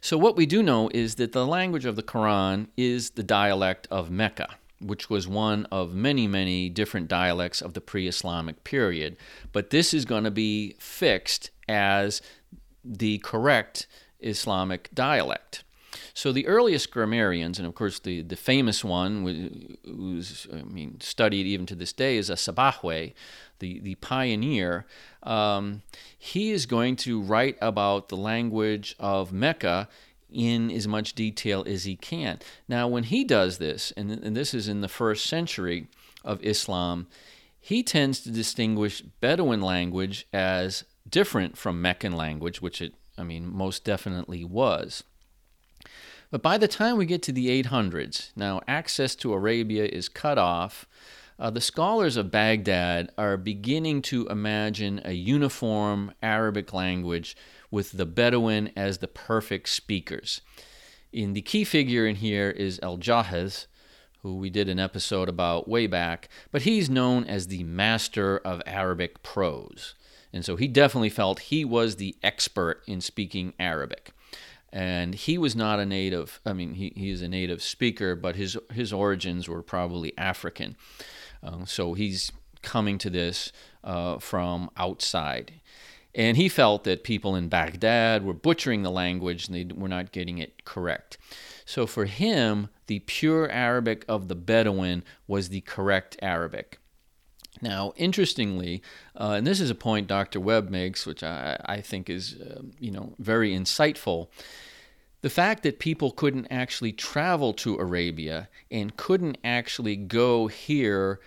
So, 0.00 0.16
what 0.16 0.36
we 0.36 0.46
do 0.46 0.62
know 0.62 0.88
is 0.94 1.16
that 1.16 1.32
the 1.32 1.46
language 1.46 1.84
of 1.84 1.96
the 1.96 2.02
Quran 2.02 2.68
is 2.76 3.10
the 3.10 3.22
dialect 3.22 3.86
of 3.90 4.10
Mecca 4.10 4.56
which 4.80 5.10
was 5.10 5.28
one 5.28 5.66
of 5.66 5.94
many, 5.94 6.26
many 6.26 6.68
different 6.68 7.08
dialects 7.08 7.60
of 7.60 7.74
the 7.74 7.80
pre 7.80 8.08
Islamic 8.08 8.64
period. 8.64 9.16
But 9.52 9.70
this 9.70 9.92
is 9.92 10.04
going 10.04 10.24
to 10.24 10.30
be 10.30 10.74
fixed 10.78 11.50
as 11.68 12.22
the 12.84 13.18
correct 13.18 13.86
Islamic 14.20 14.88
dialect. 14.94 15.64
So 16.14 16.32
the 16.32 16.46
earliest 16.46 16.90
grammarians, 16.90 17.58
and 17.58 17.66
of 17.66 17.74
course 17.74 17.98
the, 17.98 18.22
the 18.22 18.36
famous 18.36 18.84
one, 18.84 19.76
who's 19.84 20.46
I 20.52 20.62
mean 20.62 21.00
studied 21.00 21.46
even 21.46 21.66
to 21.66 21.74
this 21.74 21.92
day, 21.92 22.16
is 22.16 22.30
a 22.30 22.34
Sibawayh, 22.34 23.12
the 23.58 23.80
the 23.80 23.94
pioneer. 23.96 24.86
Um, 25.22 25.82
he 26.18 26.50
is 26.50 26.66
going 26.66 26.96
to 26.96 27.20
write 27.20 27.56
about 27.60 28.08
the 28.08 28.16
language 28.16 28.96
of 28.98 29.32
Mecca 29.32 29.88
in 30.32 30.70
as 30.70 30.86
much 30.88 31.14
detail 31.14 31.64
as 31.66 31.84
he 31.84 31.96
can. 31.96 32.38
Now, 32.68 32.88
when 32.88 33.04
he 33.04 33.24
does 33.24 33.58
this, 33.58 33.92
and, 33.96 34.10
and 34.10 34.36
this 34.36 34.54
is 34.54 34.68
in 34.68 34.80
the 34.80 34.88
first 34.88 35.26
century 35.26 35.88
of 36.24 36.42
Islam, 36.42 37.06
he 37.60 37.82
tends 37.82 38.20
to 38.20 38.30
distinguish 38.30 39.02
Bedouin 39.02 39.60
language 39.60 40.26
as 40.32 40.84
different 41.08 41.58
from 41.58 41.82
Meccan 41.82 42.12
language, 42.12 42.62
which 42.62 42.80
it, 42.80 42.94
I 43.18 43.22
mean, 43.22 43.52
most 43.52 43.84
definitely 43.84 44.44
was. 44.44 45.04
But 46.30 46.42
by 46.42 46.58
the 46.58 46.68
time 46.68 46.96
we 46.96 47.06
get 47.06 47.22
to 47.24 47.32
the 47.32 47.62
800s, 47.62 48.30
now 48.36 48.60
access 48.68 49.14
to 49.16 49.32
Arabia 49.32 49.84
is 49.84 50.08
cut 50.08 50.38
off. 50.38 50.86
Uh, 51.38 51.50
the 51.50 51.60
scholars 51.60 52.16
of 52.16 52.30
Baghdad 52.30 53.10
are 53.18 53.36
beginning 53.36 54.02
to 54.02 54.26
imagine 54.28 55.00
a 55.04 55.12
uniform 55.12 56.12
Arabic 56.22 56.72
language 56.72 57.36
with 57.70 57.92
the 57.92 58.06
Bedouin 58.06 58.70
as 58.76 58.98
the 58.98 59.08
perfect 59.08 59.68
speakers. 59.68 60.40
In 61.12 61.32
the 61.32 61.42
key 61.42 61.64
figure 61.64 62.06
in 62.06 62.16
here 62.16 62.50
is 62.50 62.78
Al 62.82 62.98
Jahiz, 62.98 63.66
who 64.22 64.36
we 64.36 64.50
did 64.50 64.68
an 64.68 64.78
episode 64.78 65.28
about 65.28 65.68
way 65.68 65.86
back, 65.86 66.28
but 66.50 66.62
he's 66.62 66.90
known 66.90 67.24
as 67.24 67.46
the 67.46 67.64
master 67.64 68.38
of 68.38 68.62
Arabic 68.66 69.22
prose. 69.22 69.94
And 70.32 70.44
so 70.44 70.56
he 70.56 70.68
definitely 70.68 71.10
felt 71.10 71.40
he 71.40 71.64
was 71.64 71.96
the 71.96 72.16
expert 72.22 72.82
in 72.86 73.00
speaking 73.00 73.54
Arabic. 73.58 74.12
And 74.72 75.14
he 75.14 75.36
was 75.36 75.56
not 75.56 75.80
a 75.80 75.86
native, 75.86 76.40
I 76.46 76.52
mean, 76.52 76.74
he, 76.74 76.92
he 76.94 77.10
is 77.10 77.22
a 77.22 77.28
native 77.28 77.62
speaker, 77.62 78.14
but 78.14 78.36
his, 78.36 78.56
his 78.72 78.92
origins 78.92 79.48
were 79.48 79.62
probably 79.62 80.16
African. 80.16 80.76
Uh, 81.42 81.64
so 81.64 81.94
he's 81.94 82.30
coming 82.62 82.98
to 82.98 83.10
this 83.10 83.50
uh, 83.82 84.18
from 84.18 84.70
outside. 84.76 85.59
And 86.14 86.36
he 86.36 86.48
felt 86.48 86.84
that 86.84 87.04
people 87.04 87.36
in 87.36 87.48
Baghdad 87.48 88.24
were 88.24 88.34
butchering 88.34 88.82
the 88.82 88.90
language 88.90 89.46
and 89.46 89.56
they 89.56 89.74
were 89.74 89.88
not 89.88 90.12
getting 90.12 90.38
it 90.38 90.64
correct. 90.64 91.18
So 91.64 91.86
for 91.86 92.06
him, 92.06 92.68
the 92.86 92.98
pure 93.00 93.48
Arabic 93.48 94.04
of 94.08 94.26
the 94.26 94.34
Bedouin 94.34 95.04
was 95.28 95.48
the 95.48 95.60
correct 95.60 96.16
Arabic. 96.20 96.78
Now, 97.62 97.92
interestingly, 97.96 98.82
uh, 99.14 99.34
and 99.36 99.46
this 99.46 99.60
is 99.60 99.70
a 99.70 99.74
point 99.74 100.06
Dr. 100.06 100.40
Webb 100.40 100.70
makes, 100.70 101.06
which 101.06 101.22
I, 101.22 101.60
I 101.64 101.80
think 101.80 102.08
is, 102.08 102.40
uh, 102.40 102.62
you 102.78 102.90
know, 102.90 103.14
very 103.18 103.52
insightful. 103.52 104.28
The 105.20 105.30
fact 105.30 105.62
that 105.64 105.78
people 105.78 106.10
couldn't 106.10 106.46
actually 106.50 106.92
travel 106.92 107.52
to 107.54 107.76
Arabia 107.76 108.48
and 108.70 108.96
couldn't 108.96 109.38
actually 109.44 109.96
go 109.96 110.46
hear 110.46 111.20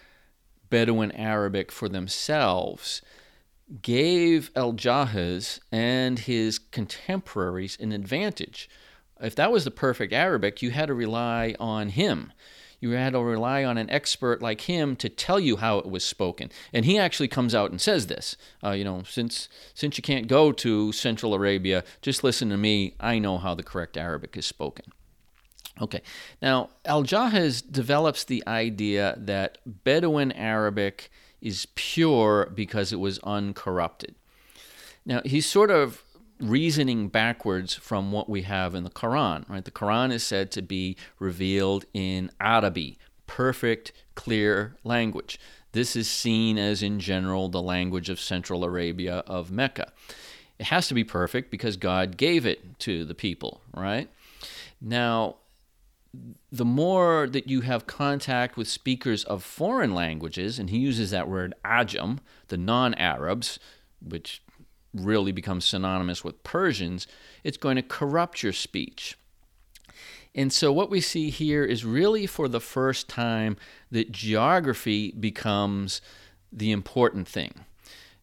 Bedouin 0.70 1.12
Arabic 1.12 1.72
for 1.72 1.88
themselves 1.88 3.02
gave 3.82 4.52
Al 4.56 4.74
Jahiz 4.74 5.60
and 5.72 6.20
his 6.20 6.60
contemporaries 6.60 7.78
an 7.80 7.92
advantage. 7.92 8.70
If 9.22 9.36
that 9.36 9.52
was 9.52 9.64
the 9.64 9.72
perfect 9.72 10.14
Arabic, 10.14 10.62
you 10.62 10.72
had 10.72 10.88
to 10.88 10.94
rely 10.94 11.56
on 11.60 11.90
him 11.90 12.34
you 12.84 12.92
had 12.92 13.14
to 13.14 13.24
rely 13.24 13.64
on 13.64 13.78
an 13.78 13.90
expert 13.90 14.42
like 14.42 14.60
him 14.60 14.98
to 14.98 15.08
tell 15.08 15.40
you 15.40 15.56
how 15.56 15.78
it 15.78 15.86
was 15.86 16.04
spoken. 16.04 16.52
And 16.74 16.84
he 16.84 17.00
actually 17.00 17.30
comes 17.30 17.56
out 17.56 17.72
and 17.72 17.80
says 17.80 18.08
this. 18.08 18.36
Uh, 18.62 18.72
you 18.72 18.84
know, 18.84 19.04
since 19.04 19.48
since 19.74 19.98
you 19.98 20.02
can't 20.02 20.28
go 20.28 20.52
to 20.52 20.92
Central 20.92 21.34
Arabia, 21.34 21.86
just 22.02 22.26
listen 22.26 22.50
to 22.50 22.58
me. 22.58 22.96
I 23.00 23.20
know 23.20 23.38
how 23.38 23.56
the 23.56 23.64
correct 23.64 23.96
Arabic 23.96 24.36
is 24.36 24.46
spoken. 24.46 24.92
Okay, 25.82 26.02
now 26.42 26.72
Al 26.84 27.04
Jahiz 27.04 27.64
develops 27.72 28.26
the 28.26 28.44
idea 28.46 29.16
that 29.18 29.60
Bedouin 29.66 30.34
Arabic 30.34 31.10
is 31.44 31.68
pure 31.76 32.52
because 32.56 32.92
it 32.92 33.00
was 33.00 33.20
uncorrupted. 33.20 34.16
Now 35.06 35.22
he's 35.26 35.46
sort 35.46 35.70
of 35.70 36.04
reasoning 36.40 37.10
backwards 37.10 37.76
from 37.76 38.12
what 38.12 38.30
we 38.30 38.42
have 38.44 38.74
in 38.74 38.84
the 38.84 38.90
Quran, 38.90 39.48
right? 39.48 39.64
The 39.64 39.72
Quran 39.72 40.12
is 40.12 40.24
said 40.24 40.50
to 40.52 40.62
be 40.62 40.98
revealed 41.20 41.86
in 41.94 42.32
Arabi, 42.40 42.98
perfect, 43.28 43.92
clear 44.16 44.76
language. 44.84 45.40
This 45.74 45.96
is 45.96 46.10
seen 46.10 46.58
as, 46.58 46.84
in 46.84 47.00
general, 47.00 47.50
the 47.50 47.62
language 47.62 48.10
of 48.10 48.20
Central 48.20 48.64
Arabia 48.64 49.24
of 49.26 49.52
Mecca. 49.52 49.92
It 50.60 50.68
has 50.68 50.88
to 50.88 50.94
be 50.94 51.04
perfect 51.04 51.50
because 51.50 51.78
God 51.78 52.16
gave 52.18 52.46
it 52.46 52.80
to 52.80 53.06
the 53.06 53.16
people, 53.16 53.62
right? 53.76 54.08
Now, 54.80 55.38
the 56.52 56.66
more 56.66 57.28
that 57.28 57.48
you 57.48 57.62
have 57.62 57.88
contact 57.88 58.56
with 58.56 58.68
speakers 58.68 59.24
of 59.24 59.44
foreign 59.44 59.96
languages, 59.96 60.60
and 60.60 60.70
he 60.70 60.78
uses 60.78 61.12
that 61.12 61.28
word 61.28 61.54
ajam, 61.66 62.20
the 62.50 62.58
non 62.58 62.94
Arabs, 62.96 63.58
which 64.00 64.44
really 64.94 65.32
becomes 65.32 65.66
synonymous 65.66 66.24
with 66.24 66.44
Persians, 66.44 67.08
it's 67.44 67.58
going 67.58 67.76
to 67.76 67.82
corrupt 67.82 68.44
your 68.44 68.54
speech. 68.54 69.18
And 70.36 70.54
so, 70.54 70.72
what 70.72 70.90
we 70.90 71.02
see 71.02 71.30
here 71.30 71.64
is 71.64 71.86
really 71.86 72.26
for 72.26 72.48
the 72.48 72.60
first 72.60 73.08
time 73.08 73.58
that 73.92 74.12
geography 74.12 75.12
becomes 75.12 76.02
the 76.52 76.72
important 76.72 77.28
thing. 77.28 77.66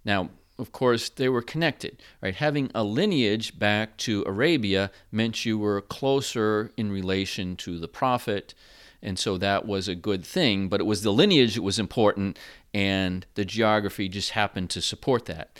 Now, 0.04 0.30
of 0.60 0.72
course, 0.72 1.08
they 1.08 1.28
were 1.28 1.42
connected, 1.42 2.02
right? 2.20 2.34
Having 2.34 2.70
a 2.74 2.84
lineage 2.84 3.58
back 3.58 3.96
to 3.98 4.22
Arabia 4.26 4.90
meant 5.10 5.44
you 5.44 5.58
were 5.58 5.80
closer 5.80 6.70
in 6.76 6.92
relation 6.92 7.56
to 7.56 7.78
the 7.78 7.88
prophet, 7.88 8.54
and 9.02 9.18
so 9.18 9.38
that 9.38 9.66
was 9.66 9.88
a 9.88 9.94
good 9.94 10.24
thing, 10.24 10.68
but 10.68 10.80
it 10.80 10.84
was 10.84 11.02
the 11.02 11.12
lineage 11.12 11.54
that 11.54 11.62
was 11.62 11.78
important, 11.78 12.38
and 12.74 13.26
the 13.34 13.44
geography 13.44 14.08
just 14.08 14.30
happened 14.30 14.70
to 14.70 14.82
support 14.82 15.24
that. 15.24 15.58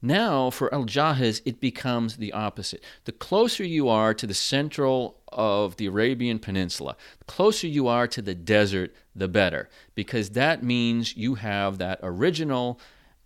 Now, 0.00 0.50
for 0.50 0.72
Al 0.74 0.84
Jahiz, 0.84 1.40
it 1.46 1.60
becomes 1.60 2.16
the 2.16 2.32
opposite. 2.32 2.84
The 3.04 3.12
closer 3.12 3.64
you 3.64 3.88
are 3.88 4.12
to 4.12 4.26
the 4.26 4.34
central 4.34 5.18
of 5.32 5.76
the 5.76 5.86
Arabian 5.86 6.38
Peninsula, 6.38 6.96
the 7.18 7.24
closer 7.24 7.66
you 7.66 7.88
are 7.88 8.06
to 8.08 8.20
the 8.20 8.34
desert, 8.34 8.94
the 9.16 9.28
better, 9.28 9.68
because 9.94 10.30
that 10.30 10.62
means 10.62 11.16
you 11.16 11.36
have 11.36 11.78
that 11.78 12.00
original 12.02 12.78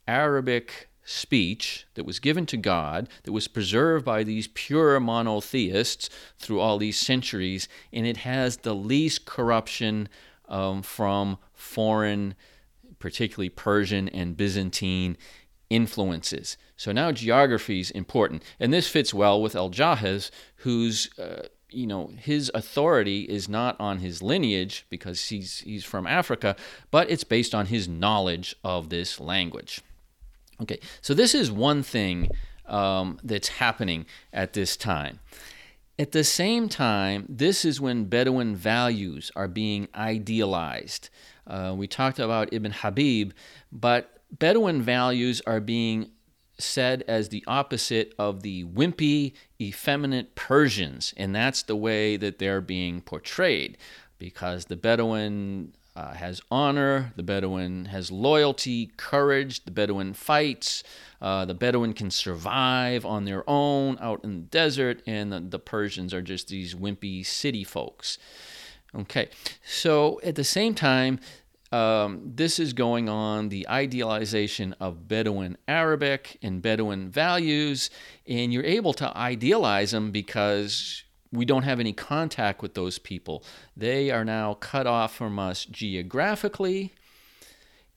Arabic 0.06 0.87
speech 1.08 1.86
that 1.94 2.04
was 2.04 2.18
given 2.18 2.44
to 2.44 2.56
God, 2.58 3.08
that 3.22 3.32
was 3.32 3.48
preserved 3.48 4.04
by 4.04 4.22
these 4.22 4.48
pure 4.48 5.00
monotheists 5.00 6.10
through 6.38 6.60
all 6.60 6.76
these 6.76 6.98
centuries, 6.98 7.66
and 7.94 8.06
it 8.06 8.18
has 8.18 8.58
the 8.58 8.74
least 8.74 9.24
corruption 9.24 10.10
um, 10.50 10.82
from 10.82 11.38
foreign, 11.54 12.34
particularly 12.98 13.48
Persian 13.48 14.10
and 14.10 14.36
Byzantine 14.36 15.16
influences. 15.70 16.58
So 16.76 16.92
now 16.92 17.10
geography 17.10 17.80
is 17.80 17.90
important. 17.90 18.42
And 18.60 18.70
this 18.70 18.86
fits 18.86 19.14
well 19.14 19.40
with 19.40 19.56
Al 19.56 19.70
Jahiz, 19.70 20.30
whose 20.56 21.08
uh, 21.18 21.48
you 21.70 21.86
know 21.86 22.10
his 22.18 22.50
authority 22.52 23.22
is 23.22 23.48
not 23.48 23.76
on 23.80 23.98
his 23.98 24.22
lineage 24.22 24.84
because 24.90 25.28
he's 25.28 25.60
he's 25.60 25.84
from 25.84 26.06
Africa, 26.06 26.54
but 26.90 27.10
it's 27.10 27.24
based 27.24 27.54
on 27.54 27.66
his 27.66 27.88
knowledge 27.88 28.54
of 28.62 28.90
this 28.90 29.18
language. 29.18 29.80
Okay, 30.60 30.80
so 31.00 31.14
this 31.14 31.34
is 31.34 31.52
one 31.52 31.82
thing 31.82 32.30
um, 32.66 33.18
that's 33.22 33.48
happening 33.48 34.06
at 34.32 34.52
this 34.52 34.76
time. 34.76 35.20
At 35.98 36.12
the 36.12 36.24
same 36.24 36.68
time, 36.68 37.26
this 37.28 37.64
is 37.64 37.80
when 37.80 38.04
Bedouin 38.04 38.54
values 38.54 39.32
are 39.34 39.48
being 39.48 39.88
idealized. 39.94 41.10
Uh, 41.46 41.74
we 41.76 41.88
talked 41.88 42.18
about 42.18 42.52
Ibn 42.52 42.70
Habib, 42.70 43.32
but 43.72 44.20
Bedouin 44.30 44.82
values 44.82 45.42
are 45.46 45.60
being 45.60 46.10
said 46.58 47.02
as 47.08 47.28
the 47.28 47.42
opposite 47.46 48.14
of 48.18 48.42
the 48.42 48.64
wimpy, 48.64 49.32
effeminate 49.60 50.34
Persians, 50.34 51.14
and 51.16 51.34
that's 51.34 51.62
the 51.62 51.76
way 51.76 52.16
that 52.16 52.38
they're 52.38 52.60
being 52.60 53.00
portrayed 53.00 53.78
because 54.18 54.64
the 54.66 54.76
Bedouin 54.76 55.72
uh, 55.98 56.14
has 56.14 56.40
honor, 56.48 57.12
the 57.16 57.24
Bedouin 57.24 57.86
has 57.86 58.12
loyalty, 58.12 58.92
courage, 58.96 59.64
the 59.64 59.72
Bedouin 59.72 60.12
fights, 60.14 60.84
uh, 61.20 61.44
the 61.44 61.54
Bedouin 61.54 61.92
can 61.92 62.12
survive 62.12 63.04
on 63.04 63.24
their 63.24 63.42
own 63.50 63.98
out 64.00 64.22
in 64.22 64.36
the 64.36 64.46
desert, 64.46 65.02
and 65.08 65.32
the, 65.32 65.40
the 65.40 65.58
Persians 65.58 66.14
are 66.14 66.22
just 66.22 66.46
these 66.46 66.76
wimpy 66.76 67.26
city 67.26 67.64
folks. 67.64 68.16
Okay, 68.94 69.28
so 69.66 70.20
at 70.22 70.36
the 70.36 70.44
same 70.44 70.72
time, 70.72 71.18
um, 71.72 72.22
this 72.24 72.60
is 72.60 72.72
going 72.72 73.08
on 73.08 73.48
the 73.48 73.68
idealization 73.68 74.74
of 74.74 75.08
Bedouin 75.08 75.58
Arabic 75.66 76.38
and 76.42 76.62
Bedouin 76.62 77.10
values, 77.10 77.90
and 78.24 78.52
you're 78.52 78.64
able 78.64 78.94
to 78.94 79.16
idealize 79.16 79.90
them 79.90 80.12
because 80.12 81.02
we 81.32 81.44
don't 81.44 81.62
have 81.64 81.80
any 81.80 81.92
contact 81.92 82.62
with 82.62 82.74
those 82.74 82.98
people. 82.98 83.44
They 83.76 84.10
are 84.10 84.24
now 84.24 84.54
cut 84.54 84.86
off 84.86 85.14
from 85.14 85.38
us 85.38 85.64
geographically, 85.64 86.92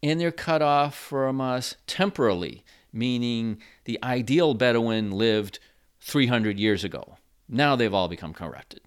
and 0.04 0.20
they're 0.20 0.32
cut 0.32 0.62
off 0.62 0.96
from 0.96 1.40
us 1.40 1.76
temporally, 1.88 2.64
meaning 2.92 3.62
the 3.86 4.00
ideal 4.04 4.54
Bedouin 4.54 5.12
lived 5.12 5.60
300 6.02 6.60
years 6.60 6.84
ago. 6.84 7.18
Now 7.48 7.76
they've 7.76 7.94
all 7.94 8.08
become 8.08 8.34
corrupted. 8.34 8.82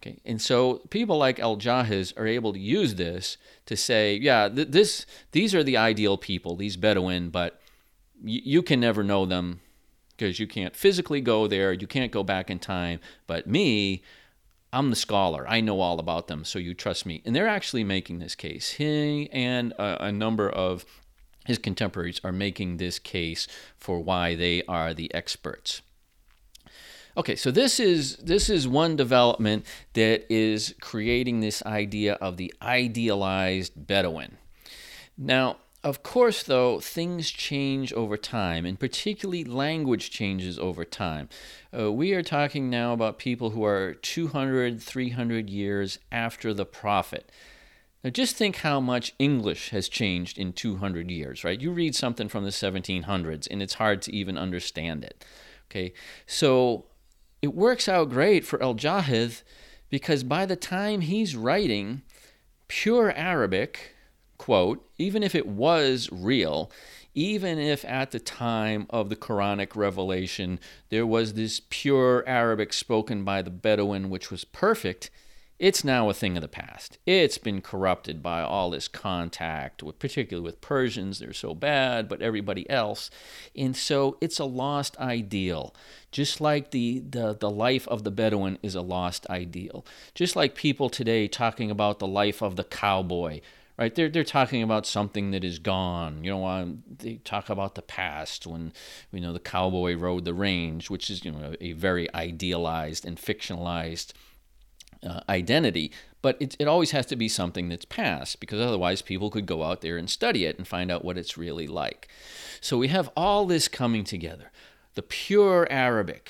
Okay, 0.00 0.20
and 0.24 0.40
so 0.40 0.76
people 0.90 1.18
like 1.18 1.40
Al 1.40 1.56
Jahiz 1.56 2.16
are 2.16 2.26
able 2.26 2.52
to 2.52 2.58
use 2.58 2.94
this 2.94 3.36
to 3.66 3.76
say, 3.76 4.14
yeah, 4.14 4.48
th- 4.48 4.68
this 4.68 5.06
these 5.32 5.56
are 5.56 5.64
the 5.64 5.76
ideal 5.76 6.16
people, 6.16 6.54
these 6.54 6.76
Bedouin, 6.76 7.30
but 7.30 7.60
y- 8.22 8.42
you 8.44 8.62
can 8.62 8.78
never 8.78 9.02
know 9.02 9.26
them 9.26 9.60
because 10.18 10.40
you 10.40 10.46
can't 10.46 10.74
physically 10.74 11.20
go 11.20 11.46
there, 11.46 11.72
you 11.72 11.86
can't 11.86 12.10
go 12.10 12.24
back 12.24 12.50
in 12.50 12.58
time. 12.58 12.98
But 13.26 13.46
me, 13.46 14.02
I'm 14.72 14.90
the 14.90 14.96
scholar. 14.96 15.48
I 15.48 15.60
know 15.60 15.80
all 15.80 15.98
about 16.00 16.26
them, 16.26 16.44
so 16.44 16.58
you 16.58 16.74
trust 16.74 17.06
me. 17.06 17.22
And 17.24 17.34
they're 17.34 17.48
actually 17.48 17.84
making 17.84 18.18
this 18.18 18.34
case. 18.34 18.72
He 18.72 19.30
and 19.32 19.72
a, 19.72 20.06
a 20.06 20.12
number 20.12 20.50
of 20.50 20.84
his 21.46 21.56
contemporaries 21.56 22.20
are 22.24 22.32
making 22.32 22.76
this 22.76 22.98
case 22.98 23.46
for 23.78 24.00
why 24.00 24.34
they 24.34 24.62
are 24.68 24.92
the 24.92 25.12
experts. 25.14 25.80
Okay, 27.16 27.34
so 27.34 27.50
this 27.50 27.80
is 27.80 28.16
this 28.16 28.48
is 28.50 28.68
one 28.68 28.94
development 28.94 29.64
that 29.94 30.32
is 30.32 30.74
creating 30.80 31.40
this 31.40 31.64
idea 31.64 32.14
of 32.14 32.36
the 32.36 32.52
idealized 32.60 33.72
Bedouin. 33.74 34.36
Now, 35.16 35.56
of 35.88 36.02
course, 36.02 36.42
though, 36.42 36.80
things 36.80 37.30
change 37.30 37.94
over 37.94 38.18
time, 38.18 38.66
and 38.66 38.78
particularly 38.78 39.42
language 39.42 40.10
changes 40.10 40.58
over 40.58 40.84
time. 40.84 41.30
Uh, 41.76 41.90
we 41.90 42.12
are 42.12 42.22
talking 42.22 42.68
now 42.68 42.92
about 42.92 43.18
people 43.18 43.50
who 43.50 43.64
are 43.64 43.94
200, 43.94 44.82
300 44.82 45.48
years 45.48 45.98
after 46.12 46.52
the 46.52 46.66
prophet. 46.66 47.32
Now, 48.04 48.10
just 48.10 48.36
think 48.36 48.56
how 48.56 48.80
much 48.80 49.14
English 49.18 49.70
has 49.70 49.88
changed 49.88 50.36
in 50.36 50.52
200 50.52 51.10
years, 51.10 51.42
right? 51.42 51.58
You 51.58 51.70
read 51.70 51.94
something 51.94 52.28
from 52.28 52.44
the 52.44 52.50
1700s, 52.50 53.48
and 53.50 53.62
it's 53.62 53.74
hard 53.74 54.02
to 54.02 54.14
even 54.14 54.36
understand 54.36 55.04
it. 55.04 55.24
Okay, 55.70 55.94
so 56.26 56.84
it 57.40 57.54
works 57.54 57.88
out 57.88 58.10
great 58.10 58.44
for 58.44 58.62
Al 58.62 58.74
Jahiz 58.74 59.42
because 59.88 60.22
by 60.22 60.44
the 60.44 60.54
time 60.54 61.00
he's 61.00 61.34
writing 61.34 62.02
pure 62.68 63.10
Arabic, 63.12 63.94
quote, 64.38 64.88
even 64.96 65.22
if 65.22 65.34
it 65.34 65.46
was 65.46 66.08
real, 66.10 66.70
even 67.14 67.58
if 67.58 67.84
at 67.84 68.12
the 68.12 68.20
time 68.20 68.86
of 68.90 69.08
the 69.08 69.16
Quranic 69.16 69.74
revelation 69.74 70.60
there 70.88 71.06
was 71.06 71.34
this 71.34 71.60
pure 71.68 72.24
Arabic 72.26 72.72
spoken 72.72 73.24
by 73.24 73.42
the 73.42 73.50
Bedouin 73.50 74.08
which 74.08 74.30
was 74.30 74.44
perfect, 74.44 75.10
it's 75.58 75.82
now 75.82 76.08
a 76.08 76.14
thing 76.14 76.36
of 76.36 76.40
the 76.40 76.48
past. 76.48 76.98
It's 77.04 77.36
been 77.36 77.60
corrupted 77.60 78.22
by 78.22 78.42
all 78.42 78.70
this 78.70 78.86
contact, 78.86 79.82
with, 79.82 79.98
particularly 79.98 80.44
with 80.44 80.60
Persians. 80.60 81.18
They're 81.18 81.32
so 81.32 81.52
bad, 81.52 82.08
but 82.08 82.22
everybody 82.22 82.68
else. 82.70 83.10
And 83.56 83.76
so 83.76 84.16
it's 84.20 84.38
a 84.38 84.44
lost 84.44 84.96
ideal. 84.98 85.74
Just 86.12 86.40
like 86.40 86.70
the, 86.70 87.00
the, 87.00 87.34
the 87.34 87.50
life 87.50 87.88
of 87.88 88.04
the 88.04 88.12
Bedouin 88.12 88.58
is 88.62 88.76
a 88.76 88.82
lost 88.82 89.26
ideal. 89.28 89.84
Just 90.14 90.36
like 90.36 90.54
people 90.54 90.88
today 90.88 91.26
talking 91.26 91.72
about 91.72 91.98
the 91.98 92.06
life 92.06 92.40
of 92.40 92.54
the 92.54 92.62
cowboy 92.62 93.40
right? 93.78 93.94
They're 93.94 94.08
they're 94.08 94.24
talking 94.24 94.62
about 94.62 94.86
something 94.86 95.30
that 95.30 95.44
is 95.44 95.58
gone. 95.58 96.24
You 96.24 96.32
know, 96.32 96.46
um, 96.46 96.82
they 96.98 97.16
talk 97.24 97.48
about 97.48 97.74
the 97.74 97.82
past 97.82 98.46
when 98.46 98.72
you 99.12 99.20
know 99.20 99.32
the 99.32 99.40
cowboy 99.40 99.96
rode 99.96 100.24
the 100.24 100.34
range, 100.34 100.90
which 100.90 101.08
is 101.08 101.24
you 101.24 101.30
know 101.30 101.54
a 101.60 101.72
very 101.72 102.12
idealized 102.14 103.06
and 103.06 103.16
fictionalized 103.16 104.12
uh, 105.02 105.20
identity. 105.28 105.92
But 106.20 106.36
it, 106.40 106.56
it 106.58 106.66
always 106.66 106.90
has 106.90 107.06
to 107.06 107.16
be 107.16 107.28
something 107.28 107.68
that's 107.68 107.84
past 107.84 108.40
because 108.40 108.60
otherwise 108.60 109.02
people 109.02 109.30
could 109.30 109.46
go 109.46 109.62
out 109.62 109.82
there 109.82 109.96
and 109.96 110.10
study 110.10 110.44
it 110.44 110.58
and 110.58 110.66
find 110.66 110.90
out 110.90 111.04
what 111.04 111.16
it's 111.16 111.38
really 111.38 111.68
like. 111.68 112.08
So 112.60 112.76
we 112.76 112.88
have 112.88 113.08
all 113.16 113.46
this 113.46 113.68
coming 113.68 114.04
together 114.04 114.50
the 114.94 115.02
pure 115.02 115.68
Arabic, 115.70 116.28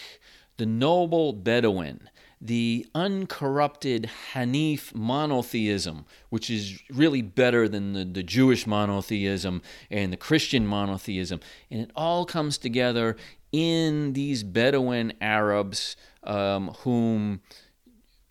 the 0.59 0.67
noble 0.67 1.33
Bedouin, 1.33 2.11
the 2.41 2.87
uncorrupted 2.95 4.11
Hanif 4.33 4.95
monotheism, 4.95 6.05
which 6.29 6.51
is 6.51 6.81
really 6.91 7.23
better 7.23 7.69
than 7.69 7.93
the, 7.95 8.05
the 8.05 8.23
Jewish 8.23 8.67
monotheism 8.67 9.63
and 9.91 10.13
the 10.13 10.17
Christian 10.17 10.67
monotheism. 10.67 11.41
And 11.71 11.81
it 11.81 11.91
all 11.97 12.25
comes 12.25 12.59
together 12.59 13.17
in 13.51 14.13
these 14.13 14.43
Bedouin 14.43 15.13
Arabs 15.21 15.97
um, 16.23 16.69
whom 16.81 17.41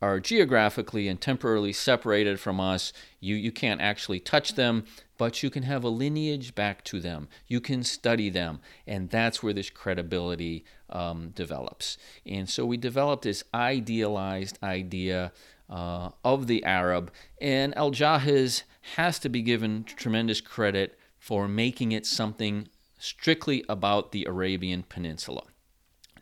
are 0.02 0.20
geographically 0.20 1.08
and 1.08 1.20
temporarily 1.20 1.74
separated 1.74 2.40
from 2.40 2.60
us. 2.60 2.94
You, 3.20 3.36
you 3.36 3.52
can't 3.52 3.82
actually 3.82 4.20
touch 4.20 4.54
them, 4.54 4.86
but 5.18 5.42
you 5.42 5.50
can 5.50 5.64
have 5.64 5.84
a 5.84 5.90
lineage 5.90 6.54
back 6.54 6.84
to 6.86 7.00
them. 7.00 7.28
You 7.48 7.60
can 7.60 7.84
study 7.84 8.30
them. 8.30 8.60
And 8.86 9.10
that's 9.10 9.42
where 9.42 9.54
this 9.54 9.72
credibility 9.72 10.64
um, 10.90 11.30
develops. 11.30 11.98
And 12.26 12.50
so 12.50 12.66
we 12.66 12.78
developed 12.78 13.24
this 13.24 13.44
idealized 13.54 14.60
idea 14.64 15.32
uh, 15.70 16.10
of 16.24 16.48
the 16.48 16.64
Arab. 16.64 17.12
And 17.42 17.76
Al 17.78 17.92
Jahiz 17.92 18.64
has 18.96 19.20
to 19.20 19.30
be 19.30 19.42
given 19.42 19.84
tremendous 19.84 20.42
credit 20.42 20.98
for 21.20 21.48
making 21.48 21.92
it 21.92 22.06
something 22.06 22.70
strictly 22.98 23.64
about 23.68 24.12
the 24.12 24.26
Arabian 24.26 24.84
Peninsula. 24.84 25.44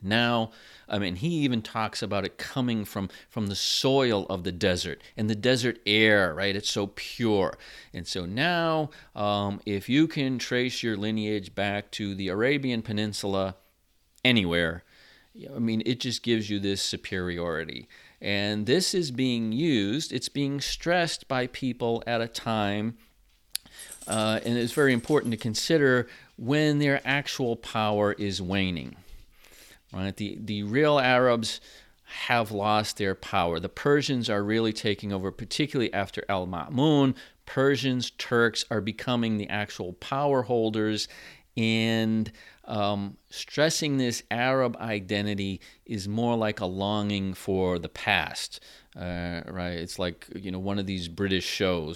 Now, 0.01 0.51
I 0.87 0.99
mean, 0.99 1.15
he 1.15 1.29
even 1.29 1.61
talks 1.63 2.03
about 2.03 2.25
it 2.25 2.37
coming 2.37 2.85
from, 2.85 3.09
from 3.29 3.47
the 3.47 3.55
soil 3.55 4.27
of 4.29 4.43
the 4.43 4.51
desert 4.51 5.01
and 5.17 5.29
the 5.29 5.35
desert 5.35 5.79
air, 5.85 6.33
right? 6.35 6.55
It's 6.55 6.69
so 6.69 6.91
pure. 6.93 7.57
And 7.93 8.05
so 8.05 8.25
now, 8.25 8.91
um, 9.15 9.61
if 9.65 9.89
you 9.89 10.07
can 10.07 10.37
trace 10.37 10.83
your 10.83 10.95
lineage 10.95 11.55
back 11.55 11.89
to 11.91 12.13
the 12.13 12.27
Arabian 12.27 12.83
Peninsula 12.83 13.55
anywhere, 14.25 14.83
I 15.55 15.59
mean, 15.59 15.83
it 15.85 15.99
just 15.99 16.23
gives 16.23 16.49
you 16.49 16.59
this 16.59 16.81
superiority. 16.81 17.87
And 18.21 18.65
this 18.65 18.93
is 18.93 19.11
being 19.11 19.51
used, 19.51 20.11
it's 20.11 20.29
being 20.29 20.59
stressed 20.59 21.27
by 21.27 21.47
people 21.47 22.03
at 22.07 22.21
a 22.21 22.27
time. 22.27 22.97
Uh, 24.07 24.39
and 24.45 24.57
it's 24.57 24.73
very 24.73 24.93
important 24.93 25.31
to 25.31 25.37
consider 25.37 26.07
when 26.37 26.79
their 26.79 27.01
actual 27.05 27.55
power 27.55 28.13
is 28.13 28.41
waning. 28.41 28.95
Right? 29.93 30.15
The, 30.15 30.37
the 30.39 30.63
real 30.63 30.99
Arabs 30.99 31.59
have 32.03 32.51
lost 32.51 32.97
their 32.97 33.15
power. 33.15 33.59
The 33.59 33.69
Persians 33.69 34.29
are 34.29 34.43
really 34.43 34.73
taking 34.73 35.11
over, 35.11 35.31
particularly 35.31 35.93
after 35.93 36.23
Al 36.29 36.47
Ma'mun. 36.47 37.15
Persians, 37.45 38.11
Turks 38.11 38.63
are 38.69 38.81
becoming 38.81 39.37
the 39.37 39.49
actual 39.49 39.93
power 39.93 40.43
holders, 40.43 41.07
and 41.57 42.31
um, 42.67 43.17
stressing 43.29 43.97
this 43.97 44.23
Arab 44.31 44.75
identity 44.77 45.61
is 45.85 46.07
more 46.07 46.35
like 46.35 46.59
a 46.59 46.65
longing 46.65 47.33
for 47.33 47.79
the 47.79 47.89
past, 47.89 48.59
uh, 48.95 49.41
right? 49.47 49.73
It's 49.73 49.99
like 49.99 50.27
you 50.35 50.51
know 50.51 50.59
one 50.59 50.79
of 50.79 50.85
these 50.85 51.07
British 51.07 51.45
shows. 51.45 51.95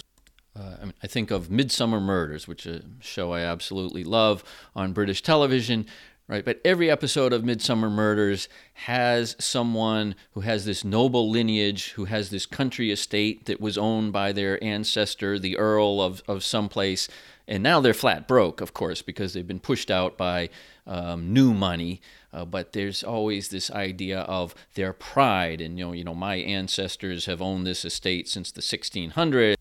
Uh, 0.58 0.76
I, 0.80 0.84
mean, 0.84 0.94
I 1.02 1.06
think 1.06 1.30
of 1.30 1.48
Midsomer 1.48 2.02
Murders, 2.02 2.48
which 2.48 2.66
is 2.66 2.82
a 2.82 3.04
show 3.04 3.32
I 3.32 3.40
absolutely 3.40 4.02
love 4.02 4.42
on 4.74 4.92
British 4.92 5.22
television, 5.22 5.86
right? 6.30 6.44
But 6.44 6.60
every 6.64 6.88
episode 6.88 7.32
of 7.32 7.42
Midsomer 7.42 7.90
Murders 7.90 8.48
has 8.74 9.34
someone 9.40 10.14
who 10.32 10.42
has 10.42 10.64
this 10.64 10.84
noble 10.84 11.28
lineage, 11.28 11.90
who 11.90 12.04
has 12.04 12.30
this 12.30 12.46
country 12.46 12.92
estate 12.92 13.46
that 13.46 13.60
was 13.60 13.76
owned 13.76 14.12
by 14.12 14.30
their 14.30 14.62
ancestor, 14.62 15.40
the 15.40 15.56
Earl 15.56 16.00
of, 16.00 16.22
of 16.28 16.44
some 16.44 16.68
place. 16.68 17.08
And 17.48 17.64
now 17.64 17.80
they're 17.80 17.92
flat 17.92 18.28
broke, 18.28 18.60
of 18.60 18.72
course, 18.72 19.02
because 19.02 19.34
they've 19.34 19.46
been 19.46 19.58
pushed 19.58 19.90
out 19.90 20.16
by 20.16 20.50
um, 20.86 21.32
new 21.32 21.52
money. 21.52 22.00
Uh, 22.32 22.44
but 22.44 22.74
there's 22.74 23.02
always 23.02 23.48
this 23.48 23.68
idea 23.72 24.20
of 24.20 24.54
their 24.74 24.92
pride, 24.92 25.60
and 25.60 25.80
you 25.80 25.84
know, 25.84 25.92
you 25.92 26.04
know, 26.04 26.14
my 26.14 26.36
ancestors 26.36 27.26
have 27.26 27.42
owned 27.42 27.66
this 27.66 27.84
estate 27.84 28.28
since 28.28 28.52
the 28.52 28.60
1600s, 28.60 29.56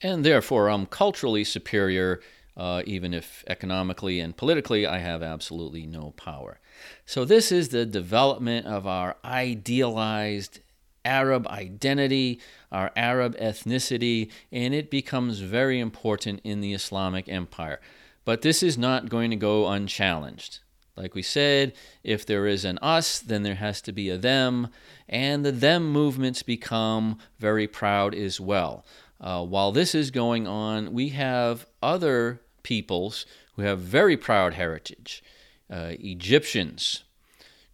and 0.00 0.24
therefore 0.24 0.68
I'm 0.70 0.86
culturally 0.86 1.42
superior 1.42 2.20
uh, 2.58 2.82
even 2.84 3.14
if 3.14 3.44
economically 3.46 4.18
and 4.18 4.36
politically 4.36 4.84
I 4.84 4.98
have 4.98 5.22
absolutely 5.22 5.86
no 5.86 6.10
power. 6.16 6.58
So, 7.06 7.24
this 7.24 7.52
is 7.52 7.68
the 7.68 7.86
development 7.86 8.66
of 8.66 8.86
our 8.86 9.16
idealized 9.24 10.60
Arab 11.04 11.46
identity, 11.46 12.40
our 12.70 12.90
Arab 12.96 13.36
ethnicity, 13.38 14.30
and 14.52 14.74
it 14.74 14.90
becomes 14.90 15.40
very 15.40 15.78
important 15.78 16.40
in 16.44 16.60
the 16.60 16.74
Islamic 16.74 17.28
Empire. 17.28 17.80
But 18.24 18.42
this 18.42 18.62
is 18.62 18.76
not 18.76 19.08
going 19.08 19.30
to 19.30 19.36
go 19.36 19.68
unchallenged. 19.68 20.58
Like 20.96 21.14
we 21.14 21.22
said, 21.22 21.74
if 22.02 22.26
there 22.26 22.46
is 22.46 22.64
an 22.64 22.78
us, 22.78 23.20
then 23.20 23.44
there 23.44 23.54
has 23.54 23.80
to 23.82 23.92
be 23.92 24.10
a 24.10 24.18
them, 24.18 24.68
and 25.08 25.46
the 25.46 25.52
them 25.52 25.90
movements 25.90 26.42
become 26.42 27.18
very 27.38 27.68
proud 27.68 28.14
as 28.16 28.40
well. 28.40 28.84
Uh, 29.20 29.44
while 29.44 29.72
this 29.72 29.94
is 29.94 30.10
going 30.10 30.46
on, 30.46 30.92
we 30.92 31.10
have 31.10 31.66
other 31.82 32.42
peoples 32.68 33.24
who 33.54 33.62
have 33.62 33.80
very 33.80 34.14
proud 34.14 34.52
heritage 34.52 35.22
uh, 35.70 35.92
Egyptians, 36.00 37.04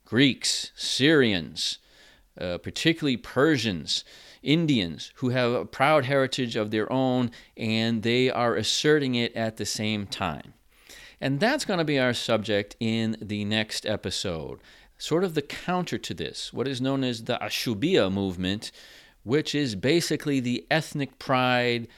Greeks, 0.05 0.71
Syrians, 0.77 1.79
uh, 2.41 2.59
particularly 2.59 3.17
Persians, 3.17 4.05
Indians, 4.43 5.13
who 5.17 5.31
have 5.31 5.51
a 5.51 5.65
proud 5.65 6.05
heritage 6.05 6.55
of 6.55 6.71
their 6.71 6.93
own, 6.93 7.33
and 7.57 8.03
they 8.03 8.31
are 8.31 8.55
asserting 8.55 9.17
it 9.17 9.35
at 9.35 9.57
the 9.57 9.67
same 9.67 10.07
time. 10.07 10.55
And 11.21 11.41
that's 11.41 11.65
going 11.65 11.79
to 11.79 11.85
be 11.85 11.99
our 11.99 12.15
subject 12.15 12.77
in 12.79 13.17
the 13.21 13.45
next 13.45 13.87
episode. 13.87 14.61
Sort 14.99 15.25
of 15.25 15.35
the 15.35 15.43
counter 15.43 15.99
to 15.99 16.15
this, 16.15 16.53
what 16.53 16.69
is 16.69 16.81
known 16.81 17.03
as 17.03 17.25
the 17.25 17.39
Ashubiya 17.43 18.13
movement, 18.13 18.71
which 19.25 19.55
is 19.55 19.75
basically 19.75 20.39
the 20.39 20.67
ethnic 20.71 21.19
pride 21.19 21.89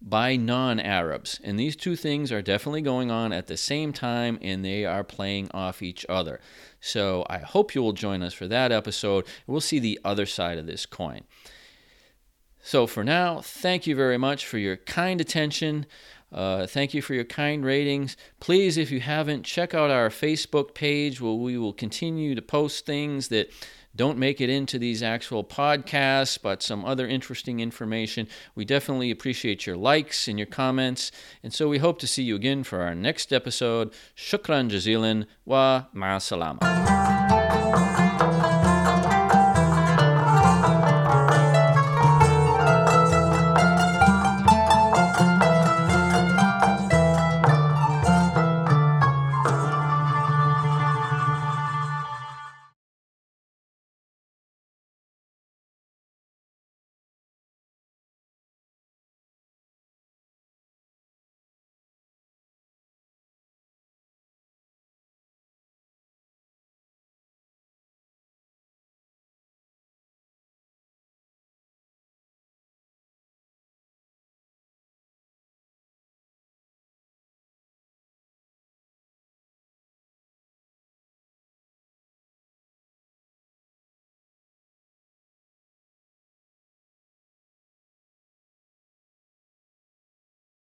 by 0.00 0.36
non 0.36 0.80
Arabs. 0.80 1.40
And 1.44 1.58
these 1.58 1.76
two 1.76 1.96
things 1.96 2.32
are 2.32 2.42
definitely 2.42 2.82
going 2.82 3.10
on 3.10 3.32
at 3.32 3.46
the 3.46 3.56
same 3.56 3.92
time 3.92 4.38
and 4.40 4.64
they 4.64 4.84
are 4.84 5.04
playing 5.04 5.50
off 5.52 5.82
each 5.82 6.06
other. 6.08 6.40
So 6.80 7.26
I 7.28 7.38
hope 7.38 7.74
you 7.74 7.82
will 7.82 7.92
join 7.92 8.22
us 8.22 8.34
for 8.34 8.48
that 8.48 8.72
episode. 8.72 9.26
We'll 9.46 9.60
see 9.60 9.78
the 9.78 10.00
other 10.04 10.26
side 10.26 10.58
of 10.58 10.66
this 10.66 10.86
coin. 10.86 11.22
So 12.62 12.86
for 12.86 13.04
now, 13.04 13.40
thank 13.40 13.86
you 13.86 13.96
very 13.96 14.18
much 14.18 14.46
for 14.46 14.58
your 14.58 14.76
kind 14.76 15.20
attention. 15.20 15.86
Uh, 16.32 16.66
thank 16.66 16.94
you 16.94 17.02
for 17.02 17.14
your 17.14 17.24
kind 17.24 17.64
ratings. 17.64 18.16
Please, 18.38 18.76
if 18.76 18.90
you 18.90 19.00
haven't, 19.00 19.44
check 19.44 19.74
out 19.74 19.90
our 19.90 20.10
Facebook 20.10 20.74
page 20.74 21.20
where 21.20 21.32
we 21.32 21.58
will 21.58 21.72
continue 21.72 22.34
to 22.34 22.42
post 22.42 22.86
things 22.86 23.28
that 23.28 23.50
don't 23.94 24.18
make 24.18 24.40
it 24.40 24.48
into 24.48 24.78
these 24.78 25.02
actual 25.02 25.44
podcasts, 25.44 26.38
but 26.40 26.62
some 26.62 26.84
other 26.84 27.06
interesting 27.06 27.60
information. 27.60 28.28
We 28.54 28.64
definitely 28.64 29.10
appreciate 29.10 29.66
your 29.66 29.76
likes 29.76 30.28
and 30.28 30.38
your 30.38 30.46
comments. 30.46 31.12
And 31.42 31.52
so 31.52 31.68
we 31.68 31.78
hope 31.78 31.98
to 32.00 32.06
see 32.06 32.22
you 32.22 32.36
again 32.36 32.64
for 32.64 32.82
our 32.82 32.94
next 32.94 33.32
episode. 33.32 33.92
Shukran 34.16 34.70
jazilan 34.70 35.26
wa 35.44 35.84
ma'asalama. 35.94 37.99